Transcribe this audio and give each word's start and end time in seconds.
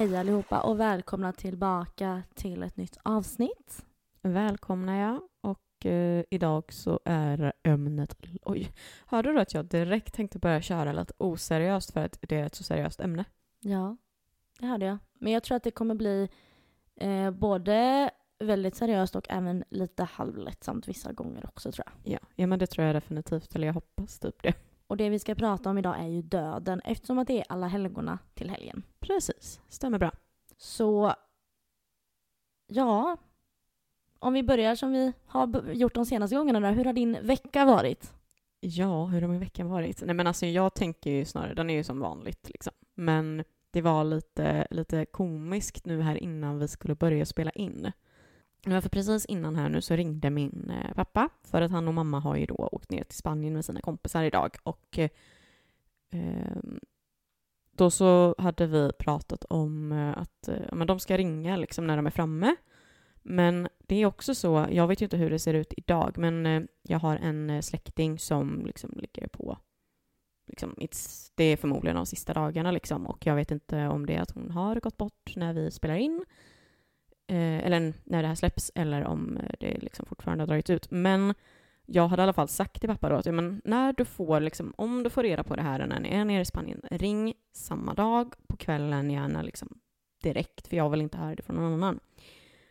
Hej 0.00 0.16
allihopa 0.16 0.60
och 0.60 0.80
välkomna 0.80 1.32
tillbaka 1.32 2.22
till 2.34 2.62
ett 2.62 2.76
nytt 2.76 2.98
avsnitt. 3.02 3.86
Välkomna 4.22 4.98
jag. 4.98 5.20
Och 5.40 5.86
eh, 5.86 6.24
idag 6.30 6.72
så 6.72 7.00
är 7.04 7.52
ämnet... 7.62 8.16
Oj, 8.42 8.72
hörde 9.06 9.32
du 9.32 9.40
att 9.40 9.54
jag 9.54 9.64
direkt 9.64 10.14
tänkte 10.14 10.38
börja 10.38 10.60
köra 10.60 10.92
lite 10.92 11.12
oseriöst 11.18 11.92
för 11.92 12.04
att 12.04 12.18
det 12.20 12.36
är 12.36 12.46
ett 12.46 12.54
så 12.54 12.64
seriöst 12.64 13.00
ämne? 13.00 13.24
Ja, 13.60 13.96
det 14.58 14.66
hörde 14.66 14.86
jag. 14.86 14.98
Men 15.18 15.32
jag 15.32 15.42
tror 15.42 15.56
att 15.56 15.62
det 15.62 15.70
kommer 15.70 15.94
bli 15.94 16.28
eh, 16.96 17.30
både 17.30 18.10
väldigt 18.38 18.74
seriöst 18.74 19.16
och 19.16 19.26
även 19.30 19.64
lite 19.70 20.04
halvlättsamt 20.04 20.88
vissa 20.88 21.12
gånger 21.12 21.46
också 21.46 21.72
tror 21.72 21.86
jag. 21.86 22.12
Ja, 22.12 22.18
ja 22.34 22.46
men 22.46 22.58
det 22.58 22.66
tror 22.66 22.86
jag 22.86 22.96
definitivt. 22.96 23.54
Eller 23.54 23.66
jag 23.66 23.74
hoppas 23.74 24.18
typ 24.18 24.42
det. 24.42 24.54
Och 24.90 24.96
det 24.96 25.08
vi 25.08 25.18
ska 25.18 25.34
prata 25.34 25.70
om 25.70 25.78
idag 25.78 26.00
är 26.00 26.06
ju 26.06 26.22
döden 26.22 26.80
eftersom 26.84 27.18
att 27.18 27.26
det 27.26 27.38
är 27.38 27.44
alla 27.48 27.66
helgona 27.66 28.18
till 28.34 28.50
helgen. 28.50 28.82
Precis, 29.00 29.60
stämmer 29.68 29.98
bra. 29.98 30.12
Så 30.56 31.14
ja, 32.66 33.16
om 34.18 34.32
vi 34.32 34.42
börjar 34.42 34.74
som 34.74 34.92
vi 34.92 35.12
har 35.26 35.72
gjort 35.72 35.94
de 35.94 36.06
senaste 36.06 36.36
gångerna 36.36 36.60
där. 36.60 36.72
Hur 36.72 36.84
har 36.84 36.92
din 36.92 37.18
vecka 37.22 37.64
varit? 37.64 38.12
Ja, 38.60 39.06
hur 39.06 39.20
har 39.20 39.28
min 39.28 39.40
vecka 39.40 39.64
varit? 39.64 40.02
Nej 40.02 40.14
men 40.14 40.26
alltså 40.26 40.46
jag 40.46 40.74
tänker 40.74 41.10
ju 41.10 41.24
snarare, 41.24 41.54
den 41.54 41.70
är 41.70 41.74
ju 41.74 41.84
som 41.84 42.00
vanligt 42.00 42.48
liksom. 42.48 42.72
Men 42.94 43.44
det 43.70 43.82
var 43.82 44.04
lite, 44.04 44.66
lite 44.70 45.04
komiskt 45.04 45.86
nu 45.86 46.02
här 46.02 46.16
innan 46.16 46.58
vi 46.58 46.68
skulle 46.68 46.94
börja 46.94 47.26
spela 47.26 47.50
in. 47.50 47.92
För 48.64 48.88
precis 48.88 49.24
innan 49.24 49.56
här 49.56 49.68
nu 49.68 49.80
så 49.80 49.96
ringde 49.96 50.30
min 50.30 50.70
eh, 50.70 50.94
pappa 50.94 51.28
för 51.42 51.62
att 51.62 51.70
han 51.70 51.88
och 51.88 51.94
mamma 51.94 52.20
har 52.20 52.36
ju 52.36 52.46
då 52.46 52.68
åkt 52.72 52.90
ner 52.90 53.04
till 53.04 53.18
Spanien 53.18 53.54
med 53.54 53.64
sina 53.64 53.80
kompisar 53.80 54.24
idag 54.24 54.56
och 54.62 54.98
eh, 54.98 55.10
ehm, 56.10 56.80
då 57.80 57.90
så 57.90 58.34
hade 58.38 58.66
vi 58.66 58.92
pratat 58.98 59.44
om 59.44 59.92
eh, 59.92 60.18
att 60.18 60.48
eh, 60.48 60.72
men 60.72 60.86
de 60.86 61.00
ska 61.00 61.18
ringa 61.18 61.56
liksom 61.56 61.86
när 61.86 61.96
de 61.96 62.06
är 62.06 62.10
framme. 62.10 62.56
Men 63.22 63.68
det 63.78 63.96
är 63.96 64.06
också 64.06 64.34
så, 64.34 64.66
jag 64.70 64.86
vet 64.86 65.02
ju 65.02 65.04
inte 65.04 65.16
hur 65.16 65.30
det 65.30 65.38
ser 65.38 65.54
ut 65.54 65.74
idag, 65.76 66.18
men 66.18 66.46
eh, 66.46 66.62
jag 66.82 66.98
har 66.98 67.16
en 67.16 67.62
släkting 67.62 68.18
som 68.18 68.66
liksom 68.66 68.90
ligger 68.96 69.28
på 69.28 69.58
Liksom, 70.46 70.74
det 71.34 71.44
är 71.44 71.56
förmodligen 71.56 71.96
de 71.96 72.06
sista 72.06 72.34
dagarna 72.34 72.70
liksom, 72.70 73.06
och 73.06 73.26
jag 73.26 73.34
vet 73.34 73.50
inte 73.50 73.88
om 73.88 74.06
det 74.06 74.14
är 74.14 74.20
att 74.20 74.30
hon 74.30 74.50
har 74.50 74.80
gått 74.80 74.96
bort 74.96 75.32
när 75.36 75.52
vi 75.52 75.70
spelar 75.70 75.94
in 75.94 76.24
eh, 77.30 77.66
eller 77.66 77.92
när 78.04 78.22
det 78.22 78.28
här 78.28 78.34
släpps 78.34 78.72
eller 78.74 79.04
om 79.04 79.36
eh, 79.36 79.54
det 79.60 79.78
liksom 79.78 80.06
fortfarande 80.06 80.42
har 80.42 80.46
dragit 80.46 80.70
ut. 80.70 80.90
Men 80.90 81.34
jag 81.86 82.08
hade 82.08 82.22
i 82.22 82.24
alla 82.24 82.32
fall 82.32 82.48
sagt 82.48 82.80
till 82.80 82.88
pappa 82.88 83.08
då 83.08 83.14
att 83.14 83.26
ja, 83.26 83.32
men 83.32 83.62
när 83.64 83.92
du 83.92 84.04
får, 84.04 84.40
liksom, 84.40 84.74
om 84.76 85.02
du 85.02 85.10
får 85.10 85.22
reda 85.22 85.42
på 85.42 85.56
det 85.56 85.62
här 85.62 85.86
när 85.86 86.00
ni 86.00 86.08
är 86.08 86.24
nere 86.24 86.40
i 86.40 86.44
Spanien, 86.44 86.82
ring 86.90 87.34
samma 87.52 87.94
dag 87.94 88.34
på 88.46 88.56
kvällen, 88.56 89.10
gärna 89.10 89.42
liksom 89.42 89.78
direkt, 90.22 90.68
för 90.68 90.76
jag 90.76 90.90
vill 90.90 91.00
inte 91.00 91.18
höra 91.18 91.34
det 91.34 91.42
från 91.42 91.56
någon 91.56 91.72
annan. 91.72 92.00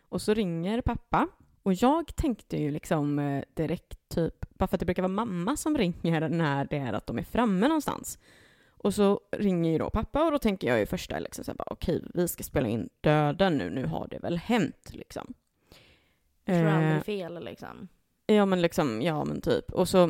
Och 0.10 0.22
så 0.22 0.34
ringer 0.34 0.82
pappa 0.82 1.28
och 1.64 1.74
jag 1.74 2.16
tänkte 2.16 2.58
ju 2.58 2.72
liksom 2.72 3.20
eh, 3.20 3.44
direkt 3.54 4.10
typ, 4.10 4.46
bara 4.50 4.68
för 4.68 4.76
att 4.76 4.80
det 4.80 4.86
brukar 4.86 5.04
vara 5.04 5.26
mamma 5.26 5.58
som 5.58 5.78
ringer 5.78 6.30
när 6.30 6.66
det 6.66 6.78
är 6.78 6.94
att 6.94 7.08
de 7.08 7.18
är 7.18 7.24
framme 7.24 7.68
någonstans. 7.68 8.20
Och 8.80 8.94
så 8.94 9.22
ringer 9.32 9.72
ju 9.72 9.78
då 9.78 9.90
pappa 9.90 10.26
och 10.26 10.32
då 10.32 10.40
tänker 10.40 10.68
jag 10.68 10.80
ju 10.80 10.86
första 10.86 11.20
liksom 11.20 11.44
så 11.44 11.52
här 11.52 11.58
bara 11.58 11.68
okej, 11.72 12.02
vi 12.14 12.28
ska 12.28 12.44
spela 12.44 12.68
in 12.68 12.90
döden 13.02 13.58
nu, 13.58 13.70
nu 13.70 13.86
har 13.86 14.08
det 14.08 14.20
väl 14.20 14.38
hänt 14.38 14.90
liksom. 14.94 15.34
Jag 16.46 16.56
tror 16.56 16.68
Eh, 16.68 16.76
aldrig 16.76 17.06
fel 17.06 17.44
liksom. 17.44 17.88
Ja 18.26 18.46
men 18.46 18.62
liksom, 18.62 19.02
ja 19.02 19.26
men 19.26 19.42
typ. 19.42 19.72
Och 19.72 19.90
så, 19.90 20.04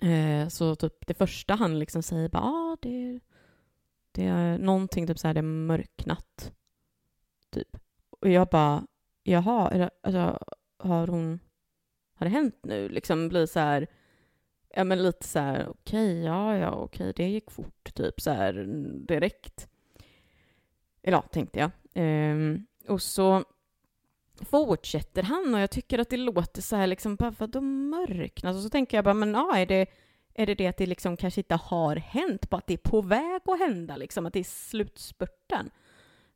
eh, 0.00 0.48
så 0.48 0.74
typ 0.74 1.06
det 1.06 1.14
första 1.14 1.54
han 1.54 1.78
liksom 1.78 2.02
säger 2.02 2.28
bara, 2.28 2.42
ah, 2.42 2.76
det, 2.82 3.20
det 4.12 4.24
är 4.24 4.58
någonting 4.58 5.06
typ 5.06 5.18
så 5.18 5.26
här, 5.26 5.34
det 5.34 5.40
är 5.40 5.42
mörknat. 5.42 6.52
Typ. 7.50 7.76
Och 8.10 8.28
jag 8.30 8.48
bara, 8.48 8.86
jaha, 9.22 9.70
är 9.70 9.78
det, 9.78 9.90
alltså, 10.02 10.38
har 10.78 11.06
hon, 11.06 11.40
har 12.14 12.26
det 12.26 12.30
hänt 12.30 12.58
nu? 12.62 12.88
Liksom 12.88 13.28
blir 13.28 13.46
så 13.46 13.60
här, 13.60 13.86
ja 14.76 14.84
men 14.84 15.02
lite 15.02 15.28
så 15.28 15.38
här, 15.38 15.68
okej, 15.68 16.24
ja, 16.24 16.56
ja, 16.56 16.70
okej, 16.70 17.12
det 17.16 17.28
gick 17.28 17.50
fort, 17.50 17.94
typ 17.94 18.20
så 18.20 18.30
här 18.30 18.52
direkt. 19.06 19.68
Eller 21.02 21.16
ja, 21.16 21.22
tänkte 21.22 21.58
jag. 21.58 21.70
Ehm, 21.94 22.66
och 22.88 23.02
så 23.02 23.44
fortsätter 24.50 25.22
han 25.22 25.54
och 25.54 25.60
jag 25.60 25.70
tycker 25.70 25.98
att 25.98 26.10
det 26.10 26.16
låter 26.16 26.62
så 26.62 26.76
här 26.76 26.86
liksom, 26.86 27.16
bara 27.16 27.34
vadå 27.38 27.60
mörknat? 27.60 28.44
Och 28.44 28.48
alltså, 28.48 28.62
så 28.62 28.70
tänker 28.70 28.96
jag 28.96 29.04
bara, 29.04 29.14
men 29.14 29.34
ja, 29.34 29.56
är 29.56 29.66
det, 29.66 29.86
är 30.34 30.46
det 30.46 30.54
det 30.54 30.66
att 30.66 30.76
det 30.76 30.86
liksom 30.86 31.16
kanske 31.16 31.40
inte 31.40 31.54
har 31.54 31.96
hänt, 31.96 32.50
bara 32.50 32.56
att 32.56 32.66
det 32.66 32.74
är 32.74 32.90
på 32.90 33.00
väg 33.00 33.40
att 33.44 33.58
hända, 33.58 33.96
liksom 33.96 34.26
att 34.26 34.32
det 34.32 34.40
är 34.40 34.44
slutspurten? 34.44 35.70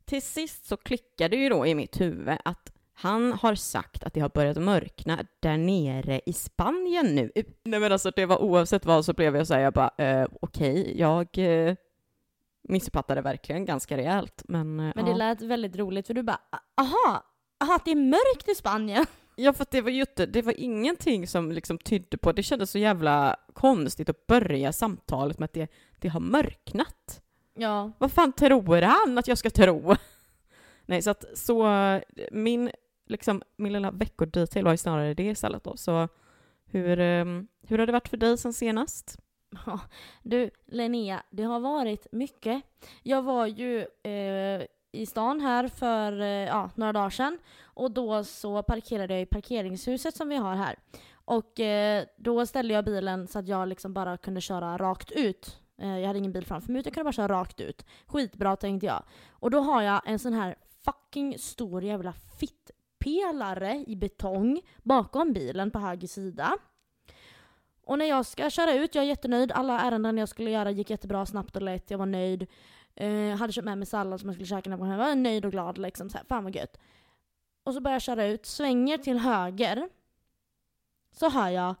Till 0.05 0.21
sist 0.21 0.65
så 0.65 0.77
klickar 0.77 1.29
det 1.29 1.37
ju 1.37 1.49
då 1.49 1.65
i 1.65 1.75
mitt 1.75 2.01
huvud 2.01 2.37
att 2.45 2.70
han 3.01 3.33
har 3.33 3.55
sagt 3.55 4.03
att 4.03 4.13
det 4.13 4.19
har 4.19 4.29
börjat 4.29 4.57
mörkna 4.57 5.25
där 5.39 5.57
nere 5.57 6.21
i 6.25 6.33
Spanien 6.33 7.15
nu. 7.15 7.31
Nej 7.63 7.79
men 7.79 7.91
alltså 7.91 8.11
det 8.15 8.25
var 8.25 8.41
oavsett 8.41 8.85
vad 8.85 9.05
så 9.05 9.13
blev 9.13 9.35
jag 9.35 9.47
så 9.47 9.53
här, 9.53 9.61
jag 9.61 9.73
bara, 9.73 9.91
eh, 9.97 10.27
okej, 10.41 10.99
jag 10.99 11.37
eh, 11.37 11.75
missuppfattade 12.63 13.21
verkligen 13.21 13.65
ganska 13.65 13.97
rejält, 13.97 14.43
men, 14.47 14.79
eh, 14.79 14.91
Men 14.95 15.05
ja. 15.05 15.11
det 15.11 15.17
lät 15.17 15.41
väldigt 15.41 15.75
roligt 15.75 16.07
för 16.07 16.13
du 16.13 16.23
bara 16.23 16.39
aha, 16.77 17.23
aha 17.63 17.75
att 17.75 17.85
det 17.85 17.91
är 17.91 17.95
mörkt 17.95 18.49
i 18.49 18.55
Spanien. 18.55 19.05
Ja, 19.35 19.53
för 19.53 19.65
det 19.71 19.81
var 19.81 19.89
ju 19.89 20.01
inte, 20.01 20.25
det 20.25 20.41
var 20.41 20.53
ingenting 20.57 21.27
som 21.27 21.51
liksom 21.51 21.77
tydde 21.77 22.17
på, 22.17 22.31
det 22.31 22.43
kändes 22.43 22.71
så 22.71 22.77
jävla 22.77 23.35
konstigt 23.53 24.09
att 24.09 24.27
börja 24.27 24.73
samtalet 24.73 25.39
med 25.39 25.45
att 25.45 25.53
det, 25.53 25.71
det 25.99 26.07
har 26.07 26.19
mörknat. 26.19 27.21
Ja, 27.53 27.91
Vad 27.97 28.11
fan 28.11 28.33
tror 28.33 28.81
han 28.81 29.17
att 29.17 29.27
jag 29.27 29.37
ska 29.37 29.49
tro? 29.49 29.95
Nej, 30.85 31.01
så 31.01 31.09
att 31.09 31.25
så, 31.33 31.67
min, 32.31 32.71
liksom, 33.05 33.41
min 33.55 33.73
lilla 33.73 33.91
veckodetail 33.91 34.65
var 34.65 34.71
ju 34.71 34.77
snarare 34.77 35.13
det 35.13 35.23
istället 35.23 35.63
då. 35.63 35.77
Så 35.77 36.07
hur, 36.65 36.99
ehm, 36.99 37.47
hur 37.67 37.79
har 37.79 37.85
det 37.85 37.91
varit 37.91 38.07
för 38.07 38.17
dig 38.17 38.37
sen 38.37 38.53
senast? 38.53 39.17
Ja, 39.65 39.79
du 40.23 40.49
Linnea, 40.65 41.23
det 41.29 41.43
har 41.43 41.59
varit 41.59 42.07
mycket. 42.11 42.63
Jag 43.03 43.21
var 43.21 43.47
ju 43.47 43.79
eh, 44.03 44.65
i 44.91 45.05
stan 45.05 45.41
här 45.41 45.67
för 45.67 46.21
eh, 46.21 46.27
ja, 46.27 46.69
några 46.75 46.93
dagar 46.93 47.09
sedan 47.09 47.39
och 47.63 47.91
då 47.91 48.23
så 48.23 48.63
parkerade 48.63 49.13
jag 49.13 49.21
i 49.21 49.25
parkeringshuset 49.25 50.15
som 50.15 50.29
vi 50.29 50.35
har 50.35 50.55
här. 50.55 50.75
Och 51.13 51.59
eh, 51.59 52.05
då 52.17 52.45
ställde 52.45 52.73
jag 52.73 52.85
bilen 52.85 53.27
så 53.27 53.39
att 53.39 53.47
jag 53.47 53.67
liksom 53.67 53.93
bara 53.93 54.17
kunde 54.17 54.41
köra 54.41 54.77
rakt 54.77 55.11
ut. 55.11 55.59
Eh, 55.81 55.99
jag 55.99 56.07
hade 56.07 56.19
ingen 56.19 56.31
bil 56.31 56.45
framför 56.45 56.71
mig 56.71 56.79
utan 56.79 56.89
jag 56.89 56.93
kunde 56.93 57.03
bara 57.03 57.11
köra 57.11 57.39
rakt 57.39 57.61
ut. 57.61 57.85
Skitbra 58.07 58.55
tänkte 58.55 58.85
jag. 58.85 59.03
Och 59.31 59.51
då 59.51 59.59
har 59.59 59.81
jag 59.81 60.01
en 60.05 60.19
sån 60.19 60.33
här 60.33 60.55
fucking 60.85 61.39
stor 61.39 61.83
jävla 61.83 62.13
pelare 63.01 63.83
i 63.87 63.95
betong 63.95 64.61
bakom 64.83 65.33
bilen 65.33 65.71
på 65.71 65.79
höger 65.79 66.07
sida. 66.07 66.57
Och 67.83 67.97
när 67.97 68.05
jag 68.05 68.25
ska 68.25 68.49
köra 68.49 68.73
ut, 68.73 68.95
jag 68.95 69.03
är 69.03 69.07
jättenöjd. 69.07 69.51
Alla 69.51 69.79
ärenden 69.79 70.17
jag 70.17 70.29
skulle 70.29 70.51
göra 70.51 70.71
gick 70.71 70.89
jättebra, 70.89 71.25
snabbt 71.25 71.55
och 71.55 71.61
lätt. 71.61 71.91
Jag 71.91 71.97
var 71.97 72.05
nöjd. 72.05 72.47
Eh, 72.95 73.35
hade 73.35 73.53
köpt 73.53 73.65
med 73.65 73.77
mig 73.77 73.87
sallad 73.87 74.19
som 74.19 74.29
jag 74.29 74.35
skulle 74.35 74.47
käka 74.47 74.69
när 74.69 74.77
jag 74.77 74.79
var 74.79 74.91
hemma, 74.91 75.03
Jag 75.03 75.09
var 75.09 75.15
nöjd 75.15 75.45
och 75.45 75.51
glad 75.51 75.77
liksom. 75.77 76.09
Så 76.09 76.17
här, 76.17 76.25
fan 76.25 76.43
vad 76.43 76.55
gött. 76.55 76.79
Och 77.63 77.73
så 77.73 77.81
börjar 77.81 77.95
jag 77.95 78.01
köra 78.01 78.25
ut, 78.25 78.45
svänger 78.45 78.97
till 78.97 79.17
höger. 79.19 79.89
Så 81.11 81.29
hör 81.29 81.49
jag 81.49 81.75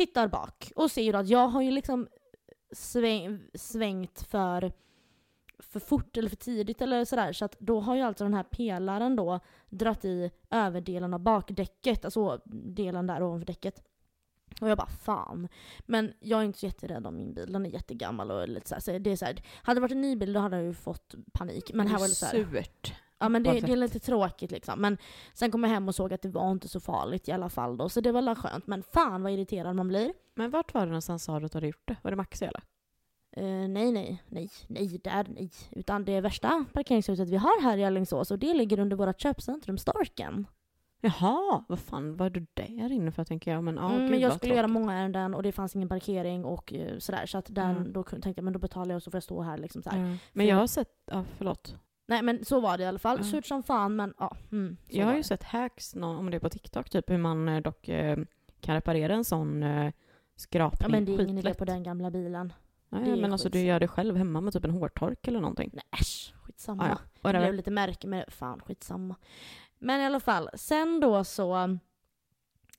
tittar 0.00 0.28
bak 0.28 0.72
och 0.76 0.90
ser 0.90 1.14
att 1.14 1.28
jag 1.28 1.48
har 1.48 1.62
ju 1.62 1.70
liksom 1.70 2.08
sväng, 2.72 3.40
svängt 3.54 4.22
för, 4.30 4.72
för 5.60 5.80
fort 5.80 6.16
eller 6.16 6.28
för 6.28 6.36
tidigt 6.36 6.82
eller 6.82 7.04
sådär. 7.04 7.32
Så 7.32 7.44
att 7.44 7.56
då 7.58 7.80
har 7.80 7.96
ju 7.96 8.02
alltså 8.02 8.24
den 8.24 8.34
här 8.34 8.42
pelaren 8.42 9.16
då 9.16 9.40
dratt 9.68 10.04
i 10.04 10.30
överdelen 10.50 11.14
av 11.14 11.20
bakdäcket, 11.20 12.04
alltså 12.04 12.40
delen 12.44 13.06
där 13.06 13.22
ovanför 13.22 13.46
däcket. 13.46 13.82
Och 14.60 14.68
jag 14.68 14.78
bara 14.78 14.88
fan. 14.88 15.48
Men 15.80 16.12
jag 16.20 16.40
är 16.40 16.44
inte 16.44 16.58
så 16.58 16.66
jätterädd 16.66 17.06
om 17.06 17.16
min 17.16 17.34
bil, 17.34 17.52
den 17.52 17.66
är 17.66 17.70
jättegammal 17.70 18.30
och 18.30 18.48
lite 18.48 18.68
såhär. 18.68 18.80
Så 18.80 18.98
det 18.98 19.10
är 19.10 19.16
så 19.16 19.24
här, 19.24 19.42
hade 19.62 19.76
det 19.76 19.80
varit 19.80 19.92
en 19.92 20.00
ny 20.00 20.16
bil 20.16 20.32
då 20.32 20.40
hade 20.40 20.56
jag 20.56 20.66
ju 20.66 20.74
fått 20.74 21.14
panik. 21.32 21.70
Men 21.74 21.86
här 21.86 21.98
var 21.98 22.08
det 22.08 22.14
så 22.14 22.26
här, 22.26 22.32
Surt. 22.32 22.94
Ja 23.18 23.28
men 23.28 23.42
det, 23.42 23.60
det 23.60 23.72
är 23.72 23.76
lite 23.76 23.98
tråkigt 23.98 24.50
liksom. 24.50 24.80
Men 24.80 24.98
sen 25.34 25.50
kom 25.50 25.62
jag 25.62 25.70
hem 25.70 25.88
och 25.88 25.94
såg 25.94 26.12
att 26.12 26.22
det 26.22 26.28
var 26.28 26.50
inte 26.50 26.68
så 26.68 26.80
farligt 26.80 27.28
i 27.28 27.32
alla 27.32 27.48
fall 27.48 27.76
då. 27.76 27.88
Så 27.88 28.00
det 28.00 28.12
var 28.12 28.22
väl 28.22 28.34
skönt. 28.34 28.66
Men 28.66 28.82
fan 28.82 29.22
vad 29.22 29.32
irriterad 29.32 29.76
man 29.76 29.88
blir. 29.88 30.12
Men 30.34 30.50
vart 30.50 30.74
var 30.74 30.80
det 30.80 30.86
någonstans 30.86 31.24
sa 31.24 31.40
du 31.40 31.46
att 31.46 31.52
du 31.52 31.56
hade 31.56 31.66
gjort 31.66 31.88
det? 31.88 31.96
Var 32.02 32.10
det 32.10 32.16
Maxi 32.16 32.44
eller? 32.44 32.62
Eh, 33.32 33.44
nej, 33.44 33.92
nej, 33.92 34.22
nej, 34.28 34.48
nej, 34.68 35.00
där, 35.04 35.26
nej. 35.28 35.50
Utan 35.70 36.04
det 36.04 36.20
värsta 36.20 36.64
parkeringshuset 36.72 37.28
vi 37.28 37.36
har 37.36 37.62
här 37.62 37.78
i 37.78 37.84
Alingsås 37.84 38.30
och 38.30 38.38
det 38.38 38.54
ligger 38.54 38.78
under 38.78 38.96
vårt 38.96 39.20
köpcentrum 39.20 39.78
Storken. 39.78 40.46
Jaha, 41.02 41.64
vad 41.68 41.78
fan 41.78 42.16
var 42.16 42.30
du 42.30 42.46
där 42.54 42.92
inne 42.92 43.12
för 43.12 43.24
tänker 43.24 43.50
jag? 43.52 43.64
Men, 43.64 43.76
ja, 43.76 43.92
mm, 43.94 44.10
gud, 44.12 44.20
jag 44.20 44.32
skulle 44.32 44.54
göra 44.54 44.62
tråkigt. 44.66 44.72
många 44.80 44.94
ärenden 44.98 45.34
och 45.34 45.42
det 45.42 45.52
fanns 45.52 45.76
ingen 45.76 45.88
parkering 45.88 46.44
och 46.44 46.72
eh, 46.72 46.98
sådär. 46.98 47.26
Så 47.26 47.38
att 47.38 47.46
den, 47.54 47.76
Mm. 47.76 47.92
då 47.92 48.02
tänkte 48.02 48.32
jag 48.36 48.44
men 48.44 48.52
då 48.52 48.58
betalar 48.58 48.90
jag 48.90 48.96
och 48.96 49.02
så 49.02 49.10
får 49.10 49.16
jag 49.16 49.22
stå 49.22 49.42
här 49.42 49.58
liksom. 49.58 49.82
Ja. 49.84 49.92
Men 50.32 50.46
jag 50.46 50.56
har 50.56 50.66
sett, 50.66 50.88
ja 51.10 51.24
förlåt. 51.38 51.76
Nej 52.08 52.22
men 52.22 52.44
så 52.44 52.60
var 52.60 52.76
det 52.78 52.82
i 52.84 52.86
alla 52.86 52.98
fall. 52.98 53.16
Ja. 53.18 53.24
Surt 53.24 53.46
som 53.46 53.62
fan 53.62 53.96
men 53.96 54.14
ja. 54.18 54.36
Mm, 54.52 54.76
Jag 54.88 55.06
har 55.06 55.12
ju 55.12 55.18
det. 55.18 55.24
sett 55.24 55.42
hacks, 55.42 55.94
om 55.94 56.30
det 56.30 56.36
är 56.36 56.40
på 56.40 56.48
TikTok, 56.50 56.90
typ 56.90 57.10
hur 57.10 57.18
man 57.18 57.48
eh, 57.48 57.60
dock 57.60 57.88
eh, 57.88 58.18
kan 58.60 58.74
reparera 58.74 59.14
en 59.14 59.24
sån 59.24 59.62
eh, 59.62 59.92
skrapning 60.36 60.78
Ja 60.82 60.88
men 60.88 61.04
det 61.04 61.12
är 61.14 61.20
ingen 61.22 61.38
idé 61.38 61.54
på 61.54 61.64
den 61.64 61.82
gamla 61.82 62.10
bilen. 62.10 62.52
Nej, 62.92 63.10
Det 63.10 63.16
men 63.16 63.32
alltså 63.32 63.48
du 63.48 63.60
gör 63.60 63.80
det 63.80 63.88
själv 63.88 64.16
hemma 64.16 64.40
med 64.40 64.52
typ 64.52 64.64
en 64.64 64.70
hårtork 64.70 65.28
eller 65.28 65.40
någonting. 65.40 65.70
Nej 65.72 65.84
äsch, 66.00 66.34
skitsamma. 66.42 66.84
Ah, 66.84 66.88
ja. 66.88 66.94
Det 67.14 67.20
Whatever. 67.22 67.44
blev 67.44 67.54
lite 67.54 67.70
märke 67.70 68.06
med 68.06 68.24
det. 68.26 68.30
Fan, 68.30 68.60
skitsamma. 68.60 69.14
Men 69.78 70.00
i 70.00 70.06
alla 70.06 70.20
fall, 70.20 70.50
sen 70.54 71.00
då 71.00 71.24
så... 71.24 71.78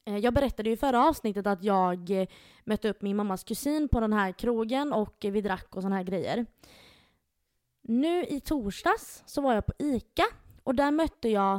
Eh, 0.06 0.18
jag 0.18 0.34
berättade 0.34 0.70
ju 0.70 0.74
i 0.74 0.78
förra 0.78 1.08
avsnittet 1.08 1.48
att 1.48 1.64
jag 1.64 2.10
eh, 2.10 2.28
mötte 2.64 2.90
upp 2.90 3.02
min 3.02 3.16
mammas 3.16 3.44
kusin 3.44 3.90
på 3.90 4.00
den 4.00 4.14
här 4.14 4.32
krogen 4.32 4.94
och 4.94 5.16
vi 5.22 5.42
drack 5.42 5.76
och 5.76 5.82
såna 5.82 5.96
här 5.96 6.04
grejer. 6.04 6.46
Nu 7.82 8.26
i 8.26 8.40
torsdags 8.40 9.24
så 9.26 9.42
var 9.42 9.54
jag 9.54 9.66
på 9.66 9.74
ICA 9.80 10.24
och 10.64 10.76
där 10.76 10.92
mötte 10.92 11.30
jag 11.30 11.56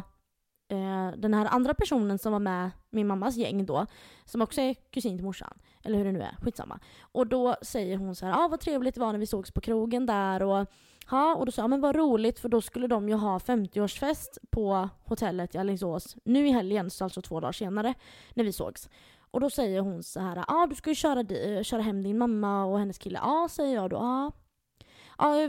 eh, 0.68 1.10
den 1.16 1.34
här 1.34 1.46
andra 1.46 1.74
personen 1.74 2.18
som 2.18 2.32
var 2.32 2.38
med 2.40 2.70
min 2.92 3.06
mammas 3.06 3.36
gäng 3.36 3.66
då, 3.66 3.86
som 4.24 4.42
också 4.42 4.60
är 4.60 4.74
kusin 4.74 5.16
till 5.18 5.24
morsan. 5.24 5.58
Eller 5.84 5.98
hur 5.98 6.04
det 6.04 6.12
nu 6.12 6.20
är, 6.20 6.36
skitsamma. 6.42 6.78
Och 7.00 7.26
då 7.26 7.56
säger 7.62 7.96
hon 7.96 8.14
så 8.14 8.26
här, 8.26 8.44
ah, 8.44 8.48
vad 8.48 8.60
trevligt 8.60 8.94
det 8.94 9.00
var 9.00 9.12
när 9.12 9.18
vi 9.18 9.26
sågs 9.26 9.50
på 9.50 9.60
krogen 9.60 10.06
där 10.06 10.42
och 10.42 10.66
Ja, 11.10 11.34
och 11.34 11.46
då 11.46 11.52
sa 11.52 11.62
jag 11.62 11.70
men 11.70 11.80
vad 11.80 11.96
roligt 11.96 12.38
för 12.38 12.48
då 12.48 12.60
skulle 12.60 12.86
de 12.86 13.08
ju 13.08 13.14
ha 13.14 13.38
50-årsfest 13.38 14.38
på 14.50 14.88
hotellet 15.04 15.54
i 15.54 15.58
Alingsås 15.58 16.16
nu 16.24 16.48
i 16.48 16.50
helgen, 16.50 16.90
så 16.90 17.04
alltså 17.04 17.22
två 17.22 17.40
dagar 17.40 17.52
senare, 17.52 17.94
när 18.34 18.44
vi 18.44 18.52
sågs. 18.52 18.88
Och 19.30 19.40
då 19.40 19.50
säger 19.50 19.80
hon 19.80 20.02
så 20.02 20.20
här, 20.20 20.36
ja 20.36 20.44
ah, 20.48 20.66
du 20.66 20.74
ska 20.74 20.90
ju 20.90 20.94
köra, 20.94 21.64
köra 21.64 21.82
hem 21.82 22.02
din 22.02 22.18
mamma 22.18 22.64
och 22.64 22.78
hennes 22.78 22.98
kille. 22.98 23.18
Ja, 23.22 23.48
säger 23.50 23.74
jag 23.74 23.90
då. 23.90 23.96
Ja, 23.96 24.32
ja 25.18 25.36
eh, 25.36 25.44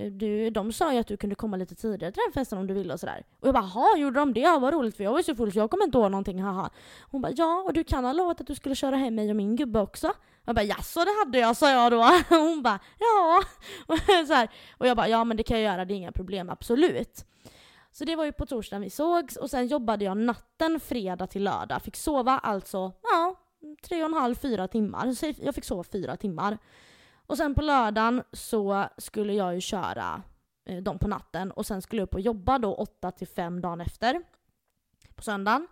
eh, 0.00 0.12
du, 0.12 0.50
de 0.50 0.72
sa 0.72 0.92
ju 0.92 0.98
att 0.98 1.06
du 1.06 1.16
kunde 1.16 1.34
komma 1.36 1.56
lite 1.56 1.74
tidigare 1.74 2.12
till 2.12 2.22
den 2.26 2.32
festen 2.32 2.58
om 2.58 2.66
du 2.66 2.74
ville 2.74 2.92
och 2.92 3.00
sådär. 3.00 3.24
Och 3.40 3.48
jag 3.48 3.54
bara, 3.54 3.64
ha 3.64 3.96
gjorde 3.96 4.20
de 4.20 4.34
det? 4.34 4.40
Ja, 4.40 4.58
vad 4.58 4.74
roligt 4.74 4.96
för 4.96 5.04
jag 5.04 5.12
var 5.12 5.22
så 5.22 5.34
full 5.34 5.52
så 5.52 5.58
jag 5.58 5.70
kommer 5.70 5.84
inte 5.84 5.98
ihåg 5.98 6.10
någonting, 6.10 6.42
haha. 6.42 6.70
Hon 7.10 7.22
bara, 7.22 7.32
ja 7.36 7.62
och 7.66 7.72
du 7.72 7.84
kan 7.84 8.04
ha 8.04 8.12
lovat 8.12 8.40
att 8.40 8.46
du 8.46 8.54
skulle 8.54 8.74
köra 8.74 8.96
hem 8.96 9.14
mig 9.14 9.30
och 9.30 9.36
min 9.36 9.56
gubbe 9.56 9.80
också. 9.80 10.12
Jag 10.44 10.54
bara, 10.54 10.64
jaså 10.64 11.00
det 11.04 11.10
hade 11.24 11.38
jag, 11.38 11.56
sa 11.56 11.70
jag 11.70 11.92
då. 11.92 12.04
Hon 12.36 12.62
bara, 12.62 12.78
ja. 12.98 13.42
Och, 13.86 14.26
så 14.26 14.34
här. 14.34 14.48
och 14.78 14.86
jag 14.86 14.96
bara, 14.96 15.08
ja 15.08 15.24
men 15.24 15.36
det 15.36 15.42
kan 15.42 15.60
jag 15.60 15.72
göra, 15.72 15.84
det 15.84 15.94
är 15.94 15.96
inga 15.96 16.12
problem, 16.12 16.50
absolut. 16.50 17.24
Så 17.92 18.04
det 18.04 18.16
var 18.16 18.24
ju 18.24 18.32
på 18.32 18.46
torsdagen 18.46 18.82
vi 18.82 18.90
sågs 18.90 19.36
och 19.36 19.50
sen 19.50 19.66
jobbade 19.66 20.04
jag 20.04 20.16
natten 20.16 20.80
fredag 20.80 21.26
till 21.26 21.44
lördag. 21.44 21.82
Fick 21.82 21.96
sova 21.96 22.38
alltså, 22.38 22.92
ja, 23.02 23.34
tre 23.82 24.02
och 24.02 24.08
en 24.08 24.14
halv, 24.14 24.34
fyra 24.34 24.68
timmar. 24.68 25.12
Så 25.12 25.32
jag 25.40 25.54
fick 25.54 25.64
sova 25.64 25.84
fyra 25.84 26.16
timmar. 26.16 26.58
Och 27.28 27.36
sen 27.36 27.54
på 27.54 27.62
lördagen 27.62 28.22
så 28.32 28.88
skulle 28.98 29.32
jag 29.32 29.54
ju 29.54 29.60
köra 29.60 30.22
eh, 30.68 30.82
dem 30.82 30.98
på 30.98 31.08
natten 31.08 31.50
och 31.50 31.66
sen 31.66 31.82
skulle 31.82 32.00
jag 32.00 32.06
upp 32.06 32.14
och 32.14 32.20
jobba 32.20 32.58
då 32.58 32.74
8 32.74 33.10
till 33.10 33.28
5 33.28 33.60
dagen 33.60 33.80
efter. 33.80 34.22
På 35.14 35.22
söndagen. 35.22 35.66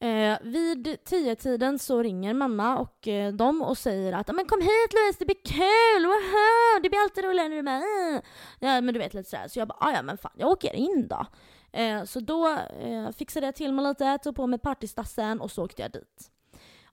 Eh, 0.00 0.38
vid 0.42 0.86
10-tiden 0.86 1.78
så 1.78 2.02
ringer 2.02 2.34
mamma 2.34 2.78
och 2.78 3.08
eh, 3.08 3.32
dem 3.32 3.62
och 3.62 3.78
säger 3.78 4.12
att 4.12 4.34
men 4.34 4.46
kom 4.46 4.60
hit 4.60 4.92
Louise, 4.92 5.18
det 5.18 5.24
blir 5.24 5.44
kul, 5.44 6.06
Woho! 6.06 6.82
det 6.82 6.88
blir 6.88 7.00
alltid 7.00 7.24
roligare 7.24 7.48
när 7.48 7.56
du 7.56 7.58
är 7.58 7.62
med. 7.62 8.22
Ja 8.58 8.80
men 8.80 8.94
du 8.94 9.00
vet 9.00 9.14
lite 9.14 9.30
sådär. 9.30 9.48
Så 9.48 9.58
jag 9.58 9.68
bara, 9.68 9.92
ja 9.92 10.02
men 10.02 10.18
fan 10.18 10.32
jag 10.36 10.48
åker 10.48 10.74
in 10.74 11.08
då. 11.08 11.26
Eh, 11.72 12.04
så 12.04 12.20
då 12.20 12.48
eh, 12.80 13.10
fixade 13.10 13.46
jag 13.46 13.54
till 13.54 13.72
mig 13.72 13.84
lite, 13.84 14.18
tog 14.18 14.36
på 14.36 14.46
mig 14.46 14.58
partystassen 14.58 15.40
och 15.40 15.50
så 15.50 15.64
åkte 15.64 15.82
jag 15.82 15.92
dit. 15.92 16.30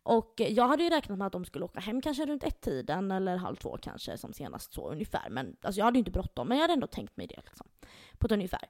Och 0.07 0.33
jag 0.37 0.67
hade 0.67 0.83
ju 0.83 0.89
räknat 0.89 1.17
med 1.17 1.27
att 1.27 1.33
de 1.33 1.45
skulle 1.45 1.65
åka 1.65 1.79
hem 1.79 2.01
kanske 2.01 2.25
runt 2.25 2.43
ett-tiden 2.43 3.11
eller 3.11 3.37
halv 3.37 3.55
två 3.55 3.77
kanske 3.81 4.17
som 4.17 4.33
senast 4.33 4.73
så 4.73 4.91
ungefär. 4.91 5.29
Men 5.29 5.55
alltså 5.61 5.79
jag 5.79 5.85
hade 5.85 5.97
ju 5.97 5.99
inte 5.99 6.11
bråttom 6.11 6.47
men 6.47 6.57
jag 6.57 6.63
hade 6.63 6.73
ändå 6.73 6.87
tänkt 6.87 7.17
mig 7.17 7.27
det 7.27 7.41
liksom. 7.45 7.67
På 8.17 8.25
ett 8.25 8.31
ungefär. 8.31 8.69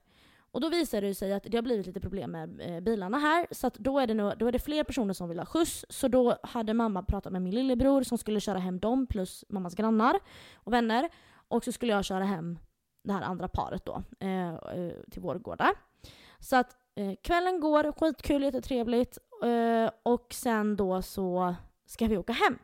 Och 0.52 0.62
då 0.62 0.70
visade 0.70 1.08
det 1.08 1.16
sig 1.16 1.34
att 1.34 1.44
det 1.44 1.58
har 1.58 1.62
blivit 1.62 1.86
lite 1.86 2.00
problem 2.00 2.32
med 2.32 2.62
eh, 2.62 2.80
bilarna 2.80 3.18
här. 3.18 3.48
Så 3.52 3.68
att 3.68 3.74
då, 3.74 4.00
är 4.00 4.08
det 4.08 4.14
nu, 4.14 4.34
då 4.40 4.48
är 4.48 4.52
det 4.52 4.60
fler 4.60 4.84
personer 4.84 5.14
som 5.14 5.30
vill 5.30 5.40
ha 5.40 5.46
skjuts. 5.46 5.86
Så 5.90 6.08
då 6.08 6.38
hade 6.44 6.74
mamma 6.74 7.04
pratat 7.04 7.34
med 7.34 7.42
min 7.42 7.56
lillebror 7.56 8.04
som 8.04 8.18
skulle 8.18 8.40
köra 8.40 8.60
hem 8.60 8.80
dem 8.80 9.08
plus 9.08 9.46
mammas 9.50 9.76
grannar 9.76 10.20
och 10.56 10.74
vänner. 10.74 11.10
Och 11.48 11.64
så 11.64 11.72
skulle 11.72 11.94
jag 11.94 12.06
köra 12.06 12.24
hem 12.24 12.60
det 13.04 13.14
här 13.14 13.22
andra 13.22 13.48
paret 13.48 13.86
då 13.86 14.04
eh, 14.20 14.54
eh 14.54 14.92
till 15.12 15.22
Vårgårda. 15.22 15.74
Så 16.40 16.56
att 16.56 16.76
eh, 16.96 17.14
kvällen 17.22 17.60
går, 17.60 17.92
skitkul, 17.92 18.44
jättetrevligt. 18.44 19.18
Eh, 19.44 19.92
och 20.04 20.28
sen 20.34 20.76
då 20.76 21.02
så 21.02 21.56
ska 21.86 22.08
vi 22.08 22.18
åka 22.18 22.34
hem. 22.34 22.58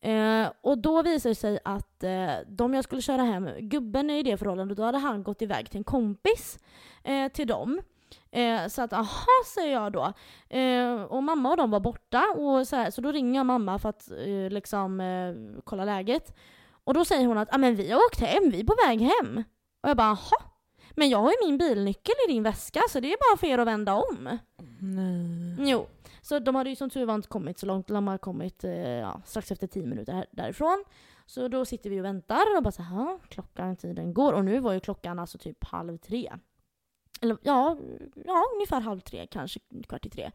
Eh, 0.00 0.52
och 0.60 0.78
då 0.78 1.02
visar 1.02 1.28
det 1.28 1.34
sig 1.34 1.58
att 1.64 2.04
eh, 2.04 2.32
de 2.46 2.74
jag 2.74 2.84
skulle 2.84 3.02
köra 3.02 3.22
hem, 3.22 3.48
gubben 3.58 4.10
är 4.10 4.18
i 4.18 4.22
det 4.22 4.36
förhållandet, 4.36 4.76
då 4.76 4.82
hade 4.82 4.98
han 4.98 5.22
gått 5.22 5.42
iväg 5.42 5.70
till 5.70 5.78
en 5.78 5.84
kompis 5.84 6.58
eh, 7.04 7.32
till 7.32 7.46
dem. 7.46 7.80
Eh, 8.30 8.68
så 8.68 8.82
att 8.82 8.92
aha, 8.92 9.26
säger 9.54 9.72
jag 9.72 9.92
då. 9.92 10.12
Eh, 10.56 11.02
och 11.02 11.22
mamma 11.22 11.50
och 11.50 11.56
de 11.56 11.70
var 11.70 11.80
borta, 11.80 12.24
och 12.36 12.68
så, 12.68 12.76
här, 12.76 12.90
så 12.90 13.00
då 13.00 13.12
ringer 13.12 13.40
jag 13.40 13.46
mamma 13.46 13.78
för 13.78 13.88
att 13.88 14.10
eh, 14.10 14.50
liksom 14.50 15.00
eh, 15.00 15.60
kolla 15.64 15.84
läget. 15.84 16.36
Och 16.84 16.94
då 16.94 17.04
säger 17.04 17.26
hon 17.26 17.38
att 17.38 17.54
ah, 17.54 17.58
men 17.58 17.74
vi 17.74 17.90
har 17.90 17.98
åkt 17.98 18.20
hem, 18.20 18.50
vi 18.50 18.60
är 18.60 18.64
på 18.64 18.76
väg 18.86 19.00
hem. 19.00 19.44
Och 19.82 19.88
jag 19.88 19.96
bara 19.96 20.10
aha. 20.10 20.51
Men 20.96 21.08
jag 21.10 21.18
har 21.18 21.30
ju 21.30 21.46
min 21.46 21.58
bilnyckel 21.58 22.14
i 22.28 22.32
din 22.32 22.42
väska 22.42 22.80
så 22.88 23.00
det 23.00 23.12
är 23.12 23.16
bara 23.30 23.38
för 23.38 23.46
er 23.46 23.58
att 23.58 23.66
vända 23.66 23.94
om. 23.94 24.38
Nej. 24.80 25.70
Jo, 25.70 25.86
så 26.22 26.38
de 26.38 26.54
hade 26.54 26.70
ju 26.70 26.76
som 26.76 26.90
tur 26.90 27.04
var 27.06 27.14
inte 27.14 27.28
kommit 27.28 27.58
så 27.58 27.66
långt. 27.66 27.86
De 27.88 28.08
har 28.08 28.18
kommit 28.18 28.64
eh, 28.64 28.72
ja, 28.78 29.22
strax 29.24 29.52
efter 29.52 29.66
tio 29.66 29.86
minuter 29.86 30.12
här, 30.12 30.26
därifrån. 30.30 30.84
Så 31.26 31.48
då 31.48 31.64
sitter 31.64 31.90
vi 31.90 32.00
och 32.00 32.04
väntar 32.04 32.56
och 32.56 32.62
bara 32.62 32.72
så 32.72 32.82
här, 32.82 32.96
"Ja, 32.96 33.18
klockan, 33.28 33.76
tiden 33.76 34.14
går. 34.14 34.32
Och 34.32 34.44
nu 34.44 34.60
var 34.60 34.72
ju 34.72 34.80
klockan 34.80 35.18
alltså 35.18 35.38
typ 35.38 35.64
halv 35.64 35.98
tre. 35.98 36.32
Eller 37.20 37.36
ja, 37.42 37.76
ja 38.14 38.44
ungefär 38.54 38.80
halv 38.80 39.00
tre, 39.00 39.26
kanske 39.26 39.60
kvart 39.88 40.06
i 40.06 40.10
tre. 40.10 40.30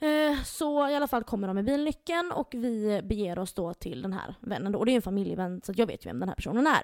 Eh, 0.00 0.42
så 0.44 0.88
i 0.88 0.94
alla 0.94 1.08
fall 1.08 1.24
kommer 1.24 1.46
de 1.48 1.54
med 1.54 1.64
bilnyckeln 1.64 2.32
och 2.32 2.54
vi 2.54 3.00
beger 3.04 3.38
oss 3.38 3.52
då 3.52 3.74
till 3.74 4.02
den 4.02 4.12
här 4.12 4.34
vännen. 4.40 4.72
Då. 4.72 4.78
Och 4.78 4.86
det 4.86 4.92
är 4.92 4.96
en 4.96 5.02
familjevän 5.02 5.60
så 5.64 5.72
jag 5.76 5.86
vet 5.86 6.06
ju 6.06 6.08
vem 6.08 6.20
den 6.20 6.28
här 6.28 6.36
personen 6.36 6.66
är. 6.66 6.82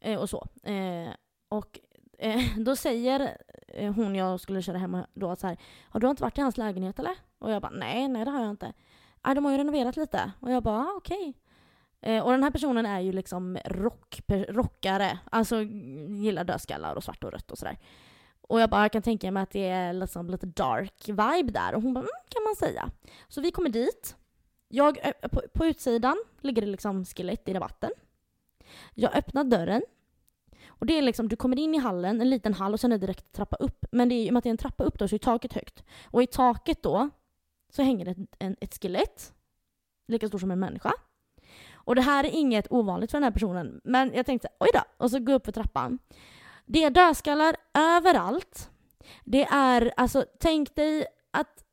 Eh, 0.00 0.20
och 0.20 0.30
så. 0.30 0.46
Eh, 0.62 1.12
och 1.48 1.80
eh, 2.18 2.40
då 2.56 2.76
säger 2.76 3.36
eh, 3.68 3.92
hon 3.92 4.14
jag 4.14 4.40
skulle 4.40 4.62
köra 4.62 4.78
hem 4.78 4.96
då 5.14 5.36
så 5.36 5.46
här, 5.46 5.56
har 5.88 6.00
du 6.00 6.10
inte 6.10 6.22
varit 6.22 6.38
i 6.38 6.40
hans 6.40 6.56
lägenhet 6.56 6.98
eller? 6.98 7.14
Och 7.38 7.50
jag 7.50 7.62
bara, 7.62 7.72
nej, 7.72 8.08
nej 8.08 8.24
det 8.24 8.30
har 8.30 8.40
jag 8.40 8.50
inte. 8.50 8.72
Nej, 9.26 9.34
de 9.34 9.44
har 9.44 9.52
ju 9.52 9.58
renoverat 9.58 9.96
lite. 9.96 10.32
Och 10.40 10.50
jag 10.50 10.62
bara, 10.62 10.78
ah, 10.78 10.94
okej. 10.96 11.34
Eh, 12.00 12.24
och 12.24 12.30
den 12.30 12.42
här 12.42 12.50
personen 12.50 12.86
är 12.86 13.00
ju 13.00 13.12
liksom 13.12 13.58
rock, 13.64 14.20
rockare, 14.48 15.18
alltså 15.30 15.62
gillar 16.08 16.44
dödskallar 16.44 16.94
och 16.94 17.04
svart 17.04 17.24
och 17.24 17.32
rött 17.32 17.50
och 17.50 17.58
sådär. 17.58 17.78
Och 18.40 18.60
jag 18.60 18.70
bara, 18.70 18.82
jag 18.82 18.92
kan 18.92 19.02
tänka 19.02 19.30
mig 19.30 19.42
att 19.42 19.50
det 19.50 19.68
är 19.68 19.92
liksom 19.92 20.30
lite 20.30 20.46
dark 20.46 21.08
vibe 21.08 21.52
där. 21.52 21.74
Och 21.74 21.82
hon 21.82 21.94
bara, 21.94 22.00
mm, 22.00 22.10
kan 22.28 22.42
man 22.42 22.56
säga. 22.56 22.90
Så 23.28 23.40
vi 23.40 23.50
kommer 23.50 23.68
dit. 23.68 24.16
Jag, 24.68 24.98
eh, 25.06 25.28
på, 25.28 25.42
på 25.54 25.66
utsidan 25.66 26.16
ligger 26.40 26.62
det 26.62 26.68
liksom 26.68 27.04
skelett 27.04 27.48
i 27.48 27.54
rabatten. 27.54 27.90
Jag 28.94 29.16
öppnar 29.16 29.44
dörren. 29.44 29.82
Och 30.78 30.86
det 30.86 30.98
är 30.98 31.02
liksom, 31.02 31.28
du 31.28 31.36
kommer 31.36 31.58
in 31.58 31.74
i 31.74 31.78
hallen, 31.78 32.20
en 32.20 32.30
liten 32.30 32.54
hall 32.54 32.72
och 32.72 32.80
sen 32.80 32.92
är 32.92 32.98
det 32.98 33.06
direkt 33.06 33.32
trappa 33.32 33.56
upp. 33.56 33.84
Men 33.92 34.08
det 34.08 34.14
är, 34.14 34.24
i 34.24 34.28
och 34.28 34.32
med 34.32 34.38
att 34.38 34.44
det 34.44 34.48
är 34.48 34.50
en 34.50 34.56
trappa 34.56 34.84
upp 34.84 34.98
då 34.98 35.08
så 35.08 35.14
är 35.14 35.18
taket 35.18 35.52
högt. 35.52 35.84
Och 36.04 36.22
i 36.22 36.26
taket 36.26 36.82
då 36.82 37.10
så 37.72 37.82
hänger 37.82 38.04
det 38.04 38.10
ett, 38.10 38.18
en, 38.38 38.56
ett 38.60 38.82
skelett. 38.82 39.32
Lika 40.08 40.28
stort 40.28 40.40
som 40.40 40.50
en 40.50 40.60
människa. 40.60 40.92
Och 41.74 41.94
det 41.94 42.02
här 42.02 42.24
är 42.24 42.30
inget 42.30 42.72
ovanligt 42.72 43.10
för 43.10 43.18
den 43.18 43.24
här 43.24 43.30
personen. 43.30 43.80
Men 43.84 44.12
jag 44.14 44.26
tänkte, 44.26 44.48
oj 44.60 44.68
då. 44.74 44.80
Och 44.96 45.10
så 45.10 45.18
går 45.18 45.30
jag 45.30 45.36
upp 45.36 45.44
för 45.44 45.52
trappan. 45.52 45.98
Det 46.66 46.84
är 46.84 46.90
dödskallar 46.90 47.56
överallt. 47.74 48.70
Det 49.24 49.44
är, 49.44 49.92
alltså 49.96 50.24
tänk 50.40 50.76
dig 50.76 51.06
att 51.30 51.64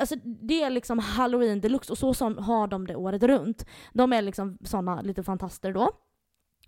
Alltså 0.00 0.16
det 0.24 0.62
är 0.62 0.70
liksom 0.70 0.98
halloween 0.98 1.60
deluxe 1.60 1.92
och 1.92 1.98
så 1.98 2.14
så 2.14 2.34
har 2.34 2.66
de 2.66 2.86
det 2.86 2.96
året 2.96 3.22
runt. 3.22 3.66
De 3.92 4.12
är 4.12 4.22
liksom 4.22 4.58
sådana 4.64 5.00
lite 5.00 5.22
fantaster 5.22 5.72
då. 5.72 5.90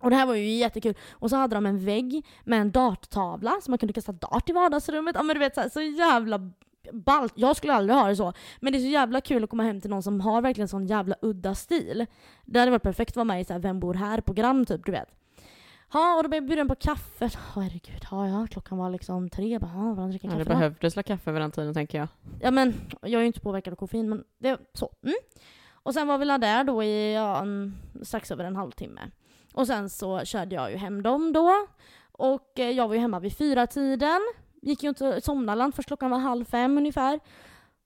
Och 0.00 0.10
det 0.10 0.16
här 0.16 0.26
var 0.26 0.34
ju 0.34 0.50
jättekul. 0.50 0.94
Och 1.12 1.30
så 1.30 1.36
hade 1.36 1.54
de 1.54 1.66
en 1.66 1.84
vägg 1.84 2.26
med 2.44 2.60
en 2.60 2.70
darttavla 2.70 3.56
så 3.62 3.70
man 3.70 3.78
kunde 3.78 3.92
kasta 3.92 4.12
dart 4.12 4.48
i 4.48 4.52
vardagsrummet. 4.52 5.16
Ja 5.16 5.22
men 5.22 5.34
du 5.34 5.40
vet 5.40 5.54
så, 5.54 5.60
här, 5.60 5.68
så 5.68 5.80
jävla 5.80 6.50
ballt. 6.92 7.32
Jag 7.36 7.56
skulle 7.56 7.72
aldrig 7.72 7.96
ha 7.96 8.08
det 8.08 8.16
så. 8.16 8.32
Men 8.60 8.72
det 8.72 8.78
är 8.78 8.80
så 8.80 8.88
jävla 8.88 9.20
kul 9.20 9.44
att 9.44 9.50
komma 9.50 9.62
hem 9.62 9.80
till 9.80 9.90
någon 9.90 10.02
som 10.02 10.20
har 10.20 10.42
verkligen 10.42 10.68
sån 10.68 10.86
jävla 10.86 11.16
udda 11.22 11.54
stil. 11.54 12.06
Det 12.44 12.58
hade 12.58 12.70
varit 12.70 12.82
perfekt 12.82 13.10
att 13.10 13.16
vara 13.16 13.24
med 13.24 13.40
i 13.40 13.44
så 13.44 13.52
här, 13.52 13.60
Vem 13.60 13.80
bor 13.80 13.94
här-program 13.94 14.66
typ, 14.66 14.86
du 14.86 14.92
vet. 14.92 15.08
Ja, 15.92 16.16
och 16.16 16.22
då 16.22 16.28
blev 16.28 16.42
jag 16.42 16.48
bjuden 16.48 16.68
på 16.68 16.74
kaffe. 16.74 17.24
Oh, 17.26 17.62
herregud, 17.62 18.06
ja, 18.10 18.28
ja, 18.28 18.46
klockan 18.50 18.78
var 18.78 18.90
liksom 18.90 19.30
tre. 19.30 19.58
Bara, 19.58 19.94
ja, 19.96 20.06
dricker 20.06 20.28
Ja, 20.28 20.32
kaffe 20.32 20.44
det 20.44 20.50
då? 20.50 20.58
behövdes 20.58 20.96
la 20.96 21.02
kaffe 21.02 21.32
vid 21.32 21.42
den 21.42 21.50
tiden 21.50 21.74
tänker 21.74 21.98
jag. 21.98 22.08
Ja 22.40 22.50
men 22.50 22.74
jag 23.02 23.12
är 23.12 23.20
ju 23.20 23.26
inte 23.26 23.40
påverkad 23.40 23.72
av 23.72 23.76
koffein 23.76 24.08
men 24.08 24.24
det 24.38 24.48
är 24.48 24.58
så. 24.74 24.92
Mm. 25.02 25.14
Och 25.82 25.94
sen 25.94 26.08
var 26.08 26.18
vi 26.18 26.24
där 26.24 26.64
då 26.64 26.82
i 26.82 27.14
ja, 27.14 27.42
en, 27.42 27.74
strax 28.02 28.30
över 28.30 28.44
en 28.44 28.56
halvtimme. 28.56 29.00
Och 29.52 29.66
sen 29.66 29.90
så 29.90 30.24
körde 30.24 30.54
jag 30.54 30.70
ju 30.70 30.76
hem 30.76 31.02
dem 31.02 31.32
då. 31.32 31.66
Och 32.12 32.58
eh, 32.58 32.70
jag 32.70 32.88
var 32.88 32.94
ju 32.94 33.00
hemma 33.00 33.20
vid 33.20 33.36
fyra 33.36 33.66
tiden. 33.66 34.20
Gick 34.62 34.82
ju 34.82 34.88
inte 34.88 35.20
somnade 35.20 35.72
först 35.72 35.88
klockan 35.88 36.10
var 36.10 36.18
halv 36.18 36.44
fem 36.44 36.78
ungefär. 36.78 37.20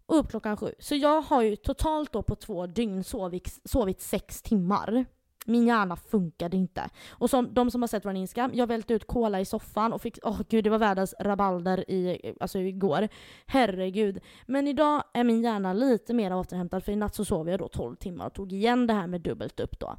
Och 0.06 0.18
upp 0.18 0.30
klockan 0.30 0.56
sju. 0.56 0.74
Så 0.78 0.94
jag 0.94 1.20
har 1.20 1.42
ju 1.42 1.56
totalt 1.56 2.12
då 2.12 2.22
på 2.22 2.34
två 2.34 2.66
dygn 2.66 3.04
sovit, 3.04 3.60
sovit 3.64 4.00
sex 4.00 4.42
timmar. 4.42 5.04
Min 5.46 5.66
hjärna 5.66 5.96
funkade 5.96 6.56
inte. 6.56 6.88
Och 7.10 7.30
som 7.30 7.54
de 7.54 7.70
som 7.70 7.82
har 7.82 7.86
sett 7.86 8.04
vår 8.04 8.14
Instagram, 8.14 8.50
jag 8.54 8.66
välte 8.66 8.94
ut 8.94 9.06
cola 9.06 9.40
i 9.40 9.44
soffan 9.44 9.92
och 9.92 10.02
fick, 10.02 10.18
åh 10.22 10.32
oh 10.32 10.42
gud 10.48 10.64
det 10.64 10.70
var 10.70 10.78
världens 10.78 11.14
rabalder 11.20 11.90
i, 11.90 12.34
alltså 12.40 12.58
igår. 12.58 13.08
Herregud. 13.46 14.20
Men 14.46 14.68
idag 14.68 15.02
är 15.14 15.24
min 15.24 15.42
hjärna 15.42 15.72
lite 15.72 16.14
mer 16.14 16.36
återhämtad 16.36 16.84
för 16.84 16.92
i 16.92 16.96
natt 16.96 17.14
så 17.14 17.24
sov 17.24 17.48
jag 17.48 17.58
då 17.58 17.68
12 17.68 17.96
timmar 17.96 18.26
och 18.26 18.34
tog 18.34 18.52
igen 18.52 18.86
det 18.86 18.94
här 18.94 19.06
med 19.06 19.20
dubbelt 19.20 19.60
upp 19.60 19.78
då. 19.78 19.96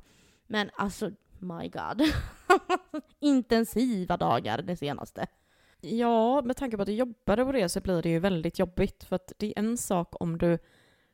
Men 0.47 0.69
alltså, 0.75 1.11
my 1.39 1.69
god. 1.69 2.01
Intensiva 3.19 4.17
dagar 4.17 4.61
det 4.61 4.77
senaste. 4.77 5.27
Ja, 5.81 6.41
med 6.41 6.57
tanke 6.57 6.77
på 6.77 6.81
att 6.81 6.87
du 6.87 6.93
jobbade 6.93 7.45
på 7.45 7.51
det 7.51 7.69
så 7.69 7.81
blir 7.81 8.01
det 8.01 8.09
ju 8.09 8.19
väldigt 8.19 8.59
jobbigt 8.59 9.03
för 9.03 9.15
att 9.15 9.31
det 9.37 9.47
är 9.47 9.59
en 9.59 9.77
sak 9.77 10.15
om 10.19 10.37
du, 10.37 10.57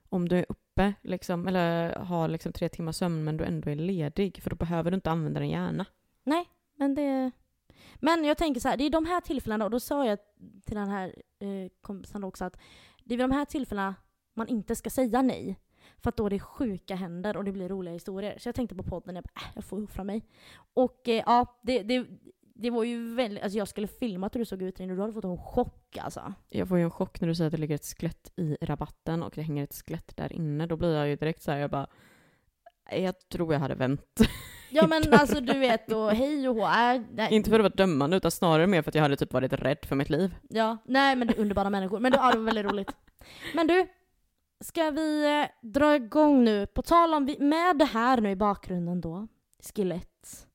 om 0.09 0.29
du 0.29 0.37
är 0.37 0.45
uppe 0.49 0.93
liksom, 1.01 1.47
eller 1.47 1.95
har 1.95 2.27
liksom 2.27 2.53
tre 2.53 2.69
timmars 2.69 2.95
sömn 2.95 3.23
men 3.23 3.37
du 3.37 3.43
ändå 3.43 3.69
är 3.69 3.75
ledig 3.75 4.43
för 4.43 4.49
då 4.49 4.55
behöver 4.55 4.91
du 4.91 4.95
inte 4.95 5.11
använda 5.11 5.39
din 5.39 5.49
hjärna. 5.49 5.85
Nej, 6.23 6.49
men 6.75 6.95
det... 6.95 7.31
Men 7.95 8.23
jag 8.23 8.37
tänker 8.37 8.61
så 8.61 8.67
här, 8.69 8.77
det 8.77 8.83
är 8.83 8.89
de 8.89 9.05
här 9.05 9.21
tillfällena, 9.21 9.65
och 9.65 9.71
då 9.71 9.79
sa 9.79 10.05
jag 10.05 10.19
till 10.65 10.75
den 10.75 10.89
här 10.89 11.15
eh, 11.39 11.71
kompisen 11.81 12.23
också 12.23 12.45
att 12.45 12.57
det 13.03 13.13
är 13.13 13.17
vid 13.17 13.29
de 13.29 13.31
här 13.31 13.45
tillfällena 13.45 13.95
man 14.33 14.47
inte 14.47 14.75
ska 14.75 14.89
säga 14.89 15.21
nej. 15.21 15.59
För 16.03 16.09
att 16.09 16.17
då 16.17 16.25
är 16.25 16.29
det 16.29 16.39
sjuka 16.39 16.95
händer 16.95 17.37
och 17.37 17.43
det 17.43 17.51
blir 17.51 17.69
roliga 17.69 17.93
historier. 17.93 18.35
Så 18.39 18.47
jag 18.47 18.55
tänkte 18.55 18.75
på 18.75 18.83
podden, 18.83 19.15
jag 19.15 19.23
bara, 19.23 19.41
äh, 19.45 19.51
jag 19.55 19.63
får 19.63 19.83
offra 19.83 20.03
mig. 20.03 20.25
Och 20.73 21.09
eh, 21.09 21.23
ja, 21.25 21.59
det, 21.63 21.83
det, 21.83 22.05
det 22.55 22.69
var 22.69 22.83
ju 22.83 23.15
väldigt, 23.15 23.43
alltså 23.43 23.57
jag 23.57 23.67
skulle 23.67 23.87
filmat 23.87 24.35
hur 24.35 24.39
du 24.39 24.45
såg 24.45 24.61
ut 24.61 24.79
och 24.79 24.87
du 24.87 25.01
hade 25.01 25.13
fått 25.13 25.23
en 25.23 25.37
chock 25.37 25.97
alltså. 25.97 26.33
Jag 26.49 26.67
får 26.67 26.77
ju 26.77 26.83
en 26.83 26.91
chock 26.91 27.21
när 27.21 27.27
du 27.27 27.35
säger 27.35 27.47
att 27.47 27.51
det 27.51 27.57
ligger 27.57 27.75
ett 27.75 27.85
skelett 27.85 28.31
i 28.35 28.57
rabatten 28.61 29.23
och 29.23 29.31
det 29.35 29.41
hänger 29.41 29.63
ett 29.63 29.73
skelett 29.73 30.17
där 30.17 30.33
inne. 30.33 30.67
Då 30.67 30.77
blir 30.77 30.95
jag 30.95 31.07
ju 31.07 31.15
direkt 31.15 31.43
så 31.43 31.51
här, 31.51 31.59
jag 31.59 31.69
bara, 31.69 31.87
jag 32.91 33.29
tror 33.29 33.53
jag 33.53 33.59
hade 33.59 33.75
vänt. 33.75 34.19
Ja 34.73 34.87
men 34.87 35.03
alltså 35.13 35.41
du 35.41 35.59
vet 35.59 35.87
då, 35.87 36.09
hej 36.09 36.49
och 36.49 36.55
hå. 36.55 36.67
Äh, 37.17 37.33
Inte 37.33 37.49
för 37.49 37.59
att 37.59 37.63
vara 37.63 37.73
dömande 37.75 38.17
utan 38.17 38.31
snarare 38.31 38.67
mer 38.67 38.81
för 38.81 38.91
att 38.91 38.95
jag 38.95 39.01
hade 39.01 39.15
typ 39.15 39.33
varit 39.33 39.53
rädd 39.53 39.77
för 39.85 39.95
mitt 39.95 40.09
liv. 40.09 40.35
Ja, 40.49 40.77
nej 40.85 41.15
men 41.15 41.27
det 41.27 41.33
är 41.33 41.41
underbara 41.41 41.69
människor. 41.69 41.99
Men 41.99 42.11
det, 42.11 42.17
ja, 42.17 42.31
det 42.31 42.37
var 42.37 42.45
väldigt 42.45 42.65
roligt. 42.65 42.91
Men 43.55 43.67
du, 43.67 43.87
ska 44.61 44.91
vi 44.91 45.41
eh, 45.41 45.69
dra 45.69 45.95
igång 45.95 46.43
nu? 46.43 46.67
På 46.67 46.81
tal 46.81 47.13
om, 47.13 47.25
vi, 47.25 47.39
med 47.39 47.77
det 47.77 47.85
här 47.85 48.21
nu 48.21 48.29
i 48.29 48.35
bakgrunden 48.35 49.01
då, 49.01 49.27
skelett 49.59 50.47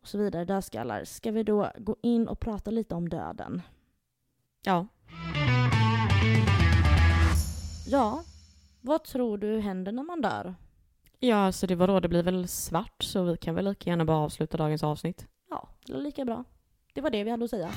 och 0.00 0.08
så 0.08 0.18
vidare, 0.18 0.44
dödskallar, 0.44 1.04
ska 1.04 1.30
vi 1.30 1.42
då 1.42 1.72
gå 1.78 1.96
in 2.02 2.28
och 2.28 2.40
prata 2.40 2.70
lite 2.70 2.94
om 2.94 3.08
döden? 3.08 3.62
Ja. 4.62 4.86
Ja, 7.88 8.24
vad 8.80 9.04
tror 9.04 9.38
du 9.38 9.60
händer 9.60 9.92
när 9.92 10.02
man 10.02 10.20
dör? 10.20 10.54
Ja, 11.18 11.36
alltså 11.36 11.66
det 11.66 11.74
var 11.74 11.86
då 11.86 12.00
det 12.00 12.08
blir 12.08 12.22
väl 12.22 12.48
svart 12.48 13.02
så 13.02 13.22
vi 13.22 13.36
kan 13.36 13.54
väl 13.54 13.64
lika 13.64 13.90
gärna 13.90 14.04
bara 14.04 14.18
avsluta 14.18 14.56
dagens 14.56 14.82
avsnitt. 14.82 15.26
Ja, 15.50 15.68
det 15.86 15.92
är 15.92 15.98
lika 15.98 16.24
bra. 16.24 16.44
Det 16.92 17.00
var 17.00 17.10
det 17.10 17.24
vi 17.24 17.30
hade 17.30 17.44
att 17.44 17.50
säga. 17.50 17.70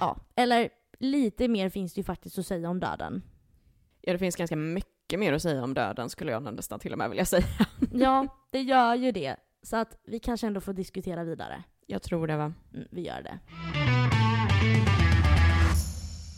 Ja, 0.00 0.16
eller 0.34 0.68
lite 0.98 1.48
mer 1.48 1.68
finns 1.68 1.94
det 1.94 1.98
ju 1.98 2.04
faktiskt 2.04 2.38
att 2.38 2.46
säga 2.46 2.70
om 2.70 2.80
döden. 2.80 3.22
Ja, 4.02 4.12
det 4.12 4.18
finns 4.18 4.36
ganska 4.36 4.56
mycket 4.56 5.18
mer 5.18 5.32
att 5.32 5.42
säga 5.42 5.64
om 5.64 5.74
döden 5.74 6.10
skulle 6.10 6.32
jag 6.32 6.42
nästan 6.54 6.80
till 6.80 6.92
och 6.92 6.98
med 6.98 7.10
vilja 7.10 7.24
säga. 7.24 7.44
Ja, 7.92 8.26
det 8.50 8.60
gör 8.60 8.94
ju 8.94 9.12
det. 9.12 9.36
Så 9.62 9.76
att 9.76 9.98
vi 10.04 10.18
kanske 10.18 10.46
ändå 10.46 10.60
får 10.60 10.72
diskutera 10.72 11.24
vidare. 11.24 11.62
Jag 11.86 12.02
tror 12.02 12.26
det 12.26 12.36
va? 12.36 12.52
Mm, 12.74 12.88
vi 12.90 13.02
gör 13.02 13.22
det. 13.22 13.38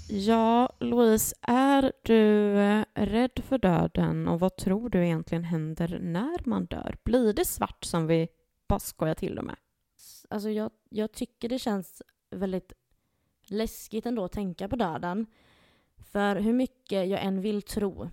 Ja, 0.08 0.76
Louise, 0.80 1.36
är 1.42 1.92
du 2.02 2.54
rädd 2.94 3.42
för 3.48 3.58
döden 3.58 4.28
och 4.28 4.40
vad 4.40 4.56
tror 4.56 4.88
du 4.88 5.04
egentligen 5.04 5.44
händer 5.44 5.98
när 6.02 6.48
man 6.48 6.66
dör? 6.66 6.96
Blir 7.04 7.32
det 7.32 7.44
svart 7.44 7.84
som 7.84 8.06
vi 8.06 8.28
bara 8.68 8.78
skojar 8.78 9.14
till 9.14 9.34
det 9.34 9.42
med? 9.42 9.56
Alltså 10.30 10.50
jag, 10.50 10.70
jag 10.88 11.12
tycker 11.12 11.48
det 11.48 11.58
känns 11.58 12.02
väldigt 12.30 12.72
läskigt 13.46 14.06
ändå 14.06 14.24
att 14.24 14.32
tänka 14.32 14.68
på 14.68 14.76
döden. 14.76 15.26
För 16.14 16.36
hur 16.36 16.52
mycket 16.52 17.08
jag 17.08 17.22
än 17.22 17.40
vill 17.40 17.62
tro 17.62 18.10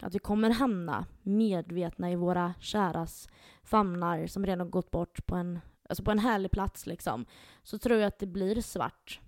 att 0.00 0.14
vi 0.14 0.18
kommer 0.18 0.50
hamna 0.50 1.06
medvetna 1.22 2.10
i 2.10 2.16
våra 2.16 2.54
käras 2.60 3.28
famnar 3.62 4.26
som 4.26 4.46
redan 4.46 4.70
gått 4.70 4.90
bort 4.90 5.26
på 5.26 5.36
en, 5.36 5.60
alltså 5.88 6.04
på 6.04 6.10
en 6.10 6.18
härlig 6.18 6.50
plats 6.50 6.86
liksom, 6.86 7.26
så 7.62 7.78
tror 7.78 7.98
jag 7.98 8.08
att 8.08 8.18
det 8.18 8.26
blir 8.26 8.60
svart. 8.60 9.20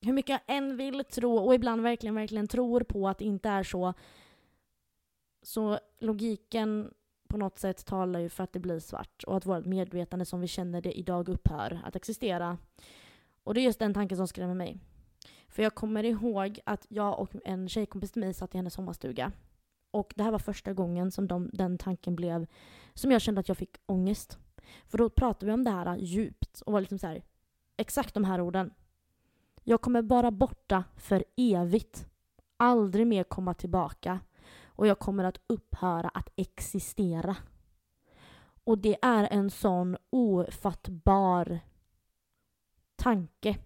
Hur 0.00 0.12
mycket 0.12 0.40
jag 0.46 0.56
än 0.56 0.76
vill 0.76 1.04
tro, 1.04 1.36
och 1.36 1.54
ibland 1.54 1.82
verkligen, 1.82 2.14
verkligen 2.14 2.48
tror 2.48 2.80
på 2.80 3.08
att 3.08 3.18
det 3.18 3.24
inte 3.24 3.48
är 3.48 3.62
så, 3.62 3.94
så 5.42 5.78
logiken 5.98 6.90
på 7.28 7.36
något 7.36 7.58
sätt 7.58 7.86
talar 7.86 8.20
ju 8.20 8.28
för 8.28 8.44
att 8.44 8.52
det 8.52 8.60
blir 8.60 8.80
svart 8.80 9.24
och 9.26 9.36
att 9.36 9.46
vårt 9.46 9.66
medvetande 9.66 10.24
som 10.24 10.40
vi 10.40 10.46
känner 10.46 10.80
det 10.80 10.98
idag 10.98 11.28
upphör 11.28 11.80
att 11.84 11.96
existera. 11.96 12.58
Och 13.44 13.54
det 13.54 13.60
är 13.60 13.64
just 13.64 13.78
den 13.78 13.94
tanken 13.94 14.16
som 14.16 14.28
skrämmer 14.28 14.54
mig. 14.54 14.78
För 15.56 15.62
jag 15.62 15.74
kommer 15.74 16.04
ihåg 16.04 16.60
att 16.66 16.86
jag 16.88 17.20
och 17.20 17.30
en 17.44 17.68
tjejkompis 17.68 18.12
till 18.12 18.20
mig 18.20 18.34
satt 18.34 18.54
i 18.54 18.56
hennes 18.56 18.74
sommarstuga. 18.74 19.32
Och 19.90 20.12
det 20.16 20.22
här 20.22 20.30
var 20.30 20.38
första 20.38 20.72
gången 20.72 21.10
som 21.10 21.28
de, 21.28 21.50
den 21.52 21.78
tanken 21.78 22.16
blev, 22.16 22.46
som 22.94 23.12
jag 23.12 23.22
kände 23.22 23.40
att 23.40 23.48
jag 23.48 23.56
fick 23.56 23.76
ångest. 23.86 24.38
För 24.86 24.98
då 24.98 25.10
pratade 25.10 25.46
vi 25.46 25.52
om 25.52 25.64
det 25.64 25.70
här 25.70 25.96
djupt 25.96 26.60
och 26.60 26.72
var 26.72 26.80
liksom 26.80 26.98
så 26.98 27.06
här, 27.06 27.22
exakt 27.76 28.14
de 28.14 28.24
här 28.24 28.40
orden. 28.40 28.70
Jag 29.64 29.80
kommer 29.80 30.02
vara 30.02 30.30
borta 30.30 30.84
för 30.96 31.24
evigt. 31.36 32.06
Aldrig 32.56 33.06
mer 33.06 33.24
komma 33.24 33.54
tillbaka. 33.54 34.20
Och 34.64 34.86
jag 34.86 34.98
kommer 34.98 35.24
att 35.24 35.40
upphöra 35.46 36.08
att 36.08 36.28
existera. 36.36 37.36
Och 38.64 38.78
det 38.78 38.96
är 39.02 39.28
en 39.30 39.50
sån 39.50 39.96
ofattbar 40.10 41.60
tanke. 42.96 43.58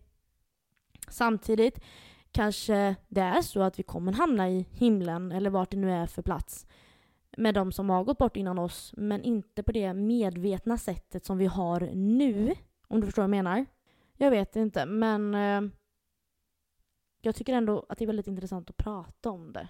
Samtidigt 1.11 1.81
kanske 2.33 2.97
det 3.09 3.21
är 3.21 3.43
så 3.43 3.63
att 3.63 3.79
vi 3.79 3.83
kommer 3.83 4.13
hamna 4.13 4.51
i 4.51 4.67
himlen 4.71 5.33
eller 5.33 5.51
vart 5.51 5.71
det 5.71 5.77
nu 5.77 5.91
är 5.91 6.07
för 6.07 6.23
plats 6.23 6.67
med 7.37 7.55
de 7.55 7.73
som 7.73 7.91
har 7.91 8.05
gått 8.05 8.19
bort 8.19 8.37
innan 8.37 8.59
oss 8.59 8.95
men 8.97 9.23
inte 9.23 9.63
på 9.63 9.73
det 9.73 9.95
medvetna 9.95 10.79
sättet 10.79 11.25
som 11.25 11.39
vi 11.39 11.47
har 11.47 11.91
nu. 11.95 12.55
Om 12.89 13.01
du 13.01 13.07
förstår 13.07 13.23
vad 13.23 13.25
jag 13.25 13.45
menar? 13.45 13.67
Jag 14.17 14.31
vet 14.31 14.57
inte 14.57 14.87
men 14.87 15.35
eh, 15.35 15.73
jag 17.21 17.35
tycker 17.35 17.55
ändå 17.55 17.87
att 17.89 17.99
det 17.99 18.05
är 18.05 18.07
väldigt 18.07 18.27
intressant 18.27 18.71
att 18.71 18.77
prata 18.77 19.31
om 19.31 19.53
det. 19.53 19.69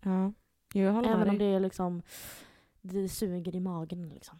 Ja, 0.00 0.32
jag 0.74 0.92
håller 0.92 1.08
Även 1.08 1.20
med 1.20 1.28
om 1.28 1.38
det 1.38 1.44
är 1.44 1.60
liksom 1.60 2.02
det 2.80 3.08
suger 3.08 3.56
i 3.56 3.60
magen 3.60 4.08
liksom. 4.08 4.38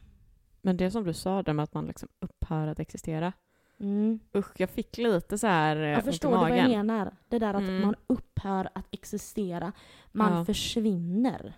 Men 0.63 0.77
det 0.77 0.91
som 0.91 1.05
du 1.05 1.15
sa 1.15 1.43
där 1.43 1.53
med 1.53 1.63
att 1.63 1.75
man 1.75 1.87
liksom 1.87 2.09
upphör 2.21 2.67
att 2.67 2.81
existera. 2.81 3.33
Mm. 3.83 4.21
Usch, 4.37 4.61
jag 4.61 4.71
fick 4.71 4.99
lite 4.99 5.39
så 5.39 5.47
här 5.47 5.77
eh, 5.77 5.89
Jag 5.89 6.05
förstår 6.05 6.31
du 6.31 6.37
vad 6.37 6.59
jag 6.59 6.69
menar? 6.69 7.17
Det 7.29 7.39
där 7.39 7.55
att 7.55 7.63
Mm. 7.63 7.81
man 7.83 7.95
upphör 8.07 8.69
att 8.75 8.87
existera. 8.91 9.73
Man 10.13 10.33
Ja. 10.39 10.45
försvinner. 10.45 11.55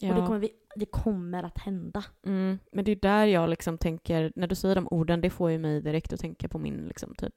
Ja. 0.00 0.08
Och 0.14 0.20
det 0.20 0.26
kommer, 0.26 0.38
vi, 0.38 0.50
det 0.76 0.86
kommer 0.86 1.42
att 1.42 1.58
hända. 1.58 2.04
Mm, 2.26 2.58
men 2.72 2.84
det 2.84 2.92
är 2.92 2.96
där 2.96 3.26
jag 3.26 3.50
liksom 3.50 3.78
tänker, 3.78 4.32
när 4.36 4.46
du 4.46 4.54
säger 4.54 4.74
de 4.74 4.88
orden, 4.90 5.20
det 5.20 5.30
får 5.30 5.50
ju 5.50 5.58
mig 5.58 5.80
direkt 5.80 6.12
att 6.12 6.20
tänka 6.20 6.48
på 6.48 6.58
min 6.58 6.86
liksom 6.88 7.14
typ, 7.14 7.34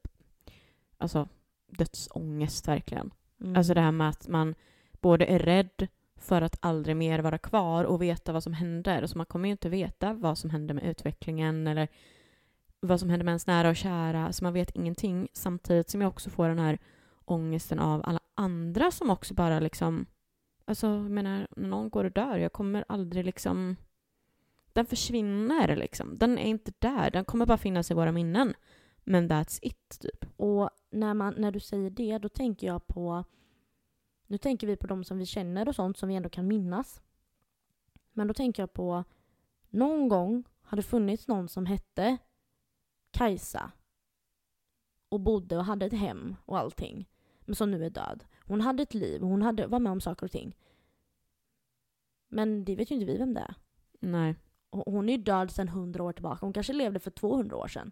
alltså 0.97 1.27
dödsångest 1.67 2.67
verkligen. 2.67 3.11
Mm. 3.41 3.55
Alltså 3.55 3.73
det 3.73 3.81
här 3.81 3.91
med 3.91 4.09
att 4.09 4.27
man 4.27 4.55
både 5.01 5.25
är 5.25 5.39
rädd 5.39 5.87
för 6.17 6.41
att 6.41 6.57
aldrig 6.59 6.95
mer 6.95 7.19
vara 7.19 7.37
kvar 7.37 7.83
och 7.83 8.01
veta 8.01 8.31
vad 8.33 8.43
som 8.43 8.53
händer. 8.53 9.05
Så 9.05 9.17
man 9.17 9.25
kommer 9.25 9.47
ju 9.47 9.51
inte 9.51 9.69
veta 9.69 10.13
vad 10.13 10.37
som 10.37 10.49
händer 10.49 10.73
med 10.73 10.83
utvecklingen 10.83 11.67
eller 11.67 11.87
vad 12.79 12.99
som 12.99 13.09
händer 13.09 13.25
med 13.25 13.31
ens 13.31 13.47
nära 13.47 13.69
och 13.69 13.75
kära. 13.75 14.33
Så 14.33 14.43
man 14.43 14.53
vet 14.53 14.75
ingenting. 14.75 15.27
Samtidigt 15.33 15.89
som 15.89 16.01
jag 16.01 16.09
också 16.09 16.29
får 16.29 16.47
den 16.47 16.59
här 16.59 16.79
ångesten 17.25 17.79
av 17.79 18.01
alla 18.05 18.19
andra 18.35 18.91
som 18.91 19.09
också 19.09 19.33
bara 19.33 19.59
liksom... 19.59 20.05
Alltså, 20.65 20.87
jag 20.87 21.11
menar, 21.11 21.47
när 21.55 21.67
någon 21.67 21.89
går 21.89 22.03
och 22.05 22.11
dör, 22.11 22.37
jag 22.37 22.53
kommer 22.53 22.85
aldrig 22.87 23.25
liksom... 23.25 23.75
Den 24.73 24.85
försvinner 24.85 25.75
liksom. 25.75 26.17
Den 26.17 26.37
är 26.37 26.49
inte 26.49 26.71
där. 26.79 27.11
Den 27.11 27.25
kommer 27.25 27.45
bara 27.45 27.57
finnas 27.57 27.91
i 27.91 27.93
våra 27.93 28.11
minnen. 28.11 28.53
Men 29.03 29.29
that's 29.29 29.59
it, 29.61 29.99
typ. 29.99 30.25
Och 30.37 30.69
när, 30.89 31.13
man, 31.13 31.33
när 31.37 31.51
du 31.51 31.59
säger 31.59 31.89
det, 31.89 32.17
då 32.17 32.29
tänker 32.29 32.67
jag 32.67 32.87
på... 32.87 33.23
Nu 34.27 34.37
tänker 34.37 34.67
vi 34.67 34.75
på 34.75 34.87
de 34.87 35.03
som 35.03 35.17
vi 35.17 35.25
känner 35.25 35.67
och 35.67 35.75
sånt 35.75 35.97
som 35.97 36.09
vi 36.09 36.15
ändå 36.15 36.29
kan 36.29 36.47
minnas. 36.47 37.01
Men 38.13 38.27
då 38.27 38.33
tänker 38.33 38.63
jag 38.63 38.73
på... 38.73 39.03
Någon 39.69 40.09
gång 40.09 40.43
har 40.61 40.75
det 40.75 40.83
funnits 40.83 41.27
någon 41.27 41.47
som 41.47 41.65
hette 41.65 42.17
Kajsa. 43.11 43.71
Och 45.09 45.19
bodde 45.19 45.57
och 45.57 45.65
hade 45.65 45.85
ett 45.85 45.93
hem 45.93 46.35
och 46.45 46.57
allting. 46.57 47.09
Men 47.39 47.55
som 47.55 47.71
nu 47.71 47.85
är 47.85 47.89
död. 47.89 48.23
Hon 48.45 48.61
hade 48.61 48.83
ett 48.83 48.93
liv, 48.93 49.21
hon 49.21 49.41
hade, 49.41 49.67
var 49.67 49.79
med 49.79 49.91
om 49.91 50.01
saker 50.01 50.25
och 50.25 50.31
ting. 50.31 50.55
Men 52.27 52.65
det 52.65 52.75
vet 52.75 52.91
ju 52.91 52.95
inte 52.95 53.05
vi 53.05 53.17
vem 53.17 53.33
det 53.33 53.39
är. 53.39 53.55
Nej. 53.99 54.35
Och 54.69 54.93
Hon 54.93 55.09
är 55.09 55.17
ju 55.17 55.23
död 55.23 55.51
sedan 55.51 55.67
100 55.67 56.03
år 56.03 56.13
tillbaka. 56.13 56.45
Hon 56.45 56.53
kanske 56.53 56.73
levde 56.73 56.99
för 56.99 57.11
200 57.11 57.57
år 57.57 57.67
sedan. 57.67 57.91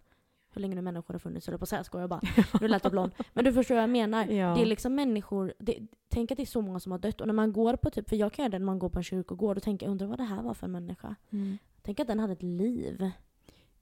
hur 0.53 0.61
länge 0.61 0.75
nu 0.75 0.81
människor 0.81 1.13
har 1.13 1.19
funnits, 1.19 1.47
eller 1.47 1.57
på 1.57 1.63
att 1.63 1.69
säga, 1.69 1.83
skojar 1.83 2.07
bara. 2.07 2.21
Nu 2.61 2.67
lät 2.67 2.83
jag 2.83 2.91
blond. 2.91 3.11
Men 3.33 3.45
du 3.45 3.53
förstår 3.53 3.75
vad 3.75 3.83
jag 3.83 3.89
menar. 3.89 4.25
Ja. 4.31 4.55
Det 4.55 4.61
är 4.61 4.65
liksom 4.65 4.95
människor, 4.95 5.53
det, 5.59 5.79
tänk 6.09 6.31
att 6.31 6.37
det 6.37 6.43
är 6.43 6.45
så 6.45 6.61
många 6.61 6.79
som 6.79 6.91
har 6.91 6.99
dött. 6.99 7.21
Och 7.21 7.27
när 7.27 7.33
man 7.33 7.53
går 7.53 7.75
på 7.75 7.89
typ, 7.89 8.09
för 8.09 8.15
jag 8.15 8.33
kan 8.33 8.43
göra 8.43 8.51
det 8.51 8.59
när 8.59 8.65
man 8.65 8.79
går 8.79 8.89
på 8.89 8.99
en 8.99 9.03
kyrkogård 9.03 9.57
och 9.57 9.63
tänka, 9.63 9.87
undrar 9.87 10.07
vad 10.07 10.17
det 10.17 10.23
här 10.23 10.43
var 10.43 10.53
för 10.53 10.65
en 10.65 10.71
människa. 10.71 11.15
Mm. 11.29 11.57
Tänk 11.81 11.99
att 11.99 12.07
den 12.07 12.19
hade 12.19 12.33
ett 12.33 12.43
liv 12.43 13.11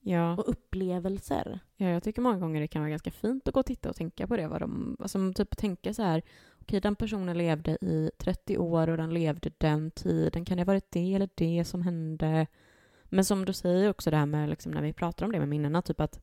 Ja. 0.08 0.34
och 0.38 0.50
upplevelser. 0.50 1.60
ja, 1.76 1.88
jag 1.88 2.04
tycker 2.04 2.22
många 2.22 2.40
gånger 2.40 2.62
det 2.62 2.68
kan 2.68 2.82
vara 2.82 2.90
ganska 2.90 3.12
fint 3.12 3.48
att 3.48 3.54
gå 3.54 3.60
och 3.60 3.66
titta 3.66 3.90
och 3.90 3.96
tänka 3.96 4.28
på 4.28 4.38
det. 4.38 4.48
Vad 4.48 4.62
de, 4.62 4.98
alltså, 5.00 5.34
typ 5.34 5.58
tänka 5.58 5.94
så 5.94 6.04
här, 6.04 6.22
okej 6.62 6.82
den 6.82 6.96
personen 6.96 7.38
levde 7.38 7.72
i 7.72 8.12
30 8.18 8.58
år 8.58 8.90
och 8.90 8.98
den 8.98 9.14
levde 9.14 9.52
den 9.58 9.92
tiden. 9.92 10.46
Kan 10.46 10.58
det 10.58 10.64
ha 10.64 10.66
varit 10.66 10.92
det 10.92 11.14
eller 11.14 11.30
det 11.36 11.66
som 11.66 11.82
hände? 11.82 12.48
Men 13.06 13.26
som 13.26 13.46
du 13.46 13.54
säger 13.54 13.90
också 13.90 14.12
det 14.12 14.18
här 14.18 14.26
med 14.26 14.50
liksom, 14.50 14.72
när 14.72 14.82
vi 14.82 14.94
pratar 14.94 15.26
om 15.26 15.32
det 15.32 15.40
med 15.40 15.50
minnena, 15.50 15.82
typ 15.82 16.00
att 16.00 16.20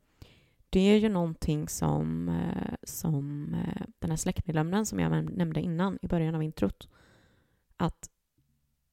det 0.71 0.81
är 0.81 0.99
ju 0.99 1.09
någonting 1.09 1.69
som, 1.69 2.29
eh, 2.29 2.75
som 2.83 3.55
eh, 3.55 3.87
den 3.99 4.11
här 4.11 4.17
släktmedlemmen 4.17 4.87
som 4.87 4.99
jag 4.99 5.13
näm- 5.13 5.37
nämnde 5.37 5.61
innan 5.61 5.99
i 6.03 6.07
början 6.09 6.35
av 6.35 6.43
introt, 6.43 6.89
att 7.77 8.11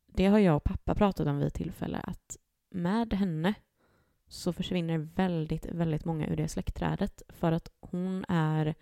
det 0.07 0.25
har 0.25 0.39
jag 0.39 0.55
och 0.55 0.63
pappa 0.63 0.95
pratat 0.95 1.27
om 1.27 1.37
vid 1.37 1.47
ett 1.47 1.53
tillfälle, 1.53 1.99
att 2.03 2.37
med 2.69 3.13
henne 3.13 3.53
så 4.29 4.53
försvinner 4.53 4.97
väldigt, 4.97 5.65
väldigt 5.65 6.05
många 6.05 6.27
ur 6.27 6.35
det 6.35 6.47
släktträdet 6.47 7.21
för 7.29 7.51
att 7.51 7.71
hon 7.79 8.25
är 8.27 8.75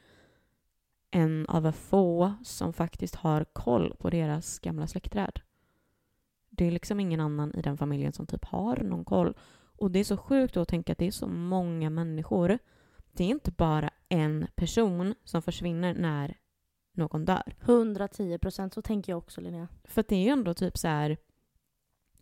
en 1.12 1.46
av 1.46 1.72
få 1.72 2.34
som 2.44 2.74
faktiskt 2.74 3.16
har 3.16 3.44
koll 3.44 3.96
på 4.00 4.10
deras 4.10 4.60
gamla 4.60 4.88
släktträd. 4.88 5.40
Det 6.50 6.66
är 6.66 6.72
liksom 6.72 7.00
ingen 7.00 7.20
annan 7.20 7.56
i 7.56 7.62
den 7.62 7.78
familjen 7.78 8.14
som 8.14 8.28
typ 8.28 8.46
har 8.46 8.78
någon 8.78 9.06
koll. 9.06 9.34
Och 9.80 9.92
det 9.92 10.00
är 10.00 10.04
så 10.04 10.18
sjukt 10.18 10.58
att 10.58 10.68
tänka 10.68 10.92
att 10.92 10.98
det 10.98 11.08
är 11.08 11.12
så 11.12 11.28
många 11.28 11.90
människor. 11.90 12.60
Det 13.12 13.24
är 13.24 13.28
inte 13.28 13.52
bara 13.52 13.90
en 14.10 14.48
person 14.56 15.16
som 15.24 15.42
försvinner 15.42 15.94
när 15.94 16.38
någon 16.94 17.26
dör. 17.26 17.56
110% 17.62 18.74
så 18.74 18.82
tänker 18.82 19.12
jag 19.12 19.18
också 19.18 19.42
Linnea. 19.42 19.68
För 19.84 20.06
det 20.08 20.16
är 20.16 20.24
ju 20.24 20.30
ändå 20.30 20.54
typ 20.54 20.78
så 20.78 20.88
här... 20.88 21.18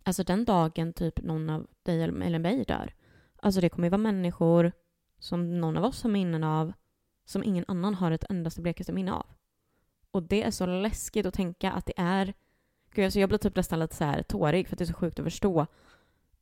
Alltså 0.03 0.23
den 0.23 0.45
dagen 0.45 0.93
typ 0.93 1.23
någon 1.23 1.49
av 1.49 1.67
dig 1.83 2.03
eller 2.03 2.39
mig 2.39 2.63
dör. 2.63 2.93
Alltså 3.39 3.61
det 3.61 3.69
kommer 3.69 3.85
ju 3.85 3.89
vara 3.89 4.01
människor 4.01 4.71
som 5.19 5.59
någon 5.59 5.77
av 5.77 5.83
oss 5.83 6.03
har 6.03 6.09
minnen 6.09 6.43
av 6.43 6.73
som 7.25 7.43
ingen 7.43 7.65
annan 7.67 7.95
har 7.95 8.11
ett 8.11 8.25
endaste 8.29 8.61
blekaste 8.61 8.93
minne 8.93 9.13
av. 9.13 9.25
Och 10.11 10.23
det 10.23 10.43
är 10.43 10.51
så 10.51 10.65
läskigt 10.65 11.25
att 11.25 11.33
tänka 11.33 11.71
att 11.71 11.85
det 11.85 11.93
är... 11.97 12.33
Gud, 12.93 13.05
alltså 13.05 13.19
jag 13.19 13.29
blir 13.29 13.39
typ 13.39 13.55
nästan 13.55 13.79
lite 13.79 13.95
så 13.95 14.03
här 14.03 14.23
tårig 14.23 14.67
för 14.67 14.75
att 14.75 14.77
det 14.77 14.83
är 14.83 14.87
så 14.87 14.93
sjukt 14.93 15.19
att 15.19 15.25
förstå. 15.25 15.65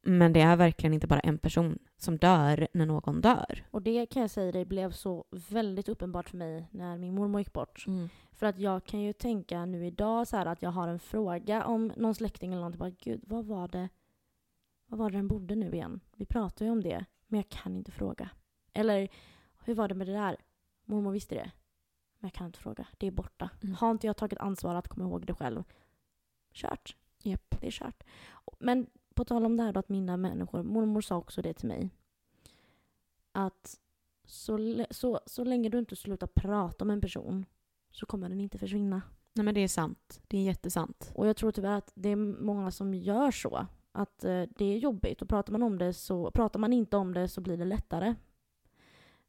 Men 0.01 0.33
det 0.33 0.41
är 0.41 0.55
verkligen 0.55 0.93
inte 0.93 1.07
bara 1.07 1.19
en 1.19 1.37
person 1.37 1.79
som 1.97 2.17
dör 2.17 2.67
när 2.73 2.85
någon 2.85 3.21
dör. 3.21 3.65
Och 3.71 3.81
det 3.81 4.05
kan 4.05 4.21
jag 4.21 4.31
säga, 4.31 4.51
det 4.51 4.65
blev 4.65 4.91
så 4.91 5.25
väldigt 5.31 5.89
uppenbart 5.89 6.29
för 6.29 6.37
mig 6.37 6.67
när 6.71 6.97
min 6.97 7.15
mormor 7.15 7.41
gick 7.41 7.53
bort. 7.53 7.85
För 8.31 8.45
att 8.45 8.59
jag 8.59 8.85
kan 8.85 9.01
ju 9.01 9.13
tänka 9.13 9.65
nu 9.65 9.85
idag 9.85 10.27
så 10.27 10.37
att 10.37 10.61
jag 10.61 10.71
har 10.71 10.87
en 10.87 10.99
fråga 10.99 11.65
om 11.65 11.91
någon 11.97 12.15
släkting 12.15 12.51
eller 12.51 12.61
någonting. 12.61 12.79
Bara, 12.79 12.89
Gud, 12.99 13.21
vad 13.27 13.45
var 13.45 13.67
det? 13.67 13.89
Vad 14.93 14.99
var 14.99 15.09
det 15.09 15.17
den 15.17 15.27
bodde 15.27 15.55
nu 15.55 15.71
igen? 15.73 15.99
Vi 16.15 16.25
pratar 16.25 16.65
ju 16.65 16.71
om 16.71 16.83
det, 16.83 17.05
men 17.27 17.37
jag 17.37 17.49
kan 17.49 17.75
inte 17.75 17.91
fråga. 17.91 18.29
Eller, 18.73 19.09
hur 19.63 19.75
var 19.75 19.87
det 19.87 19.95
med 19.95 20.07
det 20.07 20.13
där? 20.13 20.37
Mormor 20.85 21.11
visste 21.11 21.35
det, 21.35 21.51
men 22.19 22.27
jag 22.27 22.33
kan 22.33 22.47
inte 22.47 22.59
fråga. 22.59 22.87
Det 22.97 23.07
är 23.07 23.11
borta. 23.11 23.49
Mm. 23.63 23.75
Har 23.75 23.91
inte 23.91 24.07
jag 24.07 24.17
tagit 24.17 24.39
ansvar 24.39 24.75
att 24.75 24.87
komma 24.87 25.05
ihåg 25.05 25.25
det 25.25 25.33
själv? 25.33 25.63
Kört. 26.51 26.95
Japp. 27.23 27.55
Det 27.61 27.67
är 27.67 27.71
kört. 27.71 28.03
Men 28.59 28.87
på 29.13 29.25
tal 29.25 29.45
om 29.45 29.57
det 29.57 29.63
här 29.63 29.73
då 29.73 29.79
att 29.79 29.89
mina 29.89 30.17
människor, 30.17 30.63
mormor 30.63 31.01
sa 31.01 31.17
också 31.17 31.41
det 31.41 31.53
till 31.53 31.67
mig. 31.67 31.89
Att 33.31 33.79
så, 34.25 34.85
så, 34.89 35.19
så 35.25 35.43
länge 35.43 35.69
du 35.69 35.79
inte 35.79 35.95
slutar 35.95 36.27
prata 36.27 36.85
om 36.85 36.89
en 36.89 37.01
person 37.01 37.45
så 37.91 38.05
kommer 38.05 38.29
den 38.29 38.39
inte 38.39 38.57
försvinna. 38.57 39.01
Nej 39.33 39.45
men 39.45 39.55
det 39.55 39.61
är 39.61 39.67
sant. 39.67 40.21
Det 40.27 40.37
är 40.37 40.43
jättesant. 40.43 41.11
Och 41.15 41.27
jag 41.27 41.37
tror 41.37 41.51
tyvärr 41.51 41.77
att 41.77 41.91
det 41.95 42.09
är 42.09 42.15
många 42.15 42.71
som 42.71 42.93
gör 42.93 43.31
så. 43.31 43.67
Att 43.95 44.23
eh, 44.23 44.43
det 44.57 44.65
är 44.65 44.77
jobbigt 44.77 45.21
och 45.21 45.29
pratar 45.29 45.51
man 45.51 45.63
om 45.63 45.77
det 45.77 45.93
så, 45.93 46.31
pratar 46.31 46.59
man 46.59 46.73
inte 46.73 46.97
om 46.97 47.13
det 47.13 47.27
så 47.27 47.41
blir 47.41 47.57
det 47.57 47.65
lättare. 47.65 48.15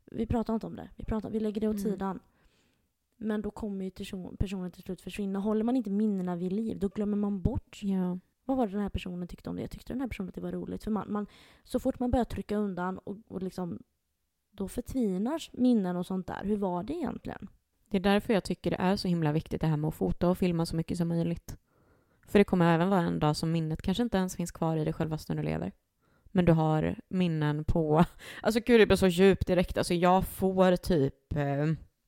Vi 0.05 0.27
pratar 0.27 0.55
inte 0.55 0.67
om 0.67 0.77
det. 0.77 0.91
Vi, 0.97 1.05
pratar, 1.05 1.31
vi 1.31 1.41
lägger 1.41 1.61
det 1.61 1.69
åt 1.69 1.77
Mm. 1.81 1.91
sidan. 1.93 2.21
Men 3.17 3.43
då 3.43 3.51
kommer 3.51 3.85
ju 3.85 3.91
person, 3.91 4.37
personen 4.37 4.71
till 4.71 4.83
slut 4.83 5.01
försvinna. 5.01 5.39
Håller 5.39 5.65
man 5.65 5.77
inte 5.77 5.91
minnena 5.91 6.37
vid 6.37 6.53
liv, 6.53 6.79
då 6.79 6.89
glömmer 6.89 7.17
man 7.17 7.43
bort. 7.43 7.81
Ja. 7.83 8.19
Vad 8.45 8.57
var 8.57 8.67
det 8.67 8.73
den 8.73 8.81
här 8.83 8.89
personen 8.89 9.29
tyckte 9.29 9.51
om 9.51 9.57
det? 9.57 9.69
Tyckte 9.69 9.93
den 9.93 10.01
här 10.01 10.09
personen 10.09 10.29
att 10.29 10.35
det 10.35 10.41
var 10.41 10.53
roligt? 10.53 10.85
För 10.85 10.91
man, 10.91 11.13
man, 11.13 11.27
så 11.65 11.81
fort 11.81 12.01
man 12.01 12.11
börjar 12.11 12.25
trycka 12.25 12.57
undan 12.57 12.99
och, 12.99 13.17
och 13.29 13.43
liksom, 13.43 13.83
då 14.51 14.69
förtvinar 14.69 15.43
minnen 15.53 15.97
och 15.97 16.07
sånt 16.07 16.27
där. 16.27 16.45
Hur 16.45 16.57
var 16.57 16.83
det 16.83 16.93
egentligen? 16.95 17.49
Det 17.89 17.97
är 17.97 18.01
därför 18.01 18.33
jag 18.33 18.45
tycker 18.45 18.71
det 18.71 18.77
är 18.77 18.97
så 18.97 19.09
himla 19.09 19.33
viktigt 19.33 19.61
det 19.61 19.67
här 19.67 19.77
med 19.77 19.89
att 19.89 19.95
fota 19.95 20.29
och 20.31 20.39
filma 20.39 20.67
så 20.67 20.77
mycket 20.77 20.99
som 20.99 21.09
möjligt. 21.09 21.57
För 22.27 22.39
det 22.39 22.45
kommer 22.45 22.75
även 22.75 22.91
vara 22.91 23.01
en 23.01 23.19
dag 23.19 23.37
som 23.37 23.53
minnet 23.53 23.83
kanske 23.83 24.03
inte 24.03 24.17
ens 24.19 24.37
finns 24.37 24.53
kvar 24.53 24.77
i 24.77 24.85
dig 24.85 24.93
själv 24.93 25.11
fast 25.11 25.29
du 25.29 25.43
lever. 25.43 25.73
Men 26.25 26.45
du 26.45 26.53
har 26.53 26.97
minnen 27.09 27.65
på... 27.65 28.05
Alltså 28.43 28.61
gud, 28.67 28.81
det 28.81 28.87
blir 28.87 28.97
så 28.97 29.07
djupt 29.07 29.47
direkt. 29.47 29.79
Alltså 29.79 29.95
jag 29.95 30.27
får 30.27 30.77
typ 30.77 31.37
eh, 31.37 31.67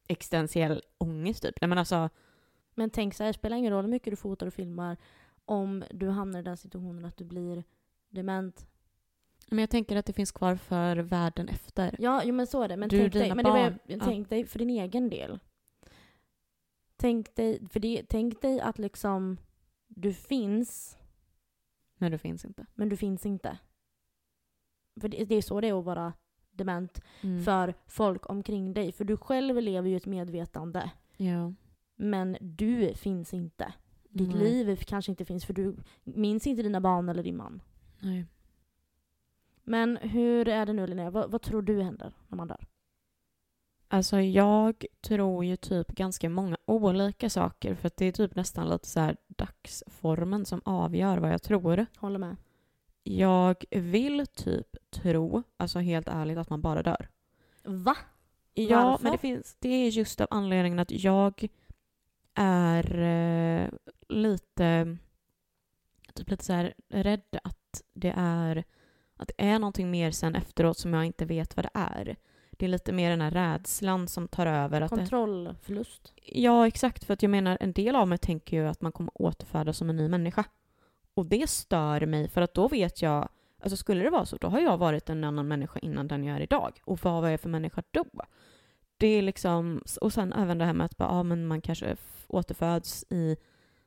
existentiell 0.09 0.83
ångest 0.99 1.43
typ. 1.43 1.55
Nej 1.61 1.69
men 1.69 1.79
alltså... 1.79 2.09
Men 2.75 2.91
tänk 2.91 3.15
så 3.15 3.23
här, 3.23 3.29
det 3.33 3.39
spelar 3.39 3.57
ingen 3.57 3.73
roll 3.73 3.85
hur 3.85 3.91
mycket 3.91 4.13
du 4.13 4.17
fotar 4.17 4.47
och 4.47 4.55
filmar 4.55 4.97
om 5.45 5.85
du 5.91 6.09
hamnar 6.09 6.41
i 6.41 6.43
den 6.43 6.57
situationen 6.57 7.05
att 7.05 7.17
du 7.17 7.25
blir 7.25 7.65
dement. 8.09 8.67
Men 9.49 9.59
jag 9.59 9.71
tänker 9.71 9.97
att 9.97 10.07
det 10.07 10.13
finns 10.13 10.33
kvar 10.33 10.57
för 10.57 10.97
världen 10.97 11.49
efter. 11.49 11.97
Ja, 11.99 12.23
jo, 12.25 12.35
men 12.35 12.47
så 12.47 12.63
är 12.63 12.69
det. 12.69 12.77
Men 12.77 12.89
Du, 12.89 12.99
tänk 12.99 13.13
dig, 13.13 13.23
dina 13.23 13.35
men 13.35 13.45
det 13.45 13.51
barn. 13.51 13.79
jag- 13.87 13.97
Ja. 13.99 14.05
tänk 14.05 14.29
dig 14.31 14.47
för 14.47 14.59
din 14.59 14.71
egen 14.71 15.11
del. 15.11 15.39
Tänk 16.97 17.37
dig, 17.37 17.67
för 17.71 17.81
det, 17.81 18.03
tänk 18.09 18.43
dig 18.43 18.61
att 18.61 18.79
liksom 18.79 19.37
du 19.89 20.13
finns, 20.13 20.99
Men 21.99 22.13
det 22.13 22.19
finns 22.19 22.45
inte. 22.45 22.67
men 22.75 22.89
du 22.89 22.97
finns 22.97 23.27
inte. 23.27 23.59
För 25.01 25.09
det, 25.09 25.25
det 25.25 25.35
är 25.35 25.43
så 25.43 25.61
det 25.61 25.69
är 25.69 25.79
att 25.79 25.85
vara 25.85 26.13
dement 26.51 27.01
Mm. 27.23 27.43
för 27.45 27.75
folk 27.87 28.31
omkring 28.31 28.75
dig. 28.75 28.93
För 28.93 29.05
du 29.05 29.17
själv 29.17 29.63
lever 29.63 29.89
ju 29.89 29.97
ett 29.97 30.07
medvetande. 30.07 30.91
Ja. 31.17 31.53
Men 31.97 32.37
du 32.41 32.95
finns 32.95 33.35
inte. 33.35 33.73
Ditt 34.11 34.29
Nej. 34.35 34.39
liv 34.39 34.77
kanske 34.77 35.13
inte 35.13 35.25
finns 35.25 35.45
för 35.47 35.53
du 35.55 35.77
minns 36.05 36.47
inte 36.47 36.63
dina 36.63 36.81
barn 36.81 37.09
eller 37.09 37.23
din 37.23 37.37
man. 37.37 37.63
Nej. 38.01 38.25
Men 39.63 39.97
hur 39.97 40.49
är 40.49 40.67
det 40.67 40.73
nu 40.73 40.87
Linnea? 40.87 41.11
Vad, 41.11 41.31
vad 41.31 41.43
tror 41.43 41.63
du 41.63 41.83
händer 41.83 42.13
när 42.29 42.37
man 42.37 42.49
dör? 42.49 42.67
Alltså 43.89 44.21
jag 44.21 44.85
tror 45.01 45.45
ju 45.45 45.57
typ 45.57 45.89
ganska 45.89 46.29
många 46.29 46.57
olika 46.65 47.31
saker 47.31 47.75
för 47.75 47.87
att 47.87 47.97
det 47.97 48.05
är 48.05 48.13
typ 48.13 48.35
nästan 48.35 48.71
lite 48.71 48.89
så 48.89 49.01
här 49.01 49.17
dagsformen 49.27 50.45
som 50.45 50.61
avgör 50.65 51.19
vad 51.19 51.33
jag 51.33 51.43
tror. 51.43 51.87
Håller 51.97 52.19
med. 52.19 52.37
Jag 53.03 53.65
vill 53.71 54.27
typ 54.27 54.77
tro, 54.91 55.43
alltså 55.57 55.79
helt 55.79 56.09
ärligt, 56.09 56.39
att 56.39 56.51
man 56.51 56.63
bara 56.63 56.83
dör. 56.83 57.09
Va? 57.65 57.97
Ja, 58.55 58.85
Varför? 58.85 59.03
men 59.03 59.13
det, 59.13 59.19
finns, 59.19 59.57
det 59.59 59.69
är 59.69 59.89
just 59.89 60.21
av 60.21 60.27
anledningen 60.31 60.79
att 60.79 60.91
jag 60.91 61.49
är 62.35 62.99
eh, 62.99 63.69
lite, 64.09 64.97
typ 66.15 66.31
lite 66.31 66.45
så 66.45 66.53
här 66.53 66.75
rädd 66.89 67.39
att 67.43 67.83
det 67.93 68.15
är 68.17 68.65
att 69.17 69.29
det 69.29 69.45
är 69.45 69.59
någonting 69.59 69.91
mer 69.91 70.11
sen 70.11 70.35
efteråt 70.35 70.79
som 70.79 70.95
jag 70.95 71.05
inte 71.05 71.25
vet 71.25 71.57
vad 71.57 71.65
det 71.65 71.71
är. 71.75 72.17
Det 72.57 72.67
är 72.67 72.69
lite 72.69 72.93
mer 72.93 73.11
den 73.11 73.21
här 73.21 73.31
rädslan 73.31 74.09
som 74.09 74.29
tar 74.29 74.47
över. 74.47 74.81
Att 74.81 74.91
det, 74.91 74.97
Kontrollförlust. 74.97 76.13
Ja, 76.25 76.67
exakt. 76.67 77.05
För 77.05 77.15
att 77.15 77.23
jag 77.23 77.31
menar, 77.31 77.59
en 77.61 77.73
del 77.73 77.97
av 77.97 78.09
mig 78.09 78.19
tänker 78.19 78.57
ju 78.57 78.69
att 78.69 78.81
man 78.81 78.93
kommer 78.93 79.23
återfödas 79.23 79.77
som 79.77 79.91
en 79.91 79.97
ny 79.97 80.09
människa. 80.09 80.45
Och 81.15 81.27
det 81.27 81.51
stör 81.51 82.07
mig 82.07 82.29
för 82.29 82.41
att 82.43 82.55
då 82.55 82.69
vet 82.69 83.03
jag, 83.03 83.29
alltså 83.63 83.77
skulle 83.77 84.05
det 84.05 84.11
vara 84.11 84.27
så, 84.27 84.37
då 84.37 84.49
har 84.49 84.61
jag 84.61 84.79
varit 84.79 85.11
en 85.11 85.25
annan 85.25 85.49
människa 85.49 85.79
innan 85.79 86.09
den 86.09 86.25
jag 86.25 86.37
är 86.37 86.41
idag. 86.41 86.81
Och 86.85 86.99
vad 87.03 87.23
var 87.23 87.29
jag 87.29 87.41
för 87.41 87.49
människa 87.49 87.83
då? 87.91 88.07
Det 88.97 89.07
är 89.07 89.23
liksom, 89.23 89.83
och 90.01 90.13
sen 90.13 90.33
även 90.33 90.59
det 90.59 90.65
här 90.65 90.73
med 90.73 90.85
att 90.85 90.97
bara, 90.97 91.09
ja, 91.09 91.23
men 91.23 91.47
man 91.47 91.61
kanske 91.61 91.97
återföds 92.27 93.05
i 93.11 93.37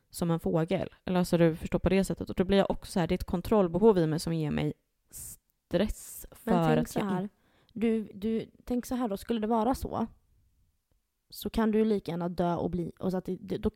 som 0.10 0.32
en 0.32 0.40
fågel. 0.40 0.90
Eller 1.06 1.20
alltså 1.20 1.38
du 1.38 1.56
förstår 1.56 1.80
på 1.80 1.90
det 1.90 2.04
sättet. 2.04 2.30
Och 2.30 2.36
då 2.36 2.44
blir 2.44 2.58
jag 2.58 2.72
också 2.72 2.92
så 2.92 3.00
här, 3.00 3.08
det 3.08 3.14
är 3.14 3.18
ett 3.18 3.24
kontrollbehov 3.24 3.98
i 3.98 4.08
mig 4.08 4.20
som 4.20 4.34
ger 4.34 4.52
mig 4.52 4.74
stress 5.12 6.26
för 6.32 6.52
Men 6.52 6.68
tänk 6.68 6.80
att 6.80 6.90
så 6.90 7.00
jag 7.00 7.06
här. 7.06 7.30
Du, 7.80 8.12
du, 8.14 8.46
tänk 8.66 8.86
så 8.86 8.96
här 8.96 9.08
då, 9.08 9.18
skulle 9.18 9.40
det 9.40 9.48
vara 9.48 9.76
så 9.76 10.08
så 11.30 11.50
kan 11.50 11.72
du 11.72 11.78
ju 11.78 11.86
lika 11.86 12.12
gärna 12.12 12.30
dö 12.30 12.56
och 12.56 12.70
bli... 12.70 12.92
Och 13.00 13.12
så 13.12 13.18
att 13.18 13.26
det, 13.26 13.58
då, 13.58 13.72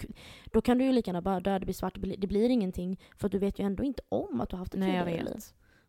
då 0.45 0.61
kan 0.61 0.77
du 0.77 0.85
ju 0.85 0.91
lika 0.91 1.09
gärna 1.09 1.21
bara 1.21 1.39
dö, 1.39 1.59
det 1.59 1.65
blir 1.65 1.73
svart, 1.73 1.93
det 1.93 1.99
blir, 1.99 2.17
det 2.17 2.27
blir 2.27 2.49
ingenting. 2.49 2.99
För 3.17 3.29
du 3.29 3.39
vet 3.39 3.59
ju 3.59 3.65
ändå 3.65 3.83
inte 3.83 4.01
om 4.09 4.41
att 4.41 4.49
du 4.49 4.55
har 4.55 4.59
haft 4.59 4.73
ett 4.73 4.79
Nej, 4.79 4.95
jag 4.95 5.05
vet. 5.05 5.25
liv. 5.25 5.35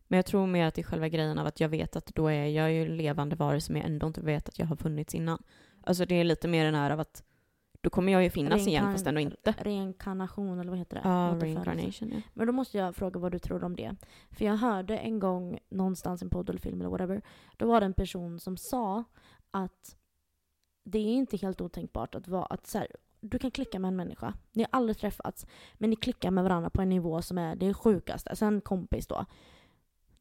Men 0.07 0.17
jag 0.17 0.25
tror 0.25 0.47
mer 0.47 0.65
att 0.65 0.73
det 0.73 0.81
är 0.81 0.83
själva 0.83 1.09
grejen 1.09 1.39
av 1.39 1.47
att 1.47 1.59
jag 1.59 1.69
vet 1.69 1.95
att 1.95 2.05
då 2.15 2.27
är 2.27 2.45
jag 2.45 2.73
ju 2.73 2.95
levande 2.95 3.35
varelse 3.35 3.71
men 3.71 3.81
jag 3.81 3.91
ändå 3.91 4.07
inte 4.07 4.21
vet 4.21 4.49
att 4.49 4.59
jag 4.59 4.65
har 4.65 4.75
funnits 4.75 5.15
innan. 5.15 5.43
Alltså 5.83 6.05
det 6.05 6.15
är 6.15 6.23
lite 6.23 6.47
mer 6.47 6.65
den 6.65 6.75
här 6.75 6.91
av 6.91 6.99
att 6.99 7.23
då 7.85 7.89
kommer 7.89 8.11
jag 8.11 8.23
ju 8.23 8.29
finnas 8.29 8.67
igen 8.67 8.91
fast 8.91 9.07
ändå 9.07 9.21
inte. 9.21 9.51
Reinkarnation 9.57 10.59
eller 10.59 10.69
vad 10.69 10.79
heter 10.79 10.95
det? 10.95 11.01
Ja, 11.03 11.29
Återfödelse. 11.29 11.69
reincarnation 11.69 12.11
ja. 12.11 12.21
Men 12.33 12.47
då 12.47 12.53
måste 12.53 12.77
jag 12.77 12.95
fråga 12.95 13.19
vad 13.19 13.31
du 13.31 13.39
tror 13.39 13.63
om 13.63 13.75
det. 13.75 13.95
För 14.31 14.45
jag 14.45 14.55
hörde 14.55 14.97
en 14.97 15.19
gång 15.19 15.59
någonstans 15.69 16.21
i 16.21 16.25
en 16.25 16.29
podd 16.29 16.49
eller 16.49 16.59
film 16.59 16.81
eller 16.81 16.89
whatever. 16.89 17.21
Då 17.57 17.67
var 17.67 17.79
det 17.79 17.85
en 17.85 17.93
person 17.93 18.39
som 18.39 18.57
sa 18.57 19.03
att 19.51 19.97
det 20.83 20.97
är 20.99 21.13
inte 21.13 21.37
helt 21.37 21.61
otänkbart 21.61 22.15
att 22.15 22.27
vara 22.27 22.45
att 22.45 22.67
så 22.67 22.77
här, 22.77 22.87
du 23.19 23.39
kan 23.39 23.51
klicka 23.51 23.79
med 23.79 23.87
en 23.87 23.95
människa. 23.95 24.33
Ni 24.51 24.63
har 24.63 24.69
aldrig 24.71 24.97
träffats, 24.97 25.45
men 25.73 25.89
ni 25.89 25.95
klickar 25.95 26.31
med 26.31 26.43
varandra 26.43 26.69
på 26.69 26.81
en 26.81 26.89
nivå 26.89 27.21
som 27.21 27.37
är 27.37 27.55
det 27.55 27.73
sjukaste. 27.73 28.35
Sen 28.35 28.61
kompis 28.61 29.07
då. 29.07 29.25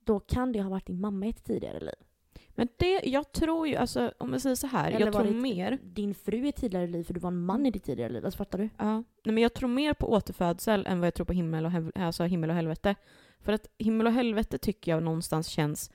Då 0.00 0.20
kan 0.20 0.53
det 0.53 0.62
ha 0.62 0.70
varit 0.70 0.87
din 0.87 1.00
mamma 1.00 1.27
i 1.27 1.29
ett 1.29 1.44
tidigare 1.44 1.81
liv. 1.81 1.94
Men 2.50 2.68
det, 2.76 3.00
jag 3.04 3.32
tror 3.32 3.68
ju, 3.68 3.76
alltså 3.76 4.12
om 4.18 4.32
jag 4.32 4.40
säger 4.42 4.56
så 4.56 4.66
här, 4.66 4.90
Eller 4.90 5.00
jag 5.06 5.12
tror 5.14 5.24
varit 5.24 5.36
mer 5.36 5.78
Din 5.82 6.14
fru 6.14 6.46
i 6.46 6.52
tidigare 6.52 6.86
liv 6.86 7.04
för 7.04 7.14
du 7.14 7.20
var 7.20 7.28
en 7.28 7.44
man 7.44 7.66
i 7.66 7.70
ditt 7.70 7.84
tidigare 7.84 8.12
liv. 8.12 8.24
Alltså 8.24 8.38
fattar 8.38 8.58
du? 8.58 8.68
Ja, 8.78 8.92
nej 9.24 9.34
men 9.34 9.38
jag 9.38 9.54
tror 9.54 9.68
mer 9.68 9.94
på 9.94 10.12
återfödsel 10.12 10.86
än 10.86 11.00
vad 11.00 11.06
jag 11.06 11.14
tror 11.14 11.26
på 11.26 11.32
himmel 11.32 11.64
och, 11.64 11.70
hev- 11.70 11.92
alltså 11.94 12.24
himmel 12.24 12.50
och 12.50 12.56
helvete. 12.56 12.94
För 13.40 13.52
att 13.52 13.66
himmel 13.78 14.06
och 14.06 14.12
helvete 14.12 14.58
tycker 14.58 14.92
jag 14.92 15.02
någonstans 15.02 15.46
känns 15.48 15.90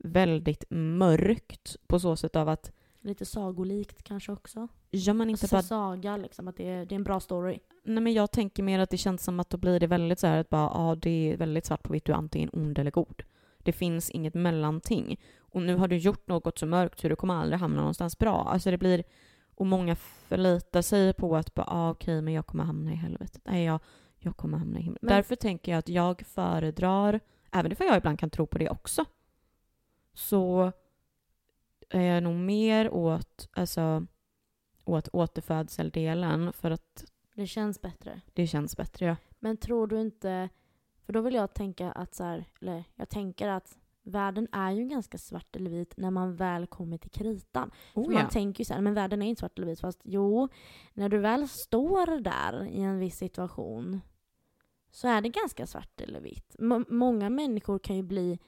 väldigt 0.00 0.64
mörkt 0.70 1.76
på 1.86 2.00
så 2.00 2.16
sätt 2.16 2.36
av 2.36 2.48
att 2.48 2.72
Lite 3.00 3.24
sagolikt 3.24 4.02
kanske 4.02 4.32
också. 4.32 4.68
gör 4.90 5.14
man 5.14 5.30
inte 5.30 5.44
Alltså 5.44 5.56
bara... 5.56 5.62
saga 5.62 6.16
liksom, 6.16 6.48
att 6.48 6.56
det 6.56 6.68
är, 6.68 6.86
det 6.86 6.94
är 6.94 6.96
en 6.96 7.04
bra 7.04 7.20
story. 7.20 7.58
Nej 7.84 8.02
men 8.02 8.12
jag 8.12 8.30
tänker 8.30 8.62
mer 8.62 8.78
att 8.78 8.90
det 8.90 8.96
känns 8.96 9.24
som 9.24 9.40
att 9.40 9.50
då 9.50 9.56
blir 9.56 9.80
det 9.80 9.86
väldigt 9.86 10.18
så 10.18 10.26
här 10.26 10.38
att 10.40 10.48
bara, 10.48 10.70
ja 10.74 10.94
det 11.00 11.32
är 11.32 11.36
väldigt 11.36 11.66
svart 11.66 11.82
på 11.82 11.92
vitt, 11.92 12.04
du 12.04 12.12
är 12.12 12.16
antingen 12.16 12.50
ond 12.52 12.78
eller 12.78 12.90
god. 12.90 13.22
Det 13.64 13.72
finns 13.72 14.10
inget 14.10 14.34
mellanting. 14.34 15.20
Och 15.38 15.62
nu 15.62 15.76
har 15.76 15.88
du 15.88 15.96
gjort 15.96 16.28
något 16.28 16.58
så 16.58 16.66
mörkt 16.66 17.00
så 17.00 17.08
du 17.08 17.16
kommer 17.16 17.34
aldrig 17.34 17.60
hamna 17.60 17.76
någonstans 17.80 18.18
bra. 18.18 18.42
Alltså 18.48 18.70
det 18.70 18.78
blir... 18.78 19.04
Och 19.56 19.66
många 19.66 19.94
förlitar 19.96 20.82
sig 20.82 21.12
på 21.14 21.36
att 21.36 21.54
bara, 21.54 21.66
ah, 21.68 21.90
okej 21.90 22.22
men 22.22 22.34
jag 22.34 22.46
kommer 22.46 22.64
hamna 22.64 22.92
i 22.92 22.94
helvetet. 22.94 23.42
Nej, 23.44 23.64
jag, 23.64 23.80
jag 24.18 24.36
kommer 24.36 24.58
hamna 24.58 24.78
i 24.78 24.82
himlen. 24.82 24.98
Men- 25.02 25.12
Därför 25.14 25.36
tänker 25.36 25.72
jag 25.72 25.78
att 25.78 25.88
jag 25.88 26.22
föredrar, 26.26 27.20
även 27.52 27.72
ifall 27.72 27.86
jag 27.86 27.96
ibland 27.96 28.18
kan 28.18 28.30
tro 28.30 28.46
på 28.46 28.58
det 28.58 28.70
också, 28.70 29.04
så 30.14 30.72
är 31.90 32.00
jag 32.02 32.22
nog 32.22 32.34
mer 32.34 32.90
åt, 32.90 33.48
alltså, 33.52 34.06
åt 34.84 35.08
återfödseldelen 35.12 36.52
för 36.52 36.70
att 36.70 37.04
Det 37.34 37.46
känns 37.46 37.80
bättre. 37.80 38.20
det 38.32 38.46
känns 38.46 38.76
bättre. 38.76 39.06
Ja. 39.06 39.16
Men 39.38 39.56
tror 39.56 39.86
du 39.86 40.00
inte... 40.00 40.48
För 41.06 41.12
då 41.12 41.20
vill 41.20 41.34
jag 41.34 41.54
tänka 41.54 41.92
att 41.92 42.14
så 42.14 42.24
här, 42.24 42.44
eller 42.60 42.84
jag 42.94 43.08
tänker 43.08 43.48
att 43.48 43.78
världen 44.02 44.48
är 44.52 44.70
ju 44.70 44.84
ganska 44.84 45.18
svart 45.18 45.56
eller 45.56 45.70
vit 45.70 45.96
när 45.96 46.10
man 46.10 46.36
väl 46.36 46.66
kommer 46.66 46.98
till 46.98 47.10
kritan. 47.10 47.70
Oh, 47.94 48.04
För 48.04 48.12
man 48.12 48.28
tänker 48.28 48.60
ju 48.60 48.64
så 48.64 48.74
här, 48.74 48.80
men 48.80 48.94
världen 48.94 49.22
är 49.22 49.26
inte 49.26 49.40
svart 49.40 49.58
eller 49.58 49.66
vit. 49.68 49.80
Fast 49.80 50.00
jo, 50.04 50.48
när 50.92 51.08
du 51.08 51.18
väl 51.18 51.48
står 51.48 52.20
där 52.20 52.64
i 52.66 52.80
en 52.80 52.98
viss 52.98 53.16
situation 53.16 54.00
så 54.90 55.08
är 55.08 55.20
det 55.20 55.28
ganska 55.28 55.66
svart 55.66 56.00
eller 56.00 56.20
vitt. 56.20 56.56
M- 56.58 56.86
många 56.88 57.30
människor 57.30 57.78
kan 57.78 57.96
ju 57.96 58.02
bli 58.02 58.38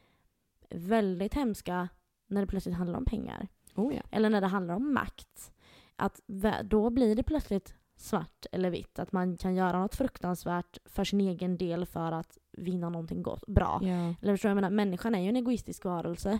väldigt 0.70 1.34
hemska 1.34 1.88
när 2.26 2.40
det 2.40 2.46
plötsligt 2.46 2.74
handlar 2.74 2.98
om 2.98 3.04
pengar. 3.04 3.48
oh, 3.74 3.94
ja. 3.94 4.02
Eller 4.10 4.30
när 4.30 4.40
det 4.40 4.46
handlar 4.46 4.74
om 4.74 4.94
makt. 4.94 5.52
Att 5.96 6.20
vä- 6.26 6.62
då 6.62 6.90
blir 6.90 7.14
det 7.16 7.22
plötsligt 7.22 7.74
svart 7.96 8.46
eller 8.52 8.70
vitt. 8.70 8.98
Att 8.98 9.12
man 9.12 9.36
kan 9.36 9.54
göra 9.54 9.78
något 9.80 9.94
fruktansvärt 9.94 10.78
för 10.84 11.04
sin 11.04 11.20
egen 11.20 11.56
del 11.56 11.86
för 11.86 12.12
att 12.12 12.38
vinna 12.56 12.88
någonting 12.88 13.22
gott, 13.22 13.46
bra. 13.46 13.80
ja. 13.82 14.14
Eller 14.22 14.32
förstår 14.32 14.48
jag, 14.48 14.54
menar, 14.54 14.70
människan 14.70 15.14
är 15.14 15.20
ju 15.22 15.28
en 15.28 15.36
egoistisk 15.36 15.84
varelse. 15.84 16.38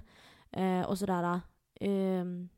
Eh, 0.53 0.81
och 0.83 0.99
sådär. 0.99 1.41
ehm, 1.81 2.49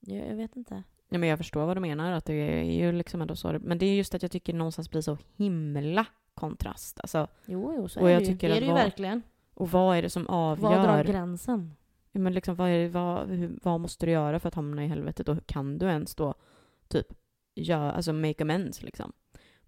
jag, 0.00 0.28
jag 0.28 0.36
vet 0.36 0.56
inte. 0.56 0.82
Ja, 1.08 1.18
men 1.18 1.28
jag 1.28 1.38
förstår 1.38 1.66
vad 1.66 1.76
du 1.76 1.80
menar, 1.80 2.12
att 2.12 2.24
det 2.24 2.32
är 2.34 2.62
ju 2.62 2.92
liksom 2.92 3.20
ändå 3.22 3.36
så. 3.36 3.58
Men 3.60 3.78
det 3.78 3.86
är 3.86 3.94
just 3.96 4.14
att 4.14 4.22
jag 4.22 4.30
tycker 4.30 4.54
någonstans 4.54 4.90
blir 4.90 5.00
så 5.00 5.18
himla 5.36 6.06
kontrast. 6.34 7.00
Alltså, 7.00 7.28
Jo, 7.46 7.72
jo, 7.76 7.88
så 7.88 8.00
Och 8.00 8.08
är 8.08 8.12
jag 8.12 8.22
det 8.22 8.26
ju. 8.26 8.32
tycker 8.32 8.48
Det 8.48 8.56
är 8.56 8.60
det 8.60 8.66
ju 8.66 8.72
vad- 8.72 8.80
verkligen. 8.82 9.22
och 9.54 9.70
vad 9.70 9.96
är 9.96 10.02
det 10.02 10.10
som 10.10 10.24
Var 10.24 10.56
drar 10.56 10.88
avgör? 10.88 11.04
gränsen? 11.04 11.74
Ja, 12.12 12.20
men 12.20 12.34
liksom, 12.34 12.54
vad, 12.54 12.68
är, 12.70 12.78
det- 12.78 12.88
vad, 12.88 13.28
hur, 13.28 13.58
vad 13.62 13.80
måste 13.80 14.06
du 14.06 14.12
göra 14.12 14.40
för 14.40 14.48
att 14.48 14.54
hamna 14.54 14.84
i 14.84 14.88
helvetet? 14.88 15.28
Och 15.28 15.46
kan 15.46 15.78
du 15.78 15.86
ens 15.86 16.14
då 16.14 16.34
typ 16.88 17.06
göra, 17.54 17.92
alltså 17.92 18.12
make 18.12 18.42
amends 18.44 18.82
liksom? 18.82 19.12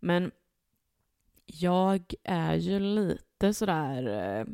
Men 0.01 0.31
jag 1.53 2.15
är 2.25 2.55
ju 2.55 2.81
lite 2.81 3.55
sådär... 3.55 4.07
Eh, 4.07 4.47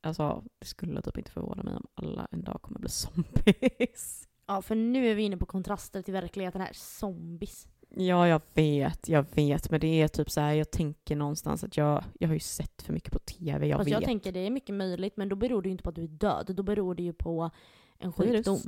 alltså, 0.00 0.44
det 0.58 0.66
skulle 0.66 1.02
typ 1.02 1.18
inte 1.18 1.30
förvåna 1.30 1.62
mig 1.62 1.74
om 1.76 1.86
alla 1.94 2.28
en 2.30 2.44
dag 2.44 2.62
kommer 2.62 2.80
bli 2.80 2.88
zombies. 2.90 4.28
Ja, 4.46 4.62
för 4.62 4.74
nu 4.74 5.10
är 5.10 5.14
vi 5.14 5.22
inne 5.22 5.36
på 5.36 5.46
kontraster 5.46 6.02
till 6.02 6.14
verkligheten 6.14 6.60
här. 6.60 6.72
Zombies. 6.72 7.68
Ja, 7.96 8.28
jag 8.28 8.40
vet, 8.54 9.08
jag 9.08 9.26
vet. 9.34 9.70
Men 9.70 9.80
det 9.80 10.02
är 10.02 10.08
typ 10.08 10.30
så 10.30 10.40
här, 10.40 10.52
jag 10.52 10.70
tänker 10.70 11.16
någonstans 11.16 11.64
att 11.64 11.76
jag, 11.76 12.04
jag 12.18 12.28
har 12.28 12.34
ju 12.34 12.40
sett 12.40 12.82
för 12.82 12.92
mycket 12.92 13.12
på 13.12 13.18
TV, 13.18 13.66
jag 13.66 13.78
Fast 13.78 13.86
vet. 13.86 13.92
jag 13.92 14.04
tänker 14.04 14.32
det 14.32 14.40
är 14.40 14.50
mycket 14.50 14.74
möjligt, 14.74 15.16
men 15.16 15.28
då 15.28 15.36
beror 15.36 15.62
det 15.62 15.68
ju 15.68 15.70
inte 15.70 15.84
på 15.84 15.90
att 15.90 15.96
du 15.96 16.02
är 16.02 16.08
död. 16.08 16.52
Då 16.56 16.62
beror 16.62 16.94
det 16.94 17.02
ju 17.02 17.12
på 17.12 17.50
en 17.98 18.12
Virus. 18.18 18.66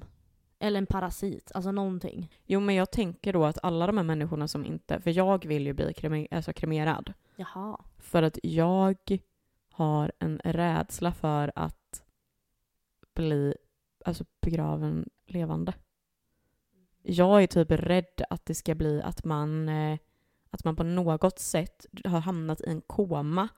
Eller 0.62 0.78
en 0.78 0.86
parasit. 0.86 1.52
Alltså 1.54 1.72
någonting. 1.72 2.30
Jo, 2.44 2.60
men 2.60 2.74
jag 2.74 2.90
tänker 2.90 3.32
då 3.32 3.44
att 3.44 3.58
alla 3.62 3.86
de 3.86 3.96
här 3.96 4.04
människorna 4.04 4.48
som 4.48 4.64
inte... 4.64 5.00
För 5.00 5.10
jag 5.10 5.46
vill 5.46 5.66
ju 5.66 5.72
bli 5.72 5.94
kreme, 5.94 6.28
alltså 6.30 6.52
kremerad. 6.52 7.12
Jaha. 7.36 7.80
För 7.98 8.22
att 8.22 8.38
jag 8.42 9.18
har 9.70 10.12
en 10.18 10.40
rädsla 10.44 11.12
för 11.12 11.52
att 11.54 12.04
bli 13.14 13.54
alltså, 14.04 14.24
begraven 14.40 15.08
levande. 15.26 15.74
Jag 17.02 17.42
är 17.42 17.46
typ 17.46 17.70
rädd 17.70 18.22
att 18.30 18.46
det 18.46 18.54
ska 18.54 18.74
bli 18.74 19.02
att 19.02 19.24
man, 19.24 19.68
eh, 19.68 19.98
att 20.50 20.64
man 20.64 20.76
på 20.76 20.82
något 20.82 21.38
sätt 21.38 21.86
har 22.04 22.20
hamnat 22.20 22.60
i 22.60 22.64
en 22.66 22.80
koma 22.80 23.48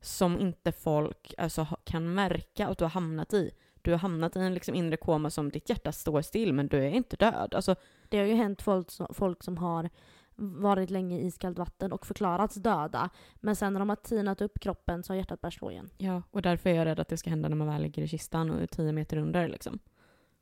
som 0.00 0.40
inte 0.40 0.72
folk 0.72 1.34
alltså, 1.38 1.66
kan 1.84 2.14
märka 2.14 2.68
att 2.68 2.78
du 2.78 2.84
har 2.84 2.90
hamnat 2.90 3.32
i. 3.32 3.50
Du 3.86 3.92
har 3.92 3.98
hamnat 3.98 4.36
i 4.36 4.38
en 4.38 4.54
liksom 4.54 4.74
inre 4.74 4.96
koma 4.96 5.30
som 5.30 5.50
ditt 5.50 5.68
hjärta 5.68 5.92
står 5.92 6.22
still 6.22 6.52
men 6.52 6.68
du 6.68 6.78
är 6.78 6.88
inte 6.88 7.16
död. 7.16 7.54
Alltså, 7.54 7.76
Det 8.08 8.18
har 8.18 8.24
ju 8.24 8.34
hänt 8.34 8.62
folk 8.62 8.90
som, 8.90 9.06
folk 9.10 9.42
som 9.42 9.56
har 9.56 9.90
varit 10.36 10.90
länge 10.90 11.18
i 11.18 11.26
iskallt 11.26 11.58
vatten 11.58 11.92
och 11.92 12.06
förklarats 12.06 12.54
döda. 12.54 13.10
Men 13.34 13.56
sen 13.56 13.72
när 13.72 13.80
de 13.80 13.88
har 13.88 13.96
tinat 13.96 14.40
upp 14.40 14.60
kroppen 14.60 15.02
så 15.02 15.12
har 15.12 15.16
hjärtat 15.16 15.40
börjat 15.40 15.54
slå 15.54 15.70
igen. 15.70 15.90
ja, 15.98 16.22
och 16.30 16.42
därför 16.42 16.70
är 16.70 16.74
jag 16.74 16.84
rädd 16.84 17.00
att 17.00 17.08
det 17.08 17.16
ska 17.16 17.30
hända 17.30 17.48
när 17.48 17.56
man 17.56 17.66
väl 17.66 17.82
ligger 17.82 18.02
i 18.02 18.08
kistan 18.08 18.50
och 18.50 18.60
är 18.60 18.66
tio 18.66 18.92
meter 18.92 19.16
under. 19.16 19.48
Liksom. 19.48 19.78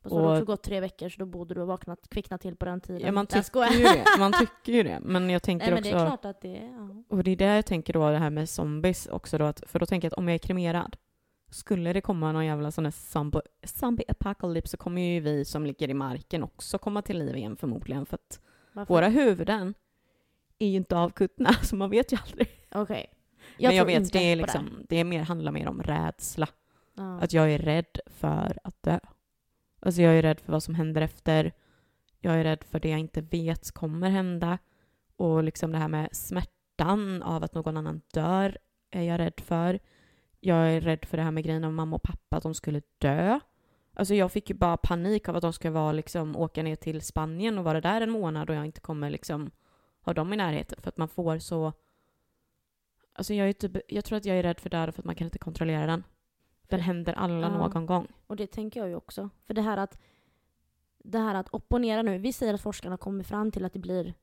Och 0.05 0.11
så 0.11 0.19
har 0.19 0.27
det 0.27 0.33
också 0.33 0.45
gått 0.45 0.63
tre 0.63 0.81
veckor 0.81 1.09
så 1.09 1.19
då 1.19 1.27
borde 1.27 1.55
du 1.55 1.61
ha 1.61 1.67
vaknat, 1.67 2.09
kvicknat 2.09 2.41
till 2.41 2.57
på 2.57 2.65
den 2.65 2.81
tiden. 2.81 3.03
Ja, 3.07 3.13
man 3.13 3.27
tycker 3.27 3.73
ju 3.73 3.83
det. 3.83 4.05
Man 4.19 4.33
tycker 4.33 4.73
ju 4.73 4.83
det. 4.83 4.99
Men 5.03 5.31
jag 5.31 5.43
tänker 5.43 5.67
Nej 5.67 5.75
men 5.75 5.79
också... 5.79 5.97
det 5.97 6.03
är 6.03 6.07
klart 6.07 6.25
att 6.25 6.41
det 6.41 6.57
är... 6.57 6.73
Ja. 6.73 7.05
Och 7.09 7.25
det 7.25 7.31
är 7.31 7.37
där 7.37 7.55
jag 7.55 7.67
tänker 7.67 7.93
då 7.93 8.11
det 8.11 8.19
här 8.19 8.31
med 8.31 8.49
zombies 8.49 9.07
också 9.07 9.39
då. 9.39 9.45
Att, 9.45 9.63
för 9.67 9.79
då 9.79 9.87
tänker 9.87 10.07
jag 10.07 10.13
att 10.13 10.19
om 10.19 10.29
jag 10.29 10.35
är 10.35 10.39
kremerad, 10.39 10.97
skulle 11.55 11.93
det 11.93 12.01
komma 12.01 12.33
någon 12.33 12.47
jävla 12.47 12.71
sån 12.71 12.85
här 12.85 12.91
zombie, 12.91 13.41
zombie 13.63 14.05
apocalypse 14.09 14.71
så 14.71 14.77
kommer 14.77 15.03
ju 15.03 15.21
vi 15.21 15.45
som 15.45 15.67
ligger 15.67 15.91
i 15.91 15.95
marken 15.95 16.43
också 16.43 16.79
komma 16.79 17.03
till 17.03 17.19
liv 17.19 17.37
igen 17.37 17.57
förmodligen. 17.57 18.07
För 18.07 18.15
att 18.15 18.41
Varför? 18.73 18.95
våra 18.95 19.09
huvuden 19.09 19.75
är 20.59 20.67
ju 20.67 20.77
inte 20.77 20.97
avkuttna 20.97 21.53
så 21.63 21.77
man 21.77 21.91
vet 21.91 22.13
ju 22.13 22.17
aldrig. 22.27 22.49
Okej. 22.71 23.07
Men 23.59 23.77
jag 23.77 23.85
vet, 23.85 24.13
det, 24.13 24.19
är 24.19 24.37
liksom, 24.37 24.87
det 24.89 24.97
är 24.97 25.05
mer, 25.05 25.23
handlar 25.23 25.53
mer 25.53 25.69
om 25.69 25.83
rädsla. 25.83 26.49
Ja. 26.95 27.21
Att 27.21 27.33
jag 27.33 27.53
är 27.53 27.59
rädd 27.59 27.99
för 28.07 28.59
att 28.65 28.83
dö. 28.83 28.99
Alltså 29.81 30.03
jag 30.03 30.15
är 30.15 30.23
rädd 30.23 30.41
för 30.41 30.53
vad 30.53 30.63
som 30.63 30.75
händer 30.75 31.01
efter. 31.01 31.53
Jag 32.21 32.35
är 32.35 32.45
rädd 32.45 32.65
för 32.65 32.81
det 32.81 32.89
jag 32.89 33.01
inte 33.01 33.21
vet 33.21 33.73
kommer 33.73 34.11
hända. 34.11 34.59
Och 35.17 35.43
liksom 35.43 35.73
det 35.73 35.79
här 35.79 35.89
med 35.89 36.09
smärtan 36.13 37.23
av 37.23 37.45
att 37.45 37.55
någon 37.55 37.77
annan 37.77 38.01
dör 38.13 38.59
är 38.91 39.03
jag 39.03 39.19
rädd 39.19 39.41
för. 39.41 39.81
Jag 40.47 40.73
är 40.73 40.81
rädd 40.81 41.05
för 41.05 41.17
det 41.17 41.23
här 41.23 41.31
med 41.31 41.45
grejen 41.45 41.65
om 41.65 41.75
mamma 41.75 41.97
och 41.97 42.03
pappa, 42.03 42.37
att 42.37 42.43
de 42.43 42.55
skulle 42.55 42.83
dö. 42.99 43.41
Alltså 43.95 44.15
jag 44.15 44.33
fick 44.33 44.51
ju 44.51 44.57
bara 44.57 44.77
panik 44.77 45.29
av 45.29 45.37
att 45.37 45.43
de 45.43 45.53
ska 45.53 45.71
vara 45.71 45.93
liksom, 45.93 46.37
åka 46.37 46.63
ner 46.63 46.77
till 46.77 47.01
Spanien 47.03 47.59
och 47.59 47.65
vara 47.65 47.81
där 47.81 48.01
en 48.01 48.11
månad 48.11 48.51
och 48.51 48.57
jag 48.57 48.67
inte 48.67 48.81
kommer 48.81 49.11
liksom 49.11 49.51
ha 50.01 50.13
dem 50.15 50.33
i 50.33 50.37
närheten. 50.37 50.83
För 50.83 50.89
att 50.89 50.97
man 50.97 51.09
får 51.09 51.39
så... 51.39 51.73
Alltså 53.13 53.35
jag, 53.35 53.49
är 53.49 53.53
typ, 53.53 53.77
jag 53.89 54.05
tror 54.05 54.17
att 54.19 54.25
jag 54.25 54.37
är 54.39 54.43
rädd 54.43 54.61
för 54.61 54.71
döden 54.71 54.93
för 54.93 55.03
att 55.03 55.07
man 55.07 55.15
kan 55.15 55.25
inte 55.25 55.39
kontrollera 55.39 55.87
den. 55.87 56.05
Den 56.69 56.81
händer 56.81 57.13
alla 57.13 57.41
Ja. 57.51 57.59
någon 57.69 57.87
gång. 57.87 58.07
Och 58.27 58.37
det 58.37 58.47
tänker 58.47 58.81
jag 58.81 58.89
ju 58.89 58.95
också. 58.97 59.31
För 59.47 59.55
det 59.55 59.63
här 59.63 59.77
att 59.77 59.99
det 60.99 61.19
här 61.19 61.35
att 61.35 61.55
opponera 61.55 62.03
nu. 62.03 62.19
Vi 62.19 62.33
säger 62.33 62.55
att 62.55 62.61
forskarna 62.61 62.97
kommer 62.97 63.25
fram 63.25 63.51
till 63.51 63.65
att 63.65 63.73
det 63.73 63.79
blir 63.79 64.15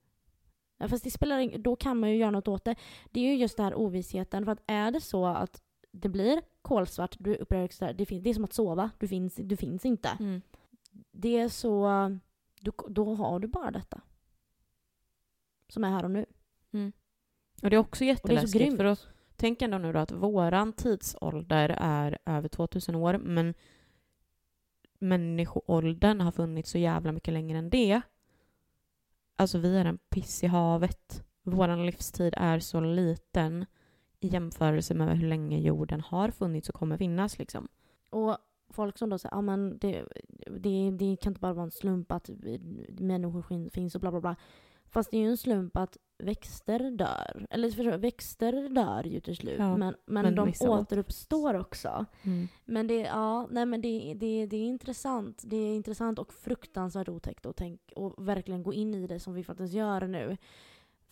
Ja, 0.77 0.87
fast 0.87 1.03
det 1.03 1.11
spelar 1.11 1.39
ing- 1.39 1.57
då 1.57 1.75
kan 1.75 1.99
man 1.99 2.09
ju 2.09 2.15
göra 2.17 2.31
något 2.31 2.47
åt 2.47 2.65
det. 2.65 2.75
Det 3.11 3.19
är 3.19 3.23
ju 3.23 3.35
just 3.35 3.57
det 3.57 3.63
här 3.63 3.75
ovissheten. 3.75 4.45
För 4.45 4.51
att 4.51 4.63
är 4.67 4.91
det 4.91 5.01
så 5.01 5.25
att 5.25 5.61
det 5.91 6.09
blir 6.09 6.41
kolsvart, 6.61 7.15
du 7.19 7.35
upplever 7.35 7.93
det, 7.93 8.19
det 8.19 8.29
är 8.29 8.33
som 8.33 8.43
att 8.43 8.53
sova. 8.53 8.91
Du 8.99 9.07
finns, 9.07 9.35
du 9.35 9.57
finns 9.57 9.85
inte. 9.85 10.09
Mm. 10.19 10.41
Det 11.11 11.37
är 11.37 11.49
så... 11.49 11.89
Du, 12.59 12.71
då 12.89 13.15
har 13.15 13.39
du 13.39 13.47
bara 13.47 13.71
detta. 13.71 14.01
Som 15.67 15.83
är 15.83 15.89
här 15.89 16.03
och 16.03 16.11
nu. 16.11 16.25
Och 17.63 17.69
det 17.69 17.75
är 17.75 17.77
också 17.77 18.03
Och 18.03 18.07
det 18.07 18.11
är 18.11 18.15
så 18.15 18.21
jätteläskigt. 18.21 18.63
grymt. 18.63 18.77
för 18.77 18.83
då, 18.83 18.95
tänk 19.35 19.61
ändå 19.61 19.77
nu 19.77 19.93
då 19.93 19.99
att 19.99 20.11
våran 20.11 20.73
tidsålder 20.73 21.75
är 21.79 22.17
över 22.25 22.47
2000 22.47 22.95
år, 22.95 23.17
men 23.17 23.53
människoåldern 24.99 26.21
har 26.21 26.31
funnits 26.31 26.71
så 26.71 26.77
jävla 26.77 27.11
mycket 27.11 27.33
längre 27.33 27.57
än 27.57 27.69
det. 27.69 28.01
Alltså 29.35 29.57
vi 29.57 29.77
är 29.77 29.85
en 29.85 29.97
piss 29.97 30.43
i 30.43 30.47
havet. 30.47 31.23
Vår 31.43 31.85
livstid 31.85 32.33
är 32.37 32.59
så 32.59 32.79
liten 32.79 33.65
i 34.21 34.27
jämförelse 34.27 34.93
med 34.93 35.17
hur 35.17 35.27
länge 35.27 35.59
jorden 35.59 36.01
har 36.01 36.31
funnits 36.31 36.69
och 36.69 36.75
kommer 36.75 36.97
finnas 36.97 37.39
liksom. 37.39 37.67
Och 38.09 38.37
folk 38.69 38.97
som 38.97 39.09
då 39.09 39.17
säger 39.17 39.41
men 39.41 39.77
det, 39.77 40.05
det, 40.59 40.91
det 40.91 41.17
kan 41.21 41.31
inte 41.31 41.39
bara 41.39 41.53
vara 41.53 41.63
en 41.63 41.71
slump 41.71 42.11
att 42.11 42.29
människor 42.89 43.69
finns 43.69 43.95
och 43.95 44.01
bla 44.01 44.11
bla 44.11 44.21
bla. 44.21 44.35
Fast 44.85 45.11
det 45.11 45.17
är 45.17 45.21
ju 45.21 45.27
en 45.29 45.37
slump 45.37 45.77
att 45.77 45.97
växter 46.17 46.91
dör. 46.91 47.47
Eller 47.49 47.71
för, 47.71 47.97
växter 47.97 48.69
dör 48.69 49.03
ju 49.03 49.19
till 49.19 49.35
slut. 49.35 49.59
Ja, 49.59 49.77
men, 49.77 49.95
men, 50.05 50.23
men 50.23 50.35
de 50.35 50.53
återuppstår 50.61 51.53
också. 51.53 52.05
Men 52.65 52.87
det, 52.87 52.99
ja, 52.99 53.47
nej, 53.51 53.65
men 53.65 53.81
det, 53.81 54.13
det, 54.13 54.45
det 54.45 54.57
är 54.57 54.65
intressant. 54.65 55.43
Det 55.45 55.55
är 55.55 55.75
intressant 55.75 56.19
och 56.19 56.33
fruktansvärt 56.33 57.09
otäckt 57.09 57.45
att 57.45 57.55
tänk, 57.55 57.81
och 57.95 58.27
verkligen 58.27 58.63
gå 58.63 58.73
in 58.73 58.95
i 58.95 59.07
det 59.07 59.19
som 59.19 59.33
vi 59.33 59.43
faktiskt 59.43 59.73
gör 59.73 60.07
nu. 60.07 60.37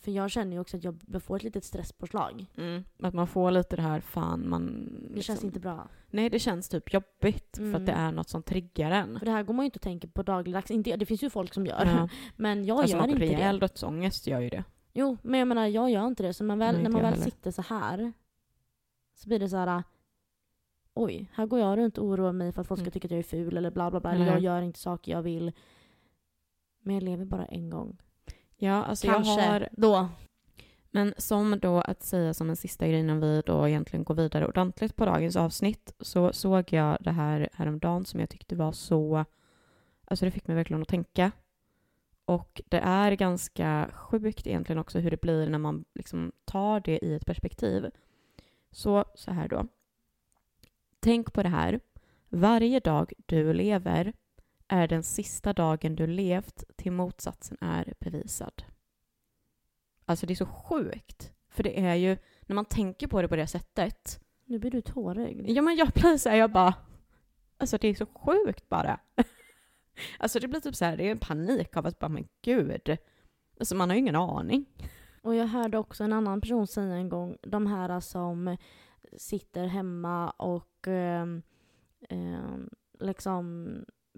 För 0.01 0.11
jag 0.11 0.31
känner 0.31 0.51
ju 0.53 0.59
också 0.59 0.77
att 0.77 0.83
jag 0.83 1.23
får 1.23 1.35
ett 1.35 1.43
litet 1.43 1.63
stresspåslag. 1.63 2.45
Mm. 2.57 2.83
Att 2.99 3.13
man 3.13 3.27
får 3.27 3.51
lite 3.51 3.75
det 3.75 3.81
här, 3.81 3.99
fan 3.99 4.49
man... 4.49 4.89
Det 5.01 5.21
känns 5.21 5.27
liksom- 5.27 5.47
inte 5.47 5.59
bra. 5.59 5.87
Nej, 6.09 6.29
det 6.29 6.39
känns 6.39 6.69
typ 6.69 6.93
jobbigt 6.93 7.57
för 7.57 7.63
Mm. 7.63 7.75
att 7.75 7.85
det 7.85 7.91
är 7.91 8.11
något 8.11 8.29
som 8.29 8.43
triggar 8.43 8.91
en. 8.91 9.19
För 9.19 9.25
det 9.25 9.31
här 9.31 9.43
går 9.43 9.53
man 9.53 9.63
ju 9.63 9.67
inte 9.67 9.77
och 9.77 9.81
tänker 9.81 10.07
på 10.07 10.23
dagligdags. 10.23 10.71
Inte, 10.71 10.95
det 10.95 11.05
finns 11.05 11.23
ju 11.23 11.29
folk 11.29 11.53
som 11.53 11.65
gör. 11.65 11.85
Ja. 11.85 12.09
Men 12.35 12.65
jag 12.65 12.79
Alltså 12.79 12.97
gör 12.97 13.07
inte 13.07 13.19
rejäl 13.21 13.59
det. 13.59 13.67
dödsångest 13.67 14.27
gör 14.27 14.39
ju 14.39 14.49
det. 14.49 14.63
Jo, 14.93 15.17
men 15.21 15.39
jag 15.39 15.47
menar 15.47 15.67
jag 15.67 15.89
gör 15.91 16.07
inte 16.07 16.23
det. 16.23 16.33
Så 16.33 16.43
man 16.43 16.59
väl, 16.59 16.73
Nej, 16.75 16.83
när 16.83 16.89
man 16.89 17.01
väl 17.01 17.11
heller. 17.13 17.25
sitter 17.25 17.51
så 17.51 17.61
här 17.61 18.13
så 19.15 19.27
blir 19.27 19.39
det 19.39 19.49
så 19.49 19.57
här. 19.57 19.83
Oj, 20.93 21.31
här 21.33 21.45
går 21.45 21.59
jag 21.59 21.77
runt 21.77 21.97
och 21.97 22.05
oroar 22.05 22.31
mig 22.31 22.51
för 22.51 22.61
att 22.61 22.67
folk 22.67 22.77
ska 22.79 22.83
Mm. 22.85 22.91
tycka 22.91 23.07
att 23.07 23.11
jag 23.11 23.19
är 23.19 23.23
ful 23.23 23.57
eller 23.57 23.71
bla 23.71 23.91
bla 23.91 23.99
bla. 23.99 24.11
Eller 24.13 24.25
jag 24.25 24.39
gör 24.39 24.61
inte 24.61 24.79
saker 24.79 25.11
jag 25.11 25.21
vill. 25.21 25.51
Men 26.81 26.95
jag 26.95 27.03
lever 27.03 27.25
bara 27.25 27.45
en 27.45 27.69
gång. 27.69 27.97
Ja, 28.61 28.83
alltså 28.83 29.07
Kanske. 29.07 29.41
jag 29.41 29.51
har... 29.51 29.69
Då. 29.71 30.09
Men 30.91 31.13
som 31.17 31.59
då 31.59 31.81
att 31.81 32.03
säga 32.03 32.33
som 32.33 32.49
en 32.49 32.55
sista 32.55 32.87
grej 32.87 32.99
innan 32.99 33.19
vi 33.19 33.41
då 33.45 33.67
egentligen 33.67 34.03
går 34.03 34.15
vidare 34.15 34.47
ordentligt 34.47 34.95
på 34.95 35.05
dagens 35.05 35.35
avsnitt 35.35 35.93
så 35.99 36.33
såg 36.33 36.73
jag 36.73 36.97
det 36.99 37.11
här 37.11 37.49
häromdagen 37.53 38.05
som 38.05 38.19
jag 38.19 38.29
tyckte 38.29 38.55
var 38.55 38.71
så... 38.71 39.25
Alltså 40.05 40.25
det 40.25 40.31
fick 40.31 40.47
mig 40.47 40.55
verkligen 40.55 40.81
att 40.81 40.87
tänka. 40.87 41.31
Och 42.25 42.61
det 42.69 42.79
är 42.79 43.11
ganska 43.11 43.89
sjukt 43.93 44.47
egentligen 44.47 44.79
också 44.79 44.99
hur 44.99 45.11
det 45.11 45.21
blir 45.21 45.49
när 45.49 45.59
man 45.59 45.85
liksom 45.95 46.31
tar 46.45 46.79
det 46.79 47.05
i 47.05 47.15
ett 47.15 47.25
perspektiv. 47.25 47.89
Så, 48.71 49.05
så 49.15 49.31
här 49.31 49.47
då. 49.47 49.67
Tänk 50.99 51.33
på 51.33 51.43
det 51.43 51.49
här. 51.49 51.79
Varje 52.29 52.79
dag 52.79 53.13
du 53.25 53.53
lever 53.53 54.13
är 54.69 54.87
den 54.87 55.03
sista 55.03 55.53
dagen 55.53 55.95
du 55.95 56.07
levt 56.07 56.63
till 56.75 56.91
motsatsen 56.91 57.57
är 57.61 57.93
bevisad. 57.99 58.63
Alltså 60.05 60.25
det 60.25 60.33
är 60.33 60.35
så 60.35 60.45
sjukt. 60.45 61.33
För 61.49 61.63
det 61.63 61.79
är 61.79 61.95
ju, 61.95 62.17
när 62.41 62.55
man 62.55 62.65
tänker 62.65 63.07
på 63.07 63.21
det 63.21 63.27
på 63.27 63.35
det 63.35 63.47
sättet. 63.47 64.19
Nu 64.45 64.59
blir 64.59 64.71
du 64.71 64.81
tårögd. 64.81 65.49
Ja 65.49 65.61
men 65.61 65.75
jag 65.75 65.89
blir 65.89 66.17
så 66.17 66.29
här, 66.29 66.35
jag 66.35 66.51
bara, 66.51 66.73
alltså 67.57 67.77
det 67.77 67.87
är 67.87 67.95
så 67.95 68.05
sjukt 68.05 68.69
bara. 68.69 68.99
alltså 70.19 70.39
det 70.39 70.47
blir 70.47 70.59
typ 70.59 70.75
så 70.75 70.85
här, 70.85 70.97
det 70.97 71.07
är 71.07 71.11
en 71.11 71.19
panik 71.19 71.77
av 71.77 71.85
att 71.85 71.99
bara, 71.99 72.09
men 72.09 72.27
gud. 72.41 72.97
Alltså 73.59 73.75
man 73.75 73.89
har 73.89 73.95
ju 73.95 73.99
ingen 73.99 74.15
aning. 74.15 74.65
Och 75.21 75.35
jag 75.35 75.47
hörde 75.47 75.77
också 75.77 76.03
en 76.03 76.13
annan 76.13 76.41
person 76.41 76.67
säga 76.67 76.95
en 76.95 77.09
gång, 77.09 77.37
de 77.41 77.67
här 77.67 77.99
som 77.99 78.57
sitter 79.17 79.67
hemma 79.67 80.29
och 80.29 80.87
ehm, 80.87 81.41
ehm, 82.09 82.69
liksom 82.99 83.75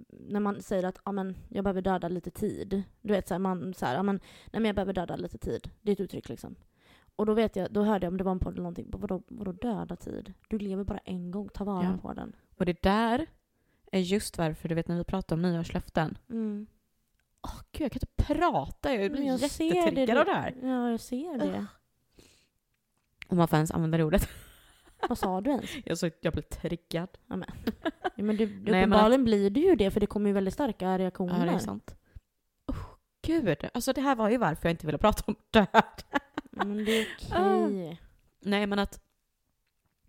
när 0.10 0.39
man 0.39 0.62
säger 0.62 0.84
att 0.84 0.99
ah, 1.04 1.12
men, 1.12 1.38
jag 1.49 1.63
behöver 1.63 1.82
döda 1.82 2.08
lite 2.08 2.32
tid. 2.32 2.84
Du 3.01 3.13
vet, 3.13 3.27
så 3.27 3.34
här, 3.34 3.39
man 3.39 3.73
så 3.73 3.86
här, 3.86 3.97
ah, 3.97 4.04
men, 4.04 4.15
nej, 4.15 4.62
men 4.62 4.65
jag 4.65 4.75
behöver 4.75 4.93
döda 4.93 5.15
lite 5.15 5.38
tid. 5.38 5.69
Det 5.82 5.91
är 5.91 5.93
ett 5.93 5.99
uttryck 5.99 6.30
liksom. 6.30 6.56
Och 7.15 7.25
då 7.25 7.34
vet 7.34 7.56
jag, 7.56 7.71
då 7.71 7.84
hörde 7.84 8.06
jag 8.06 8.12
om 8.12 8.17
det 8.17 8.23
var 8.23 8.32
en 8.32 8.39
podd 8.39 8.54
eller 8.54 8.62
någonting, 8.63 8.88
vadå, 8.91 9.21
vadå 9.27 9.51
döda 9.51 9.95
tid? 9.95 10.34
Du 10.47 10.60
lever 10.60 10.84
bara 10.84 10.97
en 10.97 11.32
gång, 11.32 11.49
ta 11.49 11.63
vara 11.63 11.84
Ja. 11.84 11.97
på 12.01 12.13
den. 12.13 12.36
Och 12.58 12.65
det 12.65 12.82
där 12.82 13.25
är 13.91 13.99
just 13.99 14.38
varför, 14.38 14.69
du 14.69 14.75
vet 14.75 14.88
när 14.88 14.97
vi 14.97 15.04
pratar 15.04 15.36
om 15.36 15.41
nyårslöften. 15.41 16.17
Mm. 16.30 16.67
Åh 17.41 17.62
gud, 17.71 17.86
jag 17.86 17.91
kan 17.91 17.99
inte 18.04 18.23
prata, 18.36 18.93
jag 18.95 19.12
blir 19.12 19.23
jättetriggad 19.23 20.17
av 20.17 20.25
det 20.25 20.32
här. 20.34 20.56
Ja, 20.62 20.89
jag 20.89 20.99
ser 20.99 21.38
det. 21.38 21.65
Om 23.27 23.38
man 23.38 23.47
får 23.47 23.56
ens 23.56 23.71
använda 23.71 23.97
det 23.97 24.04
ordet. 24.04 24.30
Vad 25.10 25.17
sa 25.17 25.41
du 25.41 25.49
ens? 25.49 25.69
Jag, 25.86 25.97
så, 25.97 26.10
jag 26.21 26.34
blir 26.34 26.43
triggad. 26.43 27.10
Ja, 28.21 28.25
men 28.25 28.38
du, 28.38 28.47
men 28.47 28.67
uppenbarligen 28.75 29.23
blir 29.23 29.49
du 29.49 29.62
ju 29.62 29.75
det, 29.75 29.91
för 29.91 29.99
det 29.99 30.07
kommer 30.07 30.29
ju 30.29 30.34
väldigt 30.34 30.53
starka 30.53 30.97
reaktioner. 30.97 31.39
Ja, 31.39 31.51
det 31.51 31.57
är 31.57 31.60
sant. 31.60 31.95
Oh, 32.67 32.77
gud, 33.21 33.57
alltså 33.73 33.93
det 33.93 34.01
här 34.01 34.15
var 34.15 34.29
ju 34.29 34.38
varför 34.38 34.69
jag 34.69 34.73
inte 34.73 34.86
ville 34.86 34.97
prata 34.97 35.23
om 35.27 35.36
död. 35.51 36.03
Men 36.51 36.86
det 36.86 36.91
är 36.91 37.07
okej. 37.17 38.01
Nej, 38.39 38.67
men 38.67 38.79
att... 38.79 39.01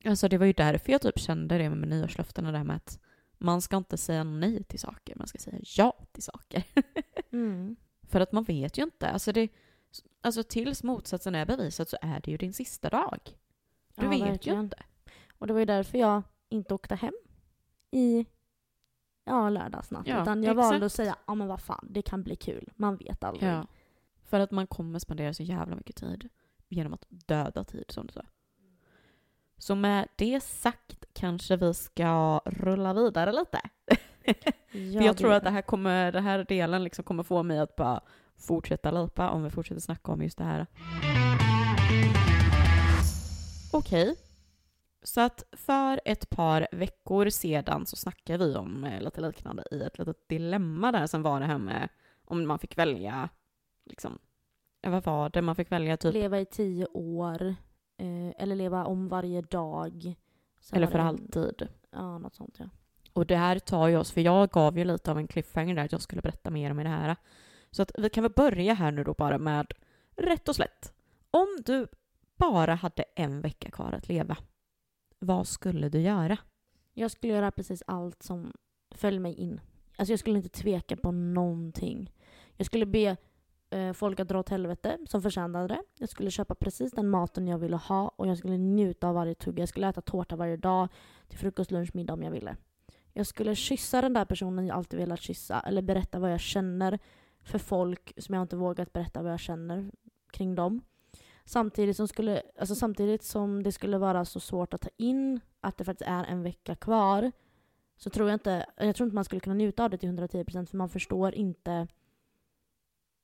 Alltså 0.04 0.28
det 0.28 0.38
var 0.38 0.46
ju 0.46 0.52
därför 0.52 0.92
jag 0.92 1.02
typ 1.02 1.18
kände 1.18 1.58
det 1.58 1.70
med 1.70 1.88
nyårslöftena, 1.88 2.52
det 2.52 2.58
här 2.58 2.64
med 2.64 2.76
att 2.76 2.98
man 3.38 3.62
ska 3.62 3.76
inte 3.76 3.96
säga 3.96 4.24
nej 4.24 4.64
till 4.64 4.78
saker, 4.80 5.16
man 5.16 5.26
ska 5.26 5.38
säga 5.38 5.58
ja 5.76 6.06
till 6.12 6.22
saker. 6.22 6.62
Mm. 7.32 7.76
För 8.08 8.20
att 8.20 8.32
man 8.32 8.44
vet 8.44 8.78
ju 8.78 8.82
inte. 8.82 9.08
Alltså, 9.08 9.32
det, 9.32 9.48
alltså 10.20 10.42
tills 10.42 10.82
motsatsen 10.82 11.34
är 11.34 11.46
bevisad 11.46 11.88
så 11.88 11.96
är 12.02 12.20
det 12.20 12.30
ju 12.30 12.36
din 12.36 12.52
sista 12.52 12.88
dag. 12.88 13.18
Du 13.96 14.04
Ja, 14.04 14.10
vet 14.10 14.18
ju 14.20 14.24
verkligen. 14.24 14.60
inte. 14.60 14.76
Och 15.38 15.46
det 15.46 15.52
var 15.52 15.60
ju 15.60 15.66
därför 15.66 15.98
jag 15.98 16.22
inte 16.48 16.74
åkte 16.74 16.94
hem 16.94 17.14
i 17.92 18.26
ja, 19.24 19.50
lördagsnatt. 19.50 20.06
Ja, 20.06 20.22
utan 20.22 20.42
jag 20.42 20.52
exakt. 20.52 20.70
valde 20.70 20.86
att 20.86 20.92
säga, 20.92 21.16
ja 21.26 21.34
men 21.34 21.48
vad 21.48 21.60
fan, 21.60 21.86
det 21.90 22.02
kan 22.02 22.22
bli 22.22 22.36
kul. 22.36 22.72
Man 22.76 22.96
vet 22.96 23.24
aldrig. 23.24 23.50
Ja. 23.50 23.66
För 24.22 24.40
att 24.40 24.50
man 24.50 24.66
kommer 24.66 24.98
spendera 24.98 25.34
så 25.34 25.42
jävla 25.42 25.76
mycket 25.76 25.96
tid 25.96 26.28
genom 26.68 26.94
att 26.94 27.04
döda 27.08 27.64
tid, 27.64 27.84
som 27.88 28.06
du 28.06 28.12
sa. 28.12 28.22
Så 29.58 29.74
med 29.74 30.08
det 30.16 30.42
sagt 30.42 31.04
kanske 31.12 31.56
vi 31.56 31.74
ska 31.74 32.40
rulla 32.44 32.94
vidare 32.94 33.32
lite. 33.32 33.60
Ja, 34.74 35.02
jag 35.02 35.16
tror 35.16 35.32
att 35.32 35.44
det 35.44 35.50
här, 35.50 35.62
kommer, 35.62 36.12
den 36.12 36.24
här 36.24 36.44
delen 36.48 36.84
liksom 36.84 37.04
kommer 37.04 37.22
få 37.22 37.42
mig 37.42 37.58
att 37.58 37.76
bara 37.76 38.00
fortsätta 38.36 38.90
lipa 38.90 39.30
om 39.30 39.42
vi 39.44 39.50
fortsätter 39.50 39.80
snacka 39.80 40.12
om 40.12 40.22
just 40.22 40.38
det 40.38 40.44
här. 40.44 40.66
Okej. 43.72 44.16
Så 45.02 45.20
att 45.20 45.44
för 45.52 46.00
ett 46.04 46.30
par 46.30 46.68
veckor 46.72 47.28
sedan 47.30 47.86
så 47.86 47.96
snackade 47.96 48.46
vi 48.46 48.54
om 48.54 48.84
eh, 48.84 49.00
lite 49.02 49.20
liknande 49.20 49.64
i 49.70 49.82
ett 49.82 49.98
litet 49.98 50.28
dilemma 50.28 50.92
där 50.92 51.06
som 51.06 51.22
var 51.22 51.40
det 51.40 51.46
här 51.46 51.58
med 51.58 51.88
om 52.24 52.46
man 52.46 52.58
fick 52.58 52.78
välja 52.78 53.28
liksom, 53.84 54.18
vad 54.82 55.04
var 55.04 55.28
det? 55.30 55.42
Man 55.42 55.56
fick 55.56 55.72
välja 55.72 55.96
typ, 55.96 56.14
Leva 56.14 56.40
i 56.40 56.44
tio 56.44 56.86
år. 56.86 57.42
Eh, 57.96 58.42
eller 58.42 58.56
leva 58.56 58.84
om 58.84 59.08
varje 59.08 59.40
dag. 59.42 60.14
Sen 60.60 60.76
eller 60.76 60.86
för 60.86 60.98
en- 60.98 61.06
alltid. 61.06 61.68
Ja, 61.90 62.18
något 62.18 62.34
sånt 62.34 62.56
ja. 62.58 62.64
Och 63.12 63.26
det 63.26 63.36
här 63.36 63.58
tar 63.58 63.88
ju 63.88 63.96
oss, 63.96 64.12
för 64.12 64.20
jag 64.20 64.50
gav 64.50 64.78
ju 64.78 64.84
lite 64.84 65.10
av 65.10 65.18
en 65.18 65.26
cliffhanger 65.28 65.74
där 65.74 65.84
att 65.84 65.92
jag 65.92 66.00
skulle 66.02 66.22
berätta 66.22 66.50
mer 66.50 66.70
om 66.70 66.76
det 66.76 66.88
här. 66.88 67.16
Så 67.70 67.82
att 67.82 67.92
vi 67.98 68.10
kan 68.10 68.22
väl 68.22 68.32
börja 68.36 68.74
här 68.74 68.90
nu 68.90 69.04
då 69.04 69.14
bara 69.14 69.38
med 69.38 69.72
rätt 70.16 70.48
och 70.48 70.56
slätt. 70.56 70.92
Om 71.30 71.46
du 71.66 71.86
bara 72.36 72.74
hade 72.74 73.04
en 73.16 73.40
vecka 73.40 73.70
kvar 73.70 73.92
att 73.92 74.08
leva, 74.08 74.36
vad 75.22 75.46
skulle 75.46 75.88
du 75.88 76.00
göra? 76.00 76.38
Jag 76.94 77.10
skulle 77.10 77.32
göra 77.32 77.50
precis 77.50 77.82
allt 77.86 78.22
som 78.22 78.52
föll 78.94 79.20
mig 79.20 79.34
in. 79.34 79.60
Alltså 79.96 80.12
jag 80.12 80.20
skulle 80.20 80.36
inte 80.36 80.48
tveka 80.48 80.96
på 80.96 81.10
någonting. 81.10 82.12
Jag 82.56 82.66
skulle 82.66 82.86
be 82.86 83.16
eh, 83.70 83.92
folk 83.92 84.20
att 84.20 84.28
dra 84.28 84.38
åt 84.38 84.48
helvete 84.48 84.98
som 85.08 85.22
förtjänade 85.22 85.68
det. 85.68 85.82
Jag 85.98 86.08
skulle 86.08 86.30
köpa 86.30 86.54
precis 86.54 86.92
den 86.92 87.08
maten 87.08 87.48
jag 87.48 87.58
ville 87.58 87.76
ha 87.76 88.08
och 88.16 88.28
jag 88.28 88.38
skulle 88.38 88.58
njuta 88.58 89.08
av 89.08 89.14
varje 89.14 89.34
tugga. 89.34 89.62
Jag 89.62 89.68
skulle 89.68 89.88
äta 89.88 90.00
tårta 90.00 90.36
varje 90.36 90.56
dag 90.56 90.88
till 91.28 91.38
frukost, 91.38 91.70
lunch, 91.70 91.94
middag 91.94 92.12
om 92.12 92.22
jag 92.22 92.30
ville. 92.30 92.56
Jag 93.12 93.26
skulle 93.26 93.54
kyssa 93.54 94.00
den 94.00 94.12
där 94.12 94.24
personen 94.24 94.66
jag 94.66 94.76
alltid 94.76 94.98
velat 94.98 95.20
kyssa 95.20 95.60
eller 95.60 95.82
berätta 95.82 96.18
vad 96.18 96.32
jag 96.32 96.40
känner 96.40 96.98
för 97.42 97.58
folk 97.58 98.12
som 98.16 98.34
jag 98.34 98.42
inte 98.42 98.56
vågat 98.56 98.92
berätta 98.92 99.22
vad 99.22 99.32
jag 99.32 99.40
känner 99.40 99.90
kring 100.32 100.54
dem. 100.54 100.80
Samtidigt 101.44 101.96
som, 101.96 102.08
skulle, 102.08 102.42
alltså 102.58 102.74
samtidigt 102.74 103.22
som 103.22 103.62
det 103.62 103.72
skulle 103.72 103.98
vara 103.98 104.24
så 104.24 104.40
svårt 104.40 104.74
att 104.74 104.80
ta 104.80 104.88
in 104.96 105.40
att 105.60 105.78
det 105.78 105.84
faktiskt 105.84 106.10
är 106.10 106.24
en 106.24 106.42
vecka 106.42 106.74
kvar 106.74 107.32
så 107.96 108.10
tror 108.10 108.28
jag 108.28 108.34
inte, 108.34 108.66
jag 108.76 108.96
tror 108.96 109.06
inte 109.06 109.14
man 109.14 109.24
skulle 109.24 109.40
kunna 109.40 109.54
njuta 109.54 109.84
av 109.84 109.90
det 109.90 109.98
till 109.98 110.08
110% 110.08 110.66
för 110.66 110.76
man 110.76 110.88
förstår 110.88 111.34
inte 111.34 111.88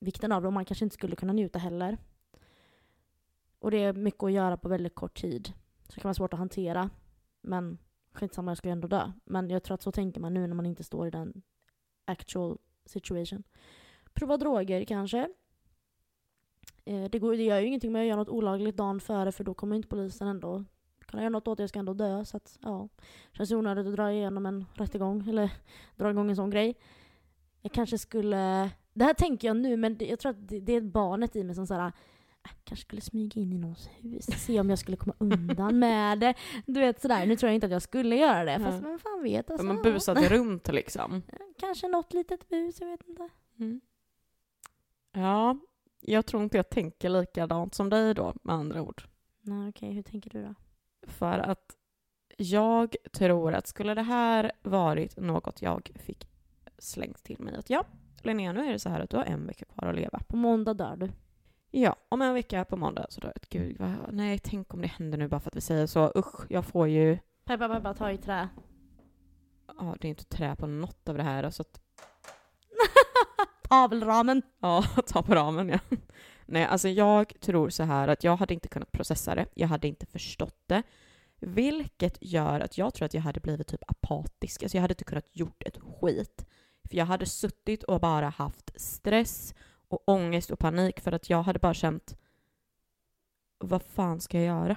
vikten 0.00 0.32
av 0.32 0.42
det 0.42 0.48
och 0.48 0.52
man 0.52 0.64
kanske 0.64 0.84
inte 0.84 0.94
skulle 0.94 1.16
kunna 1.16 1.32
njuta 1.32 1.58
heller. 1.58 1.98
Och 3.58 3.70
det 3.70 3.84
är 3.84 3.92
mycket 3.92 4.22
att 4.22 4.32
göra 4.32 4.56
på 4.56 4.68
väldigt 4.68 4.94
kort 4.94 5.20
tid. 5.20 5.52
Så 5.82 5.94
det 5.94 6.00
kan 6.00 6.08
vara 6.08 6.14
svårt 6.14 6.32
att 6.32 6.38
hantera. 6.38 6.90
Men 7.40 7.78
skitsamma, 8.12 8.50
jag 8.50 8.58
ska 8.58 8.68
ju 8.68 8.72
ändå 8.72 8.88
dö. 8.88 9.12
Men 9.24 9.50
jag 9.50 9.62
tror 9.62 9.74
att 9.74 9.82
så 9.82 9.92
tänker 9.92 10.20
man 10.20 10.34
nu 10.34 10.46
när 10.46 10.54
man 10.54 10.66
inte 10.66 10.84
står 10.84 11.06
i 11.06 11.10
den 11.10 11.42
actual 12.04 12.58
situation. 12.84 13.42
Prova 14.12 14.36
droger 14.36 14.84
kanske. 14.84 15.28
Eh, 16.88 17.04
det, 17.10 17.18
går, 17.18 17.32
det 17.36 17.42
gör 17.42 17.60
ju 17.60 17.66
ingenting 17.66 17.92
med 17.92 18.00
att 18.02 18.06
göra 18.08 18.16
något 18.16 18.28
olagligt 18.28 18.76
dagen 18.76 19.00
före 19.00 19.32
för 19.32 19.44
då 19.44 19.54
kommer 19.54 19.76
inte 19.76 19.88
polisen 19.88 20.28
ändå 20.28 20.64
kunna 21.06 21.22
göra 21.22 21.30
något 21.30 21.48
åt 21.48 21.56
det, 21.56 21.62
jag 21.62 21.68
ska 21.68 21.78
ändå 21.78 21.94
dö. 21.94 22.24
Så 22.24 22.36
att, 22.36 22.58
ja. 22.62 22.88
Känns 23.32 23.52
onödigt 23.52 23.86
att 23.86 23.94
dra 23.94 24.12
igenom 24.12 24.46
en 24.46 24.64
rättegång 24.74 25.28
eller 25.28 25.50
dra 25.96 26.10
igång 26.10 26.30
en 26.30 26.36
sån 26.36 26.50
grej. 26.50 26.76
Jag 27.62 27.72
kanske 27.72 27.98
skulle 27.98 28.70
Det 28.92 29.04
här 29.04 29.14
tänker 29.14 29.48
jag 29.48 29.56
nu, 29.56 29.76
men 29.76 29.96
jag 30.00 30.18
tror 30.18 30.30
att 30.30 30.48
det, 30.48 30.60
det 30.60 30.72
är 30.72 30.80
barnet 30.80 31.36
i 31.36 31.44
mig 31.44 31.54
som 31.54 31.66
såhär 31.66 31.86
"Äh, 31.86 32.50
kanske 32.64 32.84
skulle 32.86 33.00
smyga 33.00 33.40
in 33.40 33.52
i 33.52 33.58
någons 33.58 33.88
hus, 33.96 34.24
se 34.46 34.60
om 34.60 34.70
jag 34.70 34.78
skulle 34.78 34.96
komma 34.96 35.14
undan 35.18 35.78
med 35.88 36.20
det. 36.20 36.34
Du 36.66 36.80
vet 36.80 37.00
sådär, 37.00 37.26
nu 37.26 37.36
tror 37.36 37.48
jag 37.48 37.54
inte 37.54 37.66
att 37.66 37.72
jag 37.72 37.82
skulle 37.82 38.16
göra 38.16 38.44
det, 38.44 38.60
fast 38.64 38.82
man 38.82 38.98
fan 38.98 39.22
vet 39.22 39.50
alltså. 39.50 39.66
Man 39.66 39.82
busade 39.82 40.28
runt 40.28 40.68
liksom. 40.72 41.22
Kanske 41.58 41.88
något 41.88 42.12
litet 42.12 42.48
bus, 42.48 42.80
jag 42.80 42.88
vet 42.88 43.08
inte. 43.08 43.28
Mm. 43.58 43.80
Ja, 45.12 45.58
jag 46.00 46.26
tror 46.26 46.42
inte 46.42 46.56
jag 46.56 46.70
tänker 46.70 47.08
likadant 47.08 47.74
som 47.74 47.90
dig 47.90 48.14
då, 48.14 48.34
med 48.42 48.54
andra 48.54 48.82
ord. 48.82 49.02
Nej 49.40 49.68
okej, 49.68 49.92
hur 49.92 50.02
tänker 50.02 50.30
du 50.30 50.42
då? 50.42 50.54
För 51.06 51.38
att 51.38 51.76
jag 52.36 52.96
tror 53.12 53.54
att 53.54 53.66
skulle 53.66 53.94
det 53.94 54.02
här 54.02 54.52
varit 54.62 55.16
något 55.16 55.62
jag 55.62 55.90
fick 55.94 56.28
slängt 56.78 57.22
till 57.22 57.40
mig 57.40 57.56
att 57.56 57.70
ja, 57.70 57.84
Linnea, 58.22 58.52
nu 58.52 58.68
är 58.68 58.72
det 58.72 58.78
så 58.78 58.88
här 58.88 59.00
att 59.00 59.10
du 59.10 59.16
har 59.16 59.24
en 59.24 59.46
vecka 59.46 59.64
kvar 59.64 59.88
att 59.88 59.94
leva. 59.94 60.20
På 60.28 60.36
måndag 60.36 60.74
dör 60.74 60.96
du. 60.96 61.10
Ja, 61.70 61.96
om 62.08 62.22
en 62.22 62.34
vecka 62.34 62.64
på 62.64 62.76
måndag 62.76 63.06
så 63.08 63.20
dör 63.20 63.32
jag. 63.34 63.62
Gud, 63.62 63.76
vad, 63.78 63.90
nej, 64.12 64.38
tänk 64.38 64.74
om 64.74 64.82
det 64.82 64.88
händer 64.88 65.18
nu 65.18 65.28
bara 65.28 65.40
för 65.40 65.50
att 65.50 65.56
vi 65.56 65.60
säger 65.60 65.86
så. 65.86 66.12
Usch, 66.16 66.46
jag 66.48 66.66
får 66.66 66.88
ju... 66.88 67.18
Peppa 67.44 67.68
peppa, 67.68 67.94
ta 67.94 68.10
i 68.10 68.18
trä. 68.18 68.48
Ja, 69.78 69.96
det 70.00 70.06
är 70.06 70.10
inte 70.10 70.24
trä 70.24 70.56
på 70.56 70.66
något 70.66 71.08
av 71.08 71.16
det 71.16 71.22
här. 71.22 71.50
Så 71.50 71.62
att, 71.62 71.80
Tavelramen. 73.68 74.42
ja, 74.60 74.84
ta 75.06 75.22
på 75.22 75.34
ramen 75.34 75.68
ja. 75.68 75.78
Nej, 76.46 76.64
alltså 76.64 76.88
jag 76.88 77.40
tror 77.40 77.70
så 77.70 77.82
här 77.82 78.08
att 78.08 78.24
jag 78.24 78.36
hade 78.36 78.54
inte 78.54 78.68
kunnat 78.68 78.92
processa 78.92 79.34
det. 79.34 79.46
Jag 79.54 79.68
hade 79.68 79.88
inte 79.88 80.06
förstått 80.06 80.62
det. 80.66 80.82
Vilket 81.40 82.18
gör 82.20 82.60
att 82.60 82.78
jag 82.78 82.94
tror 82.94 83.06
att 83.06 83.14
jag 83.14 83.22
hade 83.22 83.40
blivit 83.40 83.66
typ 83.66 83.90
apatisk. 83.90 84.62
Alltså 84.62 84.76
jag 84.76 84.82
hade 84.82 84.92
inte 84.92 85.04
kunnat 85.04 85.28
gjort 85.32 85.62
ett 85.62 85.78
skit. 85.78 86.46
För 86.88 86.96
jag 86.96 87.06
hade 87.06 87.26
suttit 87.26 87.82
och 87.82 88.00
bara 88.00 88.28
haft 88.28 88.80
stress 88.80 89.54
och 89.88 90.08
ångest 90.08 90.50
och 90.50 90.58
panik 90.58 91.00
för 91.00 91.12
att 91.12 91.30
jag 91.30 91.42
hade 91.42 91.58
bara 91.58 91.74
känt 91.74 92.18
vad 93.58 93.82
fan 93.82 94.20
ska 94.20 94.38
jag 94.38 94.46
göra? 94.46 94.76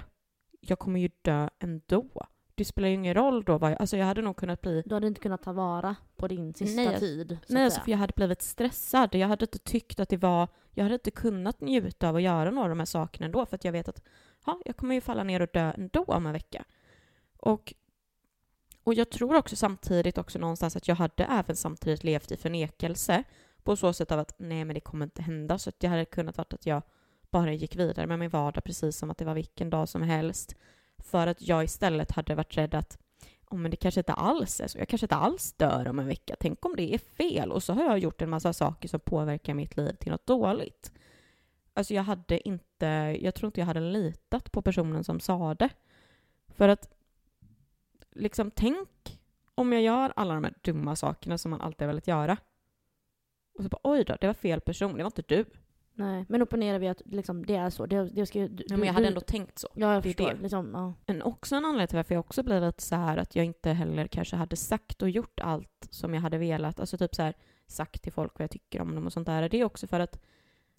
Jag 0.60 0.78
kommer 0.78 1.00
ju 1.00 1.10
dö 1.22 1.48
ändå. 1.58 2.26
Det 2.62 2.66
spelar 2.66 2.88
ju 2.88 2.94
ingen 2.94 3.14
roll 3.14 3.44
då. 3.44 3.74
Alltså 3.78 3.96
jag 3.96 4.06
hade 4.06 4.22
nog 4.22 4.36
kunnat 4.36 4.60
bli... 4.60 4.82
Du 4.86 4.94
hade 4.94 5.06
inte 5.06 5.20
kunnat 5.20 5.42
ta 5.42 5.52
vara 5.52 5.96
på 6.16 6.28
din 6.28 6.54
sista 6.54 6.82
Nej, 6.82 7.00
tid. 7.00 7.38
Nej, 7.46 7.64
alltså 7.64 7.80
för 7.80 7.90
jag 7.90 7.98
hade 7.98 8.12
blivit 8.16 8.42
stressad. 8.42 9.14
Jag 9.14 9.28
hade 9.28 9.44
inte 9.44 9.58
tyckt 9.58 10.00
att 10.00 10.08
det 10.08 10.16
var... 10.16 10.48
Jag 10.74 10.84
hade 10.84 10.94
inte 10.94 11.10
kunnat 11.10 11.60
njuta 11.60 12.08
av 12.08 12.16
att 12.16 12.22
göra 12.22 12.50
några 12.50 12.64
av 12.64 12.68
de 12.68 12.78
här 12.78 12.86
sakerna 12.86 13.26
ändå 13.26 13.46
för 13.46 13.54
att 13.54 13.64
jag 13.64 13.72
vet 13.72 13.88
att 13.88 14.02
ja, 14.46 14.60
jag 14.64 14.76
kommer 14.76 14.94
ju 14.94 15.00
falla 15.00 15.24
ner 15.24 15.42
och 15.42 15.48
dö 15.52 15.72
ändå 15.76 16.04
om 16.04 16.26
en 16.26 16.32
vecka. 16.32 16.64
Och, 17.36 17.74
och 18.84 18.94
jag 18.94 19.10
tror 19.10 19.36
också 19.36 19.56
samtidigt 19.56 20.18
också 20.18 20.38
någonstans 20.38 20.76
att 20.76 20.88
jag 20.88 20.94
hade 20.94 21.24
även 21.24 21.56
samtidigt 21.56 22.04
levt 22.04 22.32
i 22.32 22.36
förnekelse 22.36 23.24
på 23.62 23.76
så 23.76 23.92
sätt 23.92 24.12
av 24.12 24.18
att 24.18 24.34
nej 24.38 24.64
men 24.64 24.74
det 24.74 24.80
kommer 24.80 25.04
inte 25.04 25.22
hända 25.22 25.58
så 25.58 25.68
att 25.68 25.80
det 25.80 25.86
hade 25.86 26.04
kunnat 26.04 26.38
varit 26.38 26.54
att 26.54 26.66
jag 26.66 26.82
bara 27.30 27.52
gick 27.52 27.76
vidare 27.76 28.06
med 28.06 28.18
min 28.18 28.30
vardag 28.30 28.64
precis 28.64 28.96
som 28.96 29.10
att 29.10 29.18
det 29.18 29.24
var 29.24 29.34
vilken 29.34 29.70
dag 29.70 29.88
som 29.88 30.02
helst. 30.02 30.56
För 31.02 31.26
att 31.26 31.42
jag 31.42 31.64
istället 31.64 32.10
hade 32.10 32.34
varit 32.34 32.56
rädd 32.56 32.74
att 32.74 32.98
oh, 33.52 33.58
men 33.58 33.70
det 33.70 33.76
kanske 33.76 34.00
inte 34.00 34.12
alls 34.12 34.60
är 34.60 34.66
så. 34.66 34.78
Jag 34.78 34.88
kanske 34.88 35.04
inte 35.04 35.16
alls 35.16 35.52
dör 35.52 35.88
om 35.88 35.98
en 35.98 36.06
vecka. 36.06 36.36
Tänk 36.40 36.66
om 36.66 36.76
det 36.76 36.94
är 36.94 36.98
fel. 36.98 37.52
Och 37.52 37.62
så 37.62 37.72
har 37.72 37.82
jag 37.82 37.98
gjort 37.98 38.22
en 38.22 38.30
massa 38.30 38.52
saker 38.52 38.88
som 38.88 39.00
påverkar 39.00 39.54
mitt 39.54 39.76
liv 39.76 39.92
till 39.92 40.12
något 40.12 40.26
dåligt. 40.26 40.92
Alltså 41.74 41.94
jag 41.94 42.02
hade 42.02 42.48
inte, 42.48 42.86
jag 43.20 43.34
tror 43.34 43.48
inte 43.48 43.60
jag 43.60 43.66
hade 43.66 43.80
litat 43.80 44.52
på 44.52 44.62
personen 44.62 45.04
som 45.04 45.20
sa 45.20 45.54
det. 45.54 45.68
För 46.48 46.68
att, 46.68 46.90
liksom 48.10 48.50
tänk 48.50 49.20
om 49.54 49.72
jag 49.72 49.82
gör 49.82 50.12
alla 50.16 50.34
de 50.34 50.44
här 50.44 50.54
dumma 50.62 50.96
sakerna 50.96 51.38
som 51.38 51.50
man 51.50 51.60
alltid 51.60 51.80
har 51.80 51.86
velat 51.86 52.06
göra. 52.06 52.36
Och 53.58 53.62
så 53.62 53.68
bara 53.68 53.80
oj 53.82 54.04
då, 54.04 54.16
det 54.20 54.26
var 54.26 54.34
fel 54.34 54.60
person, 54.60 54.96
det 54.96 55.02
var 55.02 55.08
inte 55.08 55.34
du. 55.34 55.44
Nej, 55.94 56.24
men 56.28 56.42
opponerar 56.42 56.78
vi 56.78 56.88
att 56.88 57.02
liksom, 57.04 57.46
det 57.46 57.56
är 57.56 57.70
så. 57.70 57.86
Det, 57.86 58.04
det 58.04 58.26
ska, 58.26 58.48
du, 58.48 58.64
Ja, 58.68 58.76
men 58.76 58.86
jag 58.86 58.94
hade 58.94 59.06
ändå 59.06 59.20
tänkt 59.20 59.58
så. 59.58 59.68
Ja, 59.74 59.94
jag 59.94 60.02
förstår. 60.02 60.38
Liksom, 60.42 60.70
ja. 60.74 60.94
En, 61.06 61.22
också 61.22 61.56
en 61.56 61.64
anledning 61.64 61.88
till 61.88 61.96
varför 61.96 62.14
jag 62.14 62.20
också 62.20 62.42
blivit 62.42 62.80
så 62.80 62.96
här 62.96 63.16
att 63.16 63.36
jag 63.36 63.44
inte 63.44 63.70
heller 63.70 64.06
kanske 64.06 64.36
hade 64.36 64.56
sagt 64.56 65.02
och 65.02 65.10
gjort 65.10 65.40
allt 65.40 65.88
som 65.90 66.14
jag 66.14 66.20
hade 66.20 66.38
velat. 66.38 66.80
Alltså 66.80 66.98
typ 66.98 67.14
så 67.14 67.22
här 67.22 67.34
sagt 67.66 68.02
till 68.02 68.12
folk 68.12 68.32
vad 68.34 68.42
jag 68.42 68.50
tycker 68.50 68.80
om 68.80 68.94
dem 68.94 69.06
och 69.06 69.12
sånt 69.12 69.26
där. 69.26 69.48
Det 69.48 69.56
är 69.56 69.64
också 69.64 69.86
för 69.86 70.00
att, 70.00 70.20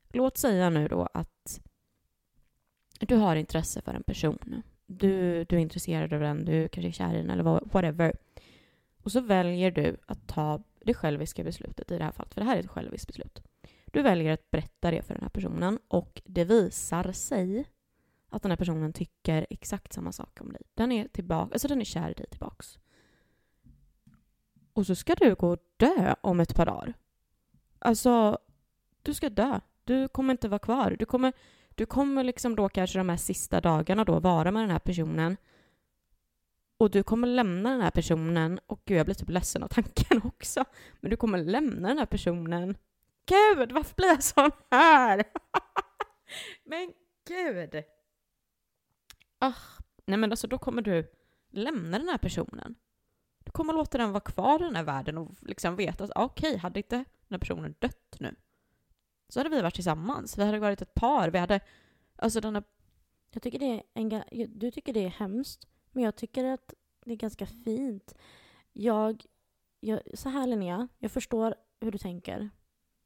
låt 0.10 0.38
säga 0.38 0.70
nu 0.70 0.88
då 0.88 1.10
att 1.14 1.62
du 3.00 3.16
har 3.16 3.36
intresse 3.36 3.82
för 3.82 3.94
en 3.94 4.04
person. 4.04 4.62
Du, 4.86 5.44
du 5.44 5.56
är 5.56 5.60
intresserad 5.60 6.14
av 6.14 6.20
den, 6.20 6.46
du 6.46 6.68
kanske 6.68 6.90
är 6.90 6.92
kär 6.92 7.14
i 7.14 7.18
den 7.18 7.30
eller 7.30 7.44
whatever. 7.44 8.14
Och 9.04 9.12
så 9.12 9.22
väljer 9.22 9.72
du 9.72 9.98
att 10.06 10.28
ta 10.28 10.64
det 10.86 10.94
själviska 10.94 11.44
beslutet 11.44 11.92
i 11.92 11.98
det 11.98 12.04
här 12.04 12.12
fallet, 12.12 12.34
för 12.34 12.42
det 12.42 12.48
här 12.48 12.56
är 12.56 12.60
ett 12.60 12.70
själviskt 12.70 13.08
beslut. 13.08 13.42
Du 13.94 14.02
väljer 14.02 14.34
att 14.34 14.52
berätta 14.52 14.92
det 14.92 15.02
för 15.02 15.14
den 15.14 15.24
här 15.24 15.30
personen 15.30 15.80
och 15.88 16.22
det 16.26 16.46
visar 16.46 17.12
sig 17.12 17.66
att 18.30 18.42
den 18.42 18.52
här 18.52 18.58
personen 18.58 18.94
tycker 18.94 19.48
exakt 19.50 19.94
samma 19.94 20.12
sak 20.12 20.42
om 20.42 20.54
dig. 20.54 20.62
Den 20.74 20.92
är 20.92 21.08
tillbaka, 21.08 21.54
alltså 21.54 21.68
den 21.68 21.82
är 21.82 21.86
kär 21.86 22.10
i 22.10 22.14
dig 22.14 22.26
tillbaks. 22.30 22.80
Och 24.74 24.88
så 24.88 24.96
ska 24.96 25.16
du 25.16 25.36
gå 25.36 25.50
och 25.50 25.60
dö 25.78 26.16
om 26.22 26.40
ett 26.40 26.56
par 26.56 26.66
dagar. 26.66 26.94
Alltså, 27.80 28.38
du 29.02 29.14
ska 29.14 29.30
dö. 29.30 29.60
Du 29.84 30.08
kommer 30.08 30.34
inte 30.34 30.48
vara 30.48 30.60
kvar. 30.60 30.96
Du 31.00 31.06
kommer, 31.06 31.34
du 31.76 31.86
kommer 31.86 32.24
liksom 32.24 32.56
då 32.56 32.70
kanske 32.70 33.00
de 33.00 33.10
här 33.10 33.18
sista 33.18 33.62
dagarna 33.62 34.04
då 34.04 34.20
vara 34.20 34.52
med 34.52 34.64
den 34.64 34.72
här 34.72 34.80
personen. 34.80 35.38
Och 36.78 36.92
du 36.92 37.04
kommer 37.04 37.28
lämna 37.28 37.70
den 37.70 37.82
här 37.82 37.92
personen, 37.92 38.60
och 38.66 38.82
gud 38.86 38.98
jag 38.98 39.06
blir 39.06 39.16
typ 39.16 39.30
ledsen 39.30 39.64
av 39.64 39.68
tanken 39.68 40.22
också. 40.24 40.66
Men 41.00 41.10
du 41.12 41.18
kommer 41.18 41.38
lämna 41.38 41.88
den 41.88 41.98
här 41.98 42.06
personen. 42.06 42.76
Gud, 43.26 43.72
varför 43.72 43.96
blir 43.96 44.08
jag 44.08 44.24
sån 44.24 44.52
här? 44.72 45.24
Men 46.64 46.94
gud! 47.28 47.84
Ah, 49.40 49.54
nej 50.06 50.18
men 50.18 50.32
alltså 50.32 50.48
då 50.48 50.58
kommer 50.58 50.82
du 50.82 51.12
lämna 51.50 52.00
den 52.00 52.10
här 52.10 52.18
personen. 52.18 52.76
Du 53.44 53.52
kommer 53.52 53.74
låta 53.74 53.98
den 53.98 54.12
vara 54.12 54.22
kvar 54.22 54.62
i 54.62 54.64
den 54.64 54.76
här 54.76 54.84
världen 54.84 55.18
och 55.18 55.32
liksom 55.42 55.76
veta 55.76 56.04
att 56.04 56.10
okej, 56.16 56.50
okej, 56.50 56.58
hade 56.58 56.80
inte 56.80 56.96
den 56.96 57.06
här 57.30 57.38
personen 57.38 57.76
dött 57.80 58.16
nu 58.20 58.36
så 59.34 59.40
hade 59.40 59.50
vi 59.50 59.62
varit 59.62 59.76
tillsammans. 59.76 60.38
Vi 60.38 60.44
hade 60.44 60.60
varit 60.60 60.82
ett 60.82 60.94
par. 60.94 61.30
Vi 61.30 61.38
hade, 61.38 61.60
alltså 62.16 62.42
den 62.42 62.56
här, 62.56 62.64
Jag 63.32 63.44
tycker 63.44 63.60
det 63.60 63.66
är 63.66 63.84
en, 63.94 64.12
ga- 64.12 64.48
du 64.48 64.72
tycker 64.72 64.94
det 64.94 65.06
är 65.06 65.10
hemskt, 65.10 65.68
men 65.92 66.04
jag 66.04 66.16
tycker 66.16 66.46
att 66.46 66.74
det 67.06 67.12
är 67.12 67.16
ganska 67.16 67.46
fint. 67.46 68.16
Jag, 68.74 69.26
jag, 69.80 70.00
så 70.14 70.30
här 70.30 70.48
Linnea, 70.48 70.88
jag 71.00 71.12
förstår 71.12 71.56
hur 71.82 71.92
du 71.92 71.98
tänker. 71.98 72.50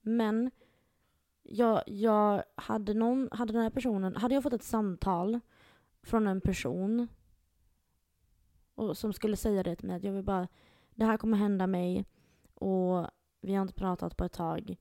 Men 0.08 0.52
jag, 1.44 1.84
jag 1.88 2.44
hade, 2.56 2.94
någon, 2.94 3.30
hade 3.32 3.54
den 3.54 3.62
här 3.62 3.70
personen, 3.70 4.16
hade 4.16 4.34
jag 4.34 4.44
fått 4.44 4.54
ett 4.54 4.64
samtal 4.64 5.40
från 6.04 6.28
en 6.28 6.42
person 6.42 7.08
och 8.76 8.98
som 8.98 9.14
skulle 9.14 9.38
säga 9.38 9.64
det 9.64 9.76
till 9.76 9.88
mig 9.88 9.96
att 9.96 10.04
jag 10.04 10.14
vill 10.14 10.24
bara, 10.24 10.48
det 10.96 11.06
här 11.06 11.18
kommer 11.18 11.38
hända 11.38 11.68
mig 11.68 12.06
och 12.54 13.08
vi 13.42 13.56
har 13.56 13.62
inte 13.62 13.74
pratat 13.74 14.18
på 14.18 14.24
ett 14.24 14.34
tag 14.34 14.78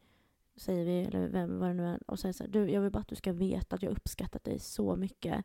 säger 0.56 0.84
vi, 0.84 1.04
eller 1.04 1.28
vem 1.28 1.58
vad 1.58 1.68
det 1.68 1.74
nu 1.74 1.86
är, 1.86 2.00
och 2.06 2.18
säger 2.18 2.32
så 2.32 2.44
här, 2.44 2.50
du, 2.50 2.70
jag 2.70 2.80
vill 2.80 2.90
bara 2.90 3.00
att 3.00 3.08
du 3.08 3.16
ska 3.16 3.32
veta 3.32 3.76
att 3.76 3.82
jag 3.82 3.92
uppskattat 3.92 4.44
dig 4.44 4.58
så 4.58 4.96
mycket. 4.96 5.44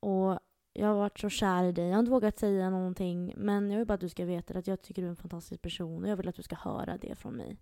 Och 0.00 0.38
jag 0.72 0.86
har 0.86 0.94
varit 0.94 1.18
så 1.18 1.28
kär 1.28 1.64
i 1.64 1.72
dig, 1.72 1.84
jag 1.84 1.92
har 1.92 1.98
inte 1.98 2.10
vågat 2.10 2.38
säga 2.38 2.70
någonting, 2.70 3.34
men 3.36 3.70
jag 3.70 3.78
vill 3.78 3.86
bara 3.86 3.94
att 3.94 4.00
du 4.00 4.08
ska 4.08 4.24
veta 4.24 4.58
att 4.58 4.66
jag 4.66 4.82
tycker 4.82 5.02
du 5.02 5.06
är 5.06 5.10
en 5.10 5.16
fantastisk 5.16 5.62
person 5.62 6.02
och 6.04 6.10
jag 6.10 6.16
vill 6.16 6.28
att 6.28 6.34
du 6.34 6.42
ska 6.42 6.56
höra 6.56 6.98
det 6.98 7.18
från 7.18 7.36
mig. 7.36 7.56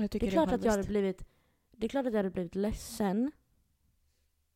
Det 0.00 0.26
är 0.26 0.30
klart 0.30 0.52
att 0.52 0.64
jag 0.64 0.70
hade 0.70 0.88
blivit, 0.88 1.24
det 1.70 1.86
är 1.86 1.88
klart 1.88 2.06
att 2.06 2.12
jag 2.12 2.18
hade 2.18 2.30
blivit 2.30 2.54
ledsen. 2.54 3.30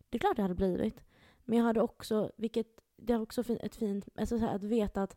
Det 0.08 0.16
är 0.16 0.20
klart 0.20 0.38
jag 0.38 0.42
hade 0.44 0.54
blivit. 0.54 1.04
Men 1.44 1.58
jag 1.58 1.64
hade 1.64 1.80
också, 1.80 2.32
vilket, 2.36 2.66
det 2.96 3.12
är 3.12 3.20
också 3.20 3.42
ett 3.60 3.76
fint, 3.76 4.08
alltså 4.14 4.38
så 4.38 4.46
här, 4.46 4.54
att 4.54 4.64
veta 4.64 5.02
att 5.02 5.16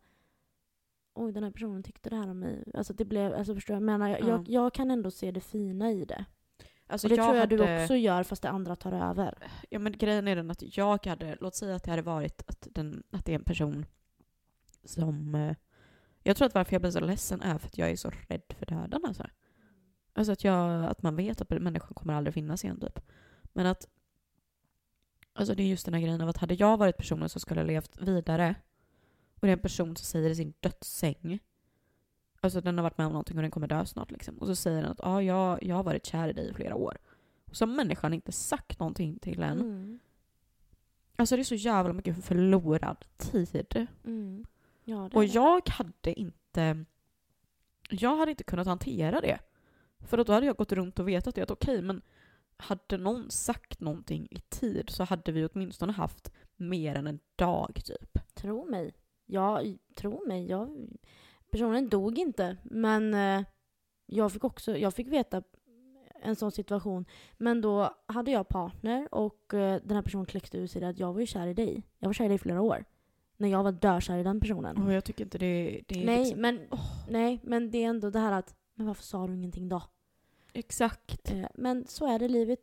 oj 1.14 1.32
den 1.32 1.44
här 1.44 1.52
personen 1.52 1.84
tyckte 1.84 2.10
det 2.10 2.16
här 2.16 2.30
om 2.30 2.40
mig. 2.40 2.64
Alltså 2.74 2.94
det 2.94 3.06
blev, 3.06 3.34
alltså 3.34 3.56
förstår 3.56 3.74
jag, 3.74 3.82
jag 3.82 3.86
menar, 3.86 4.10
jag, 4.10 4.22
Ja. 4.22 4.28
jag, 4.28 4.50
jag 4.50 4.74
kan 4.74 4.92
ändå 4.92 5.12
se 5.12 5.32
det 5.32 5.42
fina 5.42 5.92
i 5.92 6.06
det. 6.06 6.26
Alltså 6.88 7.08
Och 7.08 7.10
det 7.10 7.16
jag 7.16 7.26
tror 7.26 7.36
jag 7.36 7.42
hade, 7.42 7.58
du 7.58 7.82
också 7.84 7.96
gör 7.96 8.24
fast 8.24 8.42
det 8.42 8.50
andra 8.50 8.76
tar 8.76 8.92
över. 8.92 9.50
Ja 9.70 9.80
men 9.80 9.92
grejen 9.98 10.28
är 10.28 10.36
den 10.36 10.52
att 10.52 10.78
jag 10.78 11.06
hade, 11.06 11.38
låt 11.42 11.56
säga 11.56 11.76
att 11.76 11.84
det 11.84 11.90
hade 11.92 12.02
varit 12.02 12.44
att, 12.50 12.68
den, 12.72 13.04
att 13.12 13.26
det 13.26 13.32
är 13.32 13.36
en 13.36 13.44
person 13.44 13.86
som... 14.84 15.36
eh, 15.36 15.56
Jag 16.24 16.38
tror 16.38 16.46
att 16.46 16.54
varför 16.56 16.74
jag 16.74 16.82
blir 16.82 16.92
så 16.92 17.00
ledsen 17.00 17.42
är 17.42 17.58
för 17.58 17.68
att 17.68 17.78
jag 17.78 17.92
är 17.92 17.96
så 17.96 18.12
rädd 18.28 18.42
för 18.60 18.66
döden 18.66 19.06
alltså. 19.06 19.26
Alltså 20.18 20.32
att, 20.32 20.44
jag, 20.44 20.86
att 20.86 21.02
man 21.04 21.16
vet 21.16 21.42
att 21.42 21.50
människan 21.50 21.94
kommer 21.94 22.14
aldrig 22.14 22.34
finnas 22.34 22.64
igen 22.64 22.80
typ. 22.80 23.00
Men 23.54 23.66
att... 23.66 23.88
Alltså 25.34 25.56
det 25.56 25.64
är 25.64 25.68
just 25.68 25.86
den 25.86 25.94
här 25.94 26.02
grejen 26.02 26.22
av 26.22 26.30
att 26.30 26.38
hade 26.38 26.54
jag 26.54 26.78
varit 26.78 26.98
personen 26.98 27.30
som 27.30 27.42
skulle 27.42 27.62
ha 27.62 27.68
levt 27.68 28.02
vidare 28.02 28.56
och 29.36 29.42
det 29.42 29.48
är 29.48 29.54
en 29.54 29.60
person 29.60 29.96
som 29.96 30.06
säger 30.06 30.30
i 30.30 30.36
sin 30.36 30.54
dödssäng 30.60 31.40
Alltså 32.46 32.62
den 32.62 32.78
har 32.78 32.84
varit 32.84 32.98
med 32.98 33.08
om 33.08 33.14
någonting 33.14 33.38
och 33.38 33.42
den 33.42 33.52
kommer 33.52 33.68
dö 33.68 33.86
snart 33.86 34.12
liksom. 34.12 34.38
Och 34.38 34.48
så 34.48 34.56
säger 34.56 34.82
den 34.82 34.92
att 34.92 35.04
ah, 35.04 35.22
jag, 35.22 35.64
jag 35.64 35.76
har 35.76 35.84
varit 35.84 36.06
kär 36.06 36.28
i 36.28 36.34
dig 36.34 36.50
i 36.50 36.54
flera 36.54 36.76
år. 36.76 36.98
Och 37.46 37.56
så 37.56 37.66
har 37.66 37.74
människan 37.74 38.14
inte 38.14 38.32
sagt 38.32 38.80
någonting 38.80 39.20
till 39.20 39.44
en. 39.44 39.60
Mm. 39.60 40.00
Alltså 41.16 41.36
det 41.36 41.42
är 41.42 41.44
så 41.44 41.56
jävla 41.56 41.94
mycket 41.94 42.26
förlorad 42.26 43.06
tid. 43.18 43.88
Mm. 44.04 44.46
Ja, 44.84 45.10
Och 45.14 45.26
jag 45.26 45.70
hade 45.70 46.20
inte... 46.20 46.86
Jag 47.90 48.18
hade 48.18 48.32
inte 48.32 48.44
kunnat 48.44 48.68
hantera 48.68 49.22
det. 49.22 49.40
För 50.06 50.18
att 50.18 50.28
då 50.28 50.34
hade 50.34 50.46
jag 50.46 50.58
gått 50.58 50.72
runt 50.72 51.00
och 51.00 51.08
vetat 51.08 51.36
det 51.36 51.42
att 51.42 51.52
okej, 51.52 51.82
men 51.82 52.02
hade 52.58 52.98
någon 52.98 53.32
sagt 53.32 53.80
någonting 53.80 54.28
i 54.32 54.40
tid 54.40 54.90
så 54.90 55.04
hade 55.04 55.32
vi 55.32 55.46
åtminstone 55.46 55.94
haft 55.94 56.32
mer 56.56 56.96
än 56.96 57.08
en 57.08 57.20
dag 57.36 57.82
typ. 57.86 58.20
Tro 58.34 58.66
mig. 58.66 58.94
Ja, 59.26 59.62
tro 59.98 60.28
mig. 60.28 60.46
Jag, 60.50 60.90
personen 61.52 61.90
dog 61.90 62.20
inte, 62.20 62.58
men 62.64 63.14
eh, 63.14 63.46
jag 64.06 64.32
fick 64.32 64.44
också, 64.44 64.78
jag 64.78 64.94
fick 64.94 65.08
veta 65.08 65.44
en 66.22 66.36
sån 66.36 66.52
situation. 66.52 67.06
Men 67.38 67.62
då 67.62 67.96
hade 68.06 68.32
jag 68.32 68.48
partner 68.48 69.08
och 69.12 69.54
eh, 69.54 69.82
den 69.84 69.96
här 69.96 70.02
personen 70.02 70.26
kläckte 70.26 70.58
ur 70.58 70.68
sig 70.68 70.82
det 70.82 70.88
att 70.88 71.00
jag 71.00 71.14
var 71.14 71.20
ju 71.20 71.26
kär 71.26 71.48
i 71.48 71.54
dig. 71.54 71.84
Jag 72.00 72.10
var 72.10 72.14
kär 72.14 72.26
i 72.26 72.28
dig 72.28 72.36
i 72.36 72.40
flera 72.40 72.62
år. 72.62 72.86
När 73.38 73.50
jag 73.50 73.64
var 73.64 73.72
dökär 73.72 74.18
i 74.18 74.24
den 74.24 74.40
personen. 74.40 74.78
Och 74.78 74.94
jag 74.94 75.04
tycker 75.04 75.24
inte 75.24 75.38
det, 75.38 75.82
det 75.88 76.02
är 76.02 76.06
nej, 76.06 76.20
liksom, 76.20 76.42
men, 76.42 76.68
nej, 77.10 77.40
men 77.44 77.72
det 77.72 77.84
är 77.84 77.88
ändå 77.88 78.10
det 78.10 78.20
här 78.20 78.32
att, 78.32 78.56
men 78.76 78.88
varför 78.88 79.04
sa 79.04 79.28
du 79.28 79.36
ingenting 79.36 79.70
då? 79.70 79.84
Exakt. 80.56 81.32
Eh, 81.32 81.46
men 81.56 81.86
så 81.88 82.08
är 82.08 82.20
det, 82.20 82.28
livet 82.28 82.60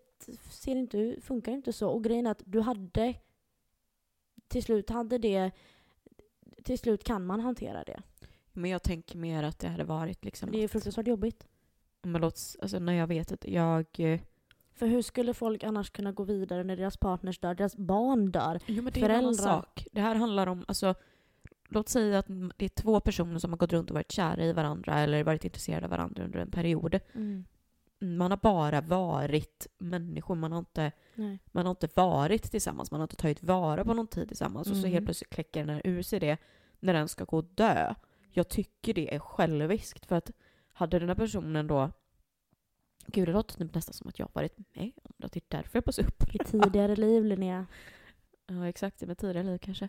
ser 0.51 0.77
inte 0.77 1.17
funkar 1.23 1.53
inte 1.53 1.73
så. 1.73 1.89
Och 1.89 2.05
grejen 2.05 2.27
är 2.27 2.31
att 2.31 2.43
du 2.45 2.61
hade, 2.61 3.15
till 4.49 4.63
slut 4.63 4.91
hade 4.91 5.19
det, 5.19 5.51
till 6.63 6.79
slut 6.79 7.05
kan 7.05 7.27
man 7.27 7.41
hantera 7.41 7.85
det. 7.85 8.03
Men 8.53 8.71
jag 8.71 8.83
tänker 8.83 9.19
mer 9.19 9.43
att 9.43 9.59
det 9.59 9.69
hade 9.69 9.85
varit 9.85 10.25
liksom 10.25 10.51
Det 10.53 10.63
är 10.65 10.69
fruktansvärt 10.69 11.07
jobbigt. 11.07 11.47
men 12.03 12.21
låt, 12.21 12.41
alltså 12.63 12.79
när 12.79 12.93
jag 12.93 13.07
vet 13.07 13.33
att 13.33 13.45
jag... 13.49 13.87
eh, 13.99 14.21
För 14.73 14.87
hur 14.87 15.03
skulle 15.03 15.35
folk 15.35 15.65
annars 15.65 15.91
kunna 15.91 16.13
gå 16.13 16.23
vidare 16.25 16.65
när 16.65 16.77
deras 16.77 16.97
partners 16.97 17.39
dör, 17.39 17.55
deras 17.55 17.77
barn 17.77 18.31
dör? 18.31 18.61
Jo 18.67 18.83
men 18.83 18.93
det 18.93 19.01
är 19.01 19.05
en 19.05 19.11
annan 19.11 19.35
Föräldrar. 19.35 19.55
sak. 19.61 19.87
Det 19.93 20.01
här 20.01 20.15
handlar 20.15 20.47
om, 20.47 20.65
alltså, 20.69 20.95
låt 21.69 21.89
säga 21.89 22.19
att 22.19 22.27
det 22.57 22.65
är 22.65 22.69
två 22.69 23.01
personer 23.01 23.39
som 23.39 23.51
har 23.53 23.59
gått 23.59 23.73
runt 23.73 23.91
och 23.91 23.95
varit 23.95 24.13
kära 24.13 24.45
i 24.45 24.53
varandra 24.53 24.99
eller 25.01 25.25
varit 25.25 25.45
intresserade 25.45 25.87
av 25.87 25.91
varandra 25.91 26.25
under 26.25 26.39
en 26.39 26.51
period. 26.51 27.01
Man 28.03 28.31
har 28.31 28.39
bara 28.43 28.81
varit 28.81 29.67
människor, 29.79 30.35
man 30.35 30.53
har 30.53 30.59
inte, 30.59 30.93
Nej. 31.15 31.39
man 31.47 31.67
har 31.67 31.71
inte 31.71 31.89
varit 31.95 32.51
tillsammans, 32.51 32.91
man 32.91 33.01
har 33.01 33.05
inte 33.05 33.17
tagit 33.17 33.43
vara 33.43 33.85
på 33.85 33.95
någon 33.95 34.07
tid 34.07 34.29
tillsammans 34.29 34.71
och 34.71 34.77
så 34.77 34.83
Mm. 34.83 34.93
helt 34.93 35.05
plötsligt 35.07 35.31
kläcker 35.31 35.61
den 35.61 35.69
här 35.75 35.83
ur 35.85 36.03
sig 36.03 36.21
det 36.21 36.37
när 36.81 36.93
den 36.93 37.09
ska 37.09 37.25
gå 37.25 37.37
och 37.37 37.45
dö. 37.45 37.95
Jag 38.31 38.49
tycker 38.49 38.95
det 38.95 39.15
är 39.15 39.19
själviskt 39.19 40.07
för 40.07 40.17
att 40.17 40.31
hade 40.73 40.99
den 40.99 41.09
här 41.09 41.17
personen 41.17 41.67
då 41.67 41.91
Gud, 43.07 43.29
det 43.29 43.33
låter 43.33 43.59
typ 43.59 43.75
nästan 43.75 43.95
som 43.95 44.09
att 44.09 44.19
jag 44.19 44.27
har 44.27 44.31
varit 44.35 44.59
med 44.59 44.93
om 45.03 45.13
det. 45.17 45.29
Det 45.33 45.37
är 45.37 45.57
därför 45.57 45.77
jag 45.77 45.85
passar 45.85 46.03
upp. 46.03 46.35
I 46.35 46.39
tidigare 46.39 46.97
liv, 46.97 47.25
Linnea. 47.25 47.67
Ja, 48.47 48.69
exakt. 48.69 49.03
I 49.03 49.07
mitt 49.07 49.19
tidigare 49.19 49.47
liv 49.47 49.59
kanske. 49.59 49.89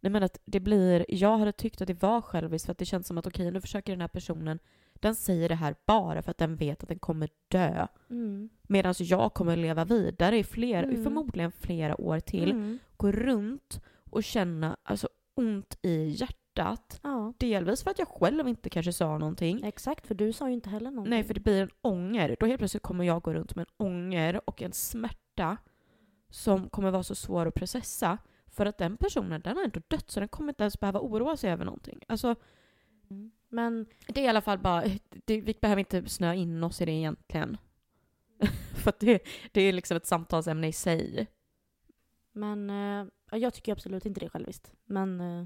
Nej, 0.00 0.10
men 0.10 0.22
att 0.22 0.38
det 0.44 0.60
blir... 0.60 1.06
Jag 1.08 1.38
hade 1.38 1.52
tyckt 1.52 1.80
att 1.80 1.86
det 1.86 2.02
var 2.02 2.20
själviskt 2.20 2.66
för 2.66 2.72
att 2.72 2.78
det 2.78 2.84
känns 2.84 3.06
som 3.06 3.18
att 3.18 3.26
okej, 3.26 3.50
nu 3.50 3.60
försöker 3.60 3.92
den 3.92 4.00
här 4.00 4.08
personen... 4.08 4.58
Den 5.00 5.14
säger 5.14 5.48
det 5.48 5.54
här 5.54 5.74
bara 5.86 6.22
för 6.22 6.30
att 6.30 6.38
den 6.38 6.56
vet 6.56 6.82
att 6.82 6.88
den 6.88 6.98
kommer 6.98 7.28
dö. 7.48 7.86
Mm. 8.10 8.48
Medan 8.62 8.94
jag 8.98 9.34
kommer 9.34 9.56
leva 9.56 9.84
vidare 9.84 10.38
i 10.38 10.44
fler, 10.44 10.82
i 10.82 10.86
Mm. 10.86 11.04
förmodligen 11.04 11.52
flera 11.52 12.00
år 12.00 12.20
till. 12.20 12.50
Mm. 12.50 12.78
Gå 12.96 13.12
runt 13.12 13.80
och 14.10 14.24
känna 14.24 14.76
alltså, 14.82 15.08
ont 15.34 15.78
i 15.82 16.04
hjärtat. 16.08 17.00
Ja, 17.02 17.32
Delvis 17.38 17.82
för 17.82 17.90
att 17.90 17.98
jag 17.98 18.08
själv 18.08 18.48
inte 18.48 18.70
kanske 18.70 18.92
sa 18.92 19.18
någonting. 19.18 19.64
exakt. 19.64 20.06
För 20.06 20.14
du 20.14 20.32
sa 20.32 20.48
ju 20.48 20.54
inte 20.54 20.70
heller 20.70 20.90
någonting. 20.90 21.10
Nej, 21.10 21.24
för 21.24 21.34
det 21.34 21.40
blir 21.40 21.62
en 21.62 21.70
ånger. 21.80 22.36
Då 22.40 22.46
helt 22.46 22.58
plötsligt 22.58 22.82
kommer 22.82 23.04
jag 23.04 23.22
gå 23.22 23.32
runt 23.34 23.54
med 23.56 23.62
en 23.78 23.86
ånger 23.86 24.40
och 24.48 24.62
en 24.62 24.72
smärta 24.72 25.56
som 26.30 26.68
kommer 26.68 26.90
vara 26.90 27.02
så 27.02 27.14
svår 27.14 27.46
att 27.46 27.54
processa. 27.54 28.18
För 28.46 28.66
att 28.66 28.78
den 28.78 28.96
personen, 28.96 29.40
den 29.40 29.56
har 29.56 29.64
ändå 29.64 29.80
dött 29.88 30.10
så 30.10 30.20
den 30.20 30.28
kommer 30.28 30.48
inte 30.52 30.62
ens 30.62 30.80
behöva 30.80 31.00
oroa 31.00 31.36
sig 31.36 31.50
över 31.52 31.64
någonting. 31.64 32.00
Alltså, 32.08 32.34
Mm. 33.10 33.30
Men 33.50 33.86
det 34.06 34.20
är 34.20 34.24
i 34.24 34.28
alla 34.28 34.40
fall 34.40 34.58
bara, 34.58 34.84
det, 35.10 35.40
vi 35.40 35.54
behöver 35.60 35.80
inte 35.80 36.08
snöa 36.08 36.34
in 36.34 36.64
oss 36.64 36.80
i 36.80 36.84
det 36.84 36.92
egentligen. 36.92 37.56
för 38.74 38.88
att 38.88 39.00
det, 39.00 39.22
det 39.52 39.60
är 39.60 39.72
liksom 39.72 39.96
ett 39.96 40.06
samtalsämne 40.06 40.68
i 40.68 40.72
sig. 40.72 41.26
Men 42.32 42.70
eh, 42.70 43.06
ja, 43.30 43.38
jag 43.38 43.54
tycker 43.54 43.72
absolut 43.72 44.06
inte 44.06 44.20
det 44.20 44.26
är 44.26 44.30
själviskt. 44.30 44.72
Men 44.84 45.20
eh, 45.20 45.44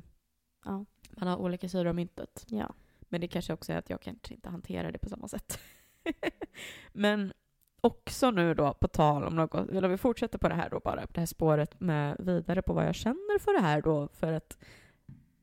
ja. 0.65 0.85
Man 1.11 1.29
har 1.29 1.37
olika 1.37 1.69
sidor 1.69 1.87
av 1.87 1.95
myntet. 1.95 2.47
ja. 2.49 2.75
Men 3.01 3.21
det 3.21 3.29
kanske 3.29 3.53
också 3.53 3.73
är 3.73 3.77
att 3.77 3.91
jag 3.91 4.01
kanske 4.01 4.35
inte 4.35 4.49
hanterar 4.49 4.93
det 4.93 4.99
på 4.99 5.09
samma 5.09 5.29
sätt. 5.29 5.61
Men 6.93 7.33
också 7.81 8.31
nu 8.31 8.55
då, 8.55 8.75
på 8.75 8.89
tal 8.89 9.25
om 9.25 9.37
något, 9.37 9.71
eller 9.71 9.89
vi 9.89 9.97
fortsätter 9.97 10.39
på 10.39 10.49
det 10.49 10.55
här 10.55 10.71
då 10.71 10.81
bara, 10.81 11.07
på 11.07 11.13
det 11.13 11.21
här 11.21 11.27
spåret 11.27 11.81
med 11.81 12.17
vidare 12.19 12.63
på 12.63 12.73
vad 12.73 12.87
jag 12.87 12.95
känner 12.95 13.39
för 13.39 13.53
det 13.53 13.61
här 13.61 13.83
då, 13.83 14.09
för 14.09 14.33
att 14.33 14.59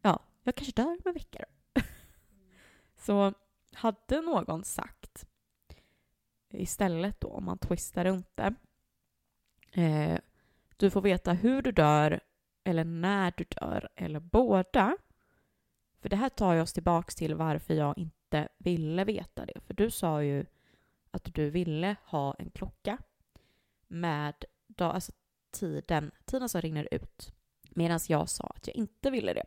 ja, 0.02 0.20
jag 0.44 0.56
kanske 0.56 0.82
dör 0.82 0.86
om 0.86 1.02
en 1.06 1.14
vecka 1.14 1.40
då. 1.40 1.61
Så 3.02 3.34
hade 3.74 4.22
någon 4.22 4.64
sagt 4.64 5.26
istället 6.50 7.22
då, 7.22 7.28
om 7.28 7.46
man 7.46 7.58
twistar 7.58 8.06
runt 8.06 8.30
det, 8.36 8.54
eh, 9.82 10.20
du 10.78 10.90
får 10.90 11.02
veta 11.02 11.34
hur 11.34 11.62
du 11.62 11.72
dör 11.72 12.20
eller 12.64 12.84
när 12.84 13.34
du 13.38 13.44
dör 13.44 13.90
eller 13.96 14.20
båda. 14.20 14.98
För 16.00 16.10
det 16.10 16.16
här 16.16 16.30
tar 16.30 16.54
ju 16.54 16.62
oss 16.62 16.74
tillbaks 16.74 17.16
till 17.16 17.36
varför 17.36 17.74
jag 17.74 17.98
inte 17.98 18.48
ville 18.58 19.04
veta 19.04 19.46
det. 19.46 19.60
För 19.60 19.74
du 19.74 19.92
sa 19.92 20.24
ju 20.24 20.46
att 21.12 21.34
du 21.34 21.50
ville 21.50 21.96
ha 22.06 22.34
en 22.34 22.50
klocka 22.50 22.98
med 23.88 24.46
dag, 24.68 24.96
alltså 24.96 25.12
tiden, 25.52 26.12
tiden 26.26 26.50
som 26.50 26.62
rinner 26.62 26.88
ut. 26.92 27.34
Medan 27.70 28.00
jag 28.08 28.30
sa 28.30 28.54
att 28.56 28.68
jag 28.68 28.76
inte 28.76 29.12
ville 29.12 29.34
det. 29.34 29.46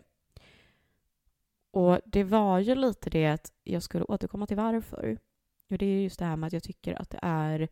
Och 1.75 2.01
det 2.05 2.25
var 2.25 2.59
ju 2.59 2.75
lite 2.75 3.11
det 3.11 3.27
att 3.27 3.53
jag 3.64 3.83
skulle 3.83 4.05
återkomma 4.05 4.47
till 4.47 4.57
varför. 4.57 5.18
Och 5.70 5.79
det 5.79 5.87
är 5.87 6.03
just 6.03 6.18
det 6.18 6.25
här 6.25 6.37
med 6.37 6.47
att 6.47 6.53
jag 6.53 6.62
tycker 6.62 7.03
att 7.03 7.11
det 7.11 7.18
är... 7.22 7.68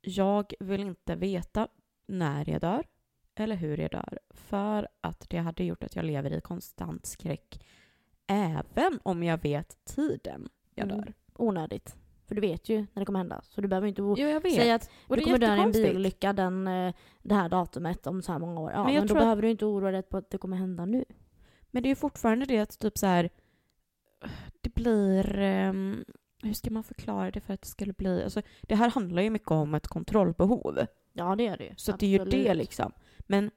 Jag 0.00 0.52
vill 0.60 0.80
inte 0.80 1.14
veta 1.16 1.68
när 2.06 2.50
jag 2.50 2.60
dör 2.60 2.84
eller 3.34 3.56
hur 3.56 3.78
jag 3.78 3.90
dör. 3.90 4.18
För 4.30 4.88
att 5.00 5.26
det 5.30 5.38
hade 5.38 5.64
gjort 5.64 5.84
att 5.84 5.96
jag 5.96 6.04
lever 6.04 6.30
i 6.32 6.40
konstant 6.40 7.06
skräck. 7.06 7.64
Även 8.26 8.98
om 9.02 9.22
jag 9.22 9.42
vet 9.42 9.84
tiden 9.84 10.48
jag 10.74 10.84
Mm. 10.90 10.96
dör. 11.00 11.12
Onödigt. 11.34 11.96
För 12.26 12.34
du 12.34 12.40
vet 12.40 12.68
ju 12.68 12.76
när 12.78 13.00
det 13.00 13.04
kommer 13.06 13.18
hända. 13.18 13.40
Så 13.44 13.60
du 13.60 13.68
behöver 13.68 13.88
inte 13.88 14.02
Jo, 14.02 14.18
jag 14.18 14.40
vet. 14.40 14.54
säga 14.54 14.74
att 14.74 14.90
du 15.08 15.20
kommer 15.20 15.38
dö 15.38 15.56
i 15.56 15.60
en 15.60 15.72
bilolycka 15.72 16.32
den, 16.32 16.66
eh, 16.66 16.94
det 17.22 17.34
här 17.34 17.48
datumet 17.48 18.06
om 18.06 18.22
så 18.22 18.32
här 18.32 18.38
många 18.38 18.60
år. 18.60 18.70
Ja, 18.72 18.84
Men 18.84 18.94
men, 18.94 19.06
då 19.06 19.14
behöver 19.14 19.42
du 19.42 19.50
inte 19.50 19.64
oroa 19.66 19.90
dig 19.90 20.02
på 20.02 20.16
att 20.16 20.30
det 20.30 20.38
kommer 20.38 20.56
hända 20.56 20.84
nu. 20.84 21.04
Men 21.74 21.82
det 21.82 21.86
är 21.86 21.90
ju 21.90 21.96
fortfarande 21.96 22.46
det 22.46 22.58
att 22.58 22.78
typ 22.78 22.98
så 22.98 23.06
här, 23.06 23.30
det 24.60 24.74
blir... 24.74 25.38
ehm, 25.38 26.04
hur 26.42 26.52
ska 26.54 26.70
man 26.70 26.84
förklara 26.84 27.30
det 27.30 27.40
för 27.40 27.54
att 27.54 27.62
det 27.62 27.68
skulle 27.68 27.92
bli... 27.92 28.24
Alltså, 28.24 28.42
det 28.62 28.74
här 28.74 28.90
handlar 28.90 29.22
ju 29.22 29.30
mycket 29.30 29.50
om 29.50 29.74
ett 29.74 29.86
kontrollbehov. 29.86 30.86
Ja, 31.12 31.36
det 31.36 31.46
är 31.46 31.56
det. 31.56 31.74
Så 31.76 31.92
det 31.92 32.06
är 32.06 32.10
ju 32.10 32.24
det 32.24 32.54
liksom. 32.54 32.92
Men 33.18 33.50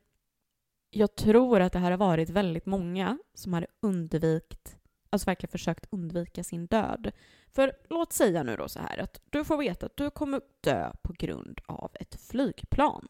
jag 0.90 1.16
tror 1.16 1.60
att 1.60 1.74
det 1.74 1.80
här 1.80 1.92
har 1.92 1.98
varit 1.98 2.30
väldigt 2.30 2.66
många 2.66 3.18
som 3.34 3.54
hade 3.54 3.68
undvikit, 3.80 4.78
alltså 5.10 5.26
verkligen 5.26 5.52
försökt 5.52 5.88
undvika 5.90 6.44
sin 6.44 6.68
död. 6.68 7.12
För 7.52 7.72
låt 7.90 8.14
säga 8.14 8.44
nu 8.44 8.56
då 8.56 8.70
så 8.70 8.80
här 8.80 8.98
att 8.98 9.22
du 9.30 9.46
får 9.46 9.58
veta 9.58 9.86
att 9.86 9.98
du 9.98 10.10
kommer 10.10 10.42
dö 10.62 10.92
på 11.02 11.14
grund 11.14 11.60
av 11.66 11.92
ett 11.94 12.16
flygplan. 12.22 13.08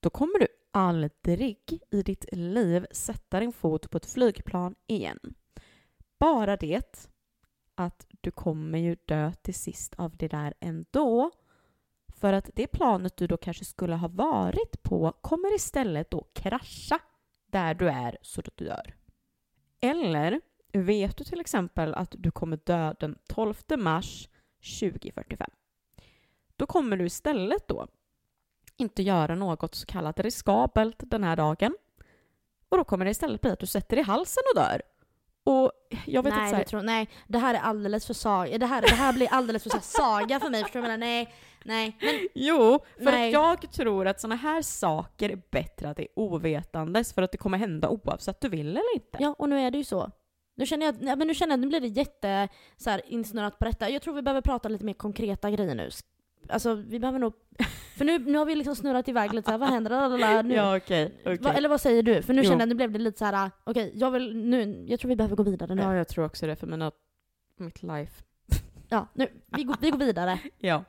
Då 0.00 0.10
kommer 0.10 0.38
du 0.38 0.46
aldrig 0.70 1.82
i 1.90 2.02
ditt 2.02 2.24
liv 2.32 2.86
sätta 2.90 3.40
din 3.40 3.52
fot 3.52 3.90
på 3.90 3.96
ett 3.96 4.06
flygplan 4.06 4.74
igen. 4.86 5.34
Bara 6.18 6.56
det 6.56 7.08
att 7.74 8.06
du 8.20 8.30
kommer 8.30 8.78
ju 8.78 8.96
dö 9.04 9.32
till 9.42 9.54
sist 9.54 9.94
av 9.94 10.16
det 10.16 10.28
där 10.28 10.54
ändå. 10.60 11.30
För 12.08 12.32
att 12.32 12.50
det 12.54 12.66
planet 12.66 13.16
du 13.16 13.26
då 13.26 13.36
kanske 13.36 13.64
skulle 13.64 13.94
ha 13.94 14.08
varit 14.08 14.82
på 14.82 15.12
kommer 15.20 15.54
istället 15.54 16.10
då 16.10 16.26
krascha 16.32 16.98
där 17.46 17.74
du 17.74 17.88
är 17.88 18.18
så 18.22 18.40
att 18.40 18.56
du 18.56 18.64
dör. 18.64 18.94
Eller 19.80 20.40
vet 20.72 21.16
du 21.16 21.24
till 21.24 21.40
exempel 21.40 21.94
att 21.94 22.14
du 22.18 22.30
kommer 22.30 22.56
dö 22.56 22.94
den 23.00 23.18
12 23.28 23.54
mars 23.78 24.28
2045. 24.80 25.50
Då 26.56 26.66
kommer 26.66 26.96
du 26.96 27.04
istället 27.06 27.68
då 27.68 27.86
inte 28.78 29.02
göra 29.02 29.34
något 29.34 29.74
så 29.74 29.86
kallat 29.86 30.20
riskabelt 30.20 30.96
den 30.98 31.24
här 31.24 31.36
dagen. 31.36 31.76
Och 32.68 32.76
då 32.76 32.84
kommer 32.84 33.04
det 33.04 33.10
istället 33.10 33.40
bli 33.40 33.50
att 33.50 33.60
du 33.60 33.66
sätter 33.66 33.96
i 33.96 34.02
halsen 34.02 34.42
och 34.54 34.60
dör. 34.60 34.82
Och 35.44 35.72
jag 36.06 36.22
vet 36.22 36.34
nej, 36.34 36.42
inte 36.42 36.50
så 36.50 36.56
här, 36.56 36.64
tror, 36.64 36.82
nej, 36.82 37.08
det 37.26 37.38
här 37.38 37.54
är 37.54 37.58
alldeles 37.58 38.06
för 38.06 38.14
saga. 38.14 38.58
Det 38.58 38.66
här, 38.66 38.82
det 38.82 38.94
här 38.94 39.12
blir 39.12 39.28
alldeles 39.30 39.62
för 39.62 39.70
så 39.70 39.80
saga 39.80 40.40
för 40.40 40.50
mig. 40.50 40.62
Förstår 40.62 40.82
du 40.82 40.88
vad? 40.88 41.00
Nej, 41.00 41.34
nej. 41.64 41.96
Men 42.00 42.28
Jo, 42.34 42.78
för 42.96 43.04
Nej. 43.04 43.26
att 43.26 43.32
jag 43.32 43.72
tror 43.72 44.06
att 44.06 44.20
såna 44.20 44.34
här 44.34 44.62
saker 44.62 45.30
är 45.30 45.42
bättre 45.50 45.88
att 45.88 45.96
det 45.96 46.02
är 46.02 46.08
ovetandes 46.14 47.12
för 47.12 47.22
att 47.22 47.32
det 47.32 47.38
kommer 47.38 47.58
hända 47.58 47.88
oavsett 47.88 48.40
du 48.40 48.48
vill 48.48 48.68
eller 48.68 48.94
inte. 48.94 49.18
Ja, 49.20 49.34
och 49.38 49.48
nu 49.48 49.60
är 49.60 49.70
det 49.70 49.78
ju 49.78 49.84
så. 49.84 50.10
Nu 50.54 50.66
känner 50.66 50.86
jag, 50.86 51.02
nej, 51.02 51.16
men 51.16 51.26
nu 51.26 51.34
känner 51.34 51.52
jag 51.52 51.60
nu 51.60 51.66
blir 51.66 51.80
det 51.80 51.86
jätte 51.86 52.48
så 52.76 52.90
här, 52.90 53.02
insnöat 53.06 53.58
på 53.58 53.64
detta. 53.64 53.90
Jag 53.90 54.02
tror 54.02 54.14
vi 54.14 54.22
behöver 54.22 54.40
prata 54.40 54.68
lite 54.68 54.84
mer 54.84 54.94
konkreta 54.94 55.50
grejer 55.50 55.74
nu. 55.74 55.90
Alltså 56.48 56.74
vi 56.74 56.98
behöver 56.98 57.18
nog... 57.18 57.32
För 57.96 58.04
nu, 58.04 58.18
nu 58.18 58.38
har 58.38 58.44
vi 58.46 58.54
liksom 58.54 58.76
snurrat 58.76 59.08
iväg 59.08 59.32
lite 59.34 59.46
så 59.46 59.50
här, 59.50 59.58
vad 59.58 59.68
händer? 59.68 59.90
Lalala, 59.90 60.42
nu. 60.42 60.54
Ja, 60.54 60.76
okej. 60.76 61.14
okej. 61.20 61.38
Va, 61.38 61.52
eller 61.52 61.68
vad 61.68 61.80
säger 61.80 62.02
du? 62.02 62.22
För 62.22 62.34
nu 62.34 62.42
Jo. 62.42 62.48
känner 62.48 62.60
jag 62.60 62.68
nu 62.68 62.74
blev 62.74 62.92
det 62.92 62.98
lite 62.98 63.18
så 63.18 63.24
här, 63.24 63.50
okej, 63.64 63.92
jag 63.94 64.10
vill 64.10 64.36
nu, 64.36 64.84
jag 64.88 65.00
tror 65.00 65.08
vi 65.08 65.16
behöver 65.16 65.36
gå 65.36 65.42
vidare 65.42 65.74
nu. 65.74 65.82
Ja, 65.82 65.94
jag 65.94 66.08
tror 66.08 66.24
också 66.24 66.46
det 66.46 66.56
för 66.56 66.66
mina, 66.66 66.92
mitt 67.56 67.82
life 67.82 68.22
Ja, 68.88 69.06
nu, 69.14 69.28
vi, 69.46 69.64
går, 69.64 69.76
vi 69.80 69.90
går 69.90 69.98
vidare. 69.98 70.38
Ja. 70.58 70.84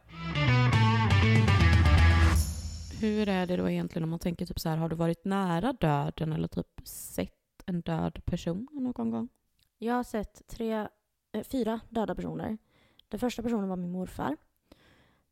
Hur 3.01 3.29
är 3.29 3.45
det 3.47 3.57
då 3.57 3.69
egentligen 3.69 4.03
om 4.03 4.09
man 4.09 4.19
tänker 4.19 4.45
typ 4.45 4.59
så 4.59 4.69
här, 4.69 4.77
har 4.77 4.89
du 4.89 4.95
varit 4.95 5.25
nära 5.25 5.73
döden 5.73 6.33
eller 6.33 6.47
typ 6.47 6.67
sett 6.87 7.33
en 7.65 7.81
död 7.81 8.25
person 8.25 8.67
någon 8.71 9.11
gång? 9.11 9.29
Jag 9.77 9.93
har 9.93 10.03
sett 10.03 10.47
tre, 10.47 10.87
eh, 11.31 11.43
fyra 11.43 11.79
döda 11.89 12.15
personer. 12.15 12.57
Den 13.07 13.19
första 13.19 13.41
personen 13.41 13.69
var 13.69 13.75
min 13.75 13.91
morfar. 13.91 14.37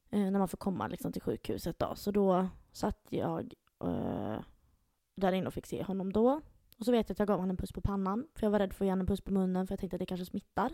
Eh, 0.09 0.31
när 0.31 0.39
man 0.39 0.47
får 0.47 0.57
komma 0.57 0.87
liksom, 0.87 1.11
till 1.11 1.21
sjukhuset 1.21 1.79
då. 1.79 1.95
Så 1.95 2.11
då 2.11 2.47
satt 2.71 3.07
jag 3.09 3.53
eh, 3.83 4.39
där 5.15 5.31
inne 5.31 5.47
och 5.47 5.53
fick 5.53 5.65
se 5.65 5.83
honom 5.83 6.13
då. 6.13 6.41
Och 6.77 6.85
så 6.85 6.91
vet 6.91 7.09
jag 7.09 7.15
att 7.15 7.19
jag 7.19 7.27
gav 7.27 7.39
honom 7.39 7.49
en 7.49 7.57
puss 7.57 7.71
på 7.71 7.81
pannan. 7.81 8.27
För 8.35 8.45
jag 8.45 8.51
var 8.51 8.59
rädd 8.59 8.73
för 8.73 8.85
att 8.85 8.87
ge 8.87 8.91
honom 8.91 9.01
en 9.03 9.07
puss 9.07 9.21
på 9.21 9.33
munnen 9.33 9.67
för 9.67 9.73
jag 9.73 9.79
tänkte 9.79 9.95
att 9.95 9.99
det 9.99 10.05
kanske 10.05 10.25
smittar. 10.25 10.71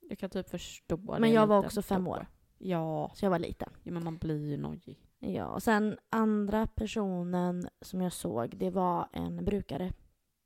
Jag 0.00 0.18
kan 0.18 0.30
typ 0.30 0.48
förstå 0.48 0.96
det 0.96 1.20
Men 1.20 1.32
jag 1.32 1.46
var 1.46 1.58
också 1.58 1.82
fem 1.82 2.08
år. 2.08 2.26
Ja, 2.58 3.10
Så 3.14 3.24
jag 3.24 3.30
var 3.30 3.38
liten. 3.38 3.72
ja 3.82 3.92
men 3.92 4.04
man 4.04 4.16
blir 4.16 4.46
ju 4.46 4.56
nojig. 4.56 5.08
Ja, 5.18 5.46
och 5.46 5.62
sen 5.62 5.98
andra 6.10 6.66
personen 6.66 7.68
som 7.80 8.00
jag 8.02 8.12
såg, 8.12 8.56
det 8.56 8.70
var 8.70 9.08
en 9.12 9.44
brukare 9.44 9.92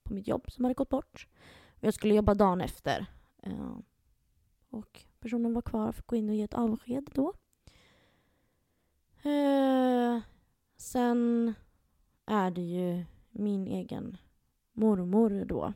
på 0.03 0.15
mitt 0.15 0.29
jobb 0.29 0.51
som 0.51 0.65
hade 0.65 0.75
gått 0.75 0.89
bort. 0.89 1.29
Jag 1.81 1.95
skulle 1.95 2.15
jobba 2.15 2.35
dagen 2.35 2.61
efter. 2.61 3.07
Eh, 3.43 3.77
och 4.71 5.05
personen 5.21 5.55
var 5.55 5.63
kvar 5.63 5.89
och 5.89 5.95
fick 5.95 6.07
gå 6.07 6.17
in 6.17 6.29
och 6.29 6.35
ge 6.35 6.43
ett 6.43 6.55
avsked 6.55 7.11
då. 7.15 7.33
Eh, 9.25 10.21
sen 10.77 11.55
är 12.27 12.51
det 12.51 12.61
ju 12.61 13.05
min 13.31 13.67
egen 13.67 14.17
mormor 14.73 15.45
då. 15.45 15.73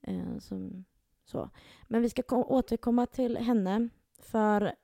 Eh, 0.00 0.38
som, 0.38 0.84
så. 1.24 1.50
Men 1.88 2.02
vi 2.02 2.10
ska 2.10 2.22
återkomma 2.36 3.06
till 3.06 3.36
henne. 3.36 3.88
För 4.18 4.74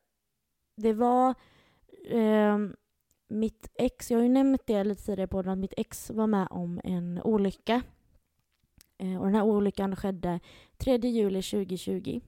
det 0.76 0.92
var 0.92 1.34
eh, 2.08 2.58
mitt 3.28 3.70
ex, 3.74 4.10
jag 4.10 4.18
har 4.18 4.22
ju 4.22 4.28
nämnt 4.28 4.66
det 4.66 4.84
lite 4.84 5.02
tidigare 5.02 5.28
på 5.28 5.38
att 5.38 5.58
mitt 5.58 5.74
ex 5.76 6.10
var 6.10 6.26
med 6.26 6.48
om 6.50 6.80
en 6.84 7.20
olycka. 7.22 7.82
Eh, 8.98 9.16
och 9.16 9.24
den 9.24 9.34
här 9.34 9.42
olyckan 9.42 9.96
skedde 9.96 10.40
3 10.76 10.96
juli 10.96 11.42
2020. 11.42 12.20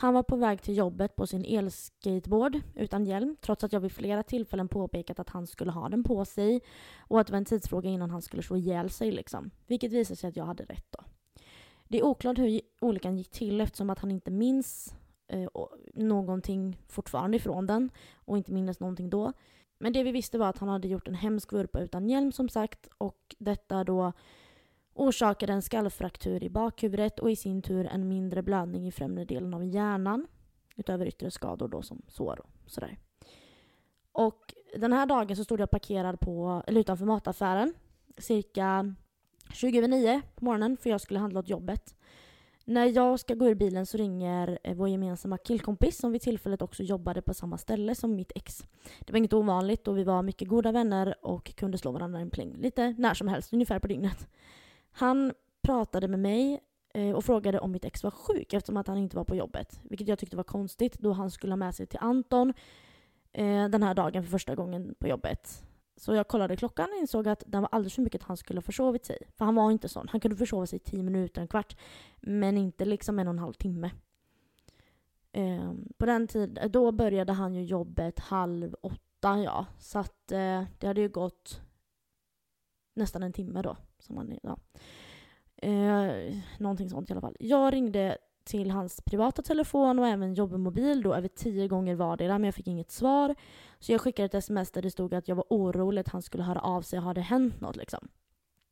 Han 0.00 0.14
var 0.14 0.22
på 0.22 0.36
väg 0.36 0.62
till 0.62 0.76
jobbet 0.76 1.16
på 1.16 1.26
sin 1.26 1.44
elskateboard 1.44 2.60
utan 2.74 3.04
hjälm 3.04 3.36
trots 3.40 3.64
att 3.64 3.72
jag 3.72 3.80
vid 3.80 3.92
flera 3.92 4.22
tillfällen 4.22 4.68
påpekat 4.68 5.18
att 5.18 5.28
han 5.28 5.46
skulle 5.46 5.70
ha 5.70 5.88
den 5.88 6.04
på 6.04 6.24
sig 6.24 6.60
och 6.98 7.20
att 7.20 7.26
det 7.26 7.32
var 7.32 7.38
en 7.38 7.44
tidsfråga 7.44 7.90
innan 7.90 8.10
han 8.10 8.22
skulle 8.22 8.42
slå 8.42 8.56
ihjäl 8.56 8.90
sig. 8.90 9.12
Liksom. 9.12 9.50
Vilket 9.66 9.92
visade 9.92 10.16
sig 10.16 10.28
att 10.28 10.36
jag 10.36 10.44
hade 10.44 10.64
rätt 10.64 10.86
då. 10.90 11.04
Det 11.88 11.98
är 11.98 12.04
oklart 12.04 12.38
hur 12.38 12.60
olyckan 12.80 13.16
gick 13.16 13.30
till 13.30 13.60
eftersom 13.60 13.90
att 13.90 13.98
han 13.98 14.10
inte 14.10 14.30
minns 14.30 14.94
eh, 15.28 15.48
någonting 15.94 16.78
fortfarande 16.88 17.36
ifrån 17.36 17.66
den 17.66 17.90
och 18.14 18.36
inte 18.36 18.52
minns 18.52 18.80
någonting 18.80 19.10
då. 19.10 19.32
Men 19.78 19.92
det 19.92 20.02
vi 20.02 20.12
visste 20.12 20.38
var 20.38 20.48
att 20.48 20.58
han 20.58 20.68
hade 20.68 20.88
gjort 20.88 21.08
en 21.08 21.14
hemsk 21.14 21.52
vurpa 21.52 21.80
utan 21.80 22.08
hjälm 22.08 22.32
som 22.32 22.48
sagt 22.48 22.88
och 22.98 23.36
detta 23.38 23.84
då 23.84 24.12
orsakade 24.98 25.52
en 25.52 25.62
skallfraktur 25.62 26.44
i 26.44 26.50
bakhuvudet 26.50 27.18
och 27.18 27.30
i 27.30 27.36
sin 27.36 27.62
tur 27.62 27.86
en 27.86 28.08
mindre 28.08 28.42
blödning 28.42 28.86
i 28.86 28.92
främre 28.92 29.24
delen 29.24 29.54
av 29.54 29.64
hjärnan 29.64 30.26
utöver 30.76 31.06
yttre 31.06 31.30
skador 31.30 31.68
då 31.68 31.82
som 31.82 32.02
sår 32.08 32.40
och 32.40 32.70
sådär. 32.70 32.98
Och 34.12 34.54
den 34.76 34.92
här 34.92 35.06
dagen 35.06 35.36
så 35.36 35.44
stod 35.44 35.60
jag 35.60 35.70
parkerad 35.70 36.20
på, 36.20 36.62
eller 36.66 36.80
utanför 36.80 37.06
mataffären 37.06 37.74
cirka 38.18 38.94
20 39.52 39.78
över 39.78 39.88
9 39.88 40.22
på 40.34 40.44
morgonen 40.44 40.76
för 40.76 40.90
jag 40.90 41.00
skulle 41.00 41.20
handla 41.20 41.40
åt 41.40 41.48
jobbet. 41.48 41.94
När 42.64 42.86
jag 42.86 43.20
ska 43.20 43.34
gå 43.34 43.48
ur 43.48 43.54
bilen 43.54 43.86
så 43.86 43.96
ringer 43.96 44.58
eh, 44.62 44.74
vår 44.74 44.88
gemensamma 44.88 45.38
killkompis 45.38 45.98
som 45.98 46.12
vid 46.12 46.22
tillfället 46.22 46.62
också 46.62 46.82
jobbade 46.82 47.22
på 47.22 47.34
samma 47.34 47.58
ställe 47.58 47.94
som 47.94 48.16
mitt 48.16 48.32
ex. 48.34 48.64
Det 49.00 49.12
var 49.12 49.18
inget 49.18 49.32
ovanligt 49.32 49.88
och 49.88 49.98
vi 49.98 50.04
var 50.04 50.22
mycket 50.22 50.48
goda 50.48 50.72
vänner 50.72 51.14
och 51.22 51.56
kunde 51.56 51.78
slå 51.78 51.92
varandra 51.92 52.20
en 52.20 52.30
pling 52.30 52.56
lite 52.56 52.94
när 52.98 53.14
som 53.14 53.28
helst, 53.28 53.52
ungefär 53.52 53.78
på 53.78 53.86
dygnet. 53.86 54.28
Han 54.98 55.32
pratade 55.62 56.08
med 56.08 56.20
mig 56.20 56.60
eh, 56.94 57.12
och 57.12 57.24
frågade 57.24 57.58
om 57.58 57.72
mitt 57.72 57.84
ex 57.84 58.02
var 58.04 58.10
sjuk 58.10 58.52
eftersom 58.52 58.76
att 58.76 58.88
han 58.88 58.98
inte 58.98 59.16
var 59.16 59.24
på 59.24 59.36
jobbet. 59.36 59.80
Vilket 59.82 60.08
jag 60.08 60.18
tyckte 60.18 60.36
var 60.36 60.44
konstigt 60.44 60.98
då 60.98 61.12
han 61.12 61.30
skulle 61.30 61.52
ha 61.52 61.56
med 61.56 61.74
sig 61.74 61.86
till 61.86 61.98
Anton 62.02 62.54
eh, 63.32 63.68
den 63.68 63.82
här 63.82 63.94
dagen 63.94 64.22
för 64.22 64.30
första 64.30 64.54
gången 64.54 64.94
på 64.98 65.08
jobbet. 65.08 65.62
Så 65.96 66.14
jag 66.14 66.28
kollade 66.28 66.56
klockan 66.56 66.88
och 66.92 67.00
insåg 67.00 67.28
att 67.28 67.42
den 67.46 67.62
var 67.62 67.68
alldeles 67.72 67.94
för 67.94 68.02
mycket 68.02 68.22
att 68.22 68.28
han 68.28 68.36
skulle 68.36 68.58
ha 68.58 68.62
försovit 68.62 69.04
sig. 69.04 69.18
För 69.36 69.44
han 69.44 69.54
var 69.54 69.70
inte 69.70 69.88
sån. 69.88 70.08
Han 70.08 70.20
kunde 70.20 70.36
försova 70.36 70.66
sig 70.66 70.76
i 70.76 70.80
tio 70.80 71.02
minuter, 71.02 71.40
en 71.40 71.48
kvart. 71.48 71.76
Men 72.20 72.56
inte 72.56 72.84
liksom 72.84 73.18
en 73.18 73.28
och 73.28 73.34
en 73.34 73.38
halv 73.38 73.52
timme. 73.52 73.90
Eh, 75.32 75.72
på 75.98 76.06
den 76.06 76.26
tiden, 76.26 76.56
eh, 76.56 76.70
då 76.70 76.92
började 76.92 77.32
han 77.32 77.54
ju 77.54 77.62
jobbet 77.62 78.18
halv 78.18 78.74
åtta, 78.82 79.38
ja. 79.38 79.66
Så 79.78 79.98
att 79.98 80.32
eh, 80.32 80.64
det 80.78 80.86
hade 80.86 81.00
ju 81.00 81.08
gått 81.08 81.60
nästan 82.94 83.22
en 83.22 83.32
timme 83.32 83.62
då. 83.62 83.76
Som 83.98 84.16
han, 84.16 84.38
ja. 84.42 84.58
eh, 85.68 86.36
någonting 86.58 86.90
sånt 86.90 87.10
i 87.10 87.12
alla 87.12 87.20
fall. 87.20 87.36
Jag 87.40 87.72
ringde 87.72 88.18
till 88.44 88.70
hans 88.70 89.00
privata 89.00 89.42
telefon 89.42 89.98
och 89.98 90.06
även 90.06 90.34
jobbmobil 90.34 91.02
då 91.02 91.14
över 91.14 91.28
tio 91.28 91.68
gånger 91.68 91.94
vardera 91.94 92.38
men 92.38 92.44
jag 92.44 92.54
fick 92.54 92.66
inget 92.66 92.90
svar. 92.90 93.34
Så 93.78 93.92
jag 93.92 94.00
skickade 94.00 94.26
ett 94.26 94.34
sms 94.34 94.70
där 94.70 94.82
det 94.82 94.90
stod 94.90 95.14
att 95.14 95.28
jag 95.28 95.36
var 95.36 95.44
orolig 95.50 96.00
att 96.00 96.08
han 96.08 96.22
skulle 96.22 96.42
höra 96.42 96.60
av 96.60 96.82
sig, 96.82 96.98
har 96.98 97.14
det 97.14 97.20
hänt 97.20 97.60
något 97.60 97.76
liksom? 97.76 98.08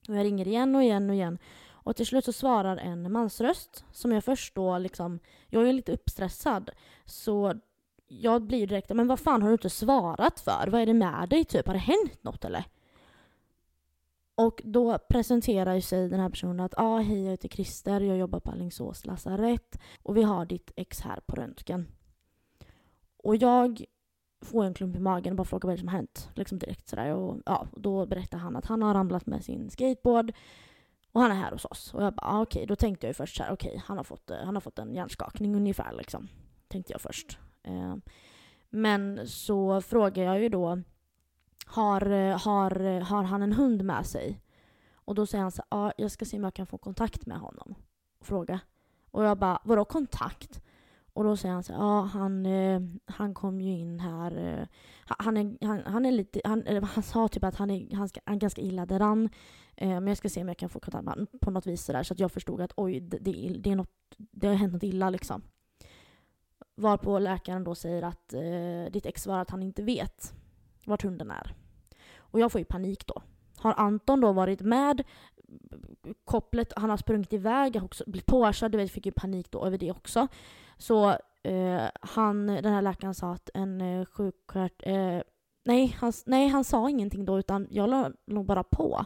Och 0.09 0.16
jag 0.16 0.24
ringer 0.24 0.49
igen 0.49 0.74
och 0.74 0.83
igen 0.83 1.11
och 1.11 1.14
igen. 1.14 1.39
Och 1.68 1.97
till 1.97 2.07
slut 2.07 2.24
så 2.24 2.33
svarar 2.33 2.77
en 2.77 3.12
mansröst 3.12 3.85
som 3.93 4.12
jag 4.12 4.24
först 4.24 4.55
då 4.55 4.79
liksom, 4.79 5.18
jag 5.49 5.68
är 5.68 5.72
lite 5.72 5.93
uppstressad. 5.93 6.70
Så 7.05 7.55
jag 8.09 8.43
blir 8.43 8.66
direkt, 8.66 8.89
men 8.95 9.07
vad 9.07 9.20
fan 9.20 9.43
har 9.43 9.49
du 9.49 9.55
inte 9.55 9.70
svarat 9.70 10.41
för? 10.41 10.68
Vad 10.70 10.81
är 10.81 10.87
det 10.87 10.95
med 10.95 11.29
dig 11.29 11.45
typ? 11.45 11.66
Har 11.66 11.74
det 11.74 11.81
hänt 11.81 12.24
något 12.24 12.45
eller? 12.45 12.64
Och 14.39 14.62
då 14.64 14.99
presenterar 14.99 15.74
ju 15.74 15.80
sig 15.80 16.09
den 16.09 16.20
här 16.20 16.28
personen 16.28 16.61
att 16.61 16.74
ah, 16.76 16.99
hej 16.99 17.22
jag 17.22 17.30
heter 17.30 17.49
Christer, 17.49 18.01
jag 18.01 18.18
jobbar 18.18 18.41
på 18.41 18.51
Alingsås 18.51 19.07
lasarett 19.07 19.78
och 20.03 20.16
vi 20.16 20.22
har 20.22 20.47
ditt 20.47 20.72
ex 20.76 21.01
här 21.01 21.20
på 21.26 21.37
röntgen. 21.37 21.89
Och 23.16 23.37
jag 23.37 23.84
får 24.41 24.64
en 24.64 24.74
klump 24.74 24.97
i 24.97 25.01
magen 25.01 25.32
och 25.32 25.37
bara 25.37 25.45
frågar 25.45 25.68
vad 25.68 25.72
det 25.72 25.76
är 25.76 25.80
som 25.80 25.89
har 25.89 25.97
hänt. 25.97 26.30
Liksom 26.34 26.59
direkt 26.59 26.89
sådär. 26.89 27.14
Och, 27.14 27.43
ja, 27.47 27.66
och 27.72 27.80
då 27.80 28.07
berättar 28.07 28.39
han 28.39 28.57
att 28.57 28.66
han 28.66 28.82
har 28.82 28.95
ramlat 28.95 29.26
med 29.26 29.45
sin 29.45 29.70
skateboard 29.70 30.32
och 31.12 31.20
han 31.20 31.30
är 31.30 31.34
här 31.34 31.53
hos 31.53 31.64
oss. 31.64 31.95
Och 31.95 32.03
jag 32.03 32.14
bara 32.14 32.26
ah, 32.26 32.43
okej, 32.43 32.66
då 32.66 32.76
tänkte 32.76 33.07
jag 33.07 33.11
ju 33.11 33.14
först 33.14 33.37
såhär 33.37 33.53
okej, 33.53 33.70
okej 33.70 33.82
han, 33.87 33.97
har 33.97 34.05
fått, 34.05 34.30
eh, 34.30 34.39
han 34.45 34.57
har 34.57 34.61
fått 34.61 34.78
en 34.78 34.95
hjärnskakning 34.95 35.57
ungefär 35.57 35.93
liksom. 35.93 36.28
Tänkte 36.68 36.93
jag 36.93 37.01
först. 37.01 37.39
Eh, 37.62 37.97
men 38.70 39.28
så 39.28 39.80
frågar 39.80 40.24
jag 40.24 40.43
ju 40.43 40.49
då 40.49 40.82
har, 41.67 42.11
eh, 42.11 42.39
har, 42.41 42.81
eh, 42.81 43.03
har 43.03 43.23
han 43.23 43.43
en 43.43 43.53
hund 43.53 43.85
med 43.85 44.07
sig? 44.07 44.41
Och 44.95 45.14
då 45.14 45.27
säger 45.27 45.43
han 45.43 45.53
så 45.53 45.62
ja, 45.71 45.93
jag 45.97 46.11
ska 46.11 46.25
se 46.25 46.37
om 46.37 46.45
jag 46.45 46.55
kan 46.55 46.67
få 46.67 46.79
kontakt 46.79 47.27
med 47.27 47.39
honom. 47.39 47.75
Och 48.21 48.27
fråga. 48.27 48.61
Och 49.11 49.25
jag 49.25 49.39
bara, 49.39 49.59
vadå 49.64 49.85
kontakt? 49.85 50.62
Och 51.12 51.25
då 51.25 51.37
säger 51.37 51.55
han 51.55 51.62
så 51.62 51.73
ja, 51.73 52.01
han, 52.01 52.47
eh, 52.47 52.81
han 53.07 53.35
kom 53.35 53.61
ju 53.61 53.73
in 53.73 54.01
här. 54.01 54.37
Eh, 54.61 54.67
han, 55.19 55.37
är, 55.37 55.67
han, 55.67 55.83
han 55.87 56.07
är 56.07 56.12
lite, 56.12 56.41
han, 56.45 56.62
eller 56.62 56.81
han 56.81 57.03
sa 57.03 57.29
typ 57.29 57.45
att 57.45 57.57
han 57.57 57.71
är, 57.71 57.97
han 57.97 58.09
ska, 58.09 58.21
han 58.25 58.35
är 58.35 58.41
ganska 58.41 58.61
illa 58.61 58.87
däran. 58.87 59.29
Eh, 59.77 59.89
men 59.89 60.07
jag 60.07 60.17
ska 60.17 60.29
se 60.29 60.43
om 60.43 60.49
jag 60.49 60.57
kan 60.57 60.69
få 60.69 60.81
kontakt 60.81 61.05
med 61.05 61.12
honom 61.14 61.27
på 61.41 61.51
något 61.51 61.67
vis 61.67 61.85
sådär. 61.85 62.03
Så 62.03 62.14
att 62.14 62.21
jag 62.21 62.33
förstod 62.33 62.61
att 62.61 62.73
oj, 62.77 63.01
det, 63.01 63.19
det, 63.19 63.47
är- 63.47 63.59
det, 63.59 63.71
är 63.71 63.77
något, 63.77 63.95
det 64.17 64.47
har 64.47 64.55
hänt 64.55 64.73
något 64.73 64.83
illa 64.83 65.11
liksom. 65.11 65.43
Varpå 66.77 67.19
läkaren 67.19 67.64
då 67.64 67.75
säger 67.75 68.03
att 68.03 68.33
eh, 68.35 68.93
ditt 68.93 69.07
ex 69.07 69.23
svarar 69.23 69.41
att 69.43 69.51
han 69.51 69.62
inte 69.62 69.83
vet 69.83 70.35
vart 70.87 71.03
hunden 71.03 71.30
är. 71.30 71.55
Och 72.18 72.41
jag 72.41 72.53
får 72.53 72.59
ju 72.59 72.64
panik 72.64 73.07
då. 73.07 73.22
Har 73.59 73.74
Anton 73.76 74.20
då 74.20 74.32
varit 74.32 74.61
med 74.61 75.03
kopplet, 76.24 76.72
han 76.76 76.91
har 76.91 76.97
sprungit 76.97 77.32
iväg, 77.32 77.80
också 77.82 78.05
blivit 78.07 78.26
påkörd, 78.26 78.72
du 78.72 78.78
vet, 78.78 78.91
fick 78.91 79.07
ju 79.07 79.12
panik 79.12 79.51
då 79.51 79.64
över 79.64 79.78
det 79.78 79.91
också. 79.91 80.28
Så 80.76 81.11
eh, 81.43 81.82
han, 82.01 82.47
den 82.47 82.72
här 82.72 82.82
läkaren 82.82 83.14
sa 83.14 83.32
att 83.32 83.51
en 83.55 83.80
eh, 83.80 84.07
sjuksköt... 84.07 84.72
Eh, 84.82 85.20
nej, 85.64 85.97
han, 86.01 86.12
nej, 86.26 86.49
han 86.49 86.64
sa 86.64 86.91
ingenting 86.91 87.24
då 87.24 87.39
utan 87.39 87.66
jag 87.70 87.91
la 87.91 88.11
nog 88.26 88.47
bara 88.47 88.62
på. 88.62 89.05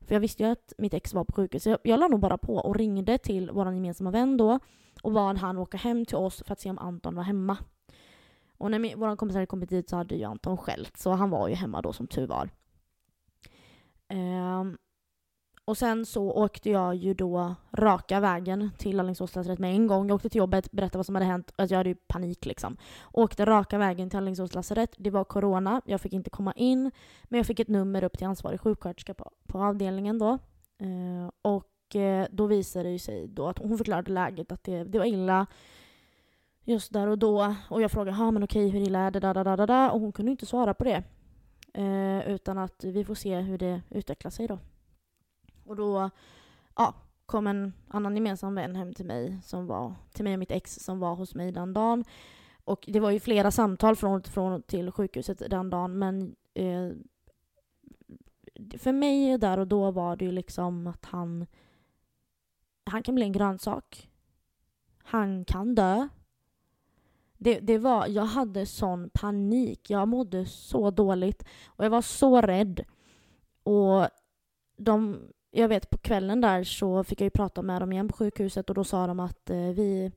För 0.00 0.14
jag 0.14 0.20
visste 0.20 0.42
ju 0.42 0.48
att 0.48 0.72
mitt 0.78 0.94
ex 0.94 1.14
var 1.14 1.24
på 1.24 1.32
sjukhus. 1.32 1.62
Så 1.62 1.70
jag, 1.70 1.78
jag 1.84 2.00
la 2.00 2.08
nog 2.08 2.20
bara 2.20 2.38
på 2.38 2.56
och 2.56 2.76
ringde 2.76 3.18
till 3.18 3.50
vår 3.52 3.74
gemensamma 3.74 4.10
vän 4.10 4.36
då 4.36 4.58
och 5.02 5.12
bad 5.12 5.38
han 5.38 5.58
åka 5.58 5.76
hem 5.76 6.06
till 6.06 6.16
oss 6.16 6.42
för 6.46 6.52
att 6.52 6.60
se 6.60 6.70
om 6.70 6.78
Anton 6.78 7.14
var 7.14 7.22
hemma. 7.22 7.56
Och 8.60 8.70
när 8.70 8.78
min, 8.78 9.00
vår 9.00 9.16
kompis 9.16 9.34
hade 9.34 9.46
kommit 9.46 9.70
dit 9.70 9.88
så 9.88 9.96
hade 9.96 10.14
ju 10.14 10.24
Anton 10.24 10.56
skällt 10.56 10.96
så 10.96 11.10
han 11.10 11.30
var 11.30 11.48
ju 11.48 11.54
hemma 11.54 11.82
då 11.82 11.92
som 11.92 12.06
tur 12.06 12.26
var. 12.26 12.50
Um, 14.12 14.78
och 15.64 15.78
sen 15.78 16.06
så 16.06 16.32
åkte 16.32 16.70
jag 16.70 16.94
ju 16.94 17.14
då 17.14 17.54
raka 17.72 18.20
vägen 18.20 18.70
till 18.78 19.00
Alingsås 19.00 19.34
lasarett 19.34 19.58
med 19.58 19.74
en 19.74 19.86
gång. 19.86 20.08
Jag 20.08 20.14
åkte 20.14 20.28
till 20.28 20.38
jobbet, 20.38 20.72
berättade 20.72 20.98
vad 20.98 21.06
som 21.06 21.14
hade 21.14 21.26
hänt. 21.26 21.52
Alltså 21.56 21.74
jag 21.74 21.78
hade 21.78 21.88
ju 21.88 21.94
panik 21.94 22.46
liksom. 22.46 22.76
Åkte 23.12 23.44
raka 23.44 23.78
vägen 23.78 24.10
till 24.10 24.16
Alingsås 24.16 24.54
lasarett. 24.54 24.94
Det 24.98 25.10
var 25.10 25.24
corona, 25.24 25.82
jag 25.84 26.00
fick 26.00 26.12
inte 26.12 26.30
komma 26.30 26.52
in. 26.52 26.90
Men 27.24 27.38
jag 27.38 27.46
fick 27.46 27.60
ett 27.60 27.68
nummer 27.68 28.04
upp 28.04 28.18
till 28.18 28.26
ansvarig 28.26 28.60
sjuksköterska 28.60 29.14
på, 29.14 29.30
på 29.46 29.62
avdelningen 29.62 30.18
då. 30.18 30.38
Uh, 30.82 31.30
och 31.42 31.96
eh, 31.96 32.26
då 32.30 32.46
visade 32.46 32.92
det 32.92 32.98
sig 32.98 33.28
då 33.28 33.48
att 33.48 33.58
hon 33.58 33.78
förklarade 33.78 34.12
läget 34.12 34.52
att 34.52 34.64
det, 34.64 34.84
det 34.84 34.98
var 34.98 35.06
illa 35.06 35.46
just 36.70 36.92
där 36.92 37.06
och 37.06 37.18
då. 37.18 37.54
Och 37.68 37.82
jag 37.82 37.90
frågade, 37.90 38.16
ja 38.16 38.30
men 38.30 38.42
okej, 38.42 38.68
hur 38.68 38.80
illa 38.80 38.98
är 38.98 39.10
det? 39.10 39.20
Da, 39.20 39.34
da, 39.34 39.56
da, 39.56 39.66
da. 39.66 39.90
Och 39.90 40.00
hon 40.00 40.12
kunde 40.12 40.30
inte 40.30 40.46
svara 40.46 40.74
på 40.74 40.84
det. 40.84 41.02
Eh, 41.74 42.28
utan 42.28 42.58
att 42.58 42.84
vi 42.84 43.04
får 43.04 43.14
se 43.14 43.40
hur 43.40 43.58
det 43.58 43.82
utvecklar 43.90 44.30
sig 44.30 44.46
då. 44.46 44.58
Och 45.64 45.76
då 45.76 46.10
ja, 46.76 46.94
kom 47.26 47.46
en 47.46 47.72
annan 47.88 48.14
gemensam 48.14 48.54
vän 48.54 48.76
hem 48.76 48.92
till 48.92 49.06
mig, 49.06 49.40
som 49.44 49.66
var, 49.66 49.94
till 50.12 50.24
mig 50.24 50.32
och 50.32 50.38
mitt 50.38 50.50
ex 50.50 50.74
som 50.74 50.98
var 50.98 51.14
hos 51.14 51.34
mig 51.34 51.52
den 51.52 51.72
dagen. 51.74 52.04
Och 52.64 52.84
det 52.88 53.00
var 53.00 53.10
ju 53.10 53.20
flera 53.20 53.50
samtal 53.50 53.96
från, 53.96 54.22
från 54.22 54.62
till 54.62 54.90
sjukhuset 54.90 55.42
den 55.50 55.70
dagen, 55.70 55.98
men 55.98 56.36
eh, 56.54 56.90
för 58.78 58.92
mig 58.92 59.38
där 59.38 59.58
och 59.58 59.66
då 59.66 59.90
var 59.90 60.16
det 60.16 60.24
ju 60.24 60.32
liksom 60.32 60.86
att 60.86 61.04
han 61.04 61.46
han 62.84 63.02
kan 63.02 63.14
bli 63.14 63.24
en 63.24 63.32
grönsak. 63.32 64.10
Han 64.98 65.44
kan 65.44 65.74
dö. 65.74 66.08
Det, 67.42 67.60
det 67.60 67.78
var, 67.78 68.06
jag 68.06 68.24
hade 68.24 68.66
sån 68.66 69.10
panik. 69.10 69.90
Jag 69.90 70.08
mådde 70.08 70.46
så 70.46 70.90
dåligt 70.90 71.44
och 71.66 71.84
jag 71.84 71.90
var 71.90 72.02
så 72.02 72.40
rädd. 72.40 72.84
Och 73.62 74.08
de, 74.76 75.20
jag 75.50 75.68
vet 75.68 75.90
på 75.90 75.98
kvällen 75.98 76.40
där 76.40 76.64
så 76.64 77.04
fick 77.04 77.20
jag 77.20 77.26
ju 77.26 77.30
prata 77.30 77.62
med 77.62 77.82
dem 77.82 77.92
igen 77.92 78.08
på 78.08 78.16
sjukhuset 78.16 78.68
och 78.68 78.74
då 78.74 78.84
sa 78.84 79.06
de 79.06 79.20
att 79.20 79.50
eh, 79.50 79.56
vi, 79.56 80.12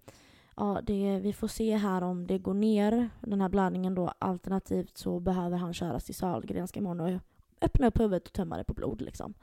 ja, 0.55 0.81
det, 0.83 1.19
vi 1.19 1.33
får 1.33 1.47
se 1.47 1.75
här 1.75 2.01
om 2.01 2.27
det 2.27 2.37
går 2.37 2.53
ner, 2.53 3.09
den 3.21 3.41
här 3.41 3.49
blödningen 3.49 3.95
då. 3.95 4.13
Alternativt 4.19 4.97
så 4.97 5.19
behöver 5.19 5.57
han 5.57 5.73
köras 5.73 6.03
till 6.03 6.15
Sahlgrenska 6.15 6.79
imorgon 6.79 6.99
och 7.15 7.21
öppna 7.61 7.87
upp 7.87 7.99
huvudet 7.99 8.27
och 8.27 8.33
tömma 8.33 8.57
det 8.57 8.63
på 8.63 8.73
blod. 8.73 9.01
Liksom. 9.01 9.33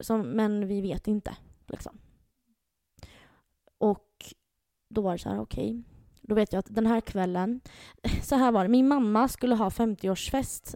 Som, 0.00 0.20
men 0.20 0.68
vi 0.68 0.80
vet 0.80 1.08
inte. 1.08 1.36
Liksom. 1.66 1.98
Och 3.78 4.34
då 4.88 5.00
var 5.00 5.12
det 5.12 5.18
så 5.18 5.28
här, 5.28 5.40
okej. 5.40 5.70
Okay. 5.70 5.82
Då 6.30 6.34
vet 6.34 6.52
jag 6.52 6.60
att 6.60 6.74
den 6.74 6.86
här 6.86 7.00
kvällen, 7.00 7.60
så 8.22 8.36
här 8.36 8.52
var 8.52 8.62
det, 8.62 8.68
min 8.68 8.88
mamma 8.88 9.28
skulle 9.28 9.54
ha 9.54 9.68
50-årsfest 9.68 10.74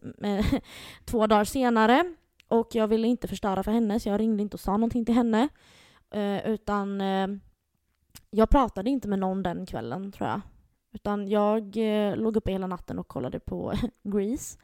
två 1.05 1.26
dagar 1.26 1.44
senare 1.44 2.14
och 2.48 2.68
jag 2.72 2.88
ville 2.88 3.09
inte 3.09 3.28
förstöra 3.28 3.62
för 3.62 3.72
henne 3.72 4.00
så 4.00 4.09
jag 4.09 4.20
ringde 4.20 4.42
inte 4.42 4.55
och 4.55 4.61
sa 4.61 4.72
någonting 4.72 5.05
till 5.05 5.14
henne. 5.14 5.48
Eh, 6.11 6.46
utan 6.48 7.00
eh, 7.00 7.28
jag 8.30 8.50
pratade 8.50 8.90
inte 8.90 9.09
med 9.09 9.18
någon 9.18 9.42
den 9.42 9.66
kvällen 9.66 10.12
tror 10.12 10.28
jag. 10.28 10.40
Utan 10.92 11.28
jag 11.28 11.76
eh, 11.76 12.16
låg 12.16 12.36
uppe 12.36 12.52
hela 12.52 12.66
natten 12.66 12.98
och 12.98 13.09
kollade 13.09 13.40
på 13.40 13.72
Grease. 14.02 14.59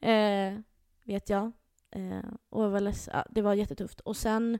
Eh, 0.00 0.60
vet 1.04 1.30
jag. 1.30 1.52
Eh, 1.90 2.30
och 2.50 2.70
var 2.70 2.94
ja, 3.12 3.24
det 3.30 3.42
var 3.42 3.54
jättetufft. 3.54 4.00
Och 4.00 4.16
sen 4.16 4.54
Eh, 4.54 4.58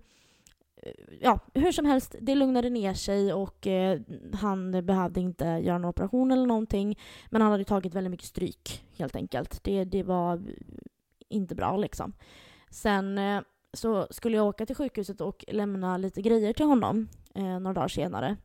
Eh, 0.76 0.92
ja, 1.20 1.38
hur 1.54 1.72
som 1.72 1.84
helst, 1.84 2.14
det 2.20 2.34
lugnade 2.34 2.70
ner 2.70 2.94
sig 2.94 3.32
och 3.32 3.66
eh, 3.66 4.00
han 4.32 4.86
behövde 4.86 5.20
inte 5.20 5.44
göra 5.44 5.78
någon 5.78 5.90
operation 5.90 6.30
eller 6.30 6.46
någonting. 6.46 6.98
Men 7.30 7.42
han 7.42 7.50
hade 7.52 7.64
tagit 7.64 7.94
väldigt 7.94 8.10
mycket 8.10 8.26
stryk 8.26 8.84
helt 8.98 9.16
enkelt. 9.16 9.64
Det, 9.64 9.84
det 9.84 10.02
var 10.02 10.42
inte 11.28 11.54
bra 11.54 11.76
liksom. 11.76 12.12
Sen 12.70 13.18
eh, 13.18 13.40
så 13.72 14.06
skulle 14.10 14.36
jag 14.36 14.46
åka 14.46 14.66
till 14.66 14.76
sjukhuset 14.76 15.20
och 15.20 15.44
lämna 15.48 15.96
lite 15.96 16.22
grejer 16.22 16.52
till 16.52 16.66
honom 16.66 17.08
eh, 17.34 17.60
några 17.60 17.72
dagar 17.72 17.88
senare. 17.88 18.36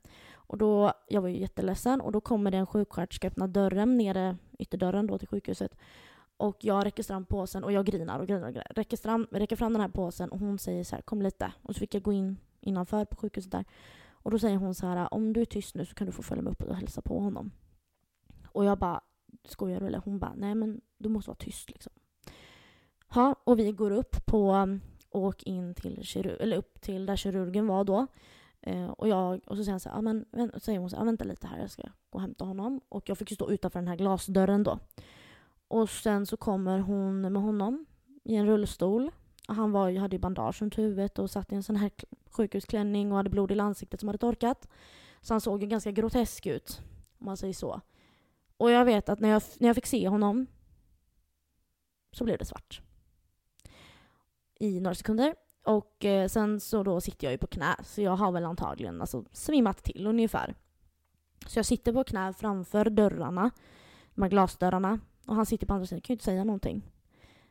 Och 0.47 0.57
då, 0.57 0.93
jag 1.07 1.21
var 1.21 1.29
ju 1.29 1.39
jätteledsen 1.39 2.01
och 2.01 2.11
då 2.11 2.21
kommer 2.21 2.51
det 2.51 2.57
en 2.57 2.65
sjuksköterska 2.65 3.27
öppna 3.27 3.47
dörren 3.47 3.97
nere, 3.97 4.37
ytterdörren 4.59 5.07
då 5.07 5.17
till 5.17 5.27
sjukhuset. 5.27 5.77
Och 6.37 6.57
jag 6.59 6.85
räcker 6.85 7.03
fram 7.03 7.25
påsen 7.25 7.63
och 7.63 7.71
jag 7.71 7.85
grinar 7.85 8.19
och 8.19 8.27
grinar 8.27 8.47
och 8.47 8.53
grinar. 8.53 8.71
Räcker 8.75 8.97
fram, 8.97 9.27
räcker 9.31 9.55
fram 9.55 9.73
den 9.73 9.81
här 9.81 9.89
påsen 9.89 10.29
och 10.29 10.39
hon 10.39 10.59
säger 10.59 10.83
så 10.83 10.95
här, 10.95 11.01
kom 11.01 11.21
lite. 11.21 11.53
Och 11.61 11.75
så 11.75 11.79
fick 11.79 11.95
jag 11.95 12.03
gå 12.03 12.13
in 12.13 12.37
innanför 12.61 13.05
på 13.05 13.15
sjukhuset 13.15 13.51
där. 13.51 13.65
Och 14.09 14.31
då 14.31 14.39
säger 14.39 14.57
hon 14.57 14.75
så 14.75 14.87
här, 14.87 15.13
om 15.13 15.33
du 15.33 15.41
är 15.41 15.45
tyst 15.45 15.75
nu 15.75 15.85
så 15.85 15.95
kan 15.95 16.07
du 16.07 16.13
få 16.13 16.23
följa 16.23 16.43
med 16.43 16.51
upp 16.51 16.63
och 16.63 16.75
hälsa 16.75 17.01
på 17.01 17.19
honom. 17.19 17.51
Och 18.47 18.65
jag 18.65 18.77
bara, 18.77 19.01
skojar 19.43 19.79
du 19.79 19.87
eller? 19.87 20.01
Hon 20.05 20.19
bara, 20.19 20.33
nej 20.35 20.55
men 20.55 20.81
du 20.97 21.09
måste 21.09 21.29
vara 21.29 21.37
tyst 21.37 21.69
liksom. 21.69 21.93
Ja, 23.13 23.35
och 23.43 23.59
vi 23.59 23.71
går 23.71 23.91
upp 23.91 24.25
på 24.25 24.77
och 25.09 25.43
in 25.43 25.75
till, 25.75 26.03
kirurg, 26.03 26.37
eller 26.39 26.57
upp 26.57 26.81
till 26.81 27.05
där 27.05 27.15
kirurgen 27.15 27.67
var 27.67 27.83
då. 27.83 28.07
Eh, 28.61 28.89
och, 28.89 29.07
jag, 29.07 29.41
och 29.47 29.57
så 29.57 29.63
säger, 29.63 29.71
han 29.71 29.79
så 29.79 29.89
här, 29.89 30.01
men, 30.01 30.25
säger 30.61 30.79
hon 30.79 30.89
så 30.89 30.97
här, 30.97 31.05
vänta 31.05 31.23
lite 31.23 31.47
här, 31.47 31.59
jag 31.59 31.69
ska 31.69 31.81
gå 31.81 31.91
och 32.09 32.21
hämta 32.21 32.45
honom. 32.45 32.81
Och 32.89 33.09
jag 33.09 33.17
fick 33.17 33.31
ju 33.31 33.35
stå 33.35 33.51
utanför 33.51 33.79
den 33.79 33.87
här 33.87 33.95
glasdörren 33.95 34.63
då. 34.63 34.79
Och 35.75 35.89
sen 35.89 36.25
så 36.25 36.37
kommer 36.37 36.79
hon 36.79 37.21
med 37.21 37.41
honom 37.41 37.85
i 38.23 38.35
en 38.35 38.45
rullstol. 38.45 39.11
Han 39.47 39.71
var, 39.71 39.99
hade 39.99 40.15
ju 40.15 40.19
bandage 40.19 40.61
runt 40.61 40.77
huvudet 40.77 41.19
och 41.19 41.31
satt 41.31 41.51
i 41.51 41.55
en 41.55 41.63
sån 41.63 41.75
här 41.75 41.91
sjukhusklänning 42.31 43.11
och 43.11 43.17
hade 43.17 43.29
blod 43.29 43.51
i 43.51 43.59
ansiktet 43.59 43.99
som 43.99 44.09
hade 44.09 44.17
torkat. 44.17 44.67
Så 45.21 45.33
han 45.33 45.41
såg 45.41 45.61
ju 45.61 45.67
ganska 45.67 45.91
grotesk 45.91 46.45
ut, 46.45 46.81
om 47.17 47.25
man 47.25 47.37
säger 47.37 47.53
så. 47.53 47.81
Och 48.57 48.71
jag 48.71 48.85
vet 48.85 49.09
att 49.09 49.19
när 49.19 49.29
jag, 49.29 49.41
när 49.59 49.67
jag 49.67 49.75
fick 49.75 49.85
se 49.85 50.07
honom 50.07 50.47
så 52.11 52.23
blev 52.23 52.37
det 52.37 52.45
svart. 52.45 52.81
I 54.59 54.79
några 54.79 54.95
sekunder. 54.95 55.35
Och 55.65 56.05
eh, 56.05 56.27
sen 56.27 56.59
så 56.59 56.83
då 56.83 57.01
sitter 57.01 57.27
jag 57.27 57.31
ju 57.31 57.37
på 57.37 57.47
knä, 57.47 57.75
så 57.83 58.01
jag 58.01 58.15
har 58.15 58.31
väl 58.31 58.45
antagligen 58.45 59.01
alltså, 59.01 59.25
svimmat 59.31 59.83
till 59.83 60.07
ungefär. 60.07 60.55
Så 61.47 61.59
jag 61.59 61.65
sitter 61.65 61.93
på 61.93 62.03
knä 62.03 62.33
framför 62.33 62.89
dörrarna, 62.89 63.51
de 64.13 64.21
här 64.21 64.29
glasdörrarna, 64.29 64.99
och 65.25 65.35
han 65.35 65.45
sitter 65.45 65.67
på 65.67 65.73
andra 65.73 65.85
sidan, 65.85 66.01
kan 66.01 66.13
ju 66.13 66.15
inte 66.15 66.25
säga 66.25 66.43
någonting. 66.43 66.91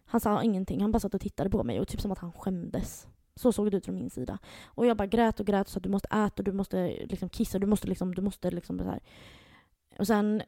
Han 0.05 0.21
sa 0.21 0.43
ingenting, 0.43 0.81
han 0.81 0.93
bara 0.93 1.01
satt 1.01 1.15
och 1.15 1.21
tittade 1.21 1.51
på 1.51 1.65
mig 1.65 1.81
och 1.81 1.89
typ 1.89 2.01
som 2.01 2.13
att 2.13 2.19
han 2.19 2.33
skämdes. 2.33 3.07
Så 3.37 3.53
såg 3.53 3.71
det 3.71 3.77
ut 3.77 3.85
från 3.85 3.95
min 3.95 4.11
sida. 4.11 4.39
Och 4.65 4.87
jag 4.87 4.97
bara 4.97 5.07
grät 5.07 5.41
och 5.41 5.47
grät 5.47 5.67
och 5.67 5.73
sa 5.73 5.79
att 5.79 5.83
du 5.83 5.89
måste 5.89 6.09
äta, 6.09 6.43
du 6.43 6.53
måste 6.53 7.07
liksom 7.07 7.29
kissa, 7.29 7.59
du 7.59 7.67
måste 7.67 7.89
liksom, 7.89 8.15
du 8.15 8.23
måste 8.23 8.51
liksom 8.51 8.79
så 8.79 8.85
här. 8.85 9.01
Och 9.99 10.07
sen, 10.07 10.43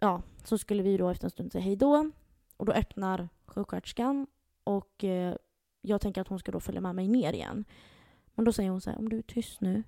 ja, 0.00 0.22
så 0.44 0.58
skulle 0.58 0.82
vi 0.82 0.96
då 0.96 1.08
efter 1.08 1.26
en 1.26 1.30
stund 1.30 1.52
säga 1.52 1.64
hej 1.64 1.76
då. 1.76 2.10
Och 2.56 2.66
då 2.66 2.72
öppnar 2.72 3.28
sjuksköterskan 3.46 4.26
och 4.64 5.04
eh, 5.04 5.36
jag 5.80 6.00
tänker 6.00 6.20
att 6.20 6.28
hon 6.28 6.38
ska 6.38 6.52
då 6.52 6.60
följa 6.60 6.80
med 6.80 6.94
mig 6.94 7.08
ner 7.08 7.32
igen. 7.32 7.64
Men 8.34 8.44
då 8.44 8.52
säger 8.52 8.70
hon 8.70 8.80
så 8.80 8.90
här, 8.90 8.98
om 8.98 9.08
du 9.08 9.18
är 9.18 9.22
tyst 9.22 9.60
nu 9.60 9.82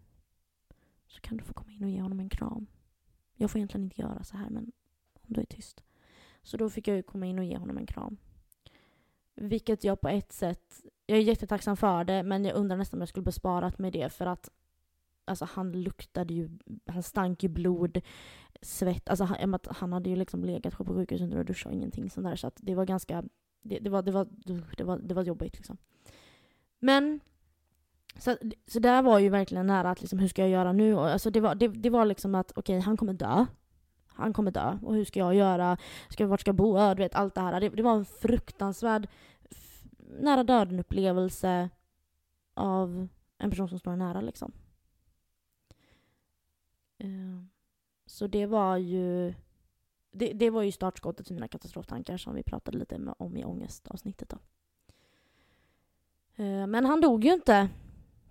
så 1.07 1.21
kan 1.21 1.37
du 1.37 1.45
få 1.45 1.53
komma 1.53 1.73
in 1.73 1.85
och 1.85 1.91
ge 1.91 2.01
honom 2.01 2.21
en 2.21 2.29
kram. 2.29 2.67
Jag 3.35 3.51
får 3.51 3.59
egentligen 3.59 3.85
inte 3.85 4.01
göra 4.01 4.25
så 4.25 4.37
här 4.37 4.51
men 4.51 4.73
om 5.21 5.35
du 5.35 5.41
är 5.41 5.45
tyst. 5.45 5.84
Så 6.45 6.57
då 6.57 6.71
fick 6.71 6.89
jag 6.89 6.97
ju 6.97 7.03
komma 7.03 7.27
in 7.27 7.39
och 7.39 7.45
ge 7.45 7.57
honom 7.57 7.79
en 7.79 7.87
kram. 7.87 8.17
Vilket 9.35 9.85
jag 9.85 10.01
på 10.01 10.09
ett 10.09 10.33
sätt, 10.33 10.83
jag 11.07 11.19
är 11.19 11.23
jättetacksam 11.23 11.77
för 11.77 12.05
det, 12.05 12.23
men 12.23 12.45
jag 12.45 12.57
undrar 12.57 12.77
nästan 12.77 12.99
om 12.99 13.01
jag 13.01 13.09
skulle 13.09 13.25
besparat 13.25 13.79
mig 13.79 13.91
det 13.91 14.13
för 14.13 14.27
att 14.27 14.51
alltså 15.25 15.45
han 15.45 15.73
luktade 15.73 16.35
ju, 16.35 16.49
han 16.87 17.03
stank 17.03 17.43
ju 17.43 17.49
blod, 17.49 18.01
svett, 18.63 19.09
alltså 19.09 19.25
han, 19.25 19.59
han 19.67 19.93
hade 19.93 20.11
ju 20.11 20.17
liksom 20.17 20.45
legat 20.45 20.77
på 20.77 20.85
sjukhus 20.85 21.21
under 21.21 21.39
och 21.39 21.45
duschat 21.45 21.67
och 21.67 21.73
ingenting 21.73 22.11
sånt 22.11 22.27
där 22.27 22.37
så 22.37 22.47
att 22.47 22.57
det 22.57 22.75
var 22.75 22.85
ganska, 22.85 23.25
det, 23.63 23.79
det, 23.79 23.91
var, 23.91 24.03
det, 24.03 24.13
var, 24.13 24.29
det, 24.77 24.85
var, 24.85 24.99
det 24.99 25.15
var 25.15 25.23
jobbigt 25.23 25.57
liksom. 25.57 25.77
Men 26.79 27.21
så, 28.19 28.37
så 28.67 28.79
där 28.79 29.03
var 29.03 29.19
ju 29.19 29.29
verkligen 29.29 29.67
nära 29.67 29.91
att 29.91 30.01
liksom, 30.01 30.19
hur 30.19 30.29
ska 30.29 30.43
jag 30.43 30.51
göra 30.51 30.73
nu? 30.73 30.95
Och, 30.95 31.07
alltså 31.07 31.31
det, 31.31 31.41
var, 31.41 31.55
det, 31.55 31.69
det 31.69 31.91
var 31.91 32.05
liksom 32.05 32.35
att 32.35 32.51
okej, 32.51 32.79
okay, 32.79 32.81
han 32.81 32.97
kommer 32.97 33.13
dö 33.13 33.47
han 34.15 34.33
kommer 34.33 34.51
dö. 34.51 34.79
Och 34.83 34.95
hur 34.95 35.05
ska 35.05 35.19
jag 35.19 35.35
göra? 35.35 35.77
Ska, 36.09 36.27
vart 36.27 36.41
ska 36.41 36.49
jag 36.49 36.57
bo? 36.57 36.95
du 36.95 37.03
vet, 37.03 37.15
allt 37.15 37.35
det 37.35 37.41
här. 37.41 37.61
Det, 37.61 37.69
det 37.69 37.83
var 37.83 37.95
en 37.95 38.05
fruktansvärd 38.05 39.09
nära 40.21 40.45
döden-upplevelse 40.45 41.71
av 42.55 43.09
en 43.39 43.51
person 43.51 43.69
som 43.69 43.79
står 43.79 43.97
nära. 43.97 44.21
Liksom. 44.21 44.53
Ehm, 46.99 47.49
så 48.07 48.27
det 48.27 48.47
var 48.47 48.77
ju 48.77 49.35
det, 50.11 50.33
det, 50.33 50.51
var 50.51 50.63
ju 50.63 50.73
startskottet 50.73 51.27
till 51.27 51.35
mina 51.35 51.49
katastroftankar 51.49 52.17
som 52.17 52.35
vi 52.35 52.43
pratade 52.43 52.79
lite 52.79 53.15
om 53.19 53.37
i 53.37 53.45
ångestavsnittet. 53.45 54.29
Då. 54.29 54.39
Ehm, 56.37 56.71
men 56.71 56.85
han 56.85 57.01
dog 57.01 57.25
ju 57.25 57.33
inte, 57.33 57.69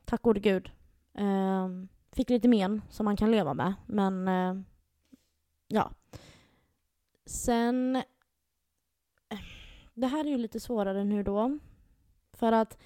tack 0.05 0.21
gode 0.21 0.39
gud. 0.39 0.71
Ehm, 1.13 1.87
fick 2.11 2.29
lite 2.29 2.47
men 2.47 2.81
som 2.89 3.03
man 3.05 3.17
kan 3.17 3.31
leva 3.31 3.53
med, 3.53 3.73
men 3.85 4.65
Ja. 5.73 5.91
Sen... 7.25 8.03
Det 9.93 10.07
här 10.07 10.25
är 10.25 10.29
ju 10.29 10.37
lite 10.37 10.59
svårare 10.59 11.03
nu 11.03 11.23
då. 11.23 11.59
För 12.33 12.51
att 12.51 12.77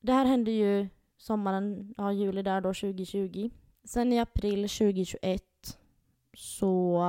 det 0.00 0.12
här 0.12 0.24
hände 0.24 0.50
ju 0.50 0.88
sommaren, 1.16 1.94
ja 1.96 2.12
juli 2.12 2.42
där 2.42 2.60
då 2.60 2.74
2020. 2.74 3.50
Sen 3.84 4.12
i 4.12 4.20
april 4.20 4.68
2021 4.68 5.42
så... 6.34 7.02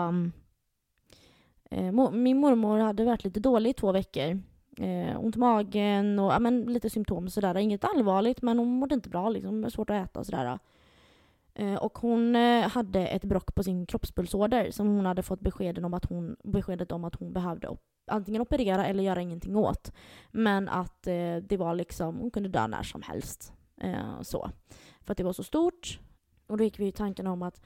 Eh, 1.70 2.12
min 2.12 2.38
mormor 2.38 2.80
hade 2.80 3.06
varit 3.06 3.24
lite 3.24 3.40
dålig 3.40 3.70
i 3.70 3.74
två 3.74 3.92
veckor. 3.92 4.42
Eh, 4.78 5.20
ont 5.20 5.36
i 5.36 5.40
magen 5.40 6.20
och 6.20 6.32
ja, 6.32 6.40
men, 6.40 6.62
lite 6.62 6.90
symptom 6.90 7.30
sådär. 7.30 7.58
Inget 7.58 7.84
allvarligt 7.84 8.42
men 8.42 8.60
hon 8.60 8.68
mådde 8.68 8.96
inte 8.96 9.10
bra 9.10 9.30
liksom. 9.30 9.72
Svårt 9.72 9.90
att 9.90 10.06
äta 10.10 10.20
och 10.20 10.26
sådär. 10.26 10.60
Eh, 11.56 11.76
och 11.76 11.98
hon 11.98 12.36
eh, 12.36 12.70
hade 12.70 13.08
ett 13.08 13.24
brock 13.24 13.56
på 13.56 13.64
sin 13.64 13.86
kroppspulsåder 13.86 14.72
som 14.72 14.88
hon 14.88 15.06
hade 15.06 15.24
fått 15.24 15.42
beskeden 15.42 15.86
om 15.86 15.94
att 15.94 16.06
hon, 16.06 16.36
beskedet 16.44 16.92
om 16.92 17.04
att 17.04 17.16
hon 17.16 17.34
behövde 17.34 17.68
op 17.68 17.82
antingen 18.08 18.42
operera 18.42 18.86
eller 18.86 19.04
göra 19.04 19.22
ingenting 19.22 19.56
åt. 19.56 19.92
Men 20.32 20.70
att 20.70 21.08
eh, 21.08 21.36
det 21.36 21.58
var 21.58 21.76
liksom, 21.76 22.18
hon 22.18 22.32
kunde 22.32 22.50
dö 22.50 22.68
när 22.68 22.84
som 22.84 23.02
helst. 23.02 23.54
Eh, 23.78 24.22
så. 24.22 24.52
För 25.02 25.12
att 25.12 25.18
det 25.18 25.24
var 25.24 25.34
så 25.34 25.44
stort. 25.44 26.00
Och 26.48 26.58
då 26.58 26.64
gick 26.64 26.80
vi 26.80 26.88
i 26.88 26.92
tanken 26.92 27.28
om 27.28 27.42
att 27.42 27.62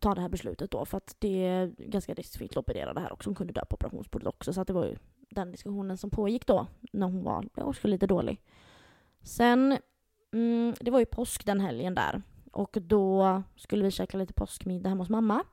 ta 0.00 0.14
det 0.14 0.20
här 0.20 0.28
beslutet 0.28 0.70
då 0.70 0.84
för 0.84 0.96
att 0.96 1.16
det 1.18 1.46
är 1.46 1.66
ganska 1.78 2.14
riskfritt 2.14 2.50
att 2.50 2.56
operera 2.56 2.94
det 2.94 3.00
här 3.00 3.12
också. 3.12 3.30
Hon 3.30 3.34
kunde 3.34 3.52
dö 3.52 3.64
på 3.64 3.74
operationsbordet 3.74 4.26
också 4.26 4.52
så 4.52 4.60
att 4.60 4.66
det 4.66 4.72
var 4.72 4.86
ju 4.86 4.96
den 5.30 5.50
diskussionen 5.50 5.98
som 5.98 6.10
pågick 6.10 6.46
då 6.46 6.66
när 6.92 7.06
hon 7.06 7.24
var 7.24 7.48
också 7.54 7.88
lite 7.88 8.06
dålig. 8.06 8.40
Sen, 9.22 9.78
mm, 10.32 10.74
det 10.80 10.90
var 10.90 10.98
ju 10.98 11.06
påsk 11.06 11.46
den 11.46 11.60
helgen 11.60 11.94
där 11.94 12.22
och 12.56 12.78
då 12.80 13.42
skulle 13.56 13.84
vi 13.84 13.90
käka 13.90 14.18
lite 14.18 14.32
påskmiddag 14.32 14.88
hemma 14.88 15.02
hos 15.02 15.10
mamma. 15.10 15.44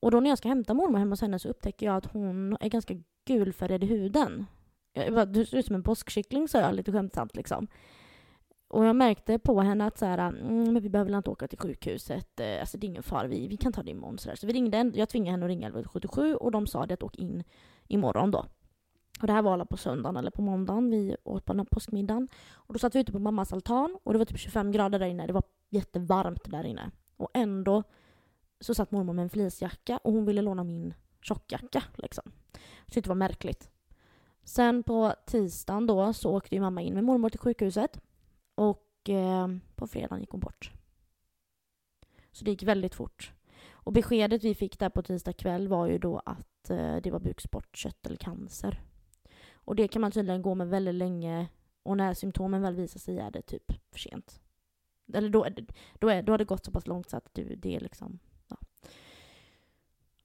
Och 0.00 0.10
då 0.10 0.20
när 0.20 0.28
jag 0.28 0.38
ska 0.38 0.48
hämta 0.48 0.74
mormor 0.74 0.98
hemma 0.98 1.12
hos 1.12 1.20
henne 1.20 1.38
så 1.38 1.48
upptäcker 1.48 1.86
jag 1.86 1.96
att 1.96 2.12
hon 2.12 2.56
är 2.60 2.68
ganska 2.68 2.94
gulfärgad 3.26 3.84
i 3.84 3.86
huden. 3.86 4.46
Jag 4.92 5.14
bara, 5.14 5.24
du 5.24 5.46
ser 5.46 5.58
ut 5.58 5.66
som 5.66 5.74
en 5.74 5.82
påskkyckling 5.82 6.48
sa 6.48 6.60
jag 6.60 6.74
lite 6.74 6.92
skämtsamt 6.92 7.36
liksom. 7.36 7.66
Och 8.68 8.84
jag 8.84 8.96
märkte 8.96 9.38
på 9.38 9.60
henne 9.60 9.86
att 9.86 9.98
så 9.98 10.06
här, 10.06 10.18
mm, 10.18 10.72
men 10.72 10.82
vi 10.82 10.88
behöver 10.88 11.16
inte 11.16 11.30
åka 11.30 11.48
till 11.48 11.58
sjukhuset, 11.58 12.40
eh, 12.40 12.60
alltså 12.60 12.78
det 12.78 12.86
är 12.86 12.88
ingen 12.88 13.02
fara, 13.02 13.26
vi, 13.26 13.48
vi 13.48 13.56
kan 13.56 13.72
ta 13.72 13.82
det 13.82 13.90
imorgon. 13.90 14.18
Så, 14.18 14.28
där. 14.28 14.36
så 14.36 14.46
vi 14.46 14.52
ringde, 14.52 14.92
jag 14.94 15.08
tvingade 15.08 15.30
henne 15.30 15.46
att 15.46 15.48
ringa 15.48 15.66
1177 15.68 16.34
och 16.34 16.50
de 16.50 16.66
sa 16.66 16.86
det 16.86 16.94
att 16.94 17.02
åk 17.02 17.16
in 17.16 17.44
imorgon 17.88 18.30
då. 18.30 18.46
Och 19.20 19.26
det 19.26 19.32
här 19.32 19.42
var 19.42 19.64
på 19.64 19.76
söndagen 19.76 20.16
eller 20.16 20.30
på 20.30 20.42
måndagen, 20.42 20.90
vi 20.90 21.16
åt 21.24 21.44
på 21.44 21.52
den 21.52 21.60
här 21.60 21.66
påskmiddagen. 21.70 22.28
Och 22.52 22.72
då 22.72 22.78
satt 22.78 22.94
vi 22.94 23.00
ute 23.00 23.12
på 23.12 23.18
mammas 23.18 23.52
altan 23.52 23.98
och 24.02 24.12
det 24.12 24.18
var 24.18 24.26
typ 24.26 24.38
25 24.38 24.72
grader 24.72 24.98
där 24.98 25.06
inne, 25.06 25.26
det 25.26 25.32
var 25.32 25.42
jättevarmt 25.68 26.50
där 26.50 26.64
inne. 26.64 26.90
Och 27.16 27.30
ändå 27.34 27.82
så 28.60 28.74
satt 28.74 28.90
mormor 28.90 29.12
med 29.12 29.22
en 29.22 29.30
fleecejacka 29.30 29.96
och 29.96 30.12
hon 30.12 30.24
ville 30.24 30.42
låna 30.42 30.64
min 30.64 30.94
tjockjacka 31.20 31.82
liksom. 31.96 32.32
Så 32.86 33.00
det 33.00 33.06
var 33.06 33.14
märkligt. 33.14 33.70
Sen 34.44 34.82
på 34.82 35.14
tisdagen 35.26 35.86
då 35.86 36.12
så 36.12 36.36
åkte 36.36 36.54
ju 36.54 36.60
mamma 36.60 36.82
in 36.82 36.94
med 36.94 37.04
mormor 37.04 37.30
till 37.30 37.40
sjukhuset 37.40 38.00
och 38.54 39.08
eh, 39.08 39.48
på 39.74 39.86
fredagen 39.86 40.20
gick 40.20 40.30
hon 40.30 40.40
bort. 40.40 40.72
Så 42.32 42.44
det 42.44 42.50
gick 42.50 42.62
väldigt 42.62 42.94
fort. 42.94 43.32
Och 43.70 43.92
beskedet 43.92 44.44
vi 44.44 44.54
fick 44.54 44.78
där 44.78 44.88
på 44.88 45.02
tisdag 45.02 45.32
kväll 45.32 45.68
var 45.68 45.86
ju 45.86 45.98
då 45.98 46.22
att 46.24 46.70
eh, 46.70 46.96
det 46.96 47.10
var 47.10 47.20
bukspottkörtelcancer. 47.20 48.80
Och 49.54 49.76
det 49.76 49.88
kan 49.88 50.02
man 50.02 50.12
tydligen 50.12 50.42
gå 50.42 50.54
med 50.54 50.68
väldigt 50.68 50.94
länge 50.94 51.48
och 51.82 51.96
när 51.96 52.14
symptomen 52.14 52.62
väl 52.62 52.74
visar 52.74 53.00
sig 53.00 53.18
är 53.18 53.30
det 53.30 53.42
typ 53.42 53.72
för 53.92 53.98
sent. 53.98 54.40
Eller 55.14 55.28
då, 55.28 55.46
då, 55.98 56.08
är, 56.08 56.22
då 56.22 56.32
har 56.32 56.38
det 56.38 56.44
gått 56.44 56.64
så 56.64 56.70
pass 56.70 56.86
långt 56.86 57.10
så 57.10 57.16
att 57.16 57.34
du, 57.34 57.54
det 57.56 57.76
är 57.76 57.80
liksom... 57.80 58.18
Ja. 58.48 58.56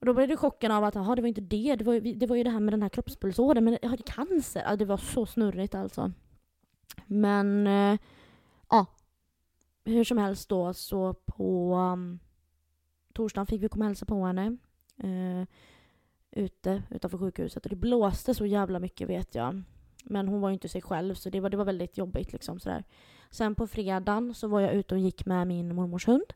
Och 0.00 0.06
då 0.06 0.14
blev 0.14 0.28
det 0.28 0.36
chocken 0.36 0.72
av 0.72 0.84
att 0.84 0.96
aha, 0.96 1.14
det 1.14 1.22
var 1.22 1.28
inte 1.28 1.40
det, 1.40 1.76
det 1.76 1.84
var, 1.84 1.94
ju, 1.94 2.00
det 2.00 2.26
var 2.26 2.36
ju 2.36 2.42
det 2.42 2.50
här 2.50 2.60
med 2.60 2.72
den 2.72 2.82
här 2.82 2.88
kroppspulsådern, 2.88 3.64
men 3.64 3.78
jag 3.82 3.90
hade 3.90 4.02
cancer. 4.02 4.62
Ja, 4.66 4.76
det 4.76 4.84
var 4.84 4.96
så 4.96 5.26
snurrigt 5.26 5.74
alltså. 5.74 6.12
Men 7.06 7.66
eh, 7.66 7.98
ja, 8.70 8.86
hur 9.84 10.04
som 10.04 10.18
helst 10.18 10.48
då 10.48 10.74
så 10.74 11.14
på 11.14 11.74
um, 11.74 12.18
torsdagen 13.12 13.46
fick 13.46 13.62
vi 13.62 13.68
komma 13.68 13.84
och 13.84 13.88
hälsa 13.88 14.06
på 14.06 14.24
henne. 14.24 14.56
Uh, 15.04 15.44
ute 16.30 16.82
utanför 16.90 17.18
sjukhuset 17.18 17.64
och 17.64 17.70
det 17.70 17.76
blåste 17.76 18.34
så 18.34 18.46
jävla 18.46 18.78
mycket 18.78 19.08
vet 19.08 19.34
jag. 19.34 19.62
Men 20.02 20.28
hon 20.28 20.40
var 20.40 20.48
ju 20.48 20.52
inte 20.52 20.68
sig 20.68 20.82
själv 20.82 21.14
så 21.14 21.30
det 21.30 21.40
var, 21.40 21.50
det 21.50 21.56
var 21.56 21.64
väldigt 21.64 21.98
jobbigt 21.98 22.32
liksom 22.32 22.60
sådär. 22.60 22.84
Sen 23.30 23.54
på 23.54 23.66
fredagen 23.66 24.34
så 24.34 24.48
var 24.48 24.60
jag 24.60 24.74
ute 24.74 24.94
och 24.94 25.00
gick 25.00 25.26
med 25.26 25.46
min 25.46 25.74
mormors 25.74 26.06
hund. 26.08 26.32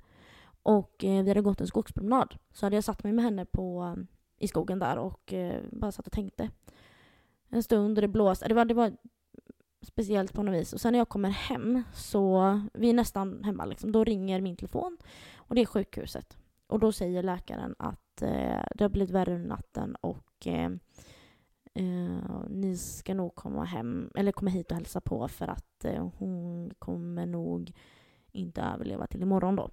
Och 0.62 1.05
eh, 1.05 1.23
vi 1.23 1.31
hade 1.31 1.41
gått 1.41 1.61
en 1.61 1.67
skogspromenad. 1.67 2.35
Så 2.53 2.67
hade 2.67 2.77
jag 2.77 2.85
satt 2.85 3.05
mig 3.05 3.12
med 3.12 3.25
henne 3.25 3.45
på, 3.45 3.95
eh, 3.97 4.05
i 4.39 4.49
skogen 4.49 4.79
där 4.79 4.99
och 4.99 5.33
eh, 5.33 5.62
bara 5.71 5.93
satt 5.93 6.07
och 6.07 6.12
tänkte. 6.12 6.51
En 7.49 7.62
stund 7.62 7.99
och 7.99 8.03
det 8.03 8.09
blåste. 8.09 8.49
Det 8.49 8.55
var, 8.55 8.64
det 8.64 8.75
var 8.75 8.93
speciellt 9.83 10.33
på 10.33 10.43
något 10.43 10.55
vis. 10.55 10.73
Och 10.73 10.81
sen 10.81 10.93
när 10.93 10.99
jag 10.99 11.09
kommer 11.09 11.31
hem 11.31 11.83
så, 11.95 12.61
vi 12.75 12.91
är 12.91 12.95
nästan 12.95 13.45
hemma 13.45 13.64
liksom, 13.64 13.93
då 13.93 14.05
ringer 14.05 14.41
min 14.41 14.57
telefon 14.57 14.97
och 15.37 15.55
det 15.55 15.61
är 15.61 15.67
sjukhuset. 15.67 16.37
Och 16.67 16.79
då 16.79 16.93
säger 16.93 17.23
läkaren 17.23 17.75
att 17.79 18.23
eh, 18.23 18.64
det 18.75 18.85
har 18.85 18.89
blivit 18.89 19.11
värre 19.11 19.35
under 19.35 19.49
natten 19.49 19.97
och 20.01 20.47
eh, 20.47 20.71
eh, 21.77 22.45
ni 22.49 22.77
ska 22.77 23.14
nog 23.14 23.35
komma 23.35 23.64
hem, 23.64 24.11
eller 24.14 24.33
komma 24.33 24.51
hit 24.51 24.70
och 24.70 24.77
hälsa 24.77 25.01
på 25.01 25.29
för 25.29 25.49
att 25.49 25.85
eh, 25.85 26.09
hon 26.18 26.70
kommer 26.79 27.27
nog 27.27 27.72
inte 28.33 28.62
överleva 28.62 29.07
till 29.07 29.22
imorgon 29.22 29.57
då. 29.57 29.70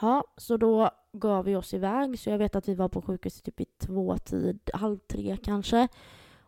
Ja, 0.00 0.24
så 0.36 0.56
då 0.56 0.90
gav 1.12 1.44
vi 1.44 1.56
oss 1.56 1.74
iväg. 1.74 2.18
Så 2.18 2.30
jag 2.30 2.38
vet 2.38 2.56
att 2.56 2.68
vi 2.68 2.74
var 2.74 2.88
på 2.88 3.02
sjukhuset 3.02 3.44
typ 3.44 3.60
i 3.60 3.64
två 3.78 4.16
tid, 4.16 4.70
halv 4.74 4.98
tre 4.98 5.36
kanske 5.42 5.88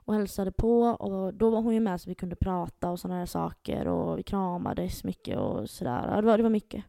och 0.08 0.14
hälsade 0.14 0.52
på 0.52 0.80
och 0.82 1.34
då 1.34 1.50
var 1.50 1.62
hon 1.62 1.74
ju 1.74 1.80
med 1.80 2.00
så 2.00 2.10
vi 2.10 2.14
kunde 2.14 2.36
prata 2.36 2.90
och 2.90 3.00
sådana 3.00 3.18
här 3.18 3.26
saker 3.26 3.88
och 3.88 4.18
vi 4.18 4.22
kramades 4.22 5.04
mycket 5.04 5.38
och 5.38 5.70
sådär. 5.70 6.16
Det 6.16 6.26
var, 6.26 6.36
det 6.36 6.42
var 6.42 6.50
mycket. 6.50 6.84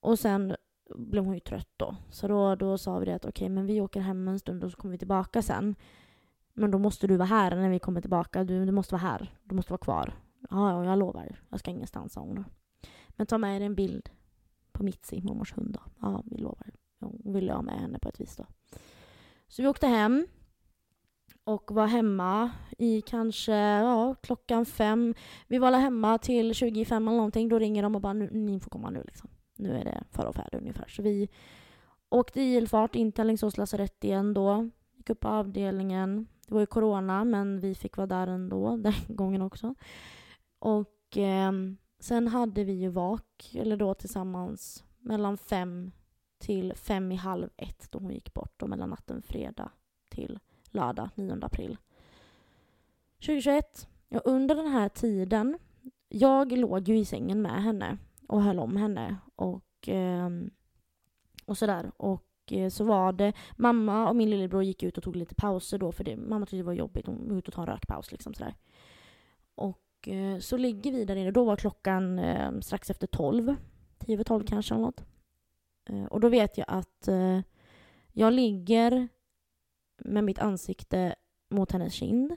Och 0.00 0.18
sen 0.18 0.56
blev 0.94 1.24
hon 1.24 1.34
ju 1.34 1.40
trött 1.40 1.72
då. 1.76 1.96
Så 2.10 2.28
då, 2.28 2.54
då 2.54 2.78
sa 2.78 2.98
vi 2.98 3.06
det 3.06 3.14
att 3.14 3.24
okej, 3.24 3.44
okay, 3.44 3.48
men 3.48 3.66
vi 3.66 3.80
åker 3.80 4.00
hem 4.00 4.28
en 4.28 4.38
stund 4.38 4.64
och 4.64 4.70
så 4.70 4.76
kommer 4.76 4.92
vi 4.92 4.98
tillbaka 4.98 5.42
sen. 5.42 5.74
Men 6.54 6.70
då 6.70 6.78
måste 6.78 7.06
du 7.06 7.16
vara 7.16 7.28
här 7.28 7.56
när 7.56 7.70
vi 7.70 7.78
kommer 7.78 8.00
tillbaka. 8.00 8.44
Du, 8.44 8.66
du 8.66 8.72
måste 8.72 8.94
vara 8.94 9.02
här. 9.02 9.34
Du 9.44 9.54
måste 9.54 9.72
vara 9.72 9.78
kvar. 9.78 10.14
Ja, 10.50 10.84
jag 10.84 10.98
lovar. 10.98 11.40
Jag 11.50 11.60
ska 11.60 11.70
ingenstans, 11.70 12.12
sa 12.12 12.20
hon. 12.20 12.44
Men 13.08 13.26
ta 13.26 13.38
med 13.38 13.60
dig 13.60 13.66
en 13.66 13.74
bild 13.74 14.10
på 14.72 14.82
Mitzi, 14.82 15.22
mormors 15.22 15.56
hund 15.56 15.72
då. 15.72 15.80
Ja, 16.00 16.22
vi 16.26 16.36
lovar. 16.36 16.70
Hon 17.00 17.32
ville 17.32 17.52
ha 17.52 17.62
med 17.62 17.80
henne 17.80 17.98
på 17.98 18.08
ett 18.08 18.20
vis 18.20 18.36
då. 18.36 18.46
Så 19.48 19.62
vi 19.62 19.68
åkte 19.68 19.86
hem 19.86 20.26
och 21.44 21.70
var 21.70 21.86
hemma 21.86 22.50
i 22.78 23.00
kanske 23.00 23.52
ja, 23.56 24.14
klockan 24.14 24.66
fem. 24.66 25.14
Vi 25.46 25.58
var 25.58 25.72
hemma 25.72 26.18
till 26.18 26.54
25 26.54 27.08
eller 27.08 27.16
någonting. 27.16 27.48
Då 27.48 27.58
ringer 27.58 27.82
de 27.82 27.94
och 27.94 28.00
bara 28.00 28.12
ni 28.12 28.60
får 28.60 28.70
komma 28.70 28.90
nu 28.90 29.02
liksom. 29.06 29.30
Nu 29.56 29.76
är 29.76 29.84
det 29.84 30.04
fara 30.10 30.28
och 30.28 30.34
färde 30.34 30.58
ungefär. 30.58 30.88
Så 30.88 31.02
vi 31.02 31.28
åkte 32.08 32.40
i 32.40 32.54
ilfart 32.54 32.94
in 32.94 33.12
till 33.12 33.20
Alingsås 33.20 33.56
lasarett 33.56 34.04
igen 34.04 34.34
då. 34.34 34.70
Gick 35.10 35.16
upp 35.16 35.20
på 35.20 35.28
avdelningen. 35.28 36.26
Det 36.46 36.54
var 36.54 36.60
ju 36.60 36.66
corona 36.66 37.24
men 37.24 37.60
vi 37.60 37.74
fick 37.74 37.96
vara 37.96 38.06
där 38.06 38.26
ändå 38.26 38.76
den 38.76 38.92
gången 39.08 39.42
också. 39.42 39.74
Och 40.58 41.16
eh, 41.16 41.52
sen 42.00 42.28
hade 42.28 42.64
vi 42.64 42.72
ju 42.72 42.88
vak, 42.88 43.54
eller 43.54 43.76
då 43.76 43.94
tillsammans 43.94 44.84
mellan 44.98 45.38
fem 45.38 45.92
till 46.38 46.74
fem 46.74 47.12
i 47.12 47.16
halv 47.16 47.48
ett 47.56 47.88
då 47.90 47.98
hon 47.98 48.10
gick 48.10 48.34
bort. 48.34 48.62
Och 48.62 48.68
mellan 48.68 48.90
natten 48.90 49.22
fredag 49.22 49.70
till 50.08 50.38
lördag 50.64 51.08
9 51.14 51.38
april 51.42 51.76
2021. 53.14 53.88
Ja, 54.08 54.20
under 54.24 54.54
den 54.54 54.68
här 54.68 54.88
tiden, 54.88 55.58
jag 56.08 56.52
låg 56.52 56.88
ju 56.88 56.98
i 56.98 57.04
sängen 57.04 57.42
med 57.42 57.62
henne 57.62 57.98
och 58.28 58.42
höll 58.42 58.58
om 58.58 58.76
henne 58.76 59.16
och, 59.36 59.88
eh, 59.88 60.30
och 61.46 61.58
sådär. 61.58 61.92
Och 61.96 62.29
Eh, 62.52 62.68
så 62.68 62.84
var 62.84 63.12
det, 63.12 63.32
mamma 63.56 64.08
och 64.08 64.16
min 64.16 64.30
lillebror 64.30 64.62
gick 64.62 64.82
ut 64.82 64.98
och 64.98 65.04
tog 65.04 65.16
lite 65.16 65.34
pauser 65.34 65.78
då 65.78 65.92
för 65.92 66.04
det, 66.04 66.16
mamma 66.16 66.46
tyckte 66.46 66.56
det 66.56 66.62
var 66.62 66.72
jobbigt, 66.72 67.06
hon 67.06 67.28
var 67.28 67.36
ute 67.36 67.48
och 67.48 67.54
tog 67.54 67.62
en 67.62 67.74
rökpaus 67.74 68.12
liksom 68.12 68.34
sådär. 68.34 68.54
Och 69.54 70.08
eh, 70.08 70.38
så 70.38 70.56
ligger 70.56 70.92
vi 70.92 71.04
där 71.04 71.16
inne, 71.16 71.30
då 71.30 71.44
var 71.44 71.56
klockan 71.56 72.18
eh, 72.18 72.60
strax 72.60 72.90
efter 72.90 73.06
tolv, 73.06 73.56
tio 73.98 74.14
över 74.14 74.24
tolv 74.24 74.44
kanske 74.46 74.74
eller 74.74 74.84
något. 74.84 75.04
Eh, 75.88 76.04
och 76.04 76.20
då 76.20 76.28
vet 76.28 76.58
jag 76.58 76.64
att 76.68 77.08
eh, 77.08 77.40
jag 78.12 78.32
ligger 78.32 79.08
med 79.98 80.24
mitt 80.24 80.38
ansikte 80.38 81.14
mot 81.48 81.72
hennes 81.72 81.92
kind 81.92 82.36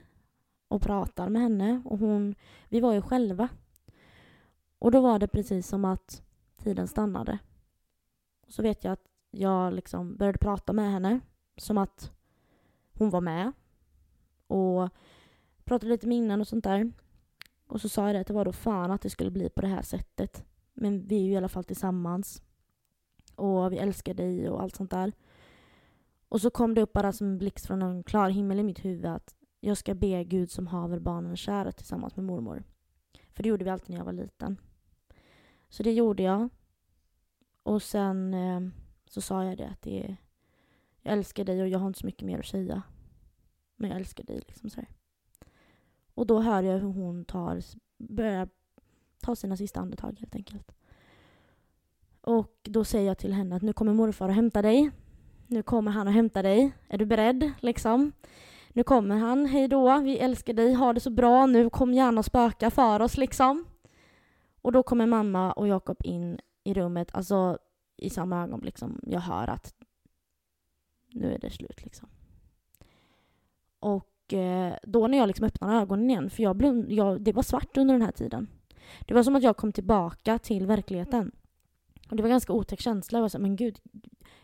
och 0.68 0.82
pratar 0.82 1.28
med 1.28 1.42
henne. 1.42 1.82
Och 1.84 1.98
hon, 1.98 2.34
vi 2.68 2.80
var 2.80 2.92
ju 2.92 3.02
själva. 3.02 3.48
Och 4.78 4.90
då 4.90 5.00
var 5.00 5.18
det 5.18 5.28
precis 5.28 5.68
som 5.68 5.84
att 5.84 6.22
tiden 6.56 6.88
stannade. 6.88 7.38
Så 8.48 8.62
vet 8.62 8.84
jag 8.84 8.92
att 8.92 9.06
jag 9.36 9.72
liksom 9.72 10.16
började 10.16 10.38
prata 10.38 10.72
med 10.72 10.92
henne 10.92 11.20
som 11.56 11.78
att 11.78 12.12
hon 12.92 13.10
var 13.10 13.20
med. 13.20 13.52
Och 14.46 14.88
pratade 15.64 15.92
lite 15.92 16.06
minnen 16.06 16.40
och 16.40 16.48
sånt 16.48 16.64
där. 16.64 16.92
Och 17.66 17.80
så 17.80 17.88
sa 17.88 18.06
jag 18.06 18.14
det 18.14 18.20
att 18.20 18.26
det 18.26 18.34
var 18.34 18.44
då 18.44 18.52
fan 18.52 18.90
att 18.90 19.02
det 19.02 19.10
skulle 19.10 19.30
bli 19.30 19.48
på 19.48 19.60
det 19.60 19.66
här 19.68 19.82
sättet. 19.82 20.44
Men 20.74 21.06
vi 21.06 21.16
är 21.16 21.22
ju 21.24 21.32
i 21.32 21.36
alla 21.36 21.48
fall 21.48 21.64
tillsammans. 21.64 22.42
Och 23.36 23.72
vi 23.72 23.78
älskar 23.78 24.14
dig 24.14 24.50
och 24.50 24.62
allt 24.62 24.76
sånt 24.76 24.90
där. 24.90 25.12
Och 26.28 26.40
så 26.40 26.50
kom 26.50 26.74
det 26.74 26.82
upp 26.82 26.92
bara 26.92 27.12
som 27.12 27.26
en 27.26 27.38
blixt 27.38 27.66
från 27.66 27.82
en 27.82 28.02
klar 28.02 28.30
himmel 28.30 28.58
i 28.58 28.62
mitt 28.62 28.84
huvud 28.84 29.06
att 29.06 29.34
jag 29.60 29.76
ska 29.76 29.94
be 29.94 30.24
Gud 30.24 30.50
som 30.50 30.66
haver 30.66 30.98
barnen 30.98 31.36
kära 31.36 31.72
tillsammans 31.72 32.16
med 32.16 32.24
mormor. 32.24 32.62
För 33.32 33.42
det 33.42 33.48
gjorde 33.48 33.64
vi 33.64 33.70
alltid 33.70 33.90
när 33.90 33.96
jag 33.96 34.04
var 34.04 34.12
liten. 34.12 34.60
Så 35.68 35.82
det 35.82 35.92
gjorde 35.92 36.22
jag. 36.22 36.48
Och 37.62 37.82
sen 37.82 38.34
eh, 38.34 38.60
så 39.14 39.20
sa 39.20 39.44
jag 39.44 39.58
det 39.58 39.68
att 39.68 39.82
det 39.82 40.04
är, 40.04 40.16
jag 41.02 41.12
älskar 41.12 41.44
dig 41.44 41.62
och 41.62 41.68
jag 41.68 41.78
har 41.78 41.86
inte 41.86 41.98
så 41.98 42.06
mycket 42.06 42.26
mer 42.26 42.38
att 42.38 42.46
säga. 42.46 42.82
Men 43.76 43.90
jag 43.90 43.98
älskar 43.98 44.24
dig 44.24 44.42
liksom 44.46 44.70
sådär. 44.70 44.88
Och 46.14 46.26
då 46.26 46.40
hör 46.40 46.62
jag 46.62 46.78
hur 46.78 46.88
hon 46.88 47.24
tar, 47.24 47.62
börjar 47.98 48.48
ta 49.20 49.36
sina 49.36 49.56
sista 49.56 49.80
andetag 49.80 50.16
helt 50.20 50.34
enkelt. 50.34 50.72
Och 52.20 52.58
då 52.62 52.84
säger 52.84 53.06
jag 53.06 53.18
till 53.18 53.32
henne 53.32 53.56
att 53.56 53.62
nu 53.62 53.72
kommer 53.72 53.92
morfar 53.94 54.28
och 54.28 54.34
hämtar 54.34 54.62
dig. 54.62 54.90
Nu 55.46 55.62
kommer 55.62 55.90
han 55.90 56.06
och 56.06 56.12
hämtar 56.12 56.42
dig. 56.42 56.72
Är 56.88 56.98
du 56.98 57.06
beredd? 57.06 57.52
Liksom. 57.60 58.12
Nu 58.68 58.82
kommer 58.82 59.16
han. 59.16 59.46
Hej 59.46 59.68
då. 59.68 59.98
Vi 59.98 60.18
älskar 60.18 60.52
dig. 60.52 60.74
Ha 60.74 60.92
det 60.92 61.00
så 61.00 61.10
bra 61.10 61.46
nu. 61.46 61.70
Kom 61.70 61.94
gärna 61.94 62.18
och 62.18 62.24
spöka 62.24 62.70
för 62.70 63.02
oss 63.02 63.16
liksom. 63.16 63.64
Och 64.62 64.72
då 64.72 64.82
kommer 64.82 65.06
mamma 65.06 65.52
och 65.52 65.68
Jakob 65.68 65.96
in 66.04 66.38
i 66.64 66.74
rummet. 66.74 67.08
Alltså, 67.12 67.58
i 67.96 68.10
samma 68.10 68.42
ögonblick 68.42 68.78
som 68.78 69.00
jag 69.02 69.20
hör 69.20 69.48
att 69.48 69.74
nu 71.12 71.34
är 71.34 71.38
det 71.38 71.50
slut 71.50 71.84
liksom. 71.84 72.08
Och 73.80 74.32
eh, 74.32 74.76
då 74.82 75.06
när 75.06 75.18
jag 75.18 75.26
liksom 75.26 75.46
öppnar 75.46 75.80
ögonen 75.80 76.10
igen, 76.10 76.30
för 76.30 76.42
jag 76.42 76.56
blund, 76.56 76.92
jag, 76.92 77.20
det 77.20 77.32
var 77.32 77.42
svart 77.42 77.76
under 77.76 77.94
den 77.94 78.02
här 78.02 78.12
tiden. 78.12 78.48
Det 79.00 79.14
var 79.14 79.22
som 79.22 79.36
att 79.36 79.42
jag 79.42 79.56
kom 79.56 79.72
tillbaka 79.72 80.38
till 80.38 80.66
verkligheten. 80.66 81.32
Och 82.10 82.16
det 82.16 82.22
var 82.22 82.28
en 82.28 82.34
ganska 82.34 82.52
otäck 82.52 82.80
känsla. 82.80 83.18
Jag 83.18 83.22
var 83.22 83.28
så, 83.28 83.38
men 83.38 83.56
gud, 83.56 83.80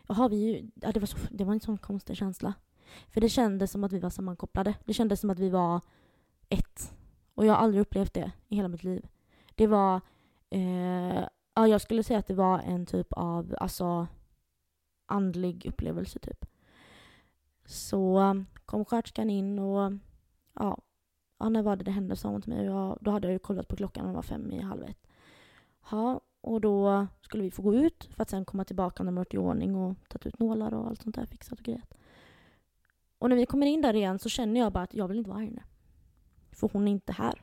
jaha, 0.07 0.27
vi 0.27 0.35
ju, 0.35 0.71
ja, 0.75 0.91
det, 0.91 0.99
var 0.99 1.07
så, 1.07 1.17
det 1.31 1.43
var 1.43 1.53
en 1.53 1.59
sån 1.59 1.77
konstig 1.77 2.17
känsla. 2.17 2.53
För 3.09 3.21
det 3.21 3.29
kändes 3.29 3.71
som 3.71 3.83
att 3.83 3.91
vi 3.91 3.99
var 3.99 4.09
sammankopplade. 4.09 4.73
Det 4.85 4.93
kändes 4.93 5.19
som 5.19 5.29
att 5.29 5.39
vi 5.39 5.49
var 5.49 5.81
ett. 6.49 6.93
Och 7.33 7.45
jag 7.45 7.53
har 7.53 7.59
aldrig 7.59 7.81
upplevt 7.81 8.13
det 8.13 8.31
i 8.47 8.55
hela 8.55 8.67
mitt 8.67 8.83
liv. 8.83 9.07
Det 9.55 9.67
var, 9.67 10.01
eh, 10.49 11.23
ja 11.53 11.67
jag 11.67 11.81
skulle 11.81 12.03
säga 12.03 12.19
att 12.19 12.27
det 12.27 12.33
var 12.33 12.59
en 12.59 12.85
typ 12.85 13.13
av, 13.13 13.55
alltså 13.59 14.07
andlig 15.05 15.65
upplevelse 15.65 16.19
typ. 16.19 16.45
Så 17.65 18.35
kom 18.65 18.85
sköterskan 18.85 19.29
in 19.29 19.59
och 19.59 19.91
ja, 20.53 20.81
ja, 21.39 21.49
när 21.49 21.61
var 21.61 21.75
det 21.75 21.83
det 21.83 21.91
hände 21.91 22.15
sa 22.15 22.29
hon 22.29 22.41
till 22.41 22.53
mig. 22.53 22.65
Jag, 22.65 22.97
då 23.01 23.11
hade 23.11 23.27
jag 23.27 23.33
ju 23.33 23.39
kollat 23.39 23.67
på 23.67 23.75
klockan 23.75 24.05
och 24.05 24.13
var 24.13 24.21
fem 24.21 24.51
i 24.51 24.61
halv 24.61 24.83
ett. 24.83 25.07
Ja, 25.91 26.21
och 26.41 26.61
då 26.61 27.07
skulle 27.21 27.43
vi 27.43 27.51
få 27.51 27.61
gå 27.61 27.75
ut 27.75 28.09
för 28.15 28.21
att 28.21 28.29
sen 28.29 28.45
komma 28.45 28.65
tillbaka 28.65 29.03
när 29.03 29.11
man 29.11 29.21
varit 29.21 29.33
i 29.33 29.37
ordning 29.37 29.75
och 29.75 29.95
tagit 30.09 30.25
ut 30.25 30.39
nålar 30.39 30.73
och 30.73 30.87
allt 30.87 31.01
sånt 31.01 31.15
där 31.15 31.25
fixat 31.25 31.59
och 31.59 31.65
grejat. 31.65 31.93
Och 33.17 33.29
när 33.29 33.35
vi 33.35 33.45
kommer 33.45 33.67
in 33.67 33.81
där 33.81 33.93
igen 33.93 34.19
så 34.19 34.29
känner 34.29 34.59
jag 34.59 34.73
bara 34.73 34.83
att 34.83 34.93
jag 34.93 35.07
vill 35.07 35.17
inte 35.17 35.29
vara 35.29 35.39
här 35.39 35.47
inne. 35.47 35.63
För 36.51 36.69
hon 36.73 36.87
är 36.87 36.91
inte 36.91 37.13
här. 37.13 37.41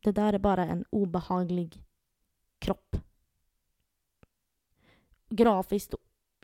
Det 0.00 0.12
där 0.12 0.32
är 0.32 0.38
bara 0.38 0.66
en 0.66 0.84
obehaglig 0.90 1.84
kropp. 2.58 2.96
Grafiskt 5.36 5.94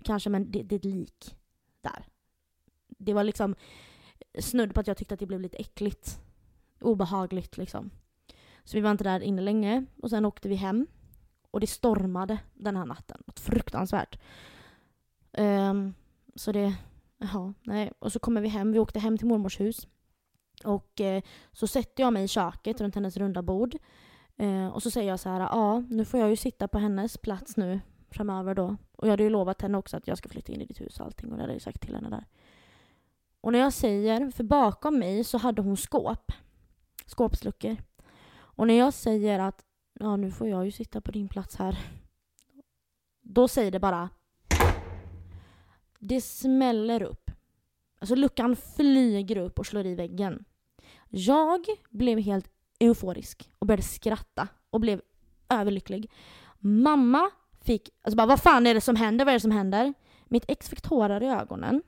kanske, 0.02 0.30
men 0.30 0.50
det, 0.50 0.62
det 0.62 0.74
är 0.74 0.78
ett 0.78 0.84
lik 0.84 1.36
där. 1.80 2.06
Det 2.88 3.14
var 3.14 3.24
liksom 3.24 3.54
snudd 4.38 4.74
på 4.74 4.80
att 4.80 4.86
jag 4.86 4.96
tyckte 4.96 5.14
att 5.14 5.20
det 5.20 5.26
blev 5.26 5.40
lite 5.40 5.56
äckligt. 5.56 6.20
Obehagligt 6.80 7.56
liksom. 7.56 7.90
Så 8.64 8.76
vi 8.76 8.80
var 8.80 8.90
inte 8.90 9.04
där 9.04 9.20
inne 9.20 9.42
länge 9.42 9.86
och 10.02 10.10
sen 10.10 10.24
åkte 10.24 10.48
vi 10.48 10.54
hem. 10.54 10.86
Och 11.50 11.60
det 11.60 11.66
stormade 11.66 12.38
den 12.54 12.76
här 12.76 12.86
natten. 12.86 13.22
Något 13.26 13.40
fruktansvärt. 13.40 14.20
Um, 15.32 15.94
så 16.34 16.52
det... 16.52 16.74
Jaha, 17.18 17.54
nej. 17.62 17.92
Och 17.98 18.12
så 18.12 18.18
kommer 18.18 18.40
vi 18.40 18.48
hem. 18.48 18.72
Vi 18.72 18.78
åkte 18.78 18.98
hem 18.98 19.18
till 19.18 19.26
mormors 19.26 19.60
hus. 19.60 19.88
Och 20.64 21.00
eh, 21.00 21.22
så 21.52 21.66
sätter 21.66 22.02
jag 22.02 22.12
mig 22.12 22.24
i 22.24 22.28
köket 22.28 22.80
runt 22.80 22.94
hennes 22.94 23.16
runda 23.16 23.42
bord. 23.42 23.76
Eh, 24.36 24.66
och 24.66 24.82
så 24.82 24.90
säger 24.90 25.08
jag 25.08 25.20
så 25.20 25.28
här, 25.28 25.40
ja, 25.40 25.80
nu 25.80 26.04
får 26.04 26.20
jag 26.20 26.30
ju 26.30 26.36
sitta 26.36 26.68
på 26.68 26.78
hennes 26.78 27.18
plats 27.18 27.56
nu 27.56 27.80
framöver 28.10 28.54
då. 28.54 28.76
Och 28.92 29.06
jag 29.06 29.10
hade 29.10 29.22
ju 29.22 29.30
lovat 29.30 29.62
henne 29.62 29.78
också 29.78 29.96
att 29.96 30.06
jag 30.06 30.18
ska 30.18 30.28
flytta 30.28 30.52
in 30.52 30.60
i 30.60 30.66
ditt 30.66 30.80
hus 30.80 31.00
och 31.00 31.06
allting 31.06 31.30
och 31.30 31.36
det 31.36 31.42
hade 31.42 31.52
jag 31.52 31.62
sagt 31.62 31.80
till 31.80 31.94
henne 31.94 32.10
där. 32.10 32.26
Och 33.40 33.52
när 33.52 33.58
jag 33.58 33.72
säger, 33.72 34.30
för 34.30 34.44
bakom 34.44 34.98
mig 34.98 35.24
så 35.24 35.38
hade 35.38 35.62
hon 35.62 35.76
skåp. 35.76 36.32
Skåpsluckor. 37.06 37.76
Och 38.32 38.66
när 38.66 38.74
jag 38.74 38.94
säger 38.94 39.38
att 39.38 39.64
ja, 40.00 40.16
nu 40.16 40.30
får 40.30 40.48
jag 40.48 40.64
ju 40.64 40.70
sitta 40.70 41.00
på 41.00 41.12
din 41.12 41.28
plats 41.28 41.56
här. 41.56 41.78
Då 43.22 43.48
säger 43.48 43.70
det 43.70 43.80
bara 43.80 44.08
det 45.98 46.20
smäller 46.20 47.02
upp. 47.02 47.30
Alltså 47.98 48.14
luckan 48.14 48.56
flyger 48.56 49.36
upp 49.36 49.58
och 49.58 49.66
slår 49.66 49.86
i 49.86 49.94
väggen. 49.94 50.44
Jag 51.08 51.64
blev 51.90 52.18
helt 52.18 52.50
euforisk 52.80 53.50
och 53.58 53.66
började 53.66 53.82
skratta 53.82 54.48
och 54.70 54.80
blev 54.80 55.00
överlycklig. 55.48 56.10
Mamma 56.58 57.30
fick, 57.60 57.90
alltså 58.02 58.16
bara 58.16 58.26
vad 58.26 58.40
fan 58.40 58.66
är 58.66 58.74
det 58.74 58.80
som 58.80 58.96
händer? 58.96 59.24
Vad 59.24 59.32
är 59.32 59.36
det 59.36 59.40
som 59.40 59.50
händer? 59.50 59.94
Mitt 60.24 60.44
ex 60.48 60.68
fick 60.68 60.80
tårar 60.80 61.22
i 61.22 61.26
ögonen. 61.26 61.82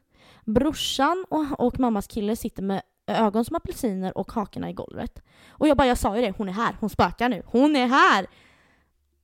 Brorsan 0.45 1.25
och, 1.29 1.61
och 1.67 1.81
mammas 1.81 2.07
kille 2.07 2.37
sitter 2.37 2.63
med 2.63 2.83
ögon 3.07 3.45
som 3.45 3.57
apelsiner 3.57 4.19
och 4.19 4.33
hakorna 4.33 4.71
i 4.71 4.73
golvet. 4.73 5.23
Och 5.49 5.69
jag 5.69 5.77
bara, 5.77 5.89
jag 5.89 5.99
sa 5.99 6.17
ju 6.17 6.23
det, 6.23 6.37
hon 6.37 6.49
är 6.49 6.53
här, 6.53 6.77
hon 6.81 6.91
spökar 6.91 7.29
nu, 7.29 7.43
hon 7.47 7.77
är 7.77 7.87
här! 7.87 8.27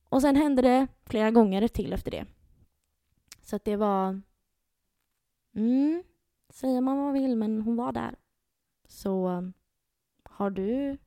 Och 0.09 0.21
sen 0.21 0.35
hände 0.35 0.61
det 0.61 0.87
flera 1.05 1.31
gånger 1.31 1.67
till 1.67 1.93
efter 1.93 2.11
det. 2.11 2.25
Så 3.43 3.55
att 3.55 3.65
det 3.65 3.75
var... 3.75 4.21
Mm, 5.55 6.03
säger 6.49 6.81
man 6.81 6.97
vad 6.97 7.05
man 7.05 7.13
vill, 7.13 7.35
men 7.35 7.61
hon 7.61 7.75
var 7.75 7.91
där. 7.91 8.15
Så 8.87 9.43
har 10.23 10.49
du 10.49 10.97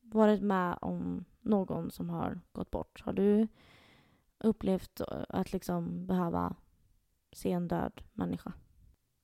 varit 0.00 0.42
med 0.42 0.78
om 0.80 1.24
någon 1.40 1.90
som 1.90 2.10
har 2.10 2.40
gått 2.52 2.70
bort? 2.70 3.02
Har 3.04 3.12
du 3.12 3.48
upplevt 4.40 5.00
att 5.28 5.52
liksom 5.52 6.06
behöva 6.06 6.56
se 7.32 7.52
en 7.52 7.68
död 7.68 8.02
människa? 8.12 8.52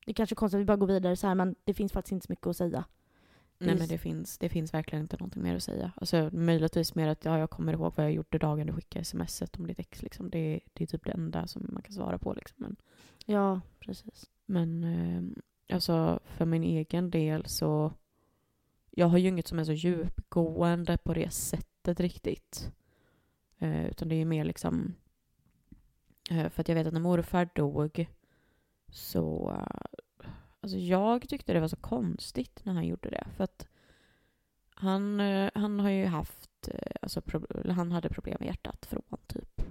Det 0.05 0.13
är 0.13 0.15
kanske 0.15 0.35
är 0.35 0.37
konstigt 0.37 0.57
att 0.57 0.61
vi 0.61 0.65
bara 0.67 0.77
går 0.77 0.87
vidare 0.87 1.17
så 1.17 1.27
här, 1.27 1.35
men 1.35 1.55
det 1.65 1.75
finns 1.75 1.93
faktiskt 1.93 2.13
inte 2.13 2.27
så 2.27 2.33
mycket 2.33 2.47
att 2.47 2.57
säga. 2.57 2.85
Nej 3.59 3.79
men 3.79 3.89
det 3.89 3.99
finns, 3.99 4.39
det 4.39 4.49
finns 4.49 4.75
verkligen 4.75 5.03
inte 5.03 5.17
någonting 5.17 5.43
mer 5.43 5.57
att 5.57 5.63
säga. 5.63 5.93
Alltså 5.97 6.31
möjligtvis 6.33 6.95
mer 6.95 7.09
att 7.09 7.25
ja, 7.25 7.39
jag 7.39 7.51
kommer 7.51 7.73
ihåg 7.73 7.93
vad 7.97 8.07
jag 8.07 8.13
gjorde 8.13 8.39
dagen 8.39 8.67
du 8.67 8.73
skickade 8.73 9.05
smset 9.05 9.57
om 9.57 9.67
ditt 9.67 9.79
ex. 9.79 10.03
Liksom. 10.03 10.31
Det, 10.31 10.61
det 10.73 10.85
är 10.85 10.87
typ 10.87 11.05
det 11.05 11.13
enda 11.13 11.47
som 11.47 11.67
man 11.73 11.83
kan 11.83 11.93
svara 11.93 12.19
på. 12.19 12.33
Liksom. 12.33 12.57
Men, 12.59 12.77
ja, 13.25 13.61
precis. 13.79 14.31
Men 14.47 14.85
eh, 14.85 15.23
alltså 15.75 16.21
för 16.25 16.45
min 16.45 16.65
egen 16.65 17.11
del 17.11 17.47
så 17.47 17.93
jag 18.91 19.07
har 19.07 19.19
ju 19.19 19.29
inget 19.29 19.49
som 19.49 19.59
är 19.59 19.65
så 19.65 19.73
djupgående 19.73 20.99
på 20.99 21.15
det 21.15 21.31
sättet 21.31 22.01
riktigt. 22.01 22.73
Eh, 23.59 23.87
utan 23.87 24.09
det 24.09 24.15
är 24.15 24.25
mer 24.25 24.45
liksom 24.45 24.85
eh, 24.85 25.06
Eh, 26.31 26.49
för 26.49 26.61
att 26.61 26.69
jag 26.69 26.75
vet 26.75 26.87
att 26.87 26.93
när 26.93 27.01
morfar 27.01 27.49
dog 27.55 28.07
så... 28.89 29.51
Eh, 29.51 30.31
alltså 30.61 30.79
jag 30.79 31.29
tyckte 31.29 31.53
det 31.53 31.61
var 31.61 31.69
så 31.69 31.77
konstigt 31.77 32.61
när 32.65 32.73
han 32.73 32.87
gjorde 32.87 33.11
det. 33.11 33.27
För 33.37 33.45
att 33.45 33.69
han, 34.75 35.21
eh, 35.21 35.51
han 35.55 35.81
har 35.81 35.91
ju 35.91 36.07
haft... 36.07 36.69
Alltså, 37.03 37.23
han 37.71 37.93
hade 37.93 38.09
problem 38.09 38.37
med 38.41 38.47
hjärtat 38.47 38.87
från 38.87 39.03
typ... 39.27 39.63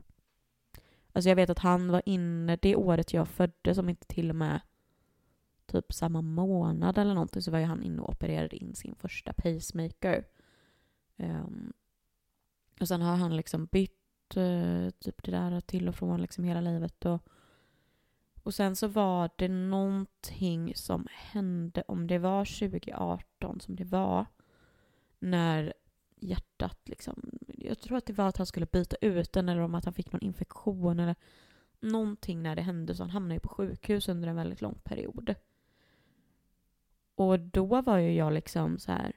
Alltså 1.12 1.30
jag 1.30 1.36
vet 1.36 1.49
att 1.49 1.60
han 1.60 1.91
var 1.91 2.01
inne 2.06 2.58
det 2.62 2.76
året 2.76 3.14
jag 3.14 3.28
föddes, 3.28 3.78
om 3.78 3.89
inte 3.89 4.08
till 4.08 4.30
och 4.30 4.36
med 4.36 4.62
typ 5.66 5.93
samma 5.93 6.22
månad 6.22 6.97
eller 6.97 7.14
någonting, 7.14 7.41
så 7.41 7.51
var 7.51 7.60
ju 7.60 7.66
han 7.66 7.84
inne 7.84 8.01
och 8.01 8.10
opererade 8.10 8.56
in 8.56 8.76
sin 8.76 8.95
första 8.95 9.34
pacemaker. 9.34 10.26
Um, 11.18 11.74
och 12.80 12.88
sen 12.88 13.01
har 13.01 13.16
han 13.16 13.36
liksom 13.36 13.66
bytt 13.66 14.05
Eh, 14.36 14.89
typ 14.89 15.23
det 15.23 15.32
där 15.32 15.61
till 15.61 15.88
och 15.88 15.95
från 15.95 16.21
liksom 16.21 16.43
hela 16.43 16.61
livet. 16.61 17.05
Och 17.05 17.21
och 18.45 18.53
sen 18.53 18.76
så 18.76 18.88
var 18.88 19.30
det 19.36 19.47
någonting 19.47 20.76
som 20.76 21.07
hände, 21.11 21.84
om 21.88 22.07
det 22.07 22.17
var 22.17 22.45
2018 22.45 23.59
som 23.59 23.76
det 23.76 23.84
var, 23.84 24.26
när 25.19 25.73
hjärtat 26.15 26.80
liksom, 26.84 27.39
jag 27.47 27.80
tror 27.80 27.97
att 27.97 28.05
det 28.05 28.13
var 28.13 28.28
att 28.28 28.38
han 28.38 28.45
skulle 28.45 28.65
byta 28.65 28.95
ut 29.01 29.34
den 29.34 29.49
eller 29.49 29.61
om 29.61 29.76
att 29.76 29.86
han 29.86 29.93
fick 29.93 30.11
någon 30.11 30.21
infektion 30.21 30.99
eller 30.99 31.15
någonting 31.80 32.43
när 32.43 32.55
det 32.55 32.61
hände 32.61 32.95
så 32.95 33.03
han 33.03 33.09
hamnade 33.09 33.39
på 33.39 33.49
sjukhus 33.49 34.09
under 34.09 34.28
en 34.28 34.36
väldigt 34.36 34.61
lång 34.61 34.80
period. 34.84 35.36
Och 37.15 37.39
då 37.39 37.82
var 37.82 37.97
ju 37.97 38.13
jag 38.13 38.34
liksom 38.34 38.78
så 38.80 38.91
här 38.91 39.13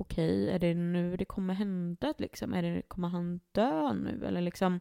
okej, 0.00 0.42
okay, 0.42 0.54
är 0.54 0.58
det 0.58 0.74
nu 0.74 1.16
det 1.16 1.24
kommer 1.24 1.54
hända 1.54 2.14
liksom? 2.18 2.54
Är 2.54 2.62
det, 2.62 2.82
kommer 2.82 3.08
han 3.08 3.40
dö 3.52 3.92
nu? 3.92 4.24
Eller 4.26 4.40
liksom, 4.40 4.80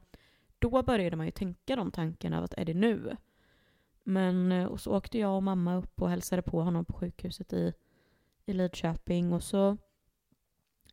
då 0.59 0.83
började 0.83 1.15
man 1.15 1.25
ju 1.25 1.31
tänka 1.31 1.75
de 1.75 1.91
tankarna 1.91 2.37
av 2.37 2.43
att 2.43 2.53
är 2.53 2.65
det 2.65 2.73
nu? 2.73 3.17
Men 4.03 4.51
eh, 4.51 4.65
och 4.65 4.79
så 4.79 4.97
åkte 4.97 5.19
jag 5.19 5.35
och 5.35 5.43
mamma 5.43 5.75
upp 5.75 6.01
och 6.01 6.09
hälsade 6.09 6.41
på 6.41 6.61
honom 6.61 6.85
på 6.85 6.93
sjukhuset 6.93 7.53
i, 7.53 7.73
i 8.45 8.53
Lidköping 8.53 9.33
och 9.33 9.43
så 9.43 9.77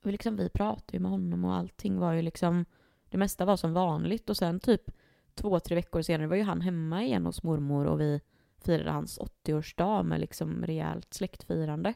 och 0.04 0.12
liksom, 0.12 0.36
vi 0.36 0.48
pratade 0.48 0.96
ju 0.96 1.00
med 1.00 1.10
honom 1.10 1.44
och 1.44 1.54
allting 1.54 1.98
var 1.98 2.12
ju 2.12 2.22
liksom 2.22 2.64
det 3.08 3.18
mesta 3.18 3.44
var 3.44 3.56
som 3.56 3.72
vanligt 3.72 4.30
och 4.30 4.36
sen 4.36 4.60
typ 4.60 4.90
två, 5.34 5.60
tre 5.60 5.74
veckor 5.74 6.02
senare 6.02 6.28
var 6.28 6.36
ju 6.36 6.42
han 6.42 6.60
hemma 6.60 7.02
igen 7.02 7.26
hos 7.26 7.42
mormor 7.42 7.86
och 7.86 8.00
vi 8.00 8.20
firade 8.58 8.90
hans 8.90 9.20
80-årsdag 9.20 10.02
med 10.02 10.20
liksom 10.20 10.66
rejält 10.66 11.14
släktfirande. 11.14 11.94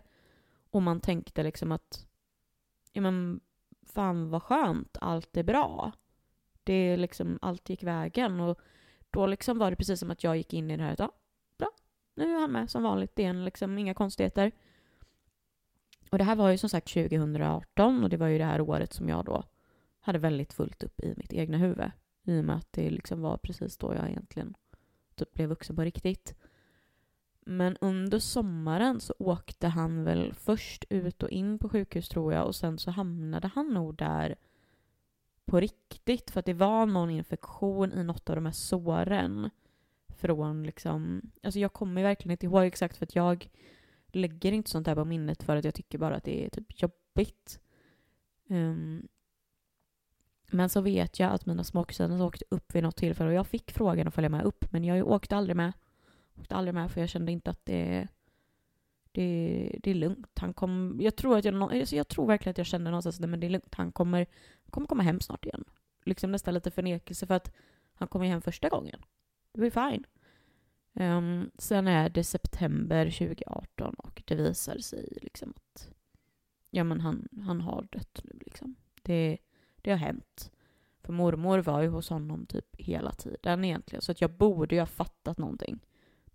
Och 0.71 0.83
man 0.83 1.01
tänkte 1.01 1.43
liksom 1.43 1.73
att 1.73 2.08
ja 2.99 3.03
men 3.03 3.41
fan 3.87 4.31
vad 4.31 4.43
skönt, 4.43 4.97
allt 5.01 5.37
är 5.37 5.43
bra. 5.43 5.93
Det 6.65 6.73
är 6.73 6.97
liksom, 6.97 7.39
allt 7.43 7.69
gick 7.71 7.83
vägen 7.83 8.41
och 8.41 8.61
då 9.11 9.27
liksom 9.27 9.59
var 9.59 9.71
det 9.71 9.77
precis 9.77 10.01
som 10.01 10.11
att 10.11 10.25
jag 10.25 10.37
gick 10.37 10.55
in 10.55 10.71
i 10.71 10.77
det 10.77 10.83
här 10.83 10.93
att 10.93 10.99
ja, 10.99 11.13
bra, 11.59 11.71
nu 12.15 12.35
är 12.35 12.41
han 12.41 12.53
med 12.53 12.71
som 12.71 12.83
vanligt 12.83 13.19
igen, 13.19 13.45
liksom 13.45 13.79
inga 13.79 13.95
konstigheter. 13.95 14.53
Och 16.11 16.19
det 16.19 16.25
här 16.25 16.37
var 16.37 16.51
ju 16.51 16.59
som 16.59 16.69
sagt 16.69 16.93
2018 16.93 18.05
och 18.05 18.11
det 18.11 18.17
var 18.17 18.27
ju 18.27 18.39
det 18.39 18.45
här 18.45 18.61
året 18.61 18.93
som 18.93 19.09
jag 19.09 19.25
då 19.25 19.43
hade 20.01 20.19
väldigt 20.19 20.53
fullt 20.53 20.83
upp 20.83 21.01
i 21.01 21.15
mitt 21.17 21.33
egna 21.33 21.59
huvud. 21.59 21.91
I 22.25 22.41
och 22.41 22.45
med 22.45 22.57
att 22.57 22.73
det 22.73 22.91
liksom 22.91 23.21
var 23.21 23.37
precis 23.37 23.77
då 23.77 23.95
jag 23.95 24.09
egentligen 24.09 24.55
typ 25.15 25.35
blev 25.35 25.49
vuxen 25.49 25.77
på 25.77 25.83
riktigt. 25.83 26.35
Men 27.51 27.77
under 27.81 28.19
sommaren 28.19 29.01
så 29.01 29.15
åkte 29.19 29.69
han 29.69 30.05
väl 30.05 30.35
först 30.35 30.85
ut 30.91 31.23
och 31.23 31.31
in 31.31 31.59
på 31.59 31.69
sjukhus 31.69 32.09
tror 32.09 32.33
jag 32.33 32.47
och 32.47 32.55
sen 32.55 32.79
så 32.79 32.91
hamnade 32.91 33.51
han 33.55 33.75
nog 33.75 33.97
där 33.97 34.37
på 35.45 35.61
riktigt 35.61 36.31
för 36.31 36.41
att 36.41 36.47
det 36.47 36.55
var 36.55 36.87
någon 36.87 37.11
infektion 37.11 37.93
i 37.93 38.05
något 38.05 38.31
av 38.31 38.37
de 38.37 38.47
här 38.47 38.53
såren. 38.53 39.51
Från 40.09 40.63
liksom, 40.63 41.23
alltså 41.43 41.61
jag 41.61 41.73
kommer 41.73 42.03
verkligen 42.03 42.31
inte 42.31 42.47
ihåg 42.47 42.65
exakt 42.65 42.97
för 42.97 43.07
att 43.07 43.15
jag 43.15 43.51
lägger 44.13 44.53
inte 44.53 44.71
sånt 44.71 44.87
här 44.87 44.95
på 44.95 45.05
minnet 45.05 45.43
för 45.43 45.57
att 45.57 45.65
jag 45.65 45.75
tycker 45.75 45.99
bara 45.99 46.17
att 46.17 46.25
det 46.25 46.45
är 46.45 46.51
typ 46.51 46.83
jobbigt. 46.83 47.61
Um, 48.49 49.09
men 50.51 50.69
så 50.69 50.81
vet 50.81 51.19
jag 51.19 51.33
att 51.33 51.47
mina 51.47 51.65
småkusiner 51.65 52.23
åkte 52.23 52.45
upp 52.49 52.75
vid 52.75 52.83
något 52.83 52.97
tillfälle 52.97 53.29
och 53.29 53.37
jag 53.37 53.47
fick 53.47 53.71
frågan 53.71 54.09
att 54.09 54.15
följa 54.15 54.29
med 54.31 54.45
upp 54.45 54.73
men 54.73 54.85
jag 54.85 55.09
åkte 55.09 55.37
aldrig 55.37 55.57
med. 55.57 55.73
Åkte 56.41 56.55
aldrig 56.55 56.75
med 56.75 56.91
för 56.91 57.01
jag 57.01 57.09
kände 57.09 57.33
inte 57.33 57.51
att 57.51 57.65
det, 57.65 58.09
det, 59.13 59.79
det 59.83 59.91
är 59.91 59.95
lugnt. 59.95 60.39
Han 60.39 60.55
kom, 60.55 60.99
jag, 61.01 61.17
tror 61.17 61.39
att 61.39 61.45
jag, 61.45 61.63
alltså 61.63 61.97
jag 61.97 62.09
tror 62.09 62.27
verkligen 62.27 62.51
att 62.51 62.59
jag 62.59 62.67
kände 62.67 62.91
någonstans 62.91 63.21
att 63.21 63.41
det 63.41 63.47
är 63.47 63.51
lugnt. 63.51 63.75
Han 63.75 63.93
kommer, 63.93 64.27
kommer 64.71 64.87
komma 64.87 65.03
hem 65.03 65.21
snart 65.21 65.47
igen. 65.47 65.65
Liksom 66.05 66.33
nästan 66.33 66.55
lite 66.55 66.71
förnekelse 66.71 67.27
för 67.27 67.35
att 67.35 67.53
han 67.95 68.09
kom 68.09 68.23
hem 68.23 68.43
första 68.43 68.69
gången. 68.69 69.05
Det 69.53 69.61
var 69.61 69.91
fine. 69.91 70.05
Um, 70.93 71.51
sen 71.59 71.89
är 71.89 72.09
det 72.09 72.25
september 72.25 73.05
2018 73.05 73.95
och 73.95 74.23
det 74.27 74.35
visar 74.35 74.79
sig 74.79 75.19
liksom 75.23 75.55
att 75.57 75.91
ja, 76.71 76.85
men 76.85 77.01
han, 77.01 77.29
han 77.47 77.61
har 77.61 77.89
dött 77.93 78.21
nu. 78.25 78.39
Liksom. 78.41 78.75
Det, 79.03 79.39
det 79.77 79.91
har 79.91 79.99
hänt. 79.99 80.51
För 81.03 81.13
mormor 81.13 81.59
var 81.59 81.83
ju 81.83 81.89
hos 81.89 82.11
honom 82.11 82.47
typ 82.47 82.77
hela 82.79 83.13
tiden 83.13 83.65
egentligen. 83.65 84.03
Så 84.03 84.13
att 84.13 84.21
jag 84.21 84.31
borde 84.31 84.75
ju 84.75 84.81
ha 84.81 84.87
fattat 84.87 85.39
någonting. 85.39 85.79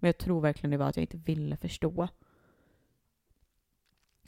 Men 0.04 0.08
jag 0.08 0.18
tror 0.18 0.42
verkligen 0.42 0.72
det 0.72 0.78
var 0.78 0.90
att 0.90 0.98
jag 0.98 1.04
inte 1.04 1.18
ville 1.18 1.58
förstå. 1.58 2.08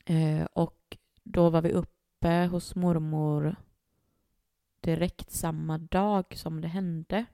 Eh, 0.05 0.45
och 0.53 0.97
då 1.23 1.49
var 1.49 1.61
vi 1.61 1.71
uppe 1.71 2.45
hos 2.45 2.75
mormor 2.75 3.55
direkt 4.79 5.31
samma 5.31 5.77
dag 5.77 6.25
som 6.37 6.61
det 6.61 6.67
hände. 6.67 7.25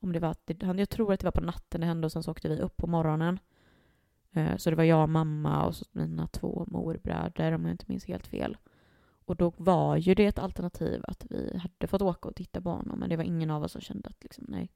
Om 0.00 0.12
det 0.12 0.18
var 0.18 0.30
att 0.30 0.46
det, 0.46 0.62
jag 0.62 0.90
tror 0.90 1.12
att 1.12 1.20
det 1.20 1.26
var 1.26 1.32
på 1.32 1.40
natten 1.40 1.80
det 1.80 1.86
hände 1.86 2.04
och 2.04 2.12
sen 2.12 2.22
så 2.22 2.30
åkte 2.30 2.48
vi 2.48 2.60
upp 2.60 2.76
på 2.76 2.86
morgonen. 2.86 3.38
Eh, 4.32 4.56
så 4.56 4.70
det 4.70 4.76
var 4.76 4.84
jag, 4.84 5.02
och 5.02 5.08
mamma 5.08 5.66
och 5.66 5.76
så 5.76 5.84
mina 5.92 6.26
två 6.26 6.64
morbröder 6.68 7.52
om 7.52 7.64
jag 7.64 7.74
inte 7.74 7.84
minns 7.88 8.04
helt 8.04 8.26
fel. 8.26 8.56
Och 9.24 9.36
då 9.36 9.52
var 9.56 9.96
ju 9.96 10.14
det 10.14 10.26
ett 10.26 10.38
alternativ 10.38 11.04
att 11.08 11.26
vi 11.30 11.58
hade 11.58 11.86
fått 11.86 12.02
åka 12.02 12.28
och 12.28 12.36
titta 12.36 12.60
på 12.60 12.70
honom 12.70 12.98
men 12.98 13.08
det 13.08 13.16
var 13.16 13.24
ingen 13.24 13.50
av 13.50 13.62
oss 13.62 13.72
som 13.72 13.80
kände 13.80 14.08
att 14.08 14.22
liksom, 14.22 14.44
nej, 14.48 14.72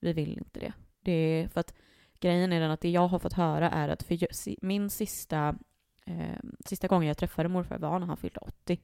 vi 0.00 0.12
vill 0.12 0.38
inte 0.38 0.60
det. 0.60 0.72
Det 1.06 1.12
är 1.12 1.48
för 1.48 1.60
att 1.60 1.74
grejen 2.20 2.52
är 2.52 2.60
den 2.60 2.70
att 2.70 2.80
det 2.80 2.90
jag 2.90 3.08
har 3.08 3.18
fått 3.18 3.32
höra 3.32 3.70
är 3.70 3.88
att 3.88 4.02
för 4.02 4.18
min 4.64 4.90
sista, 4.90 5.58
eh, 6.06 6.38
sista 6.64 6.88
gången 6.88 7.08
jag 7.08 7.18
träffade 7.18 7.48
morfar 7.48 7.78
var 7.78 7.98
när 7.98 8.06
han 8.06 8.16
fyllde 8.16 8.40
80. 8.40 8.80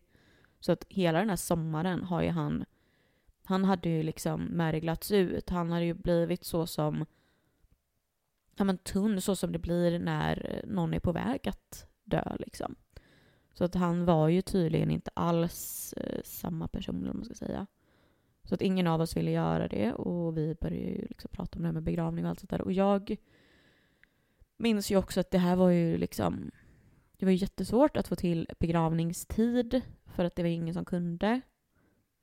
Så 0.60 0.72
att 0.72 0.84
hela 0.88 1.18
den 1.18 1.28
här 1.28 1.36
sommaren 1.36 2.02
har 2.02 2.22
ju 2.22 2.28
han, 2.28 2.64
han 3.44 3.64
hade 3.64 3.88
ju 3.88 4.02
liksom 4.02 4.44
märglats 4.44 5.10
ut. 5.10 5.50
Han 5.50 5.72
hade 5.72 5.84
ju 5.84 5.94
blivit 5.94 6.44
så 6.44 6.66
som, 6.66 7.06
ja 8.56 8.64
men 8.64 8.78
tunn 8.78 9.20
så 9.20 9.36
som 9.36 9.52
det 9.52 9.58
blir 9.58 9.98
när 9.98 10.62
någon 10.66 10.94
är 10.94 11.00
på 11.00 11.12
väg 11.12 11.48
att 11.48 11.86
dö 12.04 12.36
liksom. 12.38 12.74
Så 13.54 13.64
att 13.64 13.74
han 13.74 14.04
var 14.04 14.28
ju 14.28 14.42
tydligen 14.42 14.90
inte 14.90 15.10
alls 15.14 15.92
eh, 15.92 16.20
samma 16.24 16.68
person, 16.68 17.08
om 17.08 17.16
man 17.16 17.24
ska 17.24 17.34
säga. 17.34 17.66
Så 18.44 18.54
att 18.54 18.62
ingen 18.62 18.86
av 18.86 19.00
oss 19.00 19.16
ville 19.16 19.30
göra 19.30 19.68
det 19.68 19.92
och 19.92 20.36
vi 20.36 20.54
började 20.60 20.90
ju 20.90 21.06
liksom 21.06 21.30
prata 21.32 21.56
om 21.58 21.62
det 21.62 21.68
här 21.68 21.72
med 21.72 21.82
begravning 21.82 22.24
och 22.24 22.30
allt 22.30 22.40
sånt 22.40 22.50
där. 22.50 22.60
Och 22.60 22.72
jag 22.72 23.16
minns 24.56 24.90
ju 24.90 24.96
också 24.96 25.20
att 25.20 25.30
det 25.30 25.38
här 25.38 25.56
var 25.56 25.70
ju 25.70 25.98
liksom... 25.98 26.50
Det 27.16 27.26
var 27.26 27.32
ju 27.32 27.38
jättesvårt 27.38 27.96
att 27.96 28.08
få 28.08 28.16
till 28.16 28.48
begravningstid 28.58 29.80
för 30.06 30.24
att 30.24 30.36
det 30.36 30.42
var 30.42 30.50
ingen 30.50 30.74
som 30.74 30.84
kunde. 30.84 31.40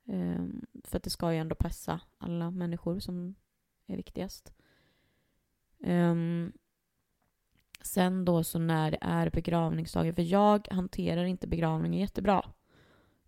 Um, 0.04 0.66
för 0.84 0.96
att 0.96 1.02
det 1.02 1.10
ska 1.10 1.32
ju 1.32 1.38
ändå 1.38 1.54
passa 1.54 2.00
alla 2.18 2.50
människor 2.50 2.98
som 2.98 3.34
är 3.86 3.96
viktigast. 3.96 4.52
Um, 5.78 6.52
sen 7.80 8.24
då 8.24 8.44
så 8.44 8.58
när 8.58 8.90
det 8.90 8.98
är 9.00 9.30
begravningsdagen, 9.30 10.14
för 10.14 10.22
jag 10.22 10.68
hanterar 10.70 11.24
inte 11.24 11.46
begravningen 11.46 12.00
jättebra. 12.00 12.50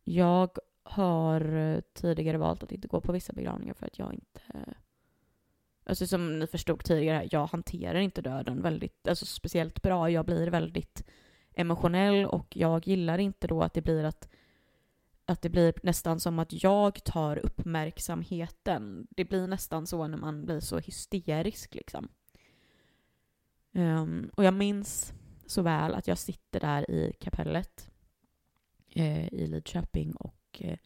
Jag 0.05 0.51
har 0.83 1.55
eh, 1.55 1.81
tidigare 1.93 2.39
valt 2.39 2.63
att 2.63 2.73
inte 2.73 2.89
gå 2.89 3.01
på 3.01 3.13
vissa 3.13 3.33
begravningar 3.33 3.75
för 3.75 3.87
att 3.87 3.99
jag 3.99 4.15
inte... 4.15 4.41
Eh, 4.55 4.75
alltså 5.85 6.07
som 6.07 6.39
ni 6.39 6.47
förstod 6.47 6.85
tidigare, 6.85 7.29
jag 7.31 7.47
hanterar 7.47 7.99
inte 8.01 8.23
döden 8.23 8.63
väldigt, 8.63 9.09
alltså 9.09 9.27
speciellt 9.27 9.83
bra. 9.83 10.11
Jag 10.11 10.27
blir 10.27 10.51
väldigt 10.51 11.05
emotionell 11.55 12.27
och 12.27 12.57
jag 12.57 12.87
gillar 12.87 13.19
inte 13.19 13.47
då 13.47 13.63
att 13.63 13.75
det 13.75 13.83
blir 13.83 14.05
att 14.05 14.29
att 15.25 15.43
det 15.43 15.49
blir 15.49 15.75
nästan 15.83 16.21
som 16.21 16.39
att 16.39 16.63
jag 16.63 17.05
tar 17.05 17.37
uppmärksamheten. 17.37 19.07
Det 19.11 19.25
blir 19.25 19.47
nästan 19.47 19.87
så 19.87 20.07
när 20.07 20.19
man 20.19 20.45
blir 20.45 20.61
så 20.61 20.79
hysterisk 20.79 21.75
liksom. 21.75 22.09
Um, 23.73 24.31
och 24.37 24.45
jag 24.45 24.55
minns 24.55 25.13
så 25.47 25.63
väl 25.63 25.95
att 25.95 26.09
jag 26.09 26.19
sitter 26.19 26.61
där 26.61 26.91
i 26.91 27.13
kapellet 27.21 27.91
eh, 28.89 29.35
i 29.35 29.47
Lidköping 29.47 30.13
och 30.17 30.42
och 30.53 30.63
eh, 30.65 30.79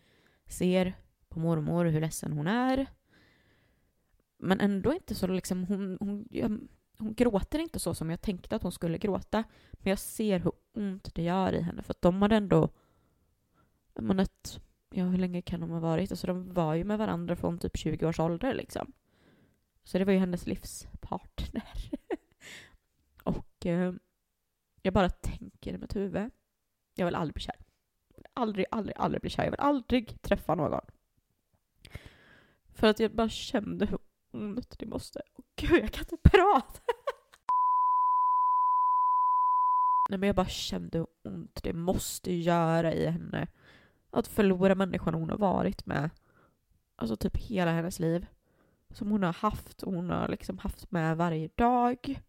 ser 0.47 0.95
på 1.29 1.41
mormor 1.41 1.85
hur 1.85 2.01
ledsen 2.01 2.33
hon 2.33 2.47
är. 2.47 2.87
Men 4.39 4.61
ändå 4.61 4.95
inte 4.95 5.15
så 5.15 5.27
liksom, 5.27 5.65
hon, 5.65 5.97
hon, 6.01 6.29
jag, 6.31 6.59
hon 6.99 7.15
gråter 7.15 7.59
inte 7.59 7.79
så 7.79 7.95
som 7.95 8.11
jag 8.11 8.23
tänkte 8.23 8.57
att 8.57 8.63
hon 8.63 8.73
skulle 8.73 8.99
gråta. 8.99 9.45
Men 9.73 9.91
jag 9.91 9.99
ser 9.99 10.39
hur 10.39 10.53
ont 10.75 11.15
det 11.15 11.23
gör 11.23 11.53
i 11.53 11.61
henne 11.61 11.83
för 11.83 11.93
att 11.93 12.03
de 12.03 12.23
hade 12.23 12.37
ändå, 12.37 12.69
men 13.95 14.21
ett, 14.21 14.61
ja 14.91 15.05
hur 15.05 15.19
länge 15.19 15.43
kan 15.43 15.61
de 15.61 15.71
ha 15.71 15.81
varit? 15.81 16.11
Alltså 16.11 16.27
de 16.27 16.55
var 16.55 16.75
ju 16.75 16.85
med 16.85 16.99
varandra 16.99 17.37
från 17.37 17.59
typ 17.59 17.77
20 17.77 18.07
års 18.07 18.21
ålder 18.21 18.55
liksom. 18.55 18.93
Så 19.85 19.99
det 19.99 20.05
var 20.05 20.13
ju 20.13 20.19
hennes 20.19 20.47
livspartner. 20.47 21.91
och 23.23 23.67
eh, 23.67 23.95
jag 24.83 24.95
bara 24.95 25.11
tänker 25.11 25.75
i 25.75 25.79
mitt 25.79 25.97
huvud, 25.97 26.31
jag 26.95 27.07
vill 27.07 27.15
aldrig 27.15 27.35
bli 27.35 27.43
kär 27.43 27.66
aldrig, 28.37 28.67
aldrig, 28.71 28.97
aldrig 28.97 29.21
bli 29.21 29.31
kär. 29.31 29.45
Jag 29.45 29.51
vill 29.51 29.61
aldrig 29.61 30.23
träffa 30.23 30.55
någon. 30.55 30.81
För 32.75 32.87
att 32.87 33.01
jag 33.01 33.15
bara 33.15 33.29
kände 33.29 33.87
hur 33.87 33.99
ont 34.33 34.79
det 34.79 34.87
måste. 34.87 35.21
Och 35.35 35.45
gud, 35.57 35.83
jag 35.83 35.93
kan 35.93 36.05
inte 36.05 36.31
prata! 36.31 36.81
Nej 40.11 40.19
men 40.19 40.27
jag 40.27 40.37
bara 40.37 40.47
kände 40.47 40.99
hur 40.99 41.07
ont 41.25 41.61
det 41.63 41.73
måste 41.73 42.33
göra 42.33 42.93
i 42.93 43.07
henne. 43.07 43.47
Att 44.11 44.29
förlora 44.29 44.75
människan 44.75 45.15
hon 45.15 45.31
har 45.31 45.39
varit 45.39 45.87
med. 45.87 46.11
Alltså 46.97 47.17
typ 47.17 47.37
hela 47.37 47.73
hennes 47.73 47.99
liv. 47.99 48.27
Som 48.91 49.11
hon 49.11 49.23
har 49.23 49.33
haft 49.33 49.83
och 49.83 49.93
hon 49.93 50.11
har 50.11 50.29
liksom 50.29 50.59
haft 50.59 50.91
med 50.91 51.17
varje 51.17 51.49
dag. 51.55 52.21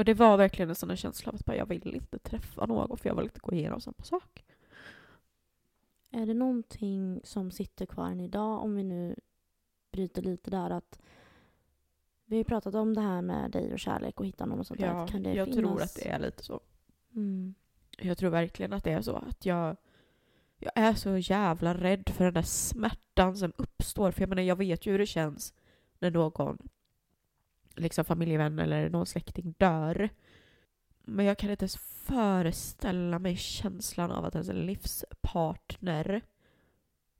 Och 0.00 0.04
det 0.04 0.14
var 0.14 0.36
verkligen 0.36 0.68
en 0.68 0.74
sån 0.74 0.96
känsla 0.96 1.32
av 1.32 1.38
att 1.46 1.56
jag 1.56 1.66
vill 1.66 1.94
inte 1.94 2.18
träffa 2.18 2.66
någon 2.66 2.96
för 2.96 3.08
jag 3.08 3.16
vill 3.16 3.24
inte 3.24 3.40
gå 3.40 3.52
igenom 3.52 3.80
samma 3.80 4.02
sak. 4.02 4.44
Är 6.10 6.26
det 6.26 6.34
någonting 6.34 7.20
som 7.24 7.50
sitter 7.50 7.86
kvar 7.86 8.06
än 8.06 8.20
idag, 8.20 8.62
om 8.62 8.74
vi 8.74 8.82
nu 8.82 9.16
bryter 9.92 10.22
lite 10.22 10.50
där, 10.50 10.70
att 10.70 11.00
vi 12.24 12.36
har 12.36 12.38
ju 12.38 12.44
pratat 12.44 12.74
om 12.74 12.94
det 12.94 13.00
här 13.00 13.22
med 13.22 13.50
dig 13.50 13.72
och 13.72 13.78
kärlek 13.78 14.20
och 14.20 14.26
hitta 14.26 14.46
någon 14.46 14.58
och 14.58 14.66
sånt 14.66 14.80
ja, 14.80 14.94
där. 14.94 15.06
Kan 15.06 15.22
det 15.22 15.34
jag 15.34 15.48
finnas? 15.48 15.60
tror 15.60 15.82
att 15.82 15.94
det 15.94 16.08
är 16.08 16.18
lite 16.18 16.44
så. 16.44 16.60
Mm. 17.14 17.54
Jag 17.98 18.18
tror 18.18 18.30
verkligen 18.30 18.72
att 18.72 18.84
det 18.84 18.92
är 18.92 19.02
så. 19.02 19.16
Att 19.16 19.46
jag, 19.46 19.76
jag 20.58 20.72
är 20.74 20.94
så 20.94 21.16
jävla 21.16 21.74
rädd 21.74 22.08
för 22.08 22.24
den 22.24 22.34
där 22.34 22.42
smärtan 22.42 23.36
som 23.36 23.52
uppstår. 23.56 24.10
För 24.10 24.22
jag 24.22 24.28
menar, 24.28 24.42
jag 24.42 24.56
vet 24.56 24.86
ju 24.86 24.92
hur 24.92 24.98
det 24.98 25.06
känns 25.06 25.54
när 25.98 26.10
någon 26.10 26.58
liksom 27.76 28.04
familjevän 28.04 28.58
eller 28.58 28.90
någon 28.90 29.06
släkting 29.06 29.54
dör. 29.58 30.08
Men 31.04 31.26
jag 31.26 31.38
kan 31.38 31.50
inte 31.50 31.62
ens 31.62 31.76
föreställa 31.76 33.18
mig 33.18 33.36
känslan 33.36 34.10
av 34.10 34.24
att 34.24 34.34
ens 34.34 34.48
livspartner 34.48 36.22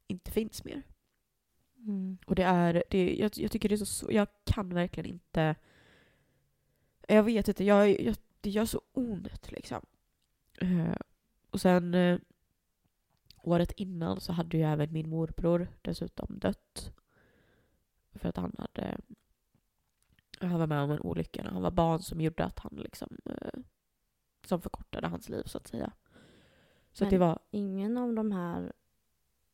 inte 0.06 0.30
finns 0.30 0.64
mer. 0.64 0.82
Mm. 1.76 2.18
Och 2.26 2.34
det 2.34 2.42
är, 2.42 2.84
det, 2.90 3.14
jag, 3.14 3.30
jag 3.34 3.50
tycker 3.50 3.68
det 3.68 3.74
är 3.74 3.84
så, 3.84 4.12
jag 4.12 4.28
kan 4.44 4.74
verkligen 4.74 5.10
inte, 5.10 5.54
jag 7.08 7.22
vet 7.22 7.48
inte, 7.48 7.64
jag, 7.64 8.00
jag, 8.00 8.16
det 8.40 8.50
gör 8.50 8.64
så 8.64 8.80
ont 8.92 9.52
liksom. 9.52 9.86
Uh, 10.62 10.96
och 11.50 11.60
sen 11.60 11.94
uh, 11.94 12.20
året 13.36 13.72
innan 13.72 14.20
så 14.20 14.32
hade 14.32 14.56
ju 14.56 14.62
även 14.62 14.92
min 14.92 15.08
morbror 15.08 15.68
dessutom 15.82 16.38
dött. 16.38 16.92
För 18.12 18.28
att 18.28 18.36
han 18.36 18.54
hade 18.58 18.98
han 20.48 20.58
var 20.58 20.66
med 20.66 20.82
om 20.82 20.90
en 20.90 21.00
olycka 21.00 21.42
när 21.42 21.50
han 21.50 21.62
var 21.62 21.70
barn 21.70 22.00
som 22.00 22.20
gjorde 22.20 22.44
att 22.44 22.58
han 22.58 22.72
liksom 22.76 23.16
eh, 23.24 23.60
som 24.46 24.60
förkortade 24.60 25.08
hans 25.08 25.28
liv 25.28 25.42
så 25.46 25.58
att 25.58 25.66
säga. 25.66 25.92
Så 26.92 27.04
att 27.04 27.10
det 27.10 27.18
var... 27.18 27.38
ingen 27.50 27.98
av 27.98 28.14
de 28.14 28.32
här 28.32 28.72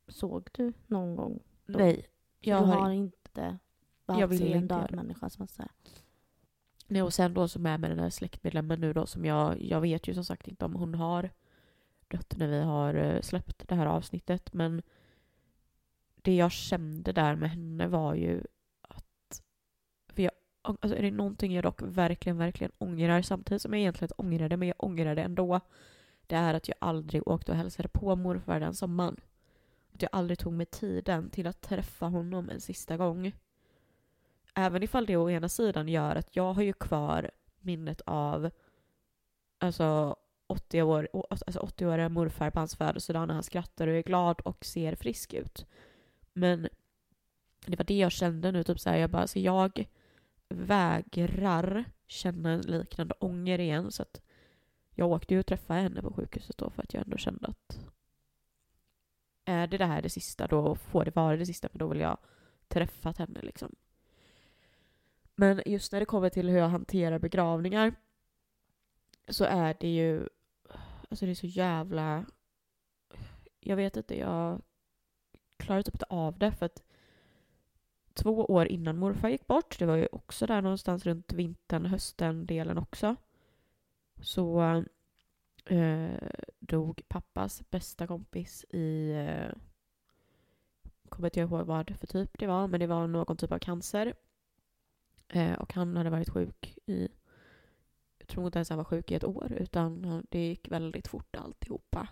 såg 0.09 0.49
du 0.53 0.73
någon 0.87 1.17
gång? 1.17 1.43
Då? 1.67 1.79
Nej. 1.79 2.07
Jag 2.41 2.63
du 2.63 2.67
har, 2.67 2.77
har 2.77 2.91
inte 2.91 3.59
varit 4.07 4.41
en 4.41 4.69
död 4.69 4.93
människa 4.93 5.31
som 5.31 5.47
säger. 5.47 5.71
Nej, 6.87 7.03
och 7.03 7.15
sen 7.15 7.35
då 7.35 7.49
som 7.49 7.67
är 7.67 7.79
med 7.79 7.91
den 7.91 7.99
här 7.99 8.11
släktmedlemmen 8.11 8.81
nu 8.81 8.93
då 8.93 9.07
som 9.07 9.25
jag, 9.25 9.63
jag 9.63 9.81
vet 9.81 10.09
ju 10.09 10.15
som 10.15 10.25
sagt 10.25 10.49
inte 10.49 10.65
om 10.65 10.75
hon 10.75 10.95
har 10.95 11.31
dött 12.09 12.37
när 12.37 12.49
vi 12.49 12.63
har 12.63 12.95
eh, 12.95 13.21
släppt 13.21 13.69
det 13.69 13.75
här 13.75 13.87
avsnittet. 13.87 14.53
Men 14.53 14.83
det 16.15 16.37
jag 16.37 16.53
kände 16.53 17.13
där 17.13 17.37
med 17.37 17.51
henne 17.51 17.89
var 17.89 18.15
ju 18.15 18.31
jag, 18.35 18.47
alltså 20.67 20.99
är 20.99 21.03
det 21.03 21.11
någonting 21.11 21.55
jag 21.55 21.65
dock 21.65 21.83
verkligen, 21.83 22.39
verkligen 22.39 22.73
ångrar 22.79 23.23
samtidigt 23.23 23.63
som 23.63 23.73
jag 23.73 23.81
egentligen 23.81 24.05
inte 24.05 24.23
ångrar 24.23 24.49
det, 24.49 24.57
men 24.57 24.69
jag 24.69 24.85
ångrar 24.85 25.15
det 25.15 25.23
ändå. 25.23 25.61
Det 26.27 26.35
är 26.35 26.55
att 26.55 26.69
jag 26.69 26.77
aldrig 26.79 27.29
åkte 27.29 27.53
och 27.53 27.59
hälsade 27.59 27.89
på 27.89 28.17
morfar 28.17 28.61
den 28.61 28.75
sommaren. 28.75 29.17
Att 29.95 30.03
jag 30.03 30.09
aldrig 30.13 30.39
tog 30.39 30.53
mig 30.53 30.67
tiden 30.67 31.31
till 31.31 31.47
att 31.47 31.61
träffa 31.61 32.07
honom 32.07 32.51
en 32.51 32.61
sista 32.61 32.97
gång. 32.97 33.33
Även 34.55 34.83
ifall 34.83 35.07
det 35.07 35.17
å 35.17 35.31
ena 35.31 35.49
sidan 35.49 35.89
gör 35.89 36.17
att 36.17 36.37
jag 36.37 36.53
har 36.53 36.63
ju 36.63 36.73
kvar 36.73 37.31
minnet 37.61 38.01
av 38.07 38.51
alltså 39.59 40.17
80 40.47 40.83
år, 40.83 41.09
alltså 41.31 41.61
80-åriga 41.61 42.09
morfar 42.09 42.51
på 42.51 42.59
hans 42.59 42.77
födelsedag 42.77 43.29
när 43.29 43.35
han 43.35 43.43
skrattar 43.43 43.87
och 43.87 43.95
är 43.95 44.03
glad 44.03 44.41
och 44.41 44.65
ser 44.65 44.95
frisk 44.95 45.35
ut. 45.35 45.67
Men 46.33 46.69
det 47.67 47.77
var 47.77 47.85
det 47.85 47.99
jag 47.99 48.13
kände 48.13 48.53
nu, 48.53 48.65
typ 48.65 48.81
såhär, 48.81 48.97
jag 48.97 49.11
bara, 49.11 49.27
så 49.27 49.39
jag 49.39 49.87
vägrar 50.49 51.85
känna 52.07 52.51
en 52.51 52.61
liknande 52.61 53.15
ånger 53.21 53.59
igen 53.61 53.93
så 53.93 54.03
att 54.03 54.21
jag 54.95 55.11
åkte 55.11 55.35
ju 55.35 55.41
och 55.41 55.47
träffade 55.47 55.81
henne 55.81 56.03
på 56.03 56.13
sjukhuset 56.13 56.59
då 56.59 56.71
för 56.71 56.83
att 56.83 56.95
jag 56.95 57.03
ändå 57.03 57.17
kände 57.17 57.47
att 57.47 57.79
är 59.45 59.67
det 59.67 59.79
det 59.79 59.87
här 59.87 60.03
det 60.03 60.11
sista 60.11 60.47
då 60.47 60.75
får 60.75 61.05
det 61.05 61.17
vara 61.17 61.37
det 61.37 61.47
sista 61.47 61.69
för 61.69 61.79
då 61.79 61.89
vill 61.89 62.01
jag 62.01 62.19
träffat 62.69 63.19
henne 63.19 63.41
liksom. 63.43 63.75
Men 65.35 65.63
just 65.67 65.93
när 65.93 66.01
det 66.01 66.07
kommer 66.07 66.29
till 66.29 66.49
hur 66.49 66.59
jag 66.59 66.69
hanterar 66.69 67.19
begravningar 67.19 67.95
så 69.29 69.45
är 69.45 69.77
det 69.81 69.89
ju 69.89 70.29
Alltså 71.11 71.27
det 71.27 71.33
är 71.33 71.35
så 71.35 71.47
jävla... 71.47 72.25
Jag 73.61 73.77
vet 73.77 73.97
inte, 73.97 74.19
jag 74.19 74.63
klarar 75.57 75.83
typ 75.83 75.95
inte 75.95 76.07
av 76.09 76.39
det 76.39 76.53
för 76.53 76.67
att 76.67 76.83
två 78.17 78.45
år 78.45 78.67
innan 78.67 78.99
morfar 78.99 79.29
gick 79.29 79.47
bort, 79.47 79.79
det 79.79 79.87
var 79.87 79.97
ju 79.97 80.09
också 80.13 80.47
där 80.47 80.63
någonstans 80.63 81.07
runt 81.07 81.33
vintern, 81.33 81.87
hösten 81.87 82.47
delen 82.47 82.79
också, 82.79 83.17
så 84.21 84.63
eh, 85.65 86.29
dog 86.59 87.03
pappas 87.09 87.71
bästa 87.71 88.07
kompis 88.07 88.65
i... 88.71 89.11
Eh, 89.11 89.53
kommer 91.09 91.29
inte 91.29 91.41
ihåg 91.41 91.67
vad 91.67 91.97
för 91.99 92.07
typ 92.07 92.39
det 92.39 92.47
var, 92.47 92.69
men 92.69 92.81
det 92.81 92.87
var 92.87 93.07
någon 93.07 93.37
typ 93.37 93.53
av 93.53 93.59
cancer. 93.59 94.15
Eh, 95.29 95.53
och 95.53 95.73
han 95.73 95.97
hade 95.97 96.11
varit 96.11 96.29
sjuk 96.29 96.79
i 96.87 97.09
jag 98.19 98.29
tror 98.29 98.47
inte 98.47 98.59
ens 98.59 98.69
han 98.71 98.79
var 98.79 98.85
sjuk 98.85 99.11
i 99.11 99.15
ett 99.15 99.25
år, 99.25 99.53
utan 99.53 100.23
det 100.31 100.47
gick 100.47 100.71
väldigt 100.71 101.09
fort 101.09 101.37
alltihopa. 101.37 102.09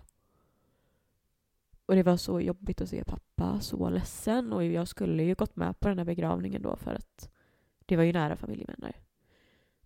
Och 1.85 1.95
det 1.95 2.03
var 2.03 2.17
så 2.17 2.41
jobbigt 2.41 2.81
att 2.81 2.89
se 2.89 3.03
pappa 3.03 3.59
så 3.59 3.89
ledsen 3.89 4.53
och 4.53 4.63
jag 4.63 4.87
skulle 4.87 5.23
ju 5.23 5.35
gått 5.35 5.55
med 5.55 5.79
på 5.79 5.87
den 5.87 5.97
här 5.97 6.05
begravningen 6.05 6.61
då 6.61 6.75
för 6.75 6.95
att 6.95 7.29
det 7.85 7.97
var 7.97 8.03
ju 8.03 8.13
nära 8.13 8.35
familjevänner. 8.35 8.95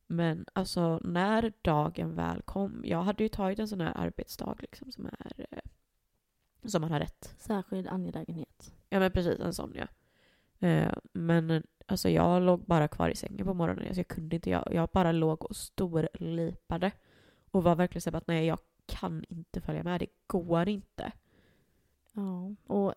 Men 0.08 0.45
alltså 0.54 1.00
när 1.04 1.54
dagen 1.62 2.16
väl 2.16 2.41
kom, 2.41 2.82
jag 2.86 3.04
hade 3.04 3.24
ju 3.24 3.30
tagit 3.30 3.60
en 3.60 3.68
sån 3.68 3.82
här 3.82 3.97
arbetsdag 3.97 4.56
liksom 4.60 4.91
som 4.91 5.06
är 5.06 5.47
eh, 5.52 5.60
som 6.66 6.82
man 6.82 6.91
har 6.91 7.00
rätt. 7.00 7.36
Särskild 7.38 7.88
angelägenhet. 7.88 8.74
Ja 8.89 9.00
men 9.00 9.12
precis, 9.12 9.39
en 9.39 9.54
sån 9.54 9.74
ja. 9.76 9.88
Eh, 10.68 10.93
men 11.14 11.64
Alltså 11.89 12.10
jag 12.10 12.41
låg 12.41 12.60
bara 12.66 12.88
kvar 12.88 13.10
i 13.10 13.16
sängen 13.16 13.45
på 13.45 13.54
morgonen. 13.54 13.86
Alltså 13.86 14.00
jag 14.00 14.08
kunde 14.08 14.36
inte. 14.36 14.50
Jag, 14.50 14.68
jag 14.72 14.89
bara 14.93 15.12
låg 15.12 15.45
och 15.45 15.56
storlipade. 15.56 16.91
Och 17.52 17.64
var 17.64 17.76
verkligen 17.76 18.02
så 18.02 18.18
att 18.18 18.28
nej, 18.28 18.45
jag 18.45 18.60
kan 18.86 19.24
inte 19.30 19.62
följa 19.62 19.84
med. 19.84 20.00
Det 20.00 20.08
går 20.28 20.70
inte. 20.70 21.12
Ja, 22.20 22.55
och 22.76 22.93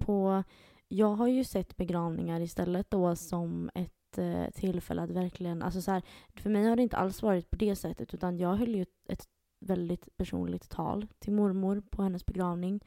på... 0.00 0.42
Jag 0.88 1.14
har 1.14 1.28
ju 1.28 1.44
sett 1.44 1.76
begravningar 1.76 2.40
istället 2.40 2.90
då 2.90 3.16
som 3.16 3.70
ett 3.74 4.18
eh, 4.18 4.50
tillfälle 4.54 5.02
att 5.02 5.10
verkligen... 5.10 5.62
Alltså 5.62 5.82
så 5.82 5.90
här, 5.90 6.02
för 6.34 6.50
mig 6.50 6.64
har 6.64 6.76
det 6.76 6.82
inte 6.82 6.96
alls 6.96 7.22
varit 7.22 7.50
på 7.50 7.56
det 7.56 7.76
sättet 7.76 8.14
utan 8.14 8.38
jag 8.38 8.56
höll 8.56 8.74
ju 8.74 8.86
ett 9.08 9.28
väldigt 9.60 10.16
personligt 10.16 10.68
tal 10.70 11.06
till 11.18 11.32
mormor 11.32 11.82
på 11.90 12.02
hennes 12.02 12.26
begravning. 12.26 12.80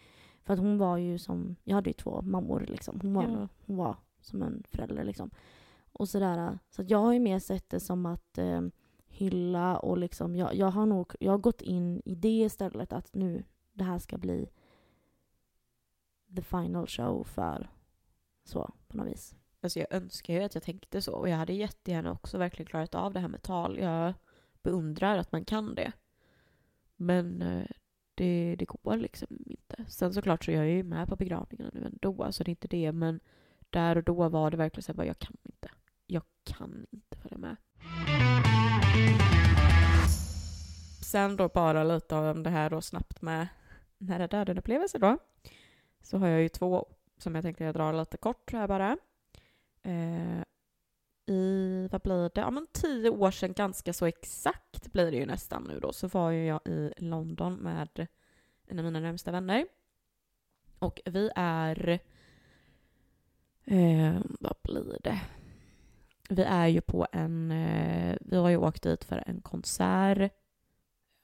För 0.43 0.53
att 0.53 0.59
hon 0.59 0.77
var 0.77 0.97
ju 0.97 1.17
som... 1.17 1.55
Jag 1.63 1.75
hade 1.75 1.89
ju 1.89 1.93
två 1.93 2.21
mammor 2.21 2.65
liksom. 2.67 2.99
Hon 3.01 3.13
var, 3.13 3.23
ja. 3.23 3.47
hon 3.65 3.77
var 3.77 3.95
som 4.21 4.41
en 4.41 4.63
förälder. 4.67 5.03
Liksom. 5.03 5.29
Och 5.91 6.09
sådär. 6.09 6.59
Så 6.69 6.83
jag 6.87 6.97
har 6.97 7.13
ju 7.13 7.19
mer 7.19 7.39
sett 7.39 7.69
det 7.69 7.79
som 7.79 8.05
att 8.05 8.37
eh, 8.37 8.61
hylla 9.07 9.77
och 9.77 9.97
liksom, 9.97 10.35
jag, 10.35 10.55
jag 10.55 10.67
har 10.67 10.85
nog 10.85 11.13
jag 11.19 11.31
har 11.31 11.37
gått 11.37 11.61
in 11.61 12.01
i 12.05 12.15
det 12.15 12.39
istället 12.39 12.93
att 12.93 13.13
nu 13.13 13.43
det 13.73 13.83
här 13.83 13.99
ska 13.99 14.17
bli 14.17 14.49
the 16.35 16.41
final 16.41 16.87
show 16.87 17.23
för 17.23 17.69
så 18.43 18.73
på 18.87 18.97
något 18.97 19.07
vis. 19.07 19.35
Alltså 19.61 19.79
jag 19.79 19.93
önskar 19.93 20.33
ju 20.33 20.43
att 20.43 20.55
jag 20.55 20.63
tänkte 20.63 21.01
så 21.01 21.13
och 21.13 21.29
jag 21.29 21.37
hade 21.37 21.53
jättegärna 21.53 22.11
också 22.11 22.37
verkligen 22.37 22.67
klarat 22.69 22.95
av 22.95 23.13
det 23.13 23.19
här 23.19 23.27
med 23.27 23.41
tal. 23.41 23.79
Jag 23.79 24.13
beundrar 24.63 25.17
att 25.17 25.31
man 25.31 25.45
kan 25.45 25.75
det. 25.75 25.91
Men 26.95 27.41
eh, 27.41 27.65
det, 28.15 28.55
det 28.59 28.65
går 28.65 28.97
liksom 28.97 29.27
inte. 29.45 29.85
Sen 29.87 30.13
såklart 30.13 30.45
så 30.45 30.51
är 30.51 30.55
jag 30.55 30.69
ju 30.69 30.83
med 30.83 31.07
på 31.07 31.15
begravningarna 31.15 31.71
nu 31.73 31.85
ändå, 31.85 32.23
alltså 32.23 32.43
det 32.43 32.49
är 32.49 32.51
inte 32.51 32.67
det 32.67 32.91
men 32.91 33.19
där 33.69 33.97
och 33.97 34.03
då 34.03 34.29
var 34.29 34.51
det 34.51 34.57
verkligen 34.57 34.83
så 34.83 35.01
att 35.01 35.07
jag 35.07 35.19
kan 35.19 35.37
inte. 35.43 35.69
Jag 36.07 36.23
kan 36.43 36.85
inte 36.91 37.17
följa 37.17 37.37
med. 37.37 37.55
Sen 41.03 41.35
då 41.35 41.47
bara 41.47 41.83
lite 41.83 42.15
om 42.15 42.43
det 42.43 42.49
här 42.49 42.69
då 42.69 42.81
snabbt 42.81 43.21
med 43.21 43.47
nära 43.97 44.27
döden-upplevelse 44.27 44.97
då. 44.97 45.17
Så 46.01 46.17
har 46.17 46.27
jag 46.27 46.41
ju 46.41 46.49
två 46.49 46.85
som 47.17 47.35
jag 47.35 47.43
tänkte 47.43 47.63
jag 47.63 47.75
drar 47.75 47.93
lite 47.93 48.17
kort 48.17 48.51
här 48.51 48.67
bara. 48.67 48.97
Eh, 49.81 50.43
I, 51.25 51.87
vad 51.91 52.01
blir 52.01 52.31
det? 52.35 52.41
Ja 52.41 52.51
men 52.51 52.67
tio 52.71 53.09
år 53.09 53.31
sedan 53.31 53.53
ganska 53.53 53.93
så 53.93 54.05
exakt 54.05 54.91
blir 54.91 55.11
det 55.11 55.17
ju 55.17 55.25
nästan 55.25 55.63
nu 55.63 55.79
då. 55.79 55.93
Så 55.93 56.07
var 56.07 56.31
ju 56.31 56.45
jag 56.45 56.61
i 56.65 56.93
London 56.97 57.53
med 57.53 58.07
en 58.67 58.79
av 58.79 58.85
mina 58.85 58.99
närmsta 58.99 59.31
vänner. 59.31 59.67
Och 60.79 61.01
vi 61.05 61.29
är 61.35 61.99
Eh, 63.71 64.21
vad 64.39 64.55
blir 64.63 64.97
det? 65.03 65.21
Vi 66.29 66.43
är 66.43 66.67
ju 66.67 66.81
på 66.81 67.07
en... 67.11 67.51
Eh, 67.51 68.17
vi 68.21 68.37
har 68.37 68.49
ju 68.49 68.57
åkt 68.57 68.83
dit 68.83 69.03
för 69.03 69.23
en 69.25 69.41
konsert. 69.41 70.31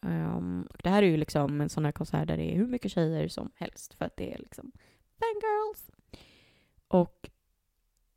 Um, 0.06 0.68
det 0.84 0.90
här 0.90 1.04
är 1.04 1.08
ju 1.08 1.18
liksom 1.18 1.62
en 1.62 1.70
sån 1.70 1.86
här 1.86 1.92
konsert 1.92 2.28
där 2.28 2.38
det 2.38 2.54
är 2.54 2.56
hur 2.56 2.68
mycket 2.68 2.92
tjejer 2.92 3.28
som 3.28 3.52
helst 3.56 3.94
för 3.94 4.06
att 4.06 4.18
det 4.18 4.34
är 4.34 4.38
liksom 4.38 4.72
fangirls. 5.20 5.92
Och 6.88 7.30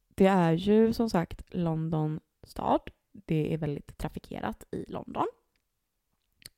det 0.08 0.26
är 0.26 0.52
ju 0.52 0.92
som 0.92 1.10
sagt 1.10 1.54
London 1.54 2.20
stad. 2.42 2.80
Det 3.12 3.54
är 3.54 3.58
väldigt 3.58 3.98
trafikerat 3.98 4.64
i 4.70 4.84
London. 4.88 5.26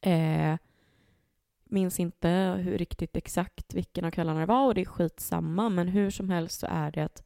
Eh, 0.00 0.56
minns 1.64 2.00
inte 2.00 2.28
hur 2.64 2.78
riktigt 2.78 3.16
exakt 3.16 3.74
vilken 3.74 4.04
av 4.04 4.10
kvällarna 4.10 4.40
det 4.40 4.46
var 4.46 4.66
och 4.66 4.74
det 4.74 4.80
är 4.80 4.84
skitsamma 4.84 5.68
men 5.68 5.88
hur 5.88 6.10
som 6.10 6.30
helst 6.30 6.60
så 6.60 6.66
är 6.70 6.90
det 6.90 7.04
att 7.04 7.22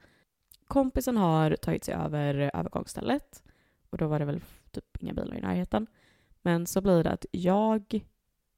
kompisen 0.66 1.16
har 1.16 1.57
tagit 1.57 1.84
sig 1.84 1.94
över 1.94 2.50
övergångsstället 2.55 3.42
och 3.90 3.98
då 3.98 4.07
var 4.07 4.18
det 4.18 4.24
väl 4.24 4.40
typ 4.70 5.02
inga 5.02 5.12
bilar 5.12 5.36
i 5.36 5.40
närheten. 5.40 5.86
Men 6.45 6.66
så 6.66 6.80
blir 6.80 7.05
det 7.05 7.11
att 7.11 7.26
jag 7.30 8.01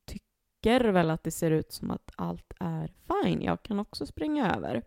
tycker 0.04 0.84
väl 0.84 1.10
att 1.10 1.24
det 1.24 1.30
ser 1.30 1.50
ut 1.50 1.72
som 1.72 1.90
att 1.90 2.10
allt 2.16 2.52
är 2.60 2.92
fine. 3.06 3.42
Jag 3.42 3.62
kan 3.62 3.80
också 3.80 4.06
springa 4.06 4.54
över. 4.54 4.82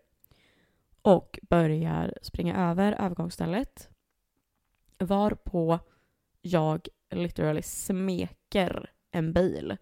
Och 1.02 1.38
börjar 1.42 2.18
springa 2.22 2.70
över 2.70 2.92
övergångsstället. 2.92 3.88
Varpå 4.98 5.78
jag 6.42 6.88
literally 7.10 7.62
smeker 7.62 8.90
en 9.10 9.32
bil. 9.32 9.76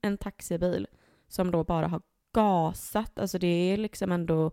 En 0.00 0.18
taxibil. 0.18 0.86
Som 1.28 1.50
då 1.50 1.64
bara 1.64 1.88
har 1.88 2.02
gasat. 2.32 3.18
Alltså 3.18 3.38
det 3.38 3.46
är 3.46 3.76
liksom 3.76 4.12
ändå 4.12 4.50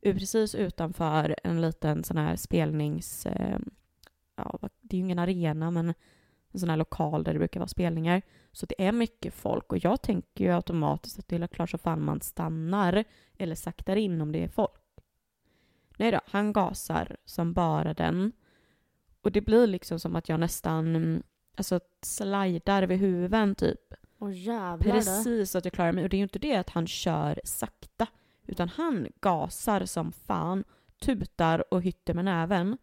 precis 0.00 0.54
utanför 0.54 1.36
en 1.44 1.60
liten 1.60 2.04
sån 2.04 2.16
här 2.16 2.36
spelnings... 2.36 3.26
Eh, 3.26 3.58
ja, 4.36 4.58
det 4.80 4.96
är 4.96 4.98
ju 4.98 5.04
ingen 5.04 5.18
arena, 5.18 5.70
men 5.70 5.94
en 6.52 6.60
sån 6.60 6.70
här 6.70 6.76
lokal 6.76 7.24
där 7.24 7.32
det 7.32 7.38
brukar 7.38 7.60
vara 7.60 7.68
spelningar. 7.68 8.22
Så 8.52 8.66
det 8.66 8.86
är 8.86 8.92
mycket 8.92 9.34
folk 9.34 9.72
och 9.72 9.84
jag 9.84 10.02
tänker 10.02 10.44
ju 10.44 10.50
automatiskt 10.50 11.18
att 11.18 11.28
det 11.28 11.36
är 11.36 11.46
klart 11.46 11.70
så 11.70 11.78
fan 11.78 12.04
man 12.04 12.20
stannar 12.20 13.04
eller 13.38 13.54
saktar 13.54 13.96
in 13.96 14.20
om 14.20 14.32
det 14.32 14.44
är 14.44 14.48
folk. 14.48 14.80
Nej 15.96 16.10
då, 16.10 16.20
han 16.26 16.52
gasar 16.52 17.16
som 17.24 17.52
bara 17.52 17.94
den. 17.94 18.32
Och 19.20 19.32
det 19.32 19.40
blir 19.40 19.66
liksom 19.66 20.00
som 20.00 20.16
att 20.16 20.28
jag 20.28 20.40
nästan 20.40 21.22
alltså, 21.56 21.80
slidar 22.02 22.82
vid 22.82 22.98
huven 22.98 23.54
typ. 23.54 23.94
Åh 24.18 24.36
jävlar. 24.38 24.92
Precis 24.92 25.50
så 25.50 25.58
att 25.58 25.64
jag 25.64 25.74
klarar 25.74 25.92
mig. 25.92 26.04
Och 26.04 26.10
det 26.10 26.16
är 26.16 26.18
ju 26.18 26.22
inte 26.22 26.38
det 26.38 26.56
att 26.56 26.70
han 26.70 26.86
kör 26.86 27.40
sakta. 27.44 28.06
Utan 28.46 28.68
han 28.68 29.08
gasar 29.20 29.84
som 29.84 30.12
fan, 30.12 30.64
tutar 31.00 31.74
och 31.74 31.82
hytter 31.82 32.14
med 32.14 32.24
näven. 32.24 32.78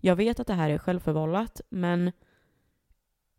Jag 0.00 0.16
vet 0.16 0.40
att 0.40 0.46
det 0.46 0.54
här 0.54 0.70
är 0.70 0.78
självförvållat, 0.78 1.60
men 1.68 2.12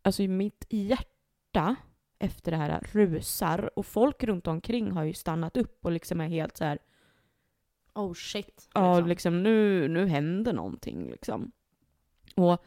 alltså 0.08 0.24
i 0.24 0.28
mitt 0.28 0.66
hjärta 0.70 1.76
efter 2.20 2.52
det 2.52 2.58
här 2.58 2.88
rusar 2.92 3.80
och 3.80 3.86
folk 3.86 4.24
runt 4.24 4.48
omkring 4.48 4.92
har 4.92 5.04
ju 5.04 5.14
stannat 5.14 5.58
upp 5.58 5.86
och 5.86 5.92
liksom 5.92 6.22
är 6.22 6.28
helt 6.28 6.58
så 6.58 6.64
här 6.64 6.80
Oh 7.94 8.14
shit. 8.14 8.70
Ja, 8.74 8.96
liksom. 8.96 9.08
liksom 9.08 9.44
nu, 9.44 9.88
nu 9.88 10.08
händer 10.08 10.54
någonting 10.54 11.10
liksom. 11.10 11.52
Och 12.36 12.64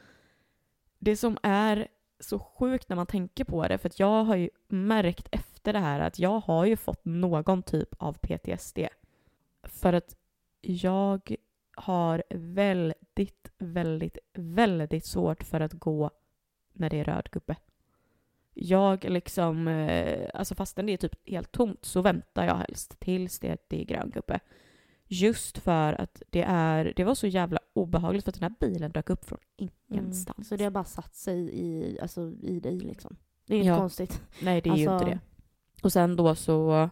det 0.98 1.16
som 1.16 1.38
är 1.42 1.88
så 2.20 2.38
sjukt 2.38 2.88
när 2.88 2.96
man 2.96 3.06
tänker 3.06 3.44
på 3.44 3.68
det, 3.68 3.78
för 3.78 3.88
att 3.88 3.98
jag 3.98 4.24
har 4.24 4.36
ju 4.36 4.50
märkt 4.68 5.28
efter 5.32 5.72
det 5.72 5.78
här 5.78 6.00
att 6.00 6.18
jag 6.18 6.40
har 6.40 6.64
ju 6.64 6.76
fått 6.76 7.04
någon 7.04 7.62
typ 7.62 7.88
av 7.98 8.12
PTSD. 8.12 8.78
För 9.62 9.92
att 9.92 10.16
jag 10.60 11.36
har 11.76 12.22
väldigt, 12.30 13.52
väldigt, 13.58 14.18
väldigt 14.34 15.04
svårt 15.06 15.44
för 15.44 15.60
att 15.60 15.72
gå 15.72 16.10
när 16.80 16.90
det 16.90 17.00
är 17.00 17.04
röd 17.04 17.28
gubbe. 17.32 17.56
Jag 18.54 19.04
liksom, 19.04 19.68
eh, 19.68 20.28
alltså 20.34 20.54
fastän 20.54 20.86
det 20.86 20.92
är 20.92 20.96
typ 20.96 21.28
helt 21.28 21.52
tomt 21.52 21.84
så 21.84 22.02
väntar 22.02 22.46
jag 22.46 22.54
helst 22.54 23.00
tills 23.00 23.38
det, 23.38 23.56
det 23.68 23.80
är 23.80 23.84
grön 23.84 24.10
gubbe. 24.10 24.40
Just 25.06 25.58
för 25.58 25.92
att 26.00 26.22
det, 26.30 26.42
är, 26.42 26.92
det 26.96 27.04
var 27.04 27.14
så 27.14 27.26
jävla 27.26 27.58
obehagligt 27.72 28.24
för 28.24 28.30
att 28.30 28.40
den 28.40 28.50
här 28.50 28.68
bilen 28.68 28.90
dök 28.92 29.10
upp 29.10 29.24
från 29.24 29.38
ingenstans. 29.56 30.36
Mm. 30.38 30.44
Så 30.44 30.56
det 30.56 30.64
har 30.64 30.70
bara 30.70 30.84
satt 30.84 31.14
sig 31.14 31.38
i, 31.52 31.98
alltså, 32.00 32.32
i 32.42 32.60
dig 32.60 32.80
liksom. 32.80 33.16
Det 33.46 33.54
är 33.54 33.58
inte 33.58 33.68
Ja. 33.68 33.76
konstigt. 33.76 34.22
Nej, 34.42 34.60
det 34.60 34.70
är 34.70 34.76
ju 34.76 34.88
Alltså- 34.88 35.08
inte 35.08 35.14
det. 35.14 35.20
Och 35.82 35.92
sen 35.92 36.16
då 36.16 36.34
så, 36.34 36.90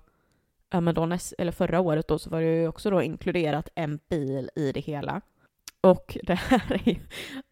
ja 0.70 0.81
men 0.81 0.94
då 0.94 1.06
näst, 1.06 1.35
eller 1.39 1.52
förra 1.52 1.81
året 1.81 2.09
då 2.09 2.19
så 2.19 2.31
var 2.31 2.40
det 2.40 2.60
ju 2.60 2.69
också 2.69 2.90
då 2.90 3.02
inkluderat 3.02 3.69
en 3.74 4.01
bil 4.09 4.51
i 4.56 4.73
det 4.73 4.81
hela. 4.81 5.20
Och 5.81 6.19
det 6.23 6.35
här 6.35 6.73
är 6.73 6.89
ju, 6.89 6.97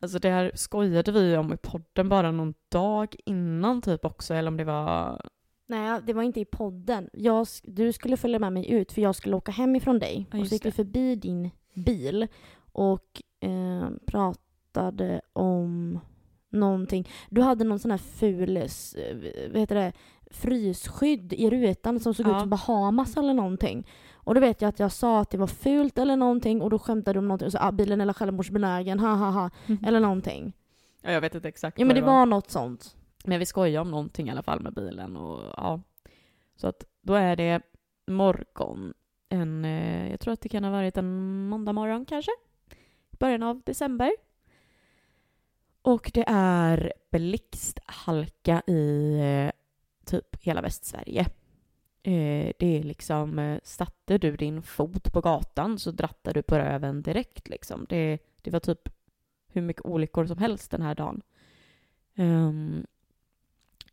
alltså 0.00 0.18
det 0.18 0.30
här 0.30 0.52
skojade 0.54 1.12
vi 1.12 1.36
om 1.36 1.52
i 1.52 1.56
podden 1.56 2.08
bara 2.08 2.30
någon 2.30 2.54
dag 2.68 3.16
innan 3.26 3.82
typ 3.82 4.04
också, 4.04 4.34
eller 4.34 4.48
om 4.48 4.56
det 4.56 4.64
var, 4.64 5.20
Nej, 5.68 6.00
det 6.06 6.12
var 6.12 6.22
inte 6.22 6.40
i 6.40 6.44
podden. 6.44 7.08
Jag, 7.12 7.46
du 7.64 7.92
skulle 7.92 8.16
följa 8.16 8.38
med 8.38 8.52
mig 8.52 8.70
ut 8.70 8.92
för 8.92 9.02
jag 9.02 9.14
skulle 9.14 9.36
åka 9.36 9.52
hem 9.52 9.76
ifrån 9.76 9.98
dig. 9.98 10.26
Ja, 10.32 10.40
och 10.40 10.46
så 10.48 10.54
gick 10.54 10.64
vi 10.66 10.72
förbi 10.72 11.14
din 11.16 11.50
bil 11.74 12.26
och 12.72 13.22
eh, 13.40 13.88
pratade 14.06 15.20
om 15.32 16.00
någonting. 16.50 17.08
Du 17.30 17.40
hade 17.42 17.64
någon 17.64 17.78
sån 17.78 17.90
här 17.90 17.98
ful, 17.98 18.68
vad 19.52 19.60
heter 19.60 19.74
det, 19.74 19.92
frysskydd 20.30 21.32
i 21.32 21.50
rutan 21.50 22.00
som 22.00 22.14
såg 22.14 22.26
Ja. 22.26 22.34
ut 22.36 22.40
som 22.40 22.50
Bahamas 22.50 23.16
eller 23.16 23.34
någonting. 23.34 23.86
Och 24.26 24.34
då 24.34 24.40
vet 24.40 24.62
jag 24.62 24.68
att 24.68 24.78
jag 24.78 24.92
sa 24.92 25.20
att 25.20 25.30
det 25.30 25.38
var 25.38 25.46
fult 25.46 25.98
eller 25.98 26.16
någonting 26.16 26.62
och 26.62 26.70
då 26.70 26.78
skämtade 26.78 27.12
du 27.12 27.18
om 27.18 27.28
någonting 27.28 27.46
och 27.46 27.52
sa 27.52 27.58
ah, 27.60 27.72
bilen 27.72 28.00
är 28.00 28.12
självmordsbenägen, 28.12 29.00
ha 29.00 29.14
ha 29.14 29.30
ha, 29.30 29.50
eller 29.86 30.00
någonting. 30.00 30.52
ja 31.02 31.10
jag 31.10 31.20
vet 31.20 31.34
inte 31.34 31.48
exakt 31.48 31.78
Ja 31.78 31.84
men 31.84 31.96
det 31.96 32.02
var 32.02 32.26
något 32.26 32.50
sånt. 32.50 32.96
Men 33.24 33.38
vi 33.38 33.46
skojar 33.46 33.80
om 33.80 33.90
någonting 33.90 34.28
i 34.28 34.30
alla 34.30 34.42
fall 34.42 34.60
med 34.60 34.74
bilen 34.74 35.16
och 35.16 35.52
ja. 35.56 35.80
Så 36.56 36.68
att 36.68 36.84
då 37.02 37.14
är 37.14 37.36
det 37.36 37.62
morgon. 38.06 38.94
En, 39.28 39.64
eh, 39.64 40.10
jag 40.10 40.20
tror 40.20 40.32
att 40.32 40.40
det 40.40 40.48
kan 40.48 40.64
ha 40.64 40.70
varit 40.70 40.96
en 40.96 41.48
måndag 41.48 41.72
morgon 41.72 42.04
kanske. 42.04 42.30
Början 43.10 43.42
av 43.42 43.62
december. 43.64 44.12
Och 45.82 46.10
det 46.14 46.24
är 46.28 46.92
blixthalka 47.10 48.62
i 48.66 49.18
eh, 49.20 49.50
typ 50.04 50.42
hela 50.42 50.62
Västsverige. 50.62 51.26
Eh, 52.06 52.52
det 52.58 52.78
är 52.78 52.82
liksom, 52.82 53.38
eh, 53.38 53.58
satte 53.62 54.18
du 54.18 54.36
din 54.36 54.62
fot 54.62 55.12
på 55.12 55.20
gatan 55.20 55.78
så 55.78 55.90
drattade 55.90 56.38
du 56.38 56.42
på 56.42 56.58
röven 56.58 57.02
direkt 57.02 57.48
liksom. 57.48 57.86
Det, 57.88 58.18
det 58.42 58.50
var 58.50 58.60
typ 58.60 58.88
hur 59.46 59.62
mycket 59.62 59.84
olyckor 59.84 60.26
som 60.26 60.38
helst 60.38 60.70
den 60.70 60.82
här 60.82 60.94
dagen. 60.94 61.22
Um, 62.16 62.86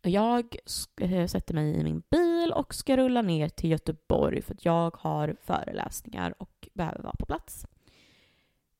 jag 0.02 0.56
eh, 1.00 1.26
sätter 1.26 1.54
mig 1.54 1.74
i 1.74 1.84
min 1.84 2.02
bil 2.10 2.52
och 2.52 2.74
ska 2.74 2.96
rulla 2.96 3.22
ner 3.22 3.48
till 3.48 3.70
Göteborg 3.70 4.42
för 4.42 4.54
att 4.54 4.64
jag 4.64 4.96
har 4.96 5.36
föreläsningar 5.42 6.34
och 6.38 6.68
behöver 6.74 7.02
vara 7.02 7.16
på 7.18 7.26
plats. 7.26 7.66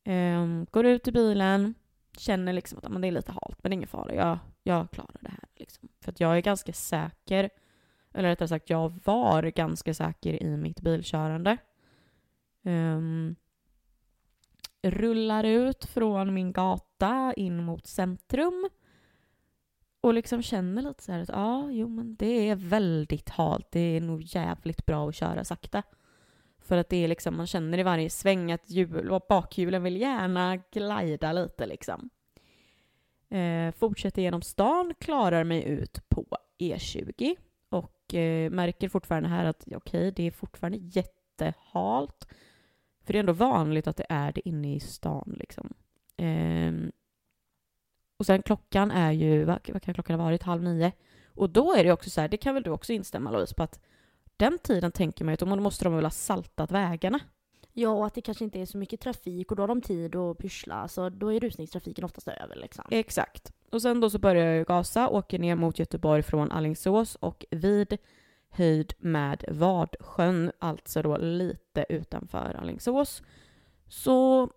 Um, 0.04 0.66
går 0.70 0.86
ut 0.86 1.08
i 1.08 1.12
bilen, 1.12 1.74
känner 2.18 2.52
liksom 2.52 2.78
att 2.78 2.88
men 2.88 3.02
det 3.02 3.08
är 3.08 3.12
lite 3.12 3.32
halt 3.32 3.62
men 3.62 3.70
det 3.70 3.74
är 3.74 3.76
ingen 3.76 3.88
fara, 3.88 4.14
jag, 4.14 4.38
jag 4.62 4.90
klarar 4.90 5.16
det 5.20 5.30
här. 5.30 5.48
Liksom. 5.56 5.88
För 6.00 6.12
att 6.12 6.20
jag 6.20 6.36
är 6.36 6.40
ganska 6.40 6.72
säker, 6.72 7.50
eller 8.14 8.28
rättare 8.28 8.48
sagt 8.48 8.70
jag 8.70 9.00
var 9.04 9.42
ganska 9.42 9.94
säker 9.94 10.42
i 10.42 10.56
mitt 10.56 10.80
bilkörande. 10.80 11.56
Um, 12.62 13.36
rullar 14.82 15.44
ut 15.44 15.84
från 15.84 16.34
min 16.34 16.52
gata 16.52 17.32
in 17.36 17.64
mot 17.64 17.86
centrum. 17.86 18.68
Och 20.00 20.14
liksom 20.14 20.42
känner 20.42 20.82
lite 20.82 21.02
så 21.02 21.12
här 21.12 21.20
att 21.20 21.28
ja, 21.28 21.70
jo 21.70 21.88
men 21.88 22.16
det 22.16 22.48
är 22.48 22.56
väldigt 22.56 23.30
halt. 23.30 23.68
Det 23.70 23.80
är 23.80 24.00
nog 24.00 24.22
jävligt 24.22 24.86
bra 24.86 25.08
att 25.08 25.14
köra 25.14 25.44
sakta. 25.44 25.82
För 26.58 26.76
att 26.76 26.88
det 26.88 27.04
är 27.04 27.08
liksom, 27.08 27.36
man 27.36 27.46
känner 27.46 27.78
i 27.78 27.82
varje 27.82 28.10
sväng 28.10 28.52
att 28.52 28.70
hjul 28.70 29.10
och 29.10 29.26
bakhjulen 29.28 29.82
vill 29.82 30.00
gärna 30.00 30.56
glida 30.56 31.32
lite 31.32 31.66
liksom. 31.66 32.10
Eh, 33.28 33.72
fortsätter 33.72 34.22
genom 34.22 34.42
stan, 34.42 34.94
klarar 34.98 35.44
mig 35.44 35.64
ut 35.64 36.08
på 36.08 36.26
E20 36.58 37.36
och 38.14 38.20
eh, 38.20 38.50
märker 38.50 38.88
fortfarande 38.88 39.28
här 39.28 39.44
att 39.44 39.64
okej, 39.74 40.12
det 40.16 40.22
är 40.22 40.30
fortfarande 40.30 40.78
jättehalt. 40.80 42.28
För 43.04 43.12
det 43.12 43.18
är 43.18 43.20
ändå 43.20 43.32
vanligt 43.32 43.86
att 43.86 43.96
det 43.96 44.06
är 44.08 44.32
det 44.32 44.48
inne 44.48 44.74
i 44.74 44.80
stan 44.80 45.36
liksom. 45.38 45.74
Eh, 46.16 46.72
och 48.16 48.26
sen 48.26 48.42
klockan 48.42 48.90
är 48.90 49.12
ju, 49.12 49.44
vad, 49.44 49.70
vad 49.72 49.82
kan 49.82 49.94
klockan 49.94 50.20
ha 50.20 50.26
varit, 50.26 50.42
halv 50.42 50.62
nio? 50.62 50.92
Och 51.26 51.50
då 51.50 51.74
är 51.74 51.84
det 51.84 51.92
också 51.92 52.10
så 52.10 52.20
här, 52.20 52.28
det 52.28 52.36
kan 52.36 52.54
väl 52.54 52.62
du 52.62 52.70
också 52.70 52.92
instämma 52.92 53.30
Louise 53.30 53.54
på 53.54 53.62
att 53.62 53.80
den 54.36 54.58
tiden 54.58 54.92
tänker 54.92 55.24
man 55.24 55.32
ju 55.32 55.34
att 55.34 55.40
då 55.40 55.56
måste 55.56 55.84
de 55.84 55.94
väl 55.94 56.04
ha 56.04 56.10
saltat 56.10 56.70
vägarna. 56.70 57.20
Ja, 57.76 57.90
och 57.90 58.06
att 58.06 58.14
det 58.14 58.20
kanske 58.20 58.44
inte 58.44 58.60
är 58.60 58.66
så 58.66 58.78
mycket 58.78 59.00
trafik 59.00 59.50
och 59.50 59.56
då 59.56 59.62
har 59.62 59.68
de 59.68 59.80
tid 59.80 60.16
att 60.16 60.38
pyssla. 60.38 60.88
Så 60.88 61.08
då 61.08 61.32
är 61.32 61.40
rusningstrafiken 61.40 62.04
oftast 62.04 62.28
över 62.28 62.56
liksom. 62.56 62.84
Exakt. 62.90 63.52
Och 63.70 63.82
sen 63.82 64.00
då 64.00 64.10
så 64.10 64.18
börjar 64.18 64.46
jag 64.46 64.56
ju 64.56 64.64
gasa, 64.64 65.08
åker 65.08 65.38
ner 65.38 65.54
mot 65.56 65.78
Göteborg 65.78 66.22
från 66.22 66.50
Alingsås 66.52 67.14
och 67.14 67.44
vid 67.50 67.98
höjd 68.48 68.94
med 68.98 69.44
Vadsjön, 69.48 70.52
alltså 70.58 71.02
då 71.02 71.16
lite 71.16 71.86
utanför 71.88 72.54
Alingsås, 72.54 73.22
så 73.88 74.50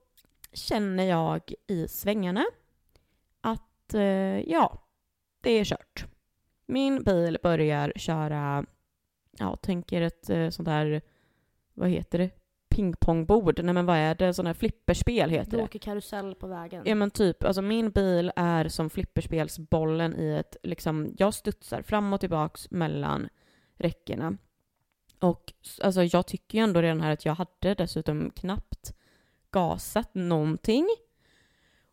känner 0.53 1.03
jag 1.03 1.53
i 1.67 1.87
svängarna 1.87 2.45
att 3.41 3.93
eh, 3.93 4.39
ja, 4.49 4.83
det 5.41 5.51
är 5.51 5.65
kört. 5.65 6.05
Min 6.65 7.03
bil 7.03 7.37
börjar 7.43 7.93
köra, 7.95 8.65
ja, 9.31 9.55
tänker 9.55 10.01
ett 10.01 10.29
eh, 10.29 10.49
sånt 10.49 10.65
där, 10.65 11.01
vad 11.73 11.89
heter 11.89 12.17
det, 12.17 12.29
pingpongbord? 12.77 13.63
Nej 13.63 13.73
men 13.73 13.85
vad 13.85 13.97
är 13.97 14.15
det, 14.15 14.33
sån 14.33 14.45
här 14.45 14.53
flipperspel 14.53 15.29
heter 15.29 15.51
Du 15.51 15.57
det. 15.57 15.63
åker 15.63 15.79
karusell 15.79 16.35
på 16.35 16.47
vägen. 16.47 16.83
Ja 16.85 16.95
men 16.95 17.11
typ, 17.11 17.43
alltså 17.43 17.61
min 17.61 17.89
bil 17.91 18.31
är 18.35 18.67
som 18.67 18.89
flipperspelsbollen 18.89 20.15
i 20.19 20.33
ett, 20.33 20.57
liksom, 20.63 21.15
jag 21.17 21.33
studsar 21.33 21.81
fram 21.81 22.13
och 22.13 22.19
tillbaks 22.19 22.71
mellan 22.71 23.29
räckena. 23.77 24.37
Och 25.19 25.53
alltså 25.81 26.03
jag 26.03 26.27
tycker 26.27 26.57
ju 26.57 26.63
ändå 26.63 26.81
redan 26.81 27.01
här 27.01 27.11
att 27.11 27.25
jag 27.25 27.35
hade 27.35 27.73
dessutom 27.73 28.31
knappt 28.35 28.93
gasat 29.51 30.09
någonting. 30.13 30.87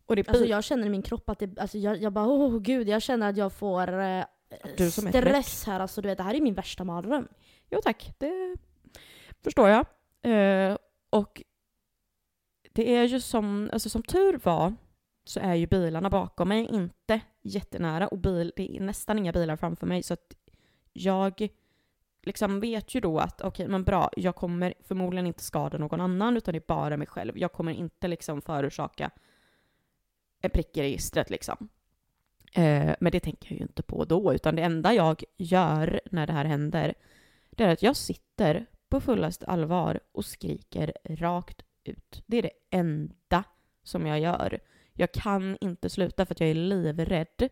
Och 0.07 0.17
det 0.17 0.29
Alltså 0.29 0.45
jag 0.45 0.65
känner 0.65 0.87
i 0.87 0.91
min 0.91 1.03
kropp 1.03 1.29
att 1.31 1.39
det, 1.39 1.59
alltså 1.59 1.79
jag, 1.79 2.03
jag 2.03 2.13
bara 2.13 2.27
åh 2.27 2.59
gud, 2.59 2.89
jag 2.89 3.03
känner 3.03 3.31
att 3.31 3.37
jag 3.37 3.53
får 3.53 4.01
eh, 4.01 4.25
Du 4.77 4.91
stress 4.91 5.65
här. 5.67 5.81
Alltså 5.81 6.01
du 6.03 6.09
vet, 6.09 6.19
det 6.19 6.25
här 6.25 6.35
är 6.35 6.41
min 6.41 6.55
värsta 6.55 6.85
mardröm. 6.85 7.29
Jo 7.71 7.81
tack, 7.83 8.13
det 8.19 8.57
förstår 9.45 9.69
jag. 9.69 9.87
Eh, 10.25 10.77
och 11.11 11.43
det 12.73 12.95
är 12.97 13.05
ju 13.05 13.21
som, 13.21 13.71
alltså 13.73 13.91
som 13.91 14.03
tur 14.03 14.41
var 14.45 14.75
så 15.25 15.41
är 15.41 15.55
ju 15.55 15.67
bilarna 15.67 16.11
bakom 16.11 16.49
mig 16.49 16.67
inte 16.67 17.21
jättenära 17.43 18.09
och 18.09 18.19
bil, 18.19 18.53
det 18.57 18.77
är 18.77 18.81
nästan 18.81 19.19
inga 19.19 19.33
bilar 19.33 19.57
framför 19.57 19.87
mig 19.87 20.03
så 20.03 20.15
att 20.15 20.35
jag 20.93 21.49
liksom 22.23 22.61
vet 22.61 22.95
ju 22.95 23.01
då 23.01 23.19
att 23.19 23.41
okej 23.41 23.69
men 23.69 23.85
bra, 23.85 24.11
jag 24.17 24.37
kommer 24.37 24.75
förmodligen 24.85 25.27
inte 25.27 25.45
skada 25.45 25.79
någon 25.79 26.01
annan 26.01 26.37
utan 26.37 26.53
det 26.53 26.59
är 26.59 26.65
bara 26.67 26.97
mig 26.97 27.07
själv. 27.07 27.39
Jag 27.39 27.53
kommer 27.53 27.73
inte 27.73 28.09
liksom 28.09 28.43
förorsaka 28.43 29.11
en 30.41 30.51
prick 30.51 30.77
i 30.77 30.83
registret 30.83 31.31
liksom. 31.31 31.69
Eh, 32.53 32.95
men 33.01 33.13
det 33.13 33.21
tänker 33.21 33.51
jag 33.51 33.59
ju 33.59 33.63
inte 33.63 33.83
på 33.83 34.05
då 34.05 34.35
utan 34.35 34.57
det 34.57 34.63
enda 34.63 34.95
jag 34.95 35.23
gör 35.37 36.01
när 36.11 36.27
det 36.27 36.33
här 36.33 36.45
händer 36.45 36.95
det 37.51 37.65
är 37.65 37.69
att 37.69 37.83
jag 37.83 37.97
sitter 37.97 38.67
på 38.95 39.01
fullast 39.01 39.45
allvar 39.45 40.01
och 40.13 40.25
skriker 40.25 40.93
rakt 41.05 41.63
ut. 41.85 42.23
Det 42.27 42.37
är 42.37 42.43
det 42.43 42.51
enda 42.71 43.45
som 43.83 44.07
jag 44.07 44.21
gör. 44.21 44.61
Jag 44.93 45.13
kan 45.13 45.57
inte 45.61 45.91
sluta 45.91 46.27
för 46.27 46.35
att 46.35 46.41
jag 46.41 46.51
är 46.51 46.55
livrädd. 46.55 47.49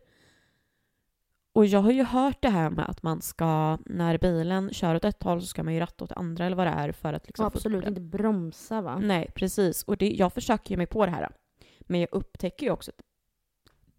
Och 1.53 1.65
jag 1.65 1.79
har 1.79 1.91
ju 1.91 2.03
hört 2.03 2.41
det 2.41 2.49
här 2.49 2.69
med 2.69 2.89
att 2.89 3.03
man 3.03 3.21
ska, 3.21 3.77
när 3.85 4.17
bilen 4.17 4.73
kör 4.73 4.95
åt 4.95 5.03
ett 5.03 5.23
håll 5.23 5.41
så 5.41 5.47
ska 5.47 5.63
man 5.63 5.73
ju 5.73 5.79
ratta 5.79 6.03
åt 6.03 6.11
andra 6.11 6.45
eller 6.45 6.55
vad 6.55 6.67
det 6.67 6.71
är 6.71 6.91
för 6.91 7.13
att 7.13 7.27
liksom 7.27 7.45
Och 7.45 7.55
absolut 7.55 7.87
inte 7.87 8.01
bromsa 8.01 8.81
va? 8.81 8.99
Nej, 8.99 9.31
precis. 9.35 9.83
Och 9.83 9.97
det, 9.97 10.09
jag 10.09 10.33
försöker 10.33 10.71
ju 10.71 10.77
mig 10.77 10.87
på 10.87 11.05
det 11.05 11.11
här. 11.11 11.29
Men 11.79 11.99
jag 11.99 12.09
upptäcker 12.11 12.65
ju 12.65 12.71
också 12.71 12.91
att 12.91 13.05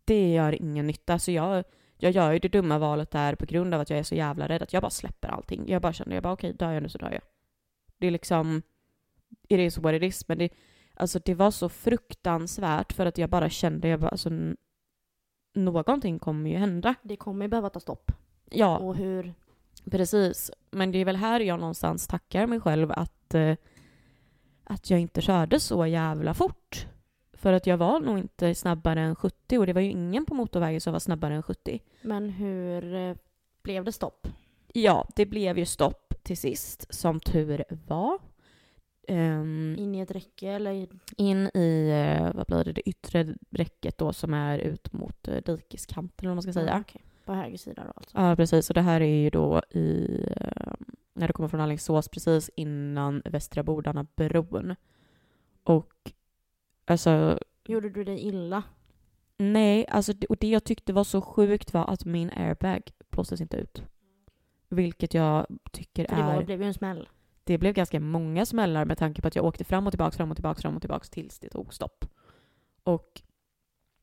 det 0.04 0.32
gör 0.32 0.62
ingen 0.62 0.86
nytta. 0.86 1.18
Så 1.18 1.30
jag, 1.30 1.64
jag 1.96 2.12
gör 2.12 2.32
ju 2.32 2.38
det 2.38 2.48
dumma 2.48 2.78
valet 2.78 3.10
där 3.10 3.34
på 3.34 3.46
grund 3.46 3.74
av 3.74 3.80
att 3.80 3.90
jag 3.90 3.98
är 3.98 4.02
så 4.02 4.14
jävla 4.14 4.48
rädd 4.48 4.62
att 4.62 4.72
jag 4.72 4.82
bara 4.82 4.90
släpper 4.90 5.28
allting. 5.28 5.64
Jag 5.68 5.82
bara 5.82 5.92
känner, 5.92 6.14
jag 6.14 6.22
bara 6.22 6.32
okej, 6.32 6.52
dör 6.52 6.72
jag 6.72 6.82
nu 6.82 6.88
så 6.88 6.98
dör 6.98 7.12
jag. 7.12 7.33
Det 8.04 8.08
är 8.08 8.12
liksom, 8.12 8.62
it 9.48 9.58
is 9.58 9.78
what 9.78 9.94
it 9.94 10.02
is. 10.02 10.28
Men 10.28 10.38
det, 10.38 10.48
alltså 10.94 11.18
det 11.24 11.34
var 11.34 11.50
så 11.50 11.68
fruktansvärt 11.68 12.92
för 12.92 13.06
att 13.06 13.18
jag 13.18 13.30
bara 13.30 13.50
kände, 13.50 13.88
jag 13.88 14.00
bara, 14.00 14.08
alltså, 14.08 14.30
någonting 15.54 16.18
kommer 16.18 16.50
ju 16.50 16.56
hända. 16.56 16.94
Det 17.02 17.16
kommer 17.16 17.44
ju 17.44 17.48
behöva 17.48 17.70
ta 17.70 17.80
stopp. 17.80 18.12
Ja, 18.50 18.78
Och 18.78 18.96
hur... 18.96 19.34
precis. 19.90 20.50
Men 20.70 20.92
det 20.92 20.98
är 20.98 21.04
väl 21.04 21.16
här 21.16 21.40
jag 21.40 21.60
någonstans 21.60 22.06
tackar 22.06 22.46
mig 22.46 22.60
själv 22.60 22.92
att, 22.92 23.34
eh, 23.34 23.56
att 24.64 24.90
jag 24.90 25.00
inte 25.00 25.20
körde 25.20 25.60
så 25.60 25.86
jävla 25.86 26.34
fort. 26.34 26.86
För 27.32 27.52
att 27.52 27.66
jag 27.66 27.76
var 27.76 28.00
nog 28.00 28.18
inte 28.18 28.54
snabbare 28.54 29.00
än 29.00 29.16
70 29.16 29.58
och 29.58 29.66
det 29.66 29.72
var 29.72 29.80
ju 29.80 29.90
ingen 29.90 30.26
på 30.26 30.34
motorvägen 30.34 30.80
som 30.80 30.92
var 30.92 31.00
snabbare 31.00 31.34
än 31.34 31.42
70. 31.42 31.80
Men 32.02 32.30
hur 32.30 32.94
eh, 32.94 33.16
blev 33.62 33.84
det 33.84 33.92
stopp? 33.92 34.28
Ja, 34.72 35.08
det 35.16 35.26
blev 35.26 35.58
ju 35.58 35.66
stopp 35.66 36.03
till 36.24 36.36
sist, 36.36 36.94
som 36.94 37.20
tur 37.20 37.64
var. 37.86 38.18
Ehm, 39.08 39.76
In 39.78 39.94
i 39.94 40.00
ett 40.00 40.10
räcke 40.10 40.48
eller? 40.48 40.88
in 41.16 41.50
i, 41.54 41.90
eh, 41.90 42.32
vad 42.34 42.46
blir 42.46 42.64
det, 42.64 42.72
det 42.72 42.88
yttre 42.88 43.34
räcket 43.50 43.98
då 43.98 44.12
som 44.12 44.34
är 44.34 44.58
ut 44.58 44.92
mot 44.92 45.28
eh, 45.28 45.36
dikeskanten 45.36 46.14
eller 46.18 46.28
vad 46.28 46.36
man 46.36 46.42
ska 46.42 46.52
säga. 46.52 46.66
Ja, 46.66 46.80
okej. 46.80 47.02
På 47.24 47.32
höger 47.34 47.58
sida 47.58 47.84
då 47.84 47.92
alltså? 47.96 48.18
Ja, 48.18 48.36
precis. 48.36 48.70
Och 48.70 48.74
det 48.74 48.80
här 48.82 49.00
är 49.00 49.22
ju 49.22 49.30
då 49.30 49.62
i, 49.70 50.20
eh, 50.36 50.72
när 51.14 51.26
du 51.26 51.32
kommer 51.32 51.48
från 51.48 51.60
Alingsås, 51.60 52.08
precis 52.08 52.50
innan 52.56 53.22
Västra 53.24 53.62
Bordarna 53.62 54.06
bron. 54.16 54.74
Och 55.64 56.12
alltså, 56.84 57.38
Gjorde 57.66 57.90
du 57.90 58.04
dig 58.04 58.20
illa? 58.20 58.62
nej, 59.36 59.86
alltså 59.88 60.12
och 60.28 60.36
det 60.36 60.48
jag 60.48 60.64
tyckte 60.64 60.92
var 60.92 61.04
så 61.04 61.20
sjukt 61.20 61.72
var 61.74 61.84
att 61.90 62.04
min 62.04 62.30
airbag 62.30 62.82
blåstes 63.10 63.40
inte 63.40 63.56
ut. 63.56 63.82
Vilket 64.74 65.14
jag 65.14 65.46
tycker 65.72 66.06
För 66.08 66.16
det 66.16 66.22
är... 66.22 66.36
var, 66.36 66.42
blev 66.42 66.60
ju 66.62 66.66
en 66.66 66.74
smäll. 66.74 67.08
det 67.44 67.58
blev 67.58 67.74
ganska 67.74 68.00
många 68.00 68.46
smällar 68.46 68.84
med 68.84 68.98
tanke 68.98 69.22
på 69.22 69.28
att 69.28 69.36
jag 69.36 69.44
åkte 69.44 69.64
fram 69.64 69.86
och 69.86 69.92
tillbaka, 69.92 70.16
fram 70.16 70.30
och 70.30 70.36
tillbaka, 70.36 70.60
fram 70.60 70.76
och 70.76 70.82
tillbaka 70.82 71.04
tills 71.10 71.38
det 71.38 71.48
tog 71.48 71.74
stopp. 71.74 72.04
Och 72.82 73.22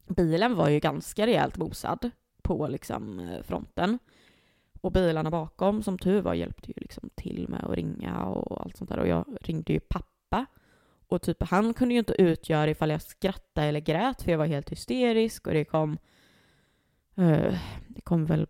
bilen 0.07 0.55
var 0.55 0.69
ju 0.69 0.79
ganska 0.79 1.27
rejält 1.27 1.57
mosad 1.57 2.11
på 2.41 2.67
liksom 2.67 3.19
eh, 3.19 3.43
fronten. 3.43 3.99
Och 4.81 4.91
bilarna 4.91 5.31
bakom, 5.31 5.83
som 5.83 5.97
tur 5.97 6.21
var, 6.21 6.33
hjälpte 6.33 6.67
ju 6.67 6.73
liksom 6.77 7.09
till 7.15 7.47
med 7.49 7.63
att 7.63 7.75
ringa 7.75 8.25
och 8.25 8.61
allt 8.61 8.77
sånt 8.77 8.89
där. 8.89 8.99
Och 8.99 9.07
jag 9.07 9.25
ringde 9.41 9.73
ju 9.73 9.79
pappa. 9.79 10.45
Och 11.07 11.21
typ 11.21 11.43
han 11.43 11.73
kunde 11.73 11.93
ju 11.93 11.99
inte 11.99 12.21
utgöra 12.21 12.69
ifall 12.69 12.89
jag 12.89 13.01
skrattade 13.01 13.67
eller 13.67 13.79
grät 13.79 14.21
för 14.21 14.31
jag 14.31 14.37
var 14.37 14.45
helt 14.45 14.69
hysterisk 14.69 15.47
och 15.47 15.53
det 15.53 15.65
kom 15.65 15.97
eh, 17.15 17.59
det 17.87 18.01
kom 18.03 18.25
väl 18.25 18.47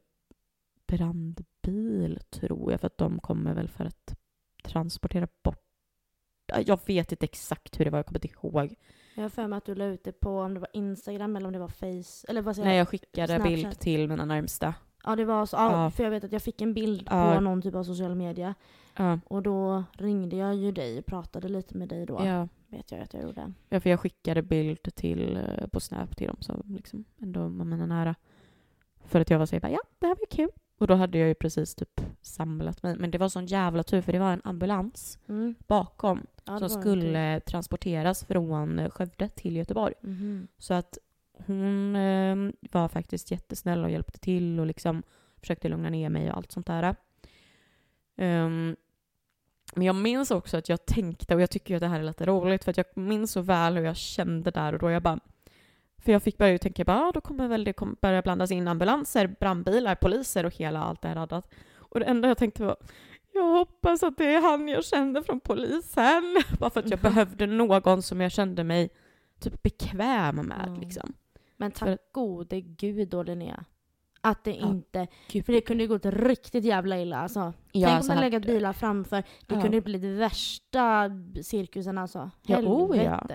brandbil 1.61 2.19
tror 2.29 2.71
jag 2.71 2.79
för 2.79 2.87
att 2.87 2.97
de 2.97 3.19
kommer 3.19 3.53
väl 3.53 3.67
för 3.67 3.85
att 3.85 4.15
transportera 4.63 5.27
bort 5.43 5.57
jag 6.65 6.79
vet 6.85 7.11
inte 7.11 7.23
exakt 7.25 7.79
hur 7.79 7.85
det 7.85 7.91
var, 7.91 7.99
jag 7.99 8.05
kommer 8.05 8.25
inte 8.25 8.35
ihåg. 8.47 8.75
Jag 9.15 9.21
har 9.21 9.29
för 9.29 9.47
mig 9.47 9.57
att 9.57 9.65
du 9.65 9.75
la 9.75 9.85
ut 9.85 10.03
det 10.03 10.11
på 10.11 10.39
om 10.39 10.53
det 10.53 10.59
var 10.59 10.69
Instagram 10.73 11.35
eller 11.35 11.47
om 11.47 11.53
det 11.53 11.59
var 11.59 11.67
Face. 11.67 12.27
Eller 12.27 12.41
vad 12.41 12.55
säger 12.55 12.67
Nej, 12.67 12.77
jag? 12.77 12.87
skickade 12.89 13.27
Snapchat. 13.27 13.47
bild 13.47 13.79
till 13.79 14.07
mina 14.07 14.25
närmsta. 14.25 14.73
Ja 15.03 15.15
det 15.15 15.25
var 15.25 15.45
så. 15.45 15.55
Ja, 15.57 15.83
Ja. 15.83 15.91
För 15.91 16.03
jag 16.03 16.11
vet 16.11 16.23
att 16.23 16.31
jag 16.31 16.41
fick 16.41 16.61
en 16.61 16.73
bild 16.73 17.07
Ja. 17.11 17.33
på 17.35 17.41
någon 17.41 17.61
typ 17.61 17.75
av 17.75 17.83
social 17.83 18.15
media. 18.15 18.55
Ja, 18.97 19.19
Och 19.25 19.43
då 19.43 19.83
ringde 19.93 20.35
jag 20.35 20.55
ju 20.55 20.71
dig 20.71 20.99
och 20.99 21.05
pratade 21.05 21.47
lite 21.49 21.77
med 21.77 21.87
dig 21.89 22.05
då. 22.05 22.21
ja. 22.25 22.47
Vet 22.67 22.91
jag 22.91 23.01
att 23.01 23.13
jag 23.13 23.23
gjorde. 23.23 23.53
ja, 23.69 23.79
för 23.79 23.89
jag 23.89 23.99
skickade 23.99 24.41
bild 24.41 24.95
till, 24.95 25.37
eh, 25.37 25.67
på 25.67 25.79
Snap 25.79 26.17
till 26.17 26.27
dem 26.27 26.37
som 26.39 26.63
liksom 26.67 27.05
ändå 27.21 27.39
var 27.39 27.65
mina 27.65 27.85
nära. 27.85 28.15
För 29.05 29.19
att 29.21 29.29
jag 29.29 29.39
var 29.39 29.45
så 29.45 29.59
här, 29.59 29.69
ja, 29.69 29.79
det 29.99 30.07
här 30.07 30.15
var 30.15 30.25
kul. 30.31 30.49
Och 30.81 30.87
då 30.87 30.93
hade 30.95 31.17
jag 31.17 31.27
ju 31.27 31.33
precis 31.33 31.75
typ 31.75 32.01
samlat 32.21 32.83
mig. 32.83 32.95
Men 32.95 33.11
det 33.11 33.17
var 33.17 33.29
sån 33.29 33.45
jävla 33.45 33.83
tur 33.83 34.01
för 34.01 34.11
det 34.11 34.19
var 34.19 34.33
en 34.33 34.41
ambulans 34.43 35.19
Mm. 35.27 35.55
bakom 35.67 36.27
Ja, 36.45 36.53
det 36.53 36.69
som 36.69 36.81
skulle 36.81 37.39
transporteras 37.39 38.23
från 38.25 38.79
eh, 38.79 38.89
Skövde 38.89 39.29
till 39.29 39.55
Göteborg. 39.55 39.93
Mhm. 40.01 40.47
Så 40.57 40.73
att 40.73 40.97
hon 41.45 41.95
eh, 41.95 42.35
var 42.71 42.87
faktiskt 42.87 43.31
jättesnäll 43.31 43.83
och 43.83 43.91
hjälpte 43.91 44.19
till 44.19 44.59
och 44.59 44.65
liksom 44.65 45.03
försökte 45.39 45.69
lugna 45.69 45.89
ner 45.89 46.09
mig 46.09 46.31
och 46.31 46.37
allt 46.37 46.51
sånt 46.51 46.67
där. 46.67 46.95
Ehm, 48.17 48.75
men 49.75 49.85
jag 49.85 49.95
minns 49.95 50.31
också 50.31 50.57
att 50.57 50.69
jag 50.69 50.85
tänkte, 50.85 51.35
och 51.35 51.41
jag 51.41 51.49
tycker 51.49 51.69
ju 51.73 51.75
att 51.75 51.81
det 51.81 51.87
här 51.87 51.99
är 51.99 52.03
lite 52.03 52.25
roligt, 52.25 52.63
för 52.63 52.71
att 52.71 52.77
jag 52.77 52.85
minns 52.93 53.31
så 53.31 53.41
väl 53.41 53.77
hur 53.77 53.85
jag 53.85 53.97
kände 53.97 54.51
där 54.51 54.73
och 54.73 54.79
då. 54.79 54.91
Jag 54.91 55.03
bara, 55.03 55.19
för 56.01 56.11
jag 56.11 56.23
fick 56.23 56.37
börja 56.37 56.57
tänka, 56.57 56.83
bara, 56.83 56.97
ah, 57.07 57.11
då 57.13 57.21
kommer 57.21 57.47
väl 57.47 57.63
det 57.63 57.73
kom- 57.73 57.97
börja 58.01 58.21
blandas 58.21 58.51
in 58.51 58.67
ambulanser, 58.67 59.35
brandbilar, 59.39 59.95
poliser 59.95 60.45
och 60.45 60.55
hela 60.55 60.79
allt 60.83 61.01
det 61.01 61.07
här 61.07 61.15
raddat. 61.15 61.49
Och 61.75 61.99
det 61.99 62.05
enda 62.05 62.27
jag 62.27 62.37
tänkte 62.37 62.63
var, 62.65 62.75
jag 63.33 63.43
hoppas 63.51 64.03
att 64.03 64.17
det 64.17 64.25
är 64.35 64.41
han 64.41 64.67
jag 64.67 64.85
kände 64.85 65.23
från 65.23 65.39
polisen. 65.39 66.41
Bara 66.59 66.69
för 66.69 66.79
att 66.79 66.89
jag 66.89 67.03
Mhm. 67.03 67.13
behövde 67.13 67.47
någon 67.47 68.01
som 68.01 68.21
jag 68.21 68.31
kände 68.31 68.63
mig 68.63 68.89
typ 69.39 69.63
bekväm 69.63 70.35
med. 70.35 70.65
Ja. 70.67 70.81
Liksom. 70.81 71.13
Men 71.57 71.71
tack 71.71 71.87
För- 71.89 71.97
gode 72.11 72.61
gud 72.61 73.09
då 73.09 73.23
Linnea. 73.23 73.65
Att 74.23 74.43
det 74.43 74.51
Ja. 74.55 74.67
inte... 74.69 75.07
Gud. 75.31 75.45
För 75.45 75.53
det 75.53 75.61
kunde 75.61 75.83
ju 75.83 75.89
gått 75.89 76.05
riktigt 76.05 76.63
jävla 76.65 76.99
illa 77.01 77.17
alltså. 77.17 77.53
Ja, 77.71 77.87
Tänk 77.87 78.01
om 78.01 78.07
man 78.07 78.17
legat 78.17 78.45
bilar 78.45 78.73
framför. 78.73 79.23
Det 79.47 79.55
Ja. 79.55 79.61
kunde 79.61 79.77
ju 79.77 79.81
blivit 79.81 80.19
värsta 80.19 81.11
cirkusen 81.43 81.97
alltså. 81.97 82.31
Ja, 82.41 82.57
oh 82.59 82.97
ja. 83.03 83.27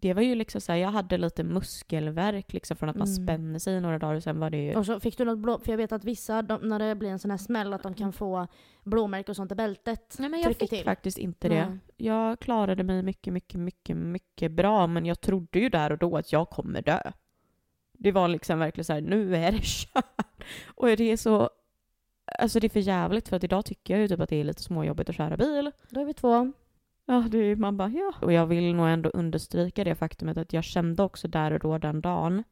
Det 0.00 0.14
var 0.14 0.22
ju 0.22 0.34
liksom 0.34 0.60
så 0.60 0.72
här, 0.72 0.78
jag 0.78 0.90
hade 0.90 1.18
lite 1.18 1.44
muskelvärk 1.44 2.52
liksom 2.52 2.76
från 2.76 2.88
att 2.88 2.96
man 2.96 3.08
Mm. 3.08 3.24
spänner 3.26 3.58
sig 3.58 3.74
i 3.74 3.80
några 3.80 3.98
dagar 3.98 4.14
och 4.14 4.22
sen 4.22 4.40
var 4.40 4.50
det 4.50 4.56
ju... 4.64 4.76
Och 4.76 4.86
så 4.86 5.00
fick 5.00 5.18
du 5.18 5.24
något 5.24 5.38
blå... 5.38 5.58
För 5.58 5.72
jag 5.72 5.76
vet 5.76 5.92
att 5.92 6.04
vissa, 6.04 6.42
de, 6.42 6.68
när 6.68 6.78
det 6.78 6.94
blir 6.94 7.10
en 7.10 7.18
sån 7.18 7.30
här 7.30 7.38
smäll, 7.38 7.72
att 7.72 7.82
de 7.82 7.94
kan 7.94 8.12
få 8.12 8.46
blåmärken 8.84 9.30
och 9.32 9.36
sånt 9.36 9.52
i 9.52 9.54
bältet. 9.54 10.16
Nej 10.18 10.28
men 10.28 10.40
jag 10.40 10.56
fick 10.56 10.70
till. 10.70 10.84
faktiskt 10.84 11.18
inte 11.18 11.48
det. 11.48 11.66
Nej. 11.68 11.78
Jag 11.96 12.40
klarade 12.40 12.82
mig 12.82 13.02
mycket, 13.02 13.32
mycket, 13.32 13.60
mycket, 13.60 13.96
mycket 13.96 14.52
bra 14.52 14.86
men 14.86 15.06
jag 15.06 15.20
trodde 15.20 15.58
ju 15.58 15.68
där 15.68 15.92
och 15.92 15.98
då 15.98 16.16
att 16.16 16.32
jag 16.32 16.50
kommer 16.50 16.82
dö. 16.82 17.00
Det 17.92 18.12
var 18.12 18.28
liksom 18.28 18.58
verkligen 18.58 18.84
så 18.84 18.92
här, 18.92 19.00
nu 19.00 19.36
är 19.36 19.52
det 19.52 19.60
kört. 19.62 20.44
Och 20.66 20.86
det 20.86 21.04
är 21.12 21.16
så... 21.16 21.50
Alltså 22.38 22.60
det 22.60 22.66
är 22.66 22.68
för 22.68 22.80
jävligt 22.80 23.28
för 23.28 23.36
att 23.36 23.44
idag 23.44 23.64
tycker 23.64 23.94
jag 23.94 24.00
ju 24.00 24.08
typ 24.08 24.20
att 24.20 24.28
det 24.28 24.36
är 24.36 24.44
lite 24.44 24.62
småjobbigt 24.62 25.10
att 25.10 25.16
köra 25.16 25.36
bil. 25.36 25.70
Då 25.90 26.00
är 26.00 26.04
vi 26.04 26.14
två. 26.14 26.52
Ja, 27.10 27.24
det 27.30 27.38
är, 27.38 27.56
man 27.56 27.76
bara 27.76 27.88
ja. 27.88 28.12
Och 28.22 28.32
jag 28.32 28.46
vill 28.46 28.74
nog 28.74 28.88
ändå 28.88 29.10
understryka 29.10 29.84
det 29.84 29.94
faktumet 29.94 30.36
att 30.36 30.52
jag 30.52 30.64
kände 30.64 31.02
också 31.02 31.28
där 31.28 31.52
och 31.52 31.58
då 31.58 31.78
den 31.78 32.00
dagen 32.00 32.44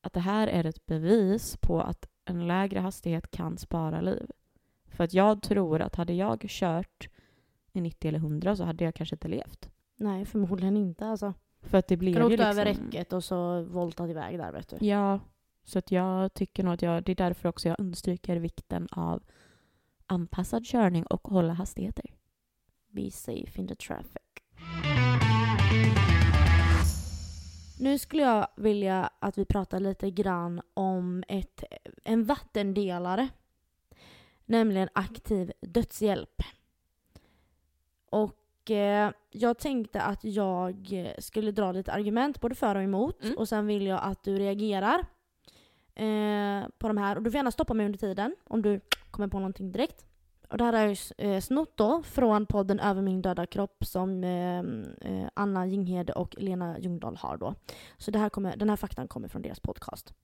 att 0.00 0.12
det 0.12 0.20
här 0.20 0.48
är 0.48 0.66
ett 0.66 0.86
bevis 0.86 1.56
på 1.56 1.80
att 1.80 2.08
en 2.24 2.46
lägre 2.46 2.80
hastighet 2.80 3.30
kan 3.30 3.58
spara 3.58 4.00
liv. 4.00 4.30
För 4.86 5.04
att 5.04 5.14
jag 5.14 5.42
tror 5.42 5.82
att 5.82 5.94
hade 5.94 6.12
jag 6.12 6.44
kört 6.48 7.08
i 7.72 7.80
90 7.80 8.08
eller 8.08 8.18
100 8.18 8.56
så 8.56 8.64
hade 8.64 8.84
jag 8.84 8.94
kanske 8.94 9.14
inte 9.14 9.28
levt. 9.28 9.70
Nej, 9.96 10.24
förmodligen 10.24 10.76
inte 10.76 11.06
alltså. 11.06 11.34
För 11.62 11.78
att 11.78 11.88
det 11.88 11.96
blev 11.96 12.22
ju 12.22 12.28
liksom... 12.28 12.46
över 12.46 12.64
räcket 12.64 13.12
och 13.12 13.24
så 13.24 13.62
voltat 13.62 14.10
iväg 14.10 14.38
där 14.38 14.52
vet 14.52 14.68
du. 14.68 14.86
Ja, 14.86 15.20
så 15.64 15.78
att 15.78 15.90
jag 15.90 16.34
tycker 16.34 16.64
nog 16.64 16.74
att 16.74 16.82
jag, 16.82 17.04
det 17.04 17.12
är 17.12 17.16
därför 17.16 17.48
också 17.48 17.68
jag 17.68 17.80
understryker 17.80 18.36
vikten 18.36 18.88
av 18.90 19.22
anpassad 20.06 20.66
körning 20.66 21.06
och 21.06 21.28
hålla 21.28 21.52
hastigheter. 21.52 22.14
Be 22.94 23.10
safe 23.10 23.60
in 23.60 23.68
the 23.68 23.74
traffic. 23.74 24.22
Nu 27.78 27.98
skulle 27.98 28.22
jag 28.22 28.48
vilja 28.56 29.10
att 29.18 29.38
vi 29.38 29.44
pratar 29.44 29.80
lite 29.80 30.10
grann 30.10 30.60
om 30.74 31.24
ett, 31.28 31.64
en 32.04 32.24
vattendelare. 32.24 33.28
Nämligen 34.44 34.88
aktiv 34.92 35.52
dödshjälp. 35.60 36.42
Och 38.10 38.70
eh, 38.70 39.10
jag 39.30 39.58
tänkte 39.58 40.02
att 40.02 40.24
jag 40.24 40.88
skulle 41.18 41.52
dra 41.52 41.72
lite 41.72 41.92
argument 41.92 42.40
både 42.40 42.54
för 42.54 42.74
och 42.74 42.82
emot. 42.82 43.24
Mm. 43.24 43.38
Och 43.38 43.48
sen 43.48 43.66
vill 43.66 43.86
jag 43.86 44.00
att 44.02 44.24
du 44.24 44.38
reagerar 44.38 44.98
eh, 45.94 46.68
på 46.78 46.88
de 46.88 46.96
här. 46.96 47.16
Och 47.16 47.22
du 47.22 47.30
får 47.30 47.36
gärna 47.36 47.50
stoppa 47.50 47.74
mig 47.74 47.86
under 47.86 47.98
tiden 47.98 48.36
om 48.44 48.62
du 48.62 48.80
kommer 49.10 49.28
på 49.28 49.38
någonting 49.38 49.72
direkt. 49.72 50.06
Och 50.48 50.58
det 50.58 50.64
här 50.64 50.72
är 50.72 50.88
ju 50.88 50.96
eh, 51.18 51.40
snott 51.40 51.76
då 51.76 52.02
från 52.02 52.46
podden 52.46 52.80
Över 52.80 53.02
min 53.02 53.22
döda 53.22 53.46
kropp 53.46 53.84
som 53.84 54.24
ehm, 54.24 54.84
eh, 55.00 55.28
Anna 55.34 55.66
Jinghede 55.66 56.12
och 56.12 56.34
Lena 56.38 56.78
Ljungdahl 56.78 57.16
har 57.16 57.36
då. 57.36 57.54
Så 57.98 58.10
det 58.10 58.18
här 58.18 58.28
kommer, 58.28 58.56
den 58.56 58.70
här 58.70 58.76
faktan 58.76 59.08
kommer 59.08 59.28
från 59.28 59.42
deras 59.42 59.60
podcast. 59.60 60.14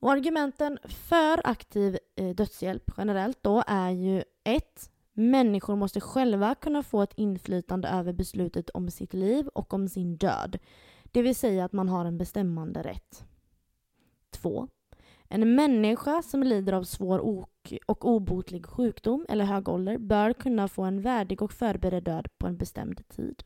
Och 0.00 0.12
argumenten 0.12 0.78
för 0.84 1.40
aktiv 1.44 1.98
eh, 2.16 2.34
dödshjälp 2.34 2.90
generellt 2.96 3.38
då 3.42 3.62
är 3.66 3.90
ju 3.90 4.22
ett 4.44 4.90
Människor 5.18 5.76
måste 5.76 6.00
själva 6.00 6.54
kunna 6.54 6.82
få 6.82 7.02
ett 7.02 7.12
inflytande 7.16 7.88
över 7.88 8.12
beslutet 8.12 8.70
om 8.70 8.90
sitt 8.90 9.14
liv 9.14 9.48
och 9.48 9.74
om 9.74 9.88
sin 9.88 10.16
död. 10.16 10.58
Det 11.02 11.22
vill 11.22 11.34
säga 11.34 11.64
att 11.64 11.72
man 11.72 11.88
har 11.88 12.04
en 12.04 12.18
bestämmande 12.18 12.82
rätt. 12.82 13.24
2. 14.30 14.68
En 15.28 15.54
människa 15.54 16.22
som 16.22 16.42
lider 16.42 16.72
av 16.72 16.82
svår 16.84 17.18
och 17.86 18.04
obotlig 18.04 18.66
sjukdom 18.66 19.26
eller 19.28 19.44
hög 19.44 19.68
ålder 19.68 19.98
bör 19.98 20.32
kunna 20.32 20.68
få 20.68 20.82
en 20.82 21.00
värdig 21.00 21.42
och 21.42 21.52
förberedd 21.52 22.04
död 22.04 22.28
på 22.38 22.46
en 22.46 22.56
bestämd 22.56 23.08
tid. 23.08 23.42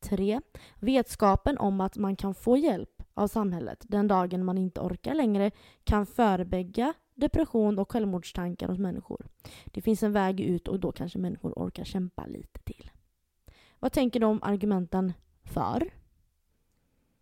3. 0.00 0.40
Vetskapen 0.80 1.58
om 1.58 1.80
att 1.80 1.96
man 1.96 2.16
kan 2.16 2.34
få 2.34 2.56
hjälp 2.56 3.02
av 3.14 3.28
samhället 3.28 3.84
den 3.88 4.08
dagen 4.08 4.44
man 4.44 4.58
inte 4.58 4.80
orkar 4.80 5.14
längre 5.14 5.50
kan 5.84 6.06
förebygga 6.06 6.94
depression 7.14 7.78
och 7.78 7.92
självmordstankar 7.92 8.68
hos 8.68 8.78
människor. 8.78 9.26
Det 9.64 9.82
finns 9.82 10.02
en 10.02 10.12
väg 10.12 10.40
ut 10.40 10.68
och 10.68 10.80
då 10.80 10.92
kanske 10.92 11.18
människor 11.18 11.52
orkar 11.56 11.84
kämpa 11.84 12.26
lite 12.26 12.60
till. 12.64 12.90
Vad 13.78 13.92
tänker 13.92 14.20
du 14.20 14.26
om 14.26 14.42
argumenten 14.42 15.12
för? 15.44 15.90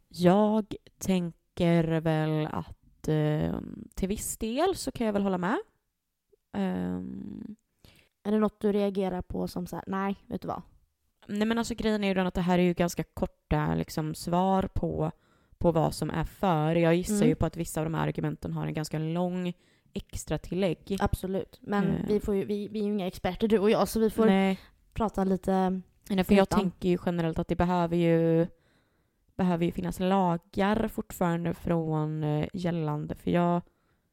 Jag 0.08 0.74
tänker 0.98 2.00
väl 2.00 2.46
att 2.46 2.79
eh, 3.08 3.60
till 3.94 4.08
viss 4.08 4.38
del 4.38 4.76
så 4.76 4.92
kan 4.92 5.06
jag 5.06 5.12
väl 5.12 5.22
hålla 5.22 5.38
med. 5.38 5.58
Um, 6.56 7.56
är 8.22 8.32
det 8.32 8.38
något 8.38 8.60
du 8.60 8.72
reagerar 8.72 9.22
på 9.22 9.48
som 9.48 9.66
så 9.66 9.76
här, 9.76 9.84
nej, 9.86 10.16
vet 10.26 10.42
du 10.42 10.48
vad? 10.48 10.62
Nej 11.26 11.48
men 11.48 11.58
alltså 11.58 11.74
grejen 11.74 12.04
är 12.04 12.08
ju 12.08 12.14
den 12.14 12.26
att 12.26 12.34
det 12.34 12.40
här 12.40 12.58
är 12.58 12.62
ju 12.62 12.74
ganska 12.74 13.04
korta 13.04 13.74
liksom, 13.74 14.14
svar 14.14 14.62
på, 14.62 15.12
på 15.58 15.72
vad 15.72 15.94
som 15.94 16.10
är 16.10 16.24
för. 16.24 16.74
Jag 16.74 16.94
gissar 16.94 17.14
mm. 17.14 17.28
ju 17.28 17.34
på 17.34 17.46
att 17.46 17.56
vissa 17.56 17.80
av 17.80 17.86
de 17.86 17.94
här 17.94 18.06
argumenten 18.06 18.52
har 18.52 18.66
en 18.66 18.74
ganska 18.74 18.98
lång 18.98 19.52
extra 19.92 20.38
tillägg. 20.38 20.96
Absolut. 21.00 21.58
Men 21.60 21.84
uh. 21.84 22.06
vi, 22.08 22.20
får 22.20 22.34
ju, 22.34 22.44
vi, 22.44 22.68
vi 22.68 22.78
är 22.78 22.84
ju 22.84 22.92
inga 22.92 23.06
experter 23.06 23.48
du 23.48 23.58
och 23.58 23.70
jag 23.70 23.88
så 23.88 24.00
vi 24.00 24.10
får 24.10 24.26
Nej. 24.26 24.60
prata 24.92 25.24
lite 25.24 25.80
Nej, 26.08 26.24
för 26.24 26.34
jag 26.34 26.48
tänker 26.48 26.88
ju 26.88 26.98
generellt 27.06 27.38
att 27.38 27.48
det 27.48 27.56
behöver 27.56 27.96
ju 27.96 28.46
behöver 29.40 29.64
ju 29.64 29.72
finnas 29.72 30.00
lagar 30.00 30.88
fortfarande 30.88 31.54
från 31.54 32.24
eh, 32.24 32.48
gällande. 32.52 33.14
För 33.14 33.30
jag, 33.30 33.62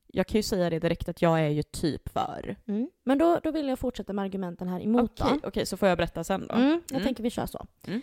jag 0.07 0.27
kan 0.27 0.39
ju 0.39 0.43
säga 0.43 0.69
det 0.69 0.79
direkt 0.79 1.09
att 1.09 1.21
jag 1.21 1.39
är 1.39 1.49
ju 1.49 1.63
typ 1.63 2.09
för. 2.09 2.55
Mm. 2.67 2.89
Men 3.03 3.17
då, 3.17 3.39
då 3.43 3.51
vill 3.51 3.67
jag 3.67 3.79
fortsätta 3.79 4.13
med 4.13 4.23
argumenten 4.23 4.67
här 4.67 4.81
emot 4.81 5.11
Okej, 5.21 5.37
okay, 5.37 5.47
okay, 5.47 5.65
så 5.65 5.77
får 5.77 5.89
jag 5.89 5.97
berätta 5.97 6.23
sen 6.23 6.47
då? 6.47 6.55
Mm, 6.55 6.81
jag 6.87 6.91
mm. 6.91 7.03
tänker 7.03 7.23
vi 7.23 7.29
kör 7.29 7.45
så. 7.45 7.67
Mm. 7.87 8.01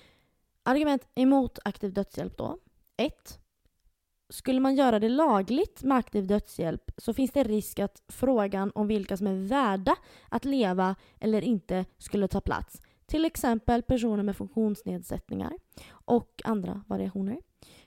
Argument 0.62 1.08
emot 1.14 1.58
aktiv 1.64 1.92
dödshjälp 1.92 2.36
då. 2.36 2.58
1. 2.96 3.38
Skulle 4.28 4.60
man 4.60 4.74
göra 4.74 4.98
det 4.98 5.08
lagligt 5.08 5.82
med 5.82 5.98
aktiv 5.98 6.26
dödshjälp 6.26 6.90
så 6.96 7.14
finns 7.14 7.30
det 7.30 7.42
risk 7.42 7.78
att 7.78 8.02
frågan 8.08 8.72
om 8.74 8.86
vilka 8.86 9.16
som 9.16 9.26
är 9.26 9.48
värda 9.48 9.96
att 10.28 10.44
leva 10.44 10.96
eller 11.20 11.42
inte 11.42 11.84
skulle 11.98 12.28
ta 12.28 12.40
plats. 12.40 12.80
Till 13.06 13.24
exempel 13.24 13.82
personer 13.82 14.22
med 14.22 14.36
funktionsnedsättningar 14.36 15.52
och 16.04 16.42
andra 16.44 16.84
variationer. 16.86 17.38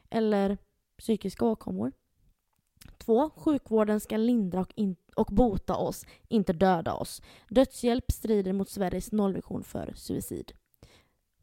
Eller 0.09 0.57
psykiska 0.97 1.45
åkommor. 1.45 1.91
2. 2.97 3.29
Sjukvården 3.35 3.99
ska 3.99 4.17
lindra 4.17 4.61
och, 4.61 4.71
in- 4.75 4.95
och 5.15 5.27
bota 5.31 5.75
oss, 5.75 6.05
inte 6.27 6.53
döda 6.53 6.93
oss. 6.93 7.21
Dödshjälp 7.49 8.11
strider 8.11 8.53
mot 8.53 8.69
Sveriges 8.69 9.11
nollvision 9.11 9.63
för 9.63 9.93
suicid. 9.95 10.51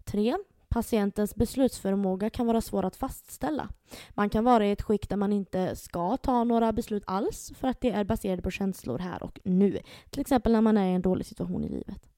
3. 0.05 0.37
Patientens 0.69 1.35
beslutsförmåga 1.35 2.31
kan 2.31 2.47
vara 2.47 2.61
svår 2.61 2.85
att 2.85 2.97
fastställa. 2.97 3.69
Man 4.11 4.31
kan 4.31 4.45
vara 4.45 4.67
i 4.67 4.71
ett 4.71 4.83
skick 4.83 5.09
där 5.09 5.17
man 5.17 5.33
inte 5.33 5.77
ska 5.77 6.17
ta 6.17 6.45
några 6.45 6.73
beslut 6.73 7.03
alls 7.07 7.53
för 7.57 7.69
att 7.69 7.81
det 7.81 7.91
är 7.91 8.05
baserade 8.05 8.43
på 8.43 8.51
känslor 8.51 8.99
här 8.99 9.23
och 9.23 9.41
nu. 9.45 9.79
Till 10.11 10.21
exempel 10.21 10.53
när 10.53 10.61
man 10.61 10.77
är 10.77 10.91
i 10.91 10.95
en 10.95 11.03
dålig 11.03 11.27
situation 11.27 11.65
i 11.65 11.69
livet. 11.69 12.09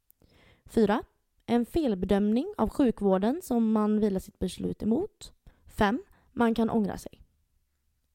4. 0.67 1.03
En 1.47 1.67
felbedömning 1.67 2.55
av 2.57 2.69
sjukvården 2.69 3.43
som 3.43 3.73
man 3.73 4.01
vilar 4.01 4.21
sitt 4.21 4.39
beslut 4.39 4.83
emot. 4.83 5.33
5. 5.67 6.03
Man 6.33 6.55
kan 6.55 6.71
ångra 6.71 6.99
sig. 6.99 7.23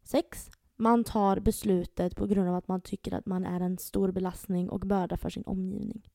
6. 0.03 0.49
Man 0.75 1.03
tar 1.03 1.39
beslutet 1.39 2.15
på 2.15 2.25
grund 2.25 2.49
av 2.49 2.55
att 2.55 2.67
man 2.67 2.81
tycker 2.81 3.13
att 3.13 3.25
man 3.25 3.45
är 3.45 3.59
en 3.59 3.77
stor 3.77 4.11
belastning 4.11 4.69
och 4.69 4.79
börda 4.79 5.17
för 5.17 5.29
sin 5.29 5.43
omgivning. 5.43 6.09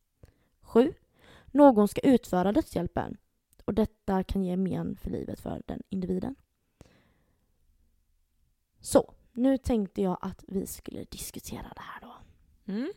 7. 0.60 0.92
Någon 1.46 1.88
ska 1.88 2.00
utföra 2.00 2.52
dödshjälpen 2.52 3.16
och 3.64 3.74
detta 3.74 4.22
kan 4.22 4.44
ge 4.44 4.56
men 4.56 4.96
för 4.96 5.10
livet 5.10 5.40
för 5.40 5.62
den 5.66 5.82
individen. 5.88 6.34
Så, 8.80 9.14
nu 9.32 9.58
tänkte 9.58 10.02
jag 10.02 10.18
att 10.20 10.44
vi 10.48 10.66
skulle 10.66 11.04
diskutera 11.04 11.72
det 11.74 11.80
här 11.80 12.00
då. 12.00 12.14
Mm. 12.72 12.92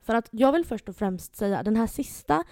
För 0.00 0.14
att 0.14 0.28
jag 0.30 0.52
vill 0.52 0.64
först 0.64 0.88
och 0.88 0.96
främst 0.96 1.36
säga 1.36 1.62
den 1.62 1.76
här 1.76 1.86
sista 1.86 2.44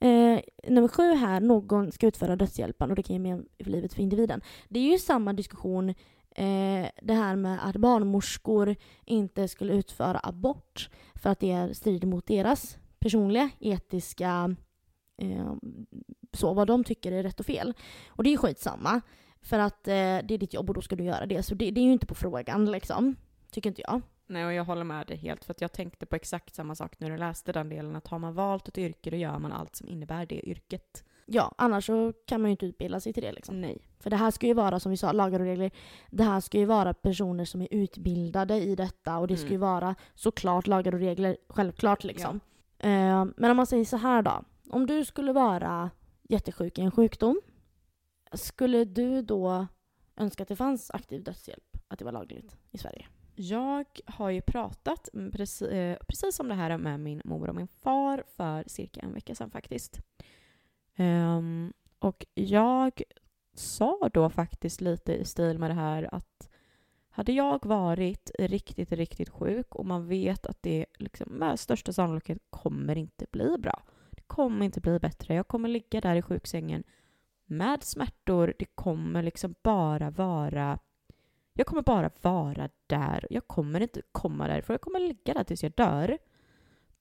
Eh, 0.00 0.40
nummer 0.66 0.88
sju 0.88 1.14
här, 1.14 1.40
någon 1.40 1.92
ska 1.92 2.06
utföra 2.06 2.36
dödshjälpen 2.36 2.90
och 2.90 2.96
det 2.96 3.02
kan 3.02 3.14
ge 3.14 3.20
men 3.20 3.46
för 3.64 3.70
livet 3.70 3.94
för 3.94 4.02
individen. 4.02 4.40
Det 4.68 4.80
är 4.80 4.92
ju 4.92 4.98
samma 4.98 5.32
diskussion 5.32 5.88
eh, 6.34 6.86
det 7.02 7.14
här 7.14 7.36
med 7.36 7.68
att 7.68 7.76
barnmorskor 7.76 8.76
inte 9.04 9.48
skulle 9.48 9.72
utföra 9.72 10.20
abort 10.22 10.90
för 11.14 11.30
att 11.30 11.40
det 11.40 11.76
strider 11.76 12.06
mot 12.08 12.26
deras 12.26 12.78
personliga 12.98 13.50
etiska 13.60 14.56
eh, 15.22 15.54
så 16.32 16.54
vad 16.54 16.66
de 16.66 16.84
tycker 16.84 17.12
är 17.12 17.22
rätt 17.22 17.40
och 17.40 17.46
fel. 17.46 17.74
Och 18.08 18.24
det 18.24 18.28
är 18.30 18.32
ju 18.32 18.38
skitsamma. 18.38 19.00
För 19.42 19.58
att 19.58 19.88
eh, 19.88 19.92
det 19.92 20.34
är 20.34 20.38
ditt 20.38 20.54
jobb 20.54 20.70
och 20.70 20.74
då 20.74 20.80
ska 20.80 20.96
du 20.96 21.04
göra 21.04 21.26
det. 21.26 21.42
Så 21.42 21.54
det, 21.54 21.70
det 21.70 21.80
är 21.80 21.84
ju 21.84 21.92
inte 21.92 22.06
på 22.06 22.14
frågan 22.14 22.70
liksom. 22.70 23.16
Tycker 23.50 23.70
inte 23.70 23.82
jag. 23.82 24.02
Nej, 24.30 24.46
och 24.46 24.52
jag 24.52 24.64
håller 24.64 24.84
med 24.84 25.06
dig 25.06 25.16
helt. 25.16 25.44
För 25.44 25.50
att 25.52 25.60
jag 25.60 25.72
tänkte 25.72 26.06
på 26.06 26.16
exakt 26.16 26.54
samma 26.54 26.74
sak 26.74 27.00
när 27.00 27.10
du 27.10 27.16
läste 27.16 27.52
den 27.52 27.68
delen. 27.68 27.96
Att 27.96 28.06
har 28.06 28.18
man 28.18 28.34
valt 28.34 28.68
ett 28.68 28.78
yrke, 28.78 29.10
då 29.10 29.16
gör 29.16 29.38
man 29.38 29.52
allt 29.52 29.76
som 29.76 29.88
innebär 29.88 30.26
det 30.26 30.48
yrket. 30.48 31.04
Ja, 31.26 31.54
annars 31.58 31.86
så 31.86 32.12
kan 32.26 32.40
man 32.40 32.50
ju 32.50 32.52
inte 32.52 32.66
utbilda 32.66 33.00
sig 33.00 33.12
till 33.12 33.22
det. 33.22 33.32
Liksom. 33.32 33.60
Nej. 33.60 33.78
För 33.98 34.10
det 34.10 34.16
här 34.16 34.30
ska 34.30 34.46
ju 34.46 34.54
vara, 34.54 34.80
som 34.80 34.90
vi 34.90 34.96
sa, 34.96 35.12
lagar 35.12 35.40
och 35.40 35.46
regler. 35.46 35.70
Det 36.10 36.24
här 36.24 36.40
ska 36.40 36.58
ju 36.58 36.64
vara 36.64 36.94
personer 36.94 37.44
som 37.44 37.62
är 37.62 37.68
utbildade 37.70 38.56
i 38.56 38.74
detta. 38.74 39.18
Och 39.18 39.28
det 39.28 39.36
ska 39.36 39.48
ju 39.48 39.54
mm. 39.54 39.68
vara 39.68 39.94
såklart 40.14 40.66
lagar 40.66 40.94
och 40.94 41.00
regler, 41.00 41.36
självklart 41.48 42.04
liksom. 42.04 42.40
Ja. 42.78 42.88
Uh, 42.88 43.28
men 43.36 43.50
om 43.50 43.56
man 43.56 43.66
säger 43.66 43.84
så 43.84 43.96
här 43.96 44.22
då. 44.22 44.44
Om 44.70 44.86
du 44.86 45.04
skulle 45.04 45.32
vara 45.32 45.90
jättesjuk 46.22 46.78
i 46.78 46.82
en 46.82 46.90
sjukdom. 46.90 47.40
Skulle 48.32 48.84
du 48.84 49.22
då 49.22 49.66
önska 50.16 50.42
att 50.42 50.48
det 50.48 50.56
fanns 50.56 50.90
aktiv 50.90 51.22
dödshjälp? 51.22 51.76
Att 51.88 51.98
det 51.98 52.04
var 52.04 52.12
lagligt 52.12 52.56
i 52.70 52.78
Sverige? 52.78 53.06
Jag 53.42 53.86
har 54.06 54.30
ju 54.30 54.40
pratat 54.40 55.08
precis, 55.32 55.62
eh, 55.62 55.98
precis 56.08 56.40
om 56.40 56.48
det 56.48 56.54
här 56.54 56.78
med 56.78 57.00
min 57.00 57.22
mor 57.24 57.48
och 57.48 57.54
min 57.54 57.68
far 57.68 58.24
för 58.36 58.64
cirka 58.66 59.00
en 59.00 59.12
vecka 59.12 59.34
sedan 59.34 59.50
faktiskt. 59.50 60.00
Um, 60.98 61.72
och 61.98 62.26
jag 62.34 63.02
sa 63.54 64.10
då 64.12 64.30
faktiskt 64.30 64.80
lite 64.80 65.14
i 65.14 65.24
stil 65.24 65.58
med 65.58 65.70
det 65.70 65.74
här 65.74 66.14
att 66.14 66.50
hade 67.10 67.32
jag 67.32 67.66
varit 67.66 68.30
riktigt, 68.38 68.92
riktigt 68.92 69.28
sjuk 69.28 69.74
och 69.74 69.86
man 69.86 70.06
vet 70.06 70.46
att 70.46 70.62
det 70.62 70.86
liksom 70.98 71.32
med 71.32 71.60
största 71.60 71.92
sannolikhet 71.92 72.38
kommer 72.50 72.98
inte 72.98 73.26
bli 73.30 73.56
bra. 73.58 73.82
Det 74.10 74.22
kommer 74.26 74.64
inte 74.64 74.80
bli 74.80 74.98
bättre. 74.98 75.34
Jag 75.34 75.48
kommer 75.48 75.68
ligga 75.68 76.00
där 76.00 76.16
i 76.16 76.22
sjuksängen 76.22 76.84
med 77.46 77.82
smärtor. 77.82 78.54
Det 78.58 78.74
kommer 78.74 79.22
liksom 79.22 79.54
bara 79.62 80.10
vara 80.10 80.78
jag 81.60 81.66
kommer 81.66 81.82
bara 81.82 82.10
vara 82.22 82.68
där. 82.86 83.26
Jag 83.30 83.46
kommer 83.46 83.80
inte 83.80 84.02
komma 84.12 84.48
därifrån. 84.48 84.74
Jag 84.74 84.80
kommer 84.80 85.00
ligga 85.00 85.34
där 85.34 85.44
tills 85.44 85.62
jag 85.62 85.72
dör. 85.72 86.18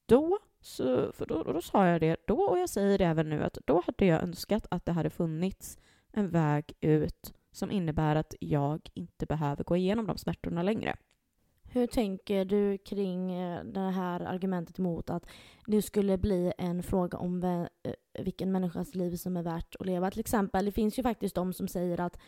Då, 0.06 0.40
så, 0.62 1.12
för 1.12 1.26
då, 1.26 1.44
då 1.44 1.62
sa 1.62 1.88
jag 1.88 2.02
det 2.02 2.18
då 2.28 2.42
och 2.42 2.60
jag 2.60 2.70
säger 2.70 2.98
det 2.98 3.06
även 3.06 3.30
nu 3.30 3.44
att 3.44 3.58
då 3.66 3.84
hade 3.86 4.06
jag 4.06 4.24
önskat 4.24 4.68
att 4.72 4.86
det 4.86 4.92
hade 4.92 5.10
funnits 5.10 5.78
en 6.12 6.30
väg 6.30 6.74
ut 6.82 7.34
som 7.52 7.72
innebär 7.72 8.16
att 8.16 8.36
jag 8.40 8.90
inte 8.94 9.26
behöver 9.26 9.64
gå 9.64 9.76
igenom 9.76 10.08
de 10.08 10.18
smärtorna 10.18 10.64
längre. 10.64 10.96
Hur 11.64 11.88
tänker 11.88 12.46
du 12.46 12.78
kring 12.78 13.32
eh, 13.32 13.64
det 13.64 13.80
här 13.80 14.20
argumentet 14.20 14.80
emot 14.80 15.10
att 15.10 15.26
det 15.66 15.82
skulle 15.82 16.18
bli 16.18 16.54
en 16.58 16.84
fråga 16.84 17.18
om 17.18 17.44
eh, 17.44 17.94
vilken 18.24 18.52
människas 18.52 18.96
liv 18.96 19.16
som 19.16 19.38
är 19.38 19.44
värt 19.44 19.76
att 19.80 19.86
leva? 19.86 20.12
Till 20.12 20.20
exempel, 20.20 20.66
det 20.66 20.72
finns 20.72 21.00
ju 21.00 21.04
faktiskt 21.04 21.36
de 21.36 21.54
som 21.54 21.68
säger 21.68 22.00
att 22.00 22.20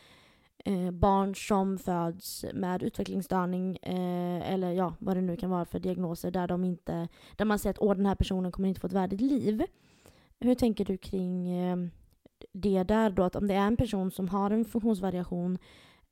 eh, 0.66 0.92
barn 0.92 1.36
som 1.36 1.78
föds 1.78 2.46
med 2.54 2.84
utvecklingsstörning 2.84 3.78
eh, 3.78 4.54
eller 4.54 4.72
ja, 4.72 4.94
vad 5.00 5.18
det 5.18 5.22
nu 5.22 5.36
kan 5.36 5.50
vara 5.50 5.66
för 5.66 5.80
diagnoser 5.80 6.32
där, 6.32 6.48
de 6.48 6.64
inte, 6.64 7.08
där 7.36 7.46
man 7.46 7.60
säger 7.60 7.74
att 7.74 7.82
Åh, 7.82 7.96
den 7.96 8.06
här 8.06 8.16
personen 8.16 8.52
kommer 8.52 8.70
inte 8.70 8.82
få 8.82 8.88
ett 8.88 8.94
värdigt 8.94 9.22
liv. 9.22 9.64
Hur 10.40 10.56
tänker 10.56 10.86
du 10.86 10.98
kring 10.98 11.52
eh, 11.52 11.78
det 12.54 12.84
där 12.84 13.10
då? 13.10 13.24
Att 13.24 13.36
om 13.36 13.48
det 13.48 13.54
är 13.54 13.68
en 13.68 13.78
person 13.78 14.12
som 14.12 14.30
har 14.30 14.52
en 14.52 14.66
funktionsvariation 14.66 15.58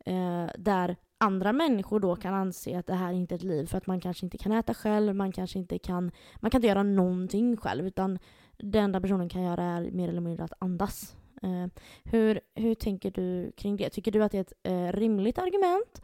eh, 0.06 0.48
där 0.58 0.96
andra 1.18 1.54
människor 1.54 2.00
då 2.00 2.16
kan 2.16 2.34
anse 2.34 2.80
att 2.80 2.88
det 2.88 2.96
här 2.96 3.14
inte 3.14 3.36
är 3.36 3.38
ett 3.38 3.44
liv 3.44 3.66
för 3.66 3.78
att 3.78 3.88
man 3.88 4.00
kanske 4.00 4.26
inte 4.26 4.38
kan 4.38 4.52
äta 4.52 4.74
själv, 4.74 5.16
man 5.16 5.32
kanske 5.32 5.60
inte 5.60 5.80
kan, 5.80 6.12
man 6.36 6.52
kan 6.52 6.60
inte 6.60 6.68
göra 6.68 6.84
någonting 6.84 7.58
själv 7.58 7.88
utan 7.88 8.20
det 8.58 8.80
enda 8.80 9.02
personen 9.02 9.30
kan 9.30 9.44
göra 9.44 9.64
är 9.64 9.92
mer 9.92 10.10
eller 10.10 10.22
mindre 10.22 10.44
att 10.44 10.54
andas. 10.60 11.16
Eh, 11.44 11.68
hur, 12.04 12.40
hur 12.56 12.76
tänker 12.76 13.12
du 13.12 13.52
kring 13.52 13.78
det? 13.78 13.90
Tycker 13.90 14.12
du 14.12 14.24
att 14.24 14.32
det 14.32 14.38
är 14.38 14.42
ett 14.42 14.54
eh, 14.64 15.00
rimligt 15.00 15.38
argument? 15.38 16.02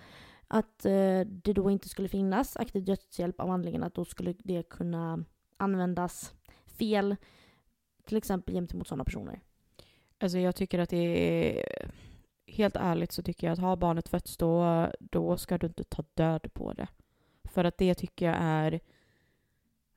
Att 0.47 0.85
eh, 0.85 1.19
det 1.25 1.53
då 1.53 1.71
inte 1.71 1.89
skulle 1.89 2.07
finnas 2.07 2.57
aktiv 2.57 2.85
dödshjälp 2.85 3.39
av 3.39 3.49
anledningen 3.49 3.83
att 3.83 3.95
då 3.95 4.05
skulle 4.05 4.33
det 4.37 4.69
kunna 4.69 5.25
användas 5.57 6.33
fel, 6.65 7.15
till 8.05 8.17
exempel 8.17 8.55
gentemot 8.55 8.87
sådana 8.87 9.03
personer? 9.03 9.41
Alltså 10.17 10.37
jag 10.37 10.55
tycker 10.55 10.79
att 10.79 10.89
det 10.89 10.97
är... 11.59 11.91
Helt 12.47 12.75
ärligt 12.75 13.11
så 13.11 13.23
tycker 13.23 13.47
jag 13.47 13.53
att 13.53 13.59
har 13.59 13.75
barnet 13.75 14.09
fötts 14.09 14.37
då, 14.37 14.87
då 14.99 15.37
ska 15.37 15.57
du 15.57 15.67
inte 15.67 15.83
ta 15.83 16.03
död 16.13 16.53
på 16.53 16.73
det. 16.73 16.87
För 17.43 17.63
att 17.63 17.77
det 17.77 17.95
tycker 17.95 18.25
jag 18.25 18.35
är... 18.39 18.79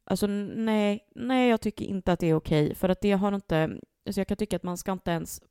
Alltså 0.05 0.27
nej, 0.27 1.09
nej 1.15 1.51
jag 1.51 1.61
tycker 1.61 1.85
inte 1.85 2.13
att 2.13 2.21
det 2.21 2.27
är 2.27 2.35
okej. 2.35 2.75
För 2.75 2.89
att 2.89 3.01
det 3.01 3.13
har 3.13 3.35
inte... 3.35 3.81
Alltså 4.09 4.21
jag 4.21 4.29
kan 4.29 4.37
tycka 4.37 4.57
att 4.57 4.63
man 4.63 4.77
ska 4.77 4.93
inte 4.93 5.11
ens... 5.11 5.43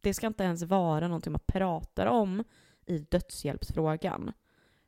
Det 0.00 0.14
ska 0.14 0.26
inte 0.26 0.44
ens 0.44 0.62
vara 0.62 1.08
någonting 1.08 1.32
man 1.32 1.40
pratar 1.46 2.06
om 2.06 2.44
i 2.86 2.98
dödshjälpsfrågan. 2.98 4.32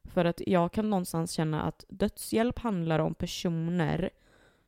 För 0.04 0.24
att 0.24 0.40
jag 0.46 0.72
kan 0.72 0.90
någonstans 0.90 1.32
känna 1.32 1.62
att 1.62 1.84
dödshjälp 1.88 2.58
handlar 2.58 2.98
om 2.98 3.14
personer 3.14 4.10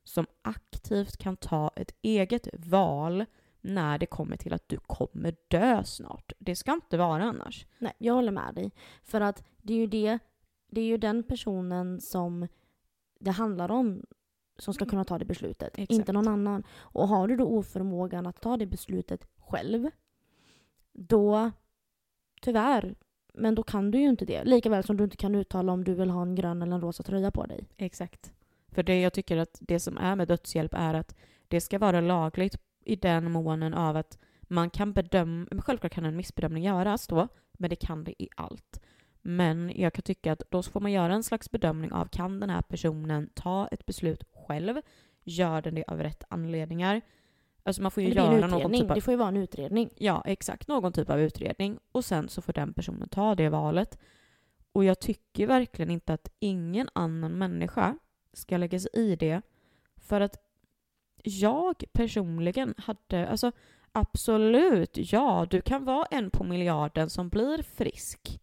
som 0.04 0.26
aktivt 0.42 1.16
kan 1.16 1.36
ta 1.36 1.70
ett 1.76 1.94
eget 2.02 2.48
val 2.52 3.24
när 3.60 3.98
det 3.98 4.06
kommer 4.06 4.36
till 4.36 4.52
att 4.52 4.68
du 4.68 4.76
kommer 4.76 5.36
dö 5.48 5.84
snart. 5.84 6.32
Det 6.38 6.56
ska 6.56 6.72
inte 6.72 6.96
vara 6.96 7.24
annars. 7.24 7.66
Nej, 7.78 7.92
jag 7.98 8.14
håller 8.14 8.32
med 8.32 8.54
dig. 8.54 8.72
För 9.02 9.20
att 9.20 9.44
det 9.56 9.72
är 9.72 9.78
ju 9.78 9.86
det, 9.86 10.18
det 10.66 10.80
är 10.80 10.86
ju 10.86 10.96
den 10.96 11.22
personen 11.22 12.00
som 12.00 12.48
det 13.20 13.30
handlar 13.30 13.70
om 13.70 14.06
som 14.60 14.74
ska 14.74 14.86
kunna 14.86 15.04
ta 15.04 15.18
det 15.18 15.24
beslutet, 15.24 15.68
Exakt. 15.78 15.90
inte 15.90 16.12
någon 16.12 16.28
annan. 16.28 16.62
Och 16.78 17.08
har 17.08 17.28
du 17.28 17.36
då 17.36 17.44
oförmågan 17.44 18.26
att 18.26 18.40
ta 18.40 18.56
det 18.56 18.66
beslutet 18.66 19.26
själv, 19.38 19.90
då 20.92 21.50
tyvärr, 22.40 22.94
men 23.34 23.54
då 23.54 23.62
kan 23.62 23.90
du 23.90 23.98
ju 23.98 24.08
inte 24.08 24.24
det. 24.24 24.44
Likaväl 24.44 24.84
som 24.84 24.96
du 24.96 25.04
inte 25.04 25.16
kan 25.16 25.34
uttala 25.34 25.72
om 25.72 25.84
du 25.84 25.94
vill 25.94 26.10
ha 26.10 26.22
en 26.22 26.34
grön 26.34 26.62
eller 26.62 26.74
en 26.74 26.80
rosa 26.80 27.02
tröja 27.02 27.30
på 27.30 27.46
dig. 27.46 27.68
Exakt. 27.76 28.32
För 28.68 28.82
det 28.82 29.00
jag 29.00 29.12
tycker 29.12 29.36
att 29.36 29.58
det 29.60 29.80
som 29.80 29.98
är 29.98 30.16
med 30.16 30.28
dödshjälp 30.28 30.74
är 30.74 30.94
att 30.94 31.16
det 31.48 31.60
ska 31.60 31.78
vara 31.78 32.00
lagligt 32.00 32.56
i 32.84 32.96
den 32.96 33.32
månen 33.32 33.74
av 33.74 33.96
att 33.96 34.18
man 34.42 34.70
kan 34.70 34.92
bedöma, 34.92 35.46
självklart 35.58 35.92
kan 35.92 36.04
en 36.04 36.16
missbedömning 36.16 36.64
göras 36.64 37.06
då, 37.06 37.28
men 37.52 37.70
det 37.70 37.76
kan 37.76 38.04
det 38.04 38.22
i 38.22 38.28
allt. 38.36 38.80
Men 39.22 39.72
jag 39.74 39.92
kan 39.92 40.02
tycka 40.02 40.32
att 40.32 40.42
då 40.50 40.62
får 40.62 40.80
man 40.80 40.92
göra 40.92 41.14
en 41.14 41.22
slags 41.22 41.50
bedömning 41.50 41.92
av 41.92 42.06
kan 42.06 42.40
den 42.40 42.50
här 42.50 42.62
personen 42.62 43.30
ta 43.34 43.68
ett 43.68 43.86
beslut 43.86 44.24
själv? 44.50 44.80
Gör 45.24 45.62
den 45.62 45.74
det 45.74 45.84
av 45.84 46.02
rätt 46.02 46.24
anledningar? 46.28 47.00
Alltså 47.62 47.82
man 47.82 47.90
får 47.90 48.02
ju 48.02 48.08
göra 48.08 48.46
någon 48.46 48.72
typ 48.72 48.90
av 48.90 48.94
Det 48.94 49.00
får 49.00 49.12
ju 49.12 49.18
vara 49.18 49.28
en 49.28 49.36
utredning. 49.36 49.90
Ja, 49.96 50.22
exakt. 50.26 50.68
Någon 50.68 50.92
typ 50.92 51.10
av 51.10 51.20
utredning. 51.20 51.78
Och 51.92 52.04
sen 52.04 52.28
så 52.28 52.42
får 52.42 52.52
den 52.52 52.74
personen 52.74 53.08
ta 53.08 53.34
det 53.34 53.48
valet. 53.48 53.98
Och 54.72 54.84
jag 54.84 55.00
tycker 55.00 55.46
verkligen 55.46 55.90
inte 55.90 56.14
att 56.14 56.28
ingen 56.38 56.88
annan 56.92 57.38
människa 57.38 57.98
ska 58.32 58.56
lägga 58.56 58.78
sig 58.78 58.90
i 58.94 59.16
det. 59.16 59.42
För 59.96 60.20
att 60.20 60.36
jag 61.22 61.84
personligen 61.92 62.74
hade, 62.78 63.28
alltså 63.28 63.52
absolut, 63.92 65.12
ja, 65.12 65.46
du 65.50 65.60
kan 65.60 65.84
vara 65.84 66.06
en 66.10 66.30
på 66.30 66.44
miljarden 66.44 67.10
som 67.10 67.28
blir 67.28 67.62
frisk. 67.62 68.40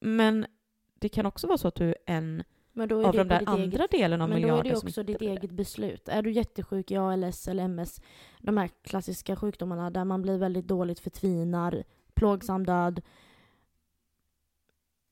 Men 0.00 0.46
det 0.94 1.08
kan 1.08 1.26
också 1.26 1.46
vara 1.46 1.58
så 1.58 1.68
att 1.68 1.74
du 1.74 1.88
är 1.88 1.96
en 2.06 2.44
Men 2.78 2.88
då 2.88 3.00
är 3.00 3.04
av 3.04 3.12
det 3.12 3.18
de 3.18 3.28
där 3.28 3.42
andra 3.46 3.78
eget 3.78 3.90
delen 3.90 4.20
av 4.20 4.28
Men 4.28 4.42
då 4.42 4.56
är 4.56 4.62
det 4.62 4.76
också 4.76 5.02
ditt 5.02 5.20
eget 5.20 5.50
beslut. 5.50 6.08
Är 6.08 6.22
du 6.22 6.30
jättesjuk 6.32 6.90
i 6.90 6.96
ALS 6.96 7.48
eller 7.48 7.64
MS, 7.64 8.00
de 8.40 8.56
här 8.56 8.70
klassiska 8.82 9.36
sjukdomarna 9.36 9.90
där 9.90 10.04
man 10.04 10.22
blir 10.22 10.38
väldigt 10.38 10.66
dåligt 10.66 11.00
förtvinar, 11.00 11.84
plågsam 12.14 12.66
död. 12.66 13.02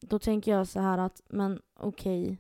Då 0.01 0.18
tänker 0.18 0.52
jag 0.52 0.66
så 0.66 0.80
här 0.80 0.98
att, 0.98 1.22
men 1.28 1.60
okej. 1.74 2.38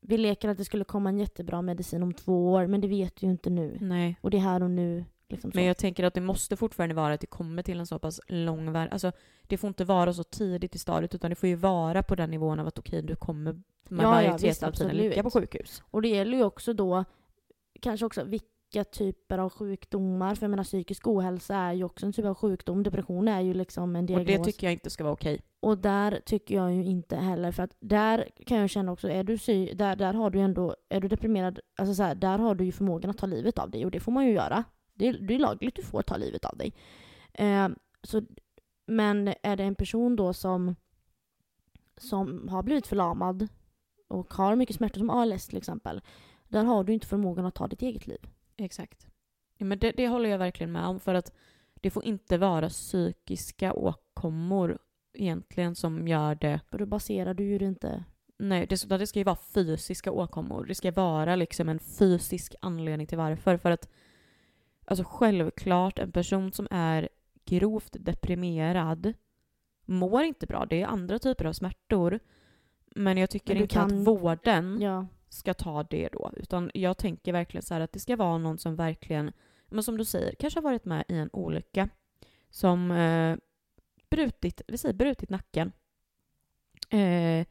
Vi 0.00 0.18
leker 0.18 0.48
att 0.48 0.58
det 0.58 0.64
skulle 0.64 0.84
komma 0.84 1.08
en 1.08 1.18
jättebra 1.18 1.62
medicin 1.62 2.02
om 2.02 2.14
två 2.14 2.52
år, 2.52 2.66
men 2.66 2.80
det 2.80 2.88
vet 2.88 3.16
du 3.16 3.26
ju 3.26 3.32
inte 3.32 3.50
nu. 3.50 3.78
Nej. 3.80 4.18
Och 4.20 4.30
det 4.30 4.36
är 4.36 4.40
här 4.40 4.62
och 4.62 4.70
nu. 4.70 5.04
Liksom. 5.28 5.50
Men 5.54 5.64
jag 5.64 5.76
tänker 5.76 6.04
att 6.04 6.14
det 6.14 6.20
måste 6.20 6.56
fortfarande 6.56 6.94
vara 6.94 7.14
att 7.14 7.20
det 7.20 7.26
kommer 7.26 7.62
till 7.62 7.80
en 7.80 7.86
så 7.86 7.98
pass 7.98 8.20
lång 8.28 8.72
väg. 8.72 8.88
Alltså 8.92 9.12
det 9.42 9.56
får 9.56 9.68
inte 9.68 9.84
vara 9.84 10.12
så 10.12 10.24
tidigt 10.24 10.74
i 10.74 10.78
stadiet 10.78 11.14
utan 11.14 11.30
det 11.30 11.34
får 11.34 11.48
ju 11.48 11.54
vara 11.54 12.02
på 12.02 12.14
den 12.14 12.30
nivån 12.30 12.60
av 12.60 12.66
att 12.66 12.78
okej, 12.78 13.02
du 13.02 13.16
kommer 13.16 13.52
med 13.52 13.62
Ja, 13.88 14.02
ja, 14.02 14.10
majoriteten 14.10 14.48
visst, 14.48 14.62
av 14.62 14.72
tiden 14.72 14.96
ligga 14.96 15.22
på 15.22 15.30
sjukhus. 15.30 15.82
Och 15.90 16.02
det 16.02 16.08
gäller 16.08 16.38
ju 16.38 16.44
också 16.44 16.72
då 16.72 17.04
kanske 17.80 18.06
också 18.06 18.24
vilka 18.24 18.84
typer 18.92 19.38
av 19.38 19.50
sjukdomar. 19.50 20.34
För 20.34 20.44
jag 20.44 20.50
menar 20.50 20.64
psykisk 20.64 21.06
ohälsa 21.06 21.56
är 21.56 21.72
ju 21.72 21.84
också 21.84 22.06
en 22.06 22.12
typ 22.12 22.24
av 22.24 22.34
sjukdom. 22.34 22.82
Depression 22.82 23.28
är 23.28 23.40
ju 23.40 23.54
liksom 23.54 23.96
en 23.96 24.02
Och 24.02 24.06
diagnos. 24.06 24.26
det 24.26 24.44
tycker 24.52 24.66
jag 24.66 24.72
inte 24.72 24.90
ska 24.90 25.04
vara 25.04 25.12
okej. 25.14 25.40
Och 25.60 25.78
där 25.78 26.20
tycker 26.26 26.54
jag 26.54 26.74
ju 26.74 26.84
inte 26.84 27.16
heller, 27.16 27.52
för 27.52 27.62
att 27.62 27.76
där 27.80 28.28
kan 28.46 28.58
jag 28.58 28.70
känna 28.70 28.92
också, 28.92 29.08
är 29.08 29.24
du 29.24 29.38
sy- 29.38 29.74
där, 29.74 29.96
där 29.96 30.14
har 30.14 30.30
du 30.30 30.40
ändå, 30.40 30.76
är 30.88 31.00
du 31.00 31.08
deprimerad, 31.08 31.60
alltså 31.76 31.94
så 31.94 32.02
här, 32.02 32.14
där 32.14 32.38
har 32.38 32.54
du 32.54 32.64
ju 32.64 32.72
förmågan 32.72 33.10
att 33.10 33.18
ta 33.18 33.26
livet 33.26 33.58
av 33.58 33.70
dig 33.70 33.84
och 33.84 33.90
det 33.90 34.00
får 34.00 34.12
man 34.12 34.26
ju 34.26 34.32
göra. 34.32 34.64
Det 34.96 35.06
är, 35.08 35.12
det 35.12 35.34
är 35.34 35.38
lagligt, 35.38 35.76
du 35.76 35.82
får 35.82 36.02
ta 36.02 36.16
livet 36.16 36.44
av 36.44 36.56
dig. 36.56 36.74
Eh, 37.32 37.68
så, 38.02 38.22
men 38.86 39.34
är 39.42 39.56
det 39.56 39.64
en 39.64 39.74
person 39.74 40.16
då 40.16 40.32
som, 40.32 40.76
som 41.96 42.48
har 42.48 42.62
blivit 42.62 42.86
förlamad 42.86 43.48
och 44.08 44.34
har 44.34 44.56
mycket 44.56 44.76
smärta, 44.76 44.98
som 44.98 45.10
ALS 45.10 45.46
till 45.46 45.56
exempel, 45.58 46.00
där 46.48 46.64
har 46.64 46.84
du 46.84 46.92
inte 46.92 47.06
förmågan 47.06 47.46
att 47.46 47.54
ta 47.54 47.66
ditt 47.66 47.82
eget 47.82 48.06
liv. 48.06 48.18
Exakt. 48.56 49.06
Ja, 49.56 49.66
men 49.66 49.78
det, 49.78 49.92
det 49.92 50.08
håller 50.08 50.30
jag 50.30 50.38
verkligen 50.38 50.72
med 50.72 50.86
om 50.86 51.00
för 51.00 51.14
att 51.14 51.32
det 51.80 51.90
får 51.90 52.04
inte 52.04 52.38
vara 52.38 52.68
psykiska 52.68 53.72
åkommor 53.72 54.78
egentligen 55.12 55.74
som 55.74 56.08
gör 56.08 56.34
det. 56.34 56.60
Och 56.70 56.78
då 56.78 56.86
baserar 56.86 57.34
du 57.34 57.44
ju 57.44 57.58
det 57.58 57.64
inte 57.64 58.04
Nej, 58.38 58.66
det, 58.66 58.78
ska- 58.78 58.98
det 58.98 59.06
ska 59.06 59.18
ju 59.18 59.24
vara 59.24 59.36
fysiska 59.36 60.12
åkommor. 60.12 60.64
Det 60.64 60.74
ska 60.74 60.92
vara 60.92 61.36
liksom 61.36 61.68
en 61.68 61.78
fysisk 61.78 62.54
anledning 62.60 63.06
till 63.06 63.18
varför. 63.18 63.56
För 63.56 63.70
att 63.70 63.88
alltså 64.86 65.04
självklart, 65.04 65.98
en 65.98 66.12
person 66.12 66.52
som 66.52 66.68
är 66.70 67.08
grovt 67.44 67.96
deprimerad 68.00 69.12
mår 69.84 70.22
inte 70.24 70.46
bra. 70.46 70.66
Det 70.66 70.82
är 70.82 70.86
andra 70.86 71.18
typer 71.18 71.44
av 71.44 71.52
smärtor. 71.52 72.18
Men 72.96 73.18
jag 73.18 73.30
tycker 73.30 73.54
Men 73.54 73.62
inte 73.62 73.74
kan- 73.74 74.00
att 74.00 74.06
vården 74.06 74.80
Ja, 74.80 75.06
ska 75.28 75.54
ta 75.54 75.82
det 75.82 76.08
då. 76.12 76.30
Utan 76.36 76.70
jag 76.74 76.98
tänker 76.98 77.32
verkligen 77.32 77.62
så 77.62 77.74
här 77.74 77.80
att 77.80 77.92
det 77.92 78.00
ska 78.00 78.16
vara 78.16 78.38
någon 78.38 78.58
som 78.58 78.76
verkligen, 78.76 79.32
men 79.66 79.82
som 79.82 79.96
du 79.96 80.04
säger, 80.04 80.34
kanske 80.34 80.58
har 80.60 80.62
varit 80.64 80.84
med 80.84 81.04
i 81.08 81.14
en 81.18 81.30
olycka. 81.32 81.88
Som 82.50 82.90
eh, 82.90 83.36
brutit, 84.10 84.60
vi 84.68 84.78
säger 84.78 84.94
brutit 84.94 85.30
nacken. 85.30 85.72
Eh, 86.90 87.46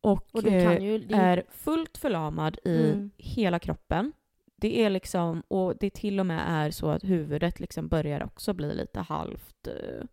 och 0.00 0.28
och 0.32 0.46
eh, 0.46 0.64
kan 0.74 0.84
ju... 0.84 1.06
Är 1.10 1.44
fullt 1.50 1.98
förlamad 1.98 2.58
i 2.64 2.90
Mm. 2.90 3.10
hela 3.16 3.58
kroppen. 3.58 4.12
Det 4.60 4.84
är 4.84 4.90
liksom, 4.90 5.42
och 5.48 5.76
det 5.76 5.90
till 5.90 6.20
och 6.20 6.26
med 6.26 6.44
är 6.48 6.70
så 6.70 6.88
att 6.88 7.04
huvudet 7.04 7.60
liksom 7.60 7.88
börjar 7.88 8.24
också 8.24 8.54
bli 8.54 8.74
lite 8.74 9.00
halvt... 9.00 9.66
Eh, 9.66 10.04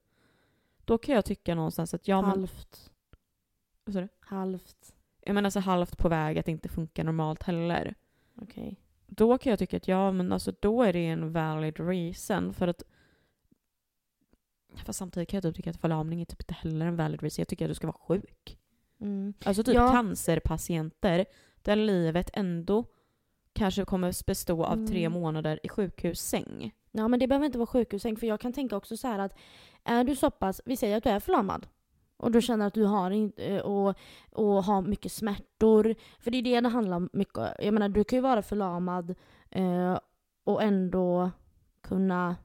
då 0.85 0.97
kan 0.97 1.15
jag 1.15 1.25
tycka 1.25 1.55
någonstans 1.55 1.93
att 1.93 2.07
ja 2.07 2.21
men... 2.21 2.29
halvt. 2.29 2.91
Vad 3.83 3.93
sa 3.93 4.01
du? 4.01 4.07
Halvt. 4.19 4.93
Jag 5.21 5.33
menar 5.33 5.49
så 5.49 5.59
halvt 5.59 5.97
på 5.97 6.09
väg 6.09 6.37
att 6.39 6.47
inte 6.47 6.69
funka 6.69 7.03
normalt 7.03 7.43
heller. 7.43 7.95
Okej. 8.35 8.81
Då 9.07 9.37
kan 9.37 9.49
jag 9.49 9.59
tycka 9.59 9.77
att 9.77 9.87
ja, 9.87 10.11
men 10.11 10.31
alltså 10.31 10.53
då 10.59 10.83
är 10.83 10.93
det 10.93 11.05
en 11.07 11.33
valid 11.33 11.79
reason 11.79 12.53
för 12.53 12.67
att 12.67 12.83
Fast 14.75 14.99
samtidigt 14.99 15.29
kan 15.29 15.37
jag 15.37 15.43
typ 15.43 15.55
tycka 15.55 15.69
att 15.69 15.81
förlamning 15.81 16.21
är 16.21 16.25
typ 16.25 16.41
inte 16.41 16.53
heller 16.53 16.85
en 16.85 16.95
valid 16.95 17.21
reason. 17.21 17.41
Jag 17.41 17.47
tycker 17.47 17.65
att 17.65 17.71
du 17.71 17.75
ska 17.75 17.87
vara 17.87 17.97
sjuk. 17.97 18.59
Mm. 18.99 19.33
Alltså 19.45 19.63
typ 19.63 19.75
Ja. 19.75 19.91
cancerpatienter 19.91 21.25
där 21.61 21.75
livet 21.75 22.29
ändå 22.33 22.85
kanske 23.57 23.85
kommer 23.85 24.25
bestå 24.27 24.65
av 24.65 24.87
tre 24.87 25.05
Mm. 25.05 25.21
månader 25.21 25.59
i 25.63 25.69
sjukhussäng. 25.69 26.71
Ja 26.91 27.07
men 27.07 27.19
det 27.19 27.27
behöver 27.27 27.45
inte 27.45 27.57
vara 27.57 27.67
sjukhussäng 27.67 28.17
för 28.17 28.27
jag 28.27 28.39
kan 28.39 28.53
tänka 28.53 28.77
också 28.77 28.97
så 28.97 29.07
här 29.07 29.19
att 29.19 29.37
är 29.83 30.03
du 30.03 30.15
så 30.15 30.31
pass, 30.31 30.61
vi 30.65 30.77
säger 30.77 30.97
att 30.97 31.03
du 31.03 31.09
är 31.09 31.19
förlamad 31.19 31.67
och 32.17 32.31
du 32.31 32.41
känner 32.41 32.67
att 32.67 32.73
du 32.73 32.83
har 32.85 33.11
inte, 33.11 33.61
och, 33.61 33.95
och 34.31 34.63
har 34.63 34.81
mycket 34.81 35.11
smärtor. 35.11 35.95
För 36.19 36.31
det 36.31 36.37
är 36.37 36.41
det 36.41 36.61
det 36.61 36.69
handlar 36.69 36.97
om 36.97 37.09
mycket 37.13 37.37
om. 37.37 37.47
Jag 37.59 37.73
menar 37.73 37.89
du 37.89 38.03
kan 38.03 38.17
ju 38.17 38.23
vara 38.23 38.41
förlamad 38.41 39.15
eh, 39.49 39.99
och 40.43 40.63
ändå 40.63 41.31
kunna 41.81 42.35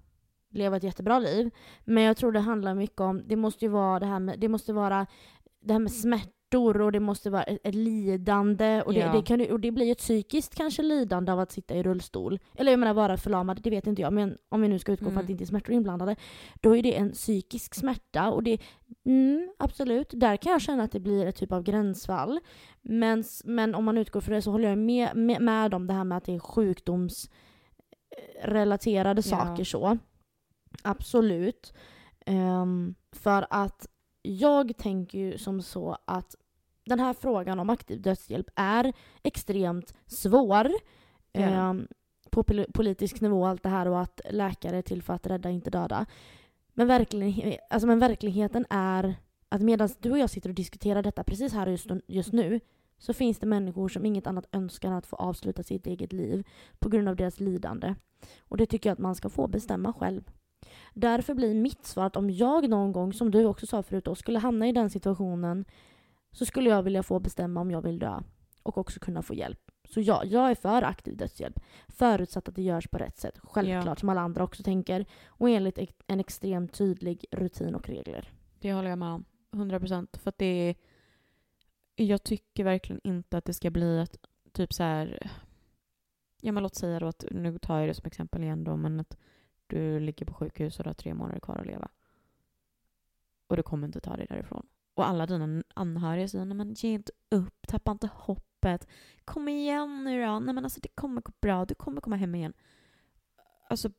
leva 0.50 0.76
ett 0.76 0.82
jättebra 0.82 1.18
liv. 1.18 1.50
Men 1.84 2.02
jag 2.02 2.16
tror 2.16 2.32
det 2.32 2.40
handlar 2.40 2.74
mycket 2.74 3.00
om, 3.00 3.22
det 3.26 3.36
måste 3.36 3.64
ju 3.64 3.68
vara 3.70 4.00
det 4.00 4.06
här 4.06 4.20
med, 4.20 4.40
det 4.40 4.48
måste 4.48 4.72
vara 4.72 5.06
det 5.60 5.72
här 5.72 5.80
med 5.80 5.92
smärtor 6.52 6.80
och 6.80 6.92
det 6.92 7.00
måste 7.00 7.30
vara 7.30 7.42
ett, 7.42 7.74
lidande 7.74 8.82
och 8.82 8.92
det, 8.92 8.98
Ja. 9.00 9.12
det, 9.12 9.22
kan, 9.22 9.50
och 9.50 9.60
det 9.60 9.70
blir 9.70 9.86
ju 9.86 9.92
ett 9.92 9.98
psykiskt 9.98 10.54
kanske 10.54 10.82
lidande 10.82 11.32
av 11.32 11.40
att 11.40 11.52
sitta 11.52 11.74
i 11.74 11.82
rullstol. 11.82 12.38
Eller 12.56 12.72
jag 12.72 12.78
menar 12.80 12.94
vara 12.94 13.16
förlamad, 13.16 13.60
det 13.62 13.70
vet 13.70 13.86
inte 13.86 14.02
jag. 14.02 14.12
Men 14.12 14.38
om 14.48 14.60
vi 14.60 14.68
nu 14.68 14.78
ska 14.78 14.92
utgå 14.92 15.04
från 15.04 15.12
Mm. 15.12 15.20
att 15.20 15.26
det 15.26 15.32
inte 15.32 15.44
är 15.44 15.46
smärtor 15.46 15.74
inblandade. 15.74 16.16
Då 16.60 16.76
är 16.76 16.82
det 16.82 16.96
en 16.96 17.12
psykisk 17.12 17.74
smärta 17.74 18.30
och 18.30 18.42
det, 18.42 18.58
mm, 19.06 19.50
absolut, 19.58 20.10
där 20.14 20.36
kan 20.36 20.52
jag 20.52 20.60
känna 20.62 20.82
att 20.84 20.92
det 20.92 21.00
blir 21.00 21.26
ett 21.26 21.36
typ 21.36 21.52
av 21.52 21.62
gränsfall. 21.62 22.40
Men, 22.82 23.24
men 23.44 23.74
om 23.74 23.84
man 23.84 23.98
utgår 23.98 24.20
från 24.20 24.34
det 24.34 24.42
så 24.42 24.50
håller 24.50 24.68
jag 24.68 24.78
med, 24.78 25.16
med, 25.16 25.42
med 25.42 25.74
om 25.74 25.86
det 25.86 25.94
här 25.94 26.04
med 26.04 26.18
att 26.18 26.24
det 26.24 26.34
är 26.34 26.38
sjukdomsrelaterade 26.38 29.22
Ja. 29.24 29.36
saker 29.36 29.64
så. 29.64 29.98
Absolut. 30.82 31.72
Ehm, 32.26 32.94
för 33.12 33.46
att 33.50 33.86
jag 34.22 34.76
tänker 34.76 35.18
ju 35.18 35.38
som 35.38 35.62
så 35.62 35.96
att 36.04 36.34
den 36.84 37.00
här 37.00 37.14
frågan 37.14 37.58
om 37.60 37.70
aktiv 37.70 38.02
dödshjälp 38.02 38.46
är 38.54 38.92
extremt 39.22 39.94
svår. 40.06 40.70
Ehm, 41.32 41.88
på 42.30 42.42
pol- 42.42 42.72
politisk 42.74 43.20
nivå 43.20 43.46
allt 43.46 43.62
det 43.62 43.68
här 43.68 43.88
och 43.88 44.00
att 44.00 44.20
läkare 44.30 44.76
är 44.76 44.82
till 44.82 45.02
för 45.02 45.14
att 45.14 45.26
rädda, 45.26 45.50
inte 45.50 45.70
döda. 45.70 46.06
Men, 46.74 46.86
verklighe- 46.90 47.58
alltså, 47.70 47.86
men 47.86 47.98
verkligheten 47.98 48.66
är 48.70 49.14
att 49.48 49.62
medan 49.62 49.88
du 50.00 50.10
och 50.10 50.18
jag 50.18 50.30
sitter 50.30 50.48
och 50.48 50.54
diskuterar 50.54 51.02
detta 51.02 51.24
precis 51.24 51.52
här 51.52 51.66
just, 51.66 51.86
just 52.06 52.32
nu 52.32 52.60
så 52.98 53.12
finns 53.12 53.38
det 53.38 53.46
människor 53.46 53.88
som 53.88 54.06
inget 54.06 54.26
annat 54.26 54.48
önskar 54.52 54.88
än 54.88 54.94
att 54.94 55.06
få 55.06 55.16
avsluta 55.16 55.62
sitt 55.62 55.86
eget 55.86 56.12
liv 56.12 56.46
på 56.78 56.88
grund 56.88 57.08
av 57.08 57.16
deras 57.16 57.40
lidande. 57.40 57.94
Och 58.48 58.56
det 58.56 58.66
tycker 58.66 58.90
jag 58.90 58.92
att 58.94 58.98
man 58.98 59.14
ska 59.14 59.28
få 59.28 59.46
bestämma 59.48 59.92
själv. 59.92 60.30
Därför 60.94 61.34
blir 61.34 61.54
mitt 61.54 61.86
svar 61.86 62.04
att 62.06 62.16
om 62.16 62.30
jag 62.30 62.68
någon 62.68 62.92
gång, 62.92 63.12
som 63.12 63.30
du 63.30 63.44
också 63.44 63.66
sa 63.66 63.82
förut, 63.82 64.04
då, 64.04 64.14
skulle 64.14 64.38
hamna 64.38 64.68
i 64.68 64.72
den 64.72 64.90
situationen 64.90 65.64
så 66.32 66.46
skulle 66.46 66.70
jag 66.70 66.82
vilja 66.82 67.02
få 67.02 67.20
bestämma 67.20 67.60
om 67.60 67.70
jag 67.70 67.82
vill 67.82 67.98
dö 67.98 68.20
och 68.62 68.78
också 68.78 69.00
kunna 69.00 69.22
få 69.22 69.34
hjälp. 69.34 69.70
Så 69.84 70.00
ja, 70.00 70.24
jag 70.24 70.50
är 70.50 70.54
för 70.54 70.82
aktiv 70.82 71.16
dödshjälp. 71.16 71.60
Förutsatt 71.88 72.48
att 72.48 72.54
det 72.54 72.62
görs 72.62 72.88
på 72.88 72.98
rätt 72.98 73.18
sätt. 73.18 73.38
Självklart, 73.42 73.86
Ja. 73.86 73.96
som 73.96 74.08
alla 74.08 74.20
andra 74.20 74.44
också 74.44 74.62
tänker. 74.62 75.06
Och 75.26 75.50
enligt 75.50 75.78
en 76.06 76.20
extremt 76.20 76.74
tydlig 76.74 77.24
rutin 77.30 77.74
och 77.74 77.88
regler. 77.88 78.32
Det 78.60 78.72
håller 78.72 78.90
jag 78.90 78.98
med 78.98 79.08
om. 79.08 79.24
100 79.52 79.80
procent. 79.80 80.16
För 80.16 80.28
att 80.28 80.38
det 80.38 80.46
är... 80.46 80.74
Jag 81.96 82.22
tycker 82.22 82.64
verkligen 82.64 83.00
inte 83.04 83.38
att 83.38 83.44
det 83.44 83.54
ska 83.54 83.70
bli 83.70 84.00
att 84.00 84.16
typ 84.52 84.72
så 84.72 84.82
här... 84.82 85.30
Ja 86.40 86.52
men 86.52 86.62
låt 86.62 86.74
säga 86.74 87.00
då 87.00 87.06
att, 87.06 87.24
nu 87.30 87.58
tar 87.58 87.78
jag 87.78 87.88
det 87.88 87.94
som 87.94 88.06
exempel 88.06 88.42
igen 88.42 88.64
då, 88.64 88.76
men 88.76 89.00
att 89.00 89.16
du 89.66 90.00
ligger 90.00 90.26
på 90.26 90.34
sjukhus 90.34 90.78
och 90.78 90.84
du 90.84 90.88
har 90.88 90.94
tre 90.94 91.14
månader 91.14 91.40
kvar 91.40 91.56
att 91.56 91.66
leva. 91.66 91.88
Och 93.46 93.56
du 93.56 93.62
kommer 93.62 93.86
inte 93.86 94.00
ta 94.00 94.16
dig 94.16 94.26
därifrån. 94.26 94.66
Och 94.94 95.06
alla 95.06 95.26
dina 95.26 95.62
anhöriga 95.74 96.28
säger 96.28 96.44
nej 96.44 96.56
men 96.56 96.74
ge 96.74 96.88
inte 96.88 97.12
upp, 97.30 97.66
tappa 97.68 97.90
inte 97.92 98.08
hoppet. 98.14 98.88
Kom 99.24 99.48
igen 99.48 100.04
nu 100.04 100.26
då. 100.26 100.38
Nej 100.38 100.54
men 100.54 100.64
alltså 100.64 100.80
det 100.80 100.88
kommer 100.88 101.20
gå 101.20 101.32
bra, 101.40 101.64
du 101.64 101.74
kommer 101.74 102.00
komma 102.00 102.16
hem 102.16 102.34
igen. 102.34 102.52
Alltså 103.68 103.90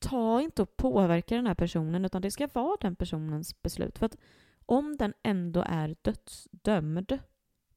ta 0.00 0.40
inte 0.40 0.62
och 0.62 0.76
påverka 0.76 1.36
den 1.36 1.46
här 1.46 1.54
personen 1.54 2.04
utan 2.04 2.22
det 2.22 2.30
ska 2.30 2.48
vara 2.52 2.76
den 2.80 2.96
personens 2.96 3.62
beslut. 3.62 3.98
För 3.98 4.06
att 4.06 4.16
om 4.66 4.96
den 4.96 5.14
ändå 5.22 5.64
är 5.66 5.96
dödsdömd, 6.02 7.18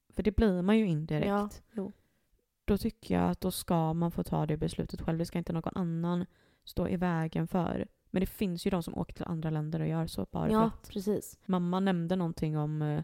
för 0.10 0.24
det 0.24 0.36
blir 0.36 0.62
man 0.62 0.78
ju 0.78 0.88
indirekt, 0.88 1.28
Ja, 1.28 1.92
då 2.66 2.78
tycker 2.78 3.16
jag 3.16 3.30
att 3.30 3.42
då 3.42 3.52
ska 3.52 3.94
man 3.94 4.12
få 4.12 4.24
ta 4.24 4.46
det 4.46 4.58
beslutet 4.58 5.02
själv. 5.02 5.18
Det 5.18 5.26
ska 5.26 5.38
inte 5.38 5.54
någon 5.54 5.78
annan 5.78 6.26
stå 6.64 6.88
i 6.88 6.98
vägen 6.98 7.48
för. 7.48 7.88
Men 8.12 8.20
det 8.20 8.26
finns 8.26 8.66
ju 8.68 8.70
de 8.70 8.84
som 8.84 8.98
åker 8.98 9.14
till 9.14 9.26
andra 9.26 9.50
länder 9.50 9.80
och 9.80 9.88
gör 9.88 10.08
så 10.08 10.28
bara 10.32 10.46
för 10.48 10.54
Ja, 10.54 10.66
att 10.66 10.90
precis. 10.90 11.40
mamma 11.46 11.80
nämnde 11.80 12.16
någonting 12.16 12.58
om, 12.58 12.82
eh, 12.82 13.04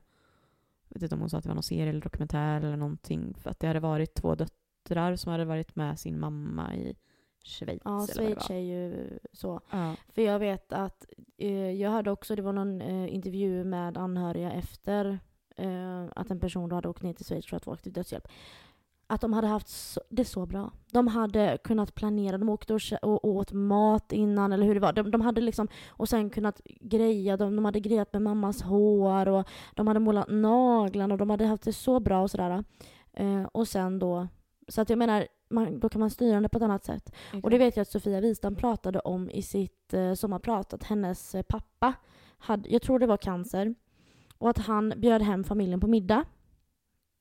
jag 0.87 0.95
vet 0.95 1.03
inte 1.03 1.15
om 1.15 1.21
hon 1.21 1.29
sa 1.29 1.37
att 1.37 1.43
det 1.43 1.49
var 1.49 1.55
någon 1.55 1.63
serie 1.63 1.89
eller 1.89 2.01
dokumentär 2.01 2.57
eller 2.61 2.77
någonting, 2.77 3.33
för 3.37 3.49
att 3.49 3.59
det 3.59 3.67
hade 3.67 3.79
varit 3.79 4.13
två 4.13 4.35
döttrar 4.35 5.15
som 5.15 5.31
hade 5.31 5.45
varit 5.45 5.75
med 5.75 5.99
sin 5.99 6.19
mamma 6.19 6.75
i 6.75 6.95
Schweiz. 7.43 7.81
Ja, 7.85 8.07
Schweiz 8.07 8.49
är 8.49 8.57
ju 8.59 9.09
så. 9.33 9.61
Ja. 9.71 9.95
För 10.09 10.21
jag 10.21 10.39
vet 10.39 10.73
att 10.73 11.05
eh, 11.37 11.71
jag 11.71 11.91
hörde 11.91 12.11
också, 12.11 12.35
det 12.35 12.41
var 12.41 12.53
någon 12.53 12.81
eh, 12.81 13.13
intervju 13.15 13.63
med 13.63 13.97
anhöriga 13.97 14.51
efter 14.51 15.19
eh, 15.55 16.05
att 16.15 16.31
en 16.31 16.39
person 16.39 16.69
då 16.69 16.75
hade 16.75 16.87
åkt 16.89 17.01
ner 17.03 17.13
till 17.13 17.25
Schweiz 17.25 17.45
för 17.45 17.57
att 17.57 17.63
få 17.63 17.73
aktiv 17.73 17.93
dödshjälp. 17.93 18.27
Att 19.07 19.21
de 19.21 19.33
hade 19.33 19.47
haft 19.47 19.67
så, 19.67 20.01
det 20.09 20.25
så 20.25 20.45
bra. 20.45 20.71
De 20.91 21.07
hade 21.07 21.57
kunnat 21.63 21.95
planera, 21.95 22.37
de 22.37 22.49
åkte 22.49 22.73
och, 22.73 22.81
och, 23.01 23.25
åt 23.25 23.51
mat 23.51 24.11
innan 24.11 24.53
eller 24.53 24.65
hur 24.65 24.73
det 24.73 24.79
var. 24.79 24.93
De, 24.93 25.11
de 25.11 25.21
hade 25.21 25.41
liksom, 25.41 25.67
och 25.89 26.09
sen 26.09 26.29
kunnat 26.29 26.61
greja, 26.65 27.37
de, 27.37 27.55
de 27.55 27.65
hade 27.65 27.79
grejat 27.79 28.13
med 28.13 28.21
mammas 28.21 28.61
hår 28.61 29.27
och 29.27 29.47
de 29.75 29.87
hade 29.87 29.99
målat 29.99 30.29
naglarna 30.29 31.13
och 31.13 31.17
de 31.17 31.29
hade 31.29 31.45
haft 31.45 31.63
det 31.63 31.73
så 31.73 31.99
bra 31.99 32.21
och 32.21 32.31
sådär. 32.31 32.63
Eh, 33.13 33.43
och 33.43 33.67
sen 33.67 33.99
då, 33.99 34.27
så 34.67 34.81
att 34.81 34.89
jag 34.89 34.99
menar, 34.99 35.27
man, 35.49 35.79
då 35.79 35.89
kan 35.89 35.99
man 35.99 36.09
styra 36.09 36.41
det 36.41 36.49
på 36.49 36.57
ett 36.57 36.63
annat 36.63 36.85
sätt. 36.85 37.15
Och 37.43 37.49
det 37.49 37.57
vet 37.57 37.75
jag 37.75 37.81
att 37.81 37.89
Sofia 37.89 38.21
Wistam 38.21 38.55
pratade 38.55 38.99
om 38.99 39.29
i 39.29 39.41
sitt 39.41 39.93
eh, 39.93 40.13
sommarprat, 40.13 40.73
att 40.73 40.83
hennes 40.83 41.35
eh, 41.35 41.41
pappa, 41.41 41.93
hade, 42.37 42.69
jag 42.69 42.81
tror 42.81 42.99
det 42.99 43.07
var 43.07 43.17
cancer, 43.17 43.75
och 44.37 44.49
att 44.49 44.57
han 44.57 44.93
bjöd 44.97 45.21
hem 45.21 45.43
familjen 45.43 45.79
på 45.79 45.87
middag 45.87 46.23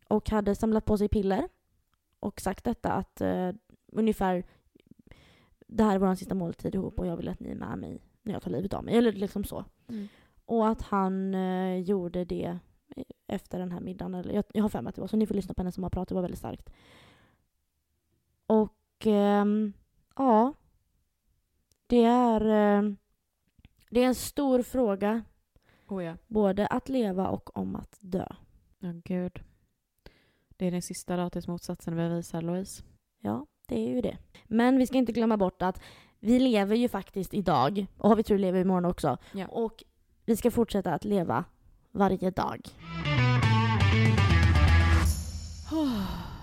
och 0.08 0.30
hade 0.30 0.54
samlat 0.54 0.84
på 0.84 0.98
sig 0.98 1.08
piller 1.08 1.48
och 2.24 2.40
sagt 2.40 2.64
detta 2.64 2.92
att 2.92 3.20
eh, 3.20 3.52
ungefär 3.86 4.44
det 5.66 5.84
här 5.84 5.94
är 5.94 5.98
vår 5.98 6.14
sista 6.14 6.34
måltid 6.34 6.74
ihop 6.74 6.98
och 6.98 7.06
jag 7.06 7.16
vill 7.16 7.28
att 7.28 7.40
ni 7.40 7.50
är 7.50 7.54
med 7.54 7.78
mig 7.78 7.98
när 8.22 8.32
jag 8.32 8.42
tar 8.42 8.50
livet 8.50 8.74
av 8.74 8.84
mig. 8.84 8.96
Eller 8.96 9.12
liksom 9.12 9.44
så. 9.44 9.64
Mm. 9.88 10.08
Och 10.44 10.68
att 10.68 10.82
han 10.82 11.34
eh, 11.34 11.78
gjorde 11.78 12.24
det 12.24 12.58
efter 13.26 13.58
den 13.58 13.72
här 13.72 13.80
middagen. 13.80 14.14
Eller, 14.14 14.34
jag, 14.34 14.44
jag 14.52 14.62
har 14.62 14.68
för 14.68 14.82
mig 14.82 14.88
att 14.88 14.94
det 14.94 15.00
var 15.00 15.08
så. 15.08 15.16
Ni 15.16 15.26
får 15.26 15.34
lyssna 15.34 15.54
på 15.54 15.62
hennes 15.62 15.74
sommarprat. 15.74 16.08
Det 16.08 16.14
var 16.14 16.22
väldigt 16.22 16.38
starkt. 16.38 16.70
Och 18.46 19.06
ehm, 19.06 19.72
ja. 20.16 20.54
Det 21.86 22.04
är, 22.04 22.40
eh, 22.40 22.90
det 23.90 24.00
är 24.00 24.06
en 24.06 24.14
stor 24.14 24.62
fråga. 24.62 25.22
Oh 25.88 26.04
ja. 26.04 26.16
Både 26.26 26.66
att 26.66 26.88
leva 26.88 27.28
och 27.28 27.56
om 27.56 27.76
att 27.76 27.98
dö. 28.00 28.26
Ja, 28.78 28.92
gud. 29.04 29.42
Det 30.56 30.66
är 30.66 30.70
den 30.70 30.82
sista 30.82 31.16
då 31.16 31.30
tills 31.30 31.48
motsatsen 31.48 31.96
bevisar, 31.96 32.42
Louise. 32.42 32.82
Ja, 33.20 33.46
det 33.66 33.74
är 33.74 33.88
ju 33.88 34.00
det. 34.00 34.18
Men 34.44 34.78
vi 34.78 34.86
ska 34.86 34.98
inte 34.98 35.12
glömma 35.12 35.36
bort 35.36 35.62
att 35.62 35.80
vi 36.20 36.38
lever 36.38 36.76
ju 36.76 36.88
faktiskt 36.88 37.34
idag. 37.34 37.86
Och 37.98 38.08
har 38.08 38.16
vi 38.16 38.22
tur 38.22 38.38
lever 38.38 38.58
vi 38.58 38.60
imorgon 38.60 38.84
också. 38.84 39.18
Ja. 39.32 39.46
Och 39.46 39.84
vi 40.24 40.36
ska 40.36 40.50
fortsätta 40.50 40.94
att 40.94 41.04
leva 41.04 41.44
varje 41.90 42.30
dag. 42.30 42.60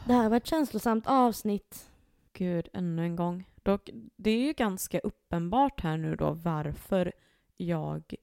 Det 0.07 0.13
här 0.13 0.29
var 0.29 0.37
ett 0.37 0.47
känslosamt 0.47 1.07
avsnitt. 1.07 1.89
Gud, 2.33 2.67
ännu 2.73 3.03
en 3.03 3.15
gång. 3.15 3.49
Dock, 3.63 3.89
det 4.15 4.31
är 4.31 4.41
ju 4.41 4.53
ganska 4.53 4.99
uppenbart 4.99 5.81
här 5.81 5.97
nu 5.97 6.15
då 6.15 6.31
varför 6.31 7.13
jag 7.57 8.15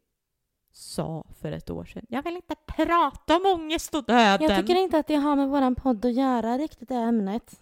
sa 0.78 1.24
för 1.40 1.52
ett 1.52 1.70
år 1.70 1.84
sedan 1.84 2.06
jag 2.08 2.22
vill 2.22 2.36
inte 2.36 2.54
prata 2.66 3.36
om 3.36 3.46
ångest 3.46 3.94
och 3.94 4.04
döden. 4.04 4.48
Jag 4.48 4.60
tycker 4.60 4.80
inte 4.80 4.98
att 4.98 5.06
det 5.06 5.14
har 5.14 5.36
med 5.36 5.48
våran 5.48 5.74
podd 5.74 6.04
att 6.04 6.14
göra 6.14 6.58
riktigt 6.58 6.88
det 6.88 6.94
ämnet. 6.94 7.60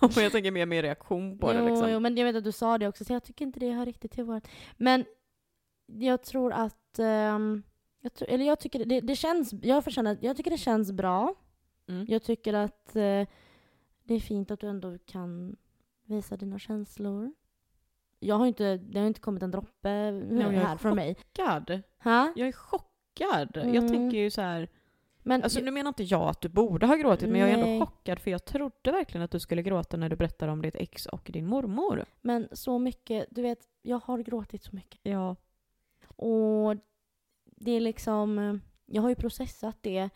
Jag 0.16 0.32
tänker 0.32 0.50
mer 0.50 0.66
med 0.66 0.82
reaktion 0.82 1.38
på 1.38 1.52
det 1.52 1.58
jo, 1.58 1.68
liksom. 1.68 1.90
jo, 1.90 2.00
men 2.00 2.16
jag 2.16 2.24
vet 2.24 2.36
att 2.36 2.44
du 2.44 2.52
sa 2.52 2.78
det 2.78 2.88
också, 2.88 3.04
så 3.04 3.12
jag 3.12 3.24
tycker 3.24 3.44
inte 3.44 3.60
det 3.60 3.72
hör 3.72 3.86
riktigt 3.86 4.12
till 4.12 4.24
vårt. 4.24 4.48
Men 4.76 5.04
jag 5.86 6.22
tror 6.22 6.52
att... 6.52 6.98
ehm, 6.98 7.62
jag 8.00 8.14
tror, 8.14 8.28
eller 8.28 8.44
jag 8.44 8.60
tycker 8.60 8.84
det, 8.84 9.00
det 9.00 9.16
känns... 9.16 9.52
Jag 9.62 9.88
att 10.06 10.22
jag 10.22 10.36
tycker 10.36 10.50
det 10.50 10.58
känns 10.58 10.92
bra. 10.92 11.34
Mm. 11.88 12.06
Jag 12.08 12.22
tycker 12.22 12.54
att 12.54 12.96
eh, 12.96 13.28
det 14.02 14.14
är 14.14 14.20
fint 14.20 14.50
att 14.50 14.60
du 14.60 14.68
ändå 14.68 14.98
kan 14.98 15.56
visa 16.04 16.36
dina 16.36 16.58
känslor. 16.58 17.32
Jag 18.26 18.34
har 18.38 18.46
inte, 18.46 18.76
det 18.76 18.98
har 19.00 19.06
inte 19.06 19.20
kommit 19.20 19.42
en 19.42 19.50
droppe 19.50 19.88
jag 20.30 20.54
är 20.54 20.64
här 20.64 20.76
från 20.76 20.96
mig. 20.96 21.14
chockad. 21.14 21.82
Ha? 22.04 22.32
Jag 22.36 22.48
är 22.48 22.52
chockad. 22.52 23.50
Jag 23.54 23.66
Mm. 23.66 23.88
tänker 23.88 24.18
ju 24.18 24.30
så 24.30 24.40
här. 24.40 24.68
Men 25.26 25.42
Alltså 25.42 25.60
nu 25.60 25.70
menar 25.70 25.88
inte 25.88 26.02
jag 26.04 26.22
att 26.28 26.40
du 26.40 26.48
borde 26.48 26.86
ha 26.86 26.94
gråtit 26.96 27.28
men 27.30 27.40
jag 27.40 27.50
är 27.50 27.56
Nej. 27.56 27.72
ändå 27.74 27.86
chockad 27.86 28.18
för 28.18 28.30
jag 28.30 28.44
trodde 28.44 28.92
verkligen 28.92 29.24
att 29.24 29.30
du 29.30 29.40
skulle 29.40 29.62
gråta 29.62 29.96
när 29.96 30.08
du 30.08 30.16
berättade 30.16 30.52
om 30.52 30.62
ditt 30.62 30.74
ex 30.76 31.06
och 31.06 31.30
din 31.32 31.46
mormor. 31.46 32.04
Men 32.20 32.48
så 32.52 32.78
mycket, 32.78 33.26
du 33.30 33.42
vet, 33.42 33.58
jag 33.82 34.00
har 34.04 34.18
gråtit 34.18 34.62
så 34.62 34.74
mycket. 34.76 35.00
Ja. 35.02 35.36
Och 36.16 36.76
det 37.44 37.70
är 37.70 37.80
liksom, 37.80 38.60
jag 38.86 39.02
har 39.02 39.08
ju 39.08 39.14
processat 39.14 39.76
det. 39.80 40.10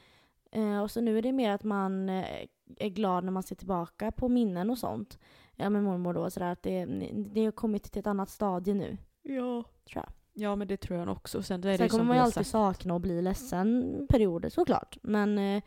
Eh, 0.52 0.80
och 0.82 0.90
så 0.90 1.00
nu 1.00 1.18
är 1.18 1.22
det 1.22 1.32
mer 1.32 1.50
att 1.50 1.64
man 1.64 2.08
eh, 2.08 2.46
är 2.78 2.88
glad 2.88 3.24
när 3.24 3.32
man 3.32 3.42
ser 3.42 3.56
tillbaka 3.56 4.12
på 4.12 4.28
minnen 4.28 4.70
och 4.70 4.78
sånt. 4.78 5.18
Ja 5.60 5.70
med 5.70 5.82
mormor 5.84 6.14
då, 6.14 6.30
sådär 6.30 6.52
att 6.52 6.62
det, 6.62 6.84
det 7.12 7.44
har 7.44 7.52
kommit 7.52 7.82
till 7.92 8.00
ett 8.00 8.06
annat 8.06 8.28
stadie 8.30 8.74
nu, 8.74 8.96
Ja. 9.22 9.64
tror 9.84 10.04
jag. 10.04 10.12
Ja 10.32 10.56
men 10.56 10.68
det 10.68 10.76
tror 10.76 10.98
jag 10.98 11.08
också. 11.08 11.42
Sen, 11.42 11.60
är 11.64 11.68
det 11.68 11.76
Sen 11.76 11.86
ju 11.86 11.90
kommer 11.90 12.04
man 12.04 12.16
ju 12.16 12.22
alltid 12.22 12.34
sagt. 12.34 12.48
sakna 12.48 12.94
och 12.94 13.00
bli 13.00 13.22
ledsen 13.22 14.06
perioder 14.10 14.48
såklart. 14.48 14.98
Men 15.02 15.38
eh, 15.38 15.62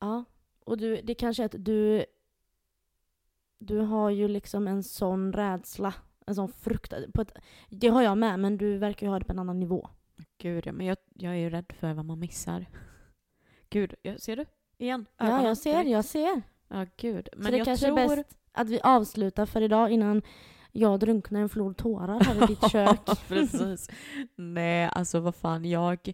ja, 0.00 0.24
och 0.64 0.78
du, 0.78 1.00
det 1.02 1.14
kanske 1.14 1.42
är 1.42 1.44
att 1.44 1.54
du 1.58 2.04
du 3.58 3.78
har 3.78 4.10
ju 4.10 4.28
liksom 4.28 4.68
en 4.68 4.82
sån 4.82 5.32
rädsla, 5.32 5.94
en 6.26 6.34
sån 6.34 6.48
frukt. 6.48 6.94
På 7.14 7.22
ett, 7.22 7.32
det 7.68 7.88
har 7.88 8.02
jag 8.02 8.18
med, 8.18 8.40
men 8.40 8.56
du 8.56 8.78
verkar 8.78 9.06
ju 9.06 9.10
ha 9.10 9.18
det 9.18 9.24
på 9.24 9.32
en 9.32 9.38
annan 9.38 9.60
nivå. 9.60 9.88
Gud 10.38 10.66
ja, 10.66 10.72
men 10.72 10.86
jag, 10.86 10.96
jag 11.14 11.32
är 11.32 11.36
ju 11.38 11.50
rädd 11.50 11.72
för 11.78 11.92
vad 11.94 12.04
man 12.04 12.18
missar. 12.18 12.66
Gud, 13.70 13.94
jag, 14.02 14.20
ser 14.20 14.36
du? 14.36 14.44
Igen? 14.78 15.06
Ja, 15.16 15.24
Ögonen 15.26 15.44
jag 15.44 15.58
ser, 15.58 15.84
jag 15.84 16.04
ser. 16.04 16.42
Ja, 16.68 16.86
gud. 16.96 17.28
Men 17.36 17.44
Så 17.44 17.50
det 17.50 17.56
jag 17.56 17.64
kanske 17.64 17.86
tror... 17.86 17.98
är 18.00 18.16
bäst 18.16 18.38
att 18.54 18.68
vi 18.68 18.80
avslutar 18.80 19.46
för 19.46 19.60
idag 19.60 19.90
innan 19.90 20.22
jag 20.72 21.00
drunknar 21.00 21.40
i 21.40 21.42
en 21.42 21.48
flod 21.48 21.76
tårar 21.76 22.20
här 22.20 22.44
i 22.44 22.46
ditt 22.46 22.70
kök. 22.72 23.28
Precis. 23.28 23.90
Nej, 24.36 24.90
alltså 24.92 25.20
vad 25.20 25.34
fan, 25.34 25.64
jag... 25.64 26.12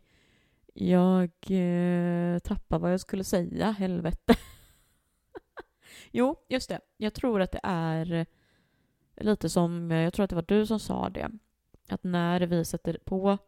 Jag 0.74 1.30
eh, 1.50 2.38
tappar 2.38 2.78
vad 2.78 2.92
jag 2.92 3.00
skulle 3.00 3.24
säga, 3.24 3.70
helvete. 3.70 4.34
jo, 6.10 6.36
just 6.48 6.68
det. 6.68 6.80
Jag 6.96 7.14
tror 7.14 7.40
att 7.40 7.52
det 7.52 7.60
är 7.62 8.26
lite 9.16 9.48
som, 9.48 9.90
jag 9.90 10.12
tror 10.12 10.24
att 10.24 10.30
det 10.30 10.36
var 10.36 10.44
du 10.48 10.66
som 10.66 10.80
sa 10.80 11.08
det, 11.08 11.30
att 11.88 12.04
när 12.04 12.40
vi 12.40 12.64
sätter 12.64 12.98
på 13.04 13.38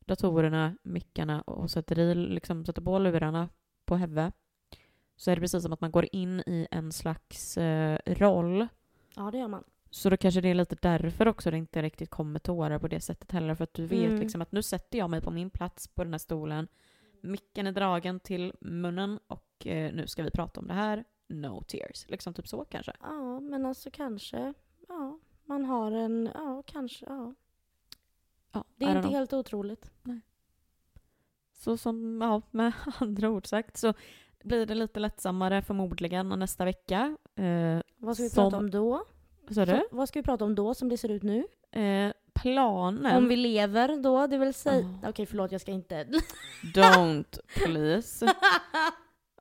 datorerna, 0.00 0.76
mickarna 0.82 1.40
och 1.40 1.70
sätter, 1.70 1.98
i, 1.98 2.14
liksom, 2.14 2.64
sätter 2.64 2.82
på 2.82 2.98
lurarna 2.98 3.48
på 3.84 3.96
Heve 3.96 4.32
så 5.22 5.30
är 5.30 5.34
det 5.36 5.40
precis 5.40 5.62
som 5.62 5.72
att 5.72 5.80
man 5.80 5.90
går 5.90 6.06
in 6.12 6.40
i 6.40 6.66
en 6.70 6.92
slags 6.92 7.56
eh, 7.58 7.98
roll 8.06 8.68
Ja, 9.16 9.30
det 9.30 9.38
gör 9.38 9.48
man. 9.48 9.64
så 9.90 10.10
då 10.10 10.16
kanske 10.16 10.40
det 10.40 10.48
är 10.48 10.54
lite 10.54 10.76
därför 10.82 11.28
också 11.28 11.50
det 11.50 11.56
inte 11.56 11.82
riktigt 11.82 12.10
kommer 12.10 12.38
tårar 12.38 12.78
på 12.78 12.88
det 12.88 13.00
sättet 13.00 13.32
heller. 13.32 13.54
För 13.54 13.64
att 13.64 13.74
du 13.74 13.86
vet 13.86 14.08
Mm. 14.10 14.20
liksom 14.20 14.42
att 14.42 14.52
nu 14.52 14.62
sätter 14.62 14.98
jag 14.98 15.10
mig 15.10 15.20
på 15.20 15.30
min 15.30 15.50
plats 15.50 15.88
på 15.88 16.04
den 16.04 16.12
här 16.12 16.18
stolen. 16.18 16.68
Micken 17.20 17.66
är 17.66 17.72
dragen 17.72 18.20
till 18.20 18.52
munnen 18.60 19.18
och 19.26 19.66
eh, 19.66 19.92
nu 19.94 20.06
ska 20.06 20.22
vi 20.22 20.30
prata 20.30 20.60
om 20.60 20.66
det 20.68 20.74
här. 20.74 21.04
No 21.28 21.62
tears. 21.62 22.04
Liksom 22.08 22.34
typ 22.34 22.48
så 22.48 22.64
kanske. 22.64 22.92
Ja, 23.00 23.40
men 23.40 23.66
alltså 23.66 23.90
kanske. 23.90 24.54
Ja, 24.88 25.18
man 25.44 25.64
har 25.64 25.92
en, 25.92 26.30
ja 26.34 26.62
kanske, 26.66 27.06
ja. 27.08 27.34
Ja, 28.52 28.64
Det 28.76 28.84
är 28.84 28.88
inte 28.90 29.02
know. 29.02 29.12
helt 29.14 29.32
otroligt. 29.32 29.90
Så 31.52 31.76
som, 31.76 32.20
ja, 32.20 32.42
med 32.50 32.72
andra 33.00 33.30
ord 33.30 33.46
sagt 33.46 33.76
så 33.76 33.94
blir 34.44 34.66
det 34.66 34.74
lite 34.74 35.00
lättsammare 35.00 35.62
förmodligen 35.62 36.28
nästa 36.28 36.64
vecka. 36.64 37.16
Eh, 37.36 37.80
Vad 37.96 38.14
ska 38.16 38.22
vi 38.22 38.30
Som- 38.30 38.44
prata 38.44 38.56
om 38.56 38.70
då? 38.70 39.04
du? 39.48 39.82
Vad 39.90 40.08
ska 40.08 40.18
vi 40.18 40.22
prata 40.24 40.44
om 40.44 40.54
då 40.54 40.74
som 40.74 40.88
det 40.88 40.96
ser 40.96 41.08
ut 41.08 41.22
nu? 41.22 41.44
Eh, 41.80 42.12
planen... 42.34 43.16
Om 43.16 43.28
vi 43.28 43.36
lever 43.36 44.02
då, 44.02 44.26
det 44.26 44.38
vill 44.38 44.54
säga... 44.54 44.98
Ja. 45.02 45.08
Okej 45.08 45.26
förlåt 45.26 45.52
jag 45.52 45.60
ska 45.60 45.72
inte... 45.72 46.06
Don't 46.74 47.38
please. 47.64 48.26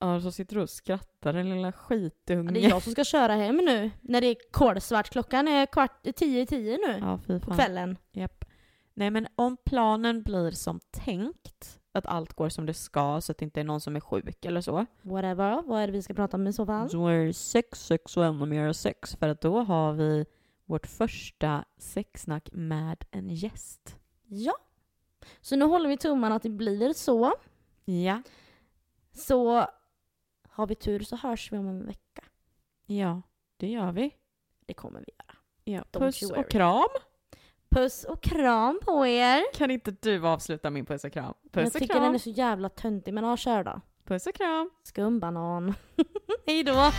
Ja, 0.04 0.22
så 0.22 0.32
sitter 0.32 0.56
du 0.56 0.62
och 0.62 0.70
skrattar 0.70 1.34
den 1.34 1.50
lilla 1.50 1.68
Ja, 1.68 1.72
skitunge. 1.72 2.52
det 2.52 2.66
är 2.66 2.70
jag 2.70 2.84
som 2.84 2.92
ska 2.92 3.04
köra 3.04 3.36
hem 3.36 3.58
nu. 3.58 3.92
När 4.02 4.22
det 4.22 4.28
är 4.28 4.36
kolsvart. 4.52 5.10
Klockan 5.10 5.48
är 5.48 5.66
kvart, 5.66 6.04
tio 6.16 6.42
i 6.42 6.46
tio 6.46 6.78
nu. 6.78 6.98
Ja, 7.28 7.40
På 7.40 7.54
kvällen. 7.54 7.98
Japp. 8.12 8.46
Nej 8.94 9.10
men 9.12 9.28
om 9.36 9.58
planen 9.66 10.24
blir 10.24 10.52
som 10.52 10.80
tänkt, 10.92 11.80
att 11.92 12.06
allt 12.06 12.34
går 12.34 12.50
som 12.50 12.66
det 12.66 12.74
ska 12.74 13.22
så 13.22 13.32
att 13.32 13.38
det 13.38 13.46
inte 13.46 13.60
är 13.60 13.64
någon 13.64 13.82
som 13.82 13.96
är 13.96 14.00
sjuk 14.00 14.46
eller 14.46 14.62
så. 14.62 14.86
Whatever. 15.02 15.62
Vad 15.62 15.82
är 15.82 15.88
det 15.88 15.94
vi 15.94 16.02
ska 16.02 16.14
prata 16.14 16.38
om 16.38 16.48
i 16.48 16.54
så 16.54 16.66
fall? 16.66 16.90
Så 16.90 17.08
är 17.08 17.26
det 17.26 17.34
sex, 17.34 17.86
sex 17.86 18.18
och 18.18 18.26
ännu 18.26 18.46
mer 18.46 18.74
sex. 18.74 19.16
För 19.16 19.30
att 19.30 19.42
då 19.42 19.60
har 19.60 19.94
vi 19.94 20.26
vårt 20.66 20.88
första 20.88 21.66
sexsnack 21.78 22.50
med 22.52 23.06
en 23.12 23.30
gäst. 23.30 24.00
Ja. 24.26 24.54
Så 25.42 25.56
nu 25.56 25.66
håller 25.66 25.90
vi 25.90 25.98
tummarna 25.98 26.36
att 26.36 26.44
det 26.44 26.50
blir 26.50 26.94
så. 26.94 27.34
Ja. 27.86 28.22
Så 29.12 29.66
har 30.50 30.68
vi 30.68 30.76
tur 30.76 31.00
så 31.00 31.16
hörs 31.16 31.52
vi 31.52 31.58
om 31.58 31.68
en 31.68 31.86
vecka. 31.86 32.24
Ja, 32.86 33.22
det 33.58 33.68
gör 33.68 33.92
vi. 33.92 34.16
Det 34.66 34.74
kommer 34.74 35.00
vi 35.00 35.06
göra. 35.18 35.38
Ja. 35.64 35.86
Don't 35.92 36.00
Puss 36.00 36.32
och 36.32 36.50
kram. 36.50 36.90
Puss 37.72 38.04
och 38.04 38.22
kram 38.24 38.80
på 38.86 39.08
er! 39.08 39.54
Kan 39.58 39.72
inte 39.72 39.92
du 39.92 40.28
avsluta 40.28 40.70
min 40.70 40.86
puss 40.86 41.04
och 41.04 41.14
kram? 41.14 41.34
jag 41.44 41.52
Puss 41.64 41.76
och 41.76 41.82
tycker 41.82 41.94
kram. 41.94 42.04
den 42.04 42.16
är 42.16 42.20
så 42.20 42.30
jävla 42.30 42.70
töntig, 42.70 43.14
men 43.14 43.24
ja, 43.24 43.38
kör 43.38 43.64
då. 43.64 43.82
Puss 44.06 44.28
och 44.28 44.36
kram. 44.36 44.70
Skumbanan. 44.84 45.74
Hej 46.48 46.64
då! 46.64 46.92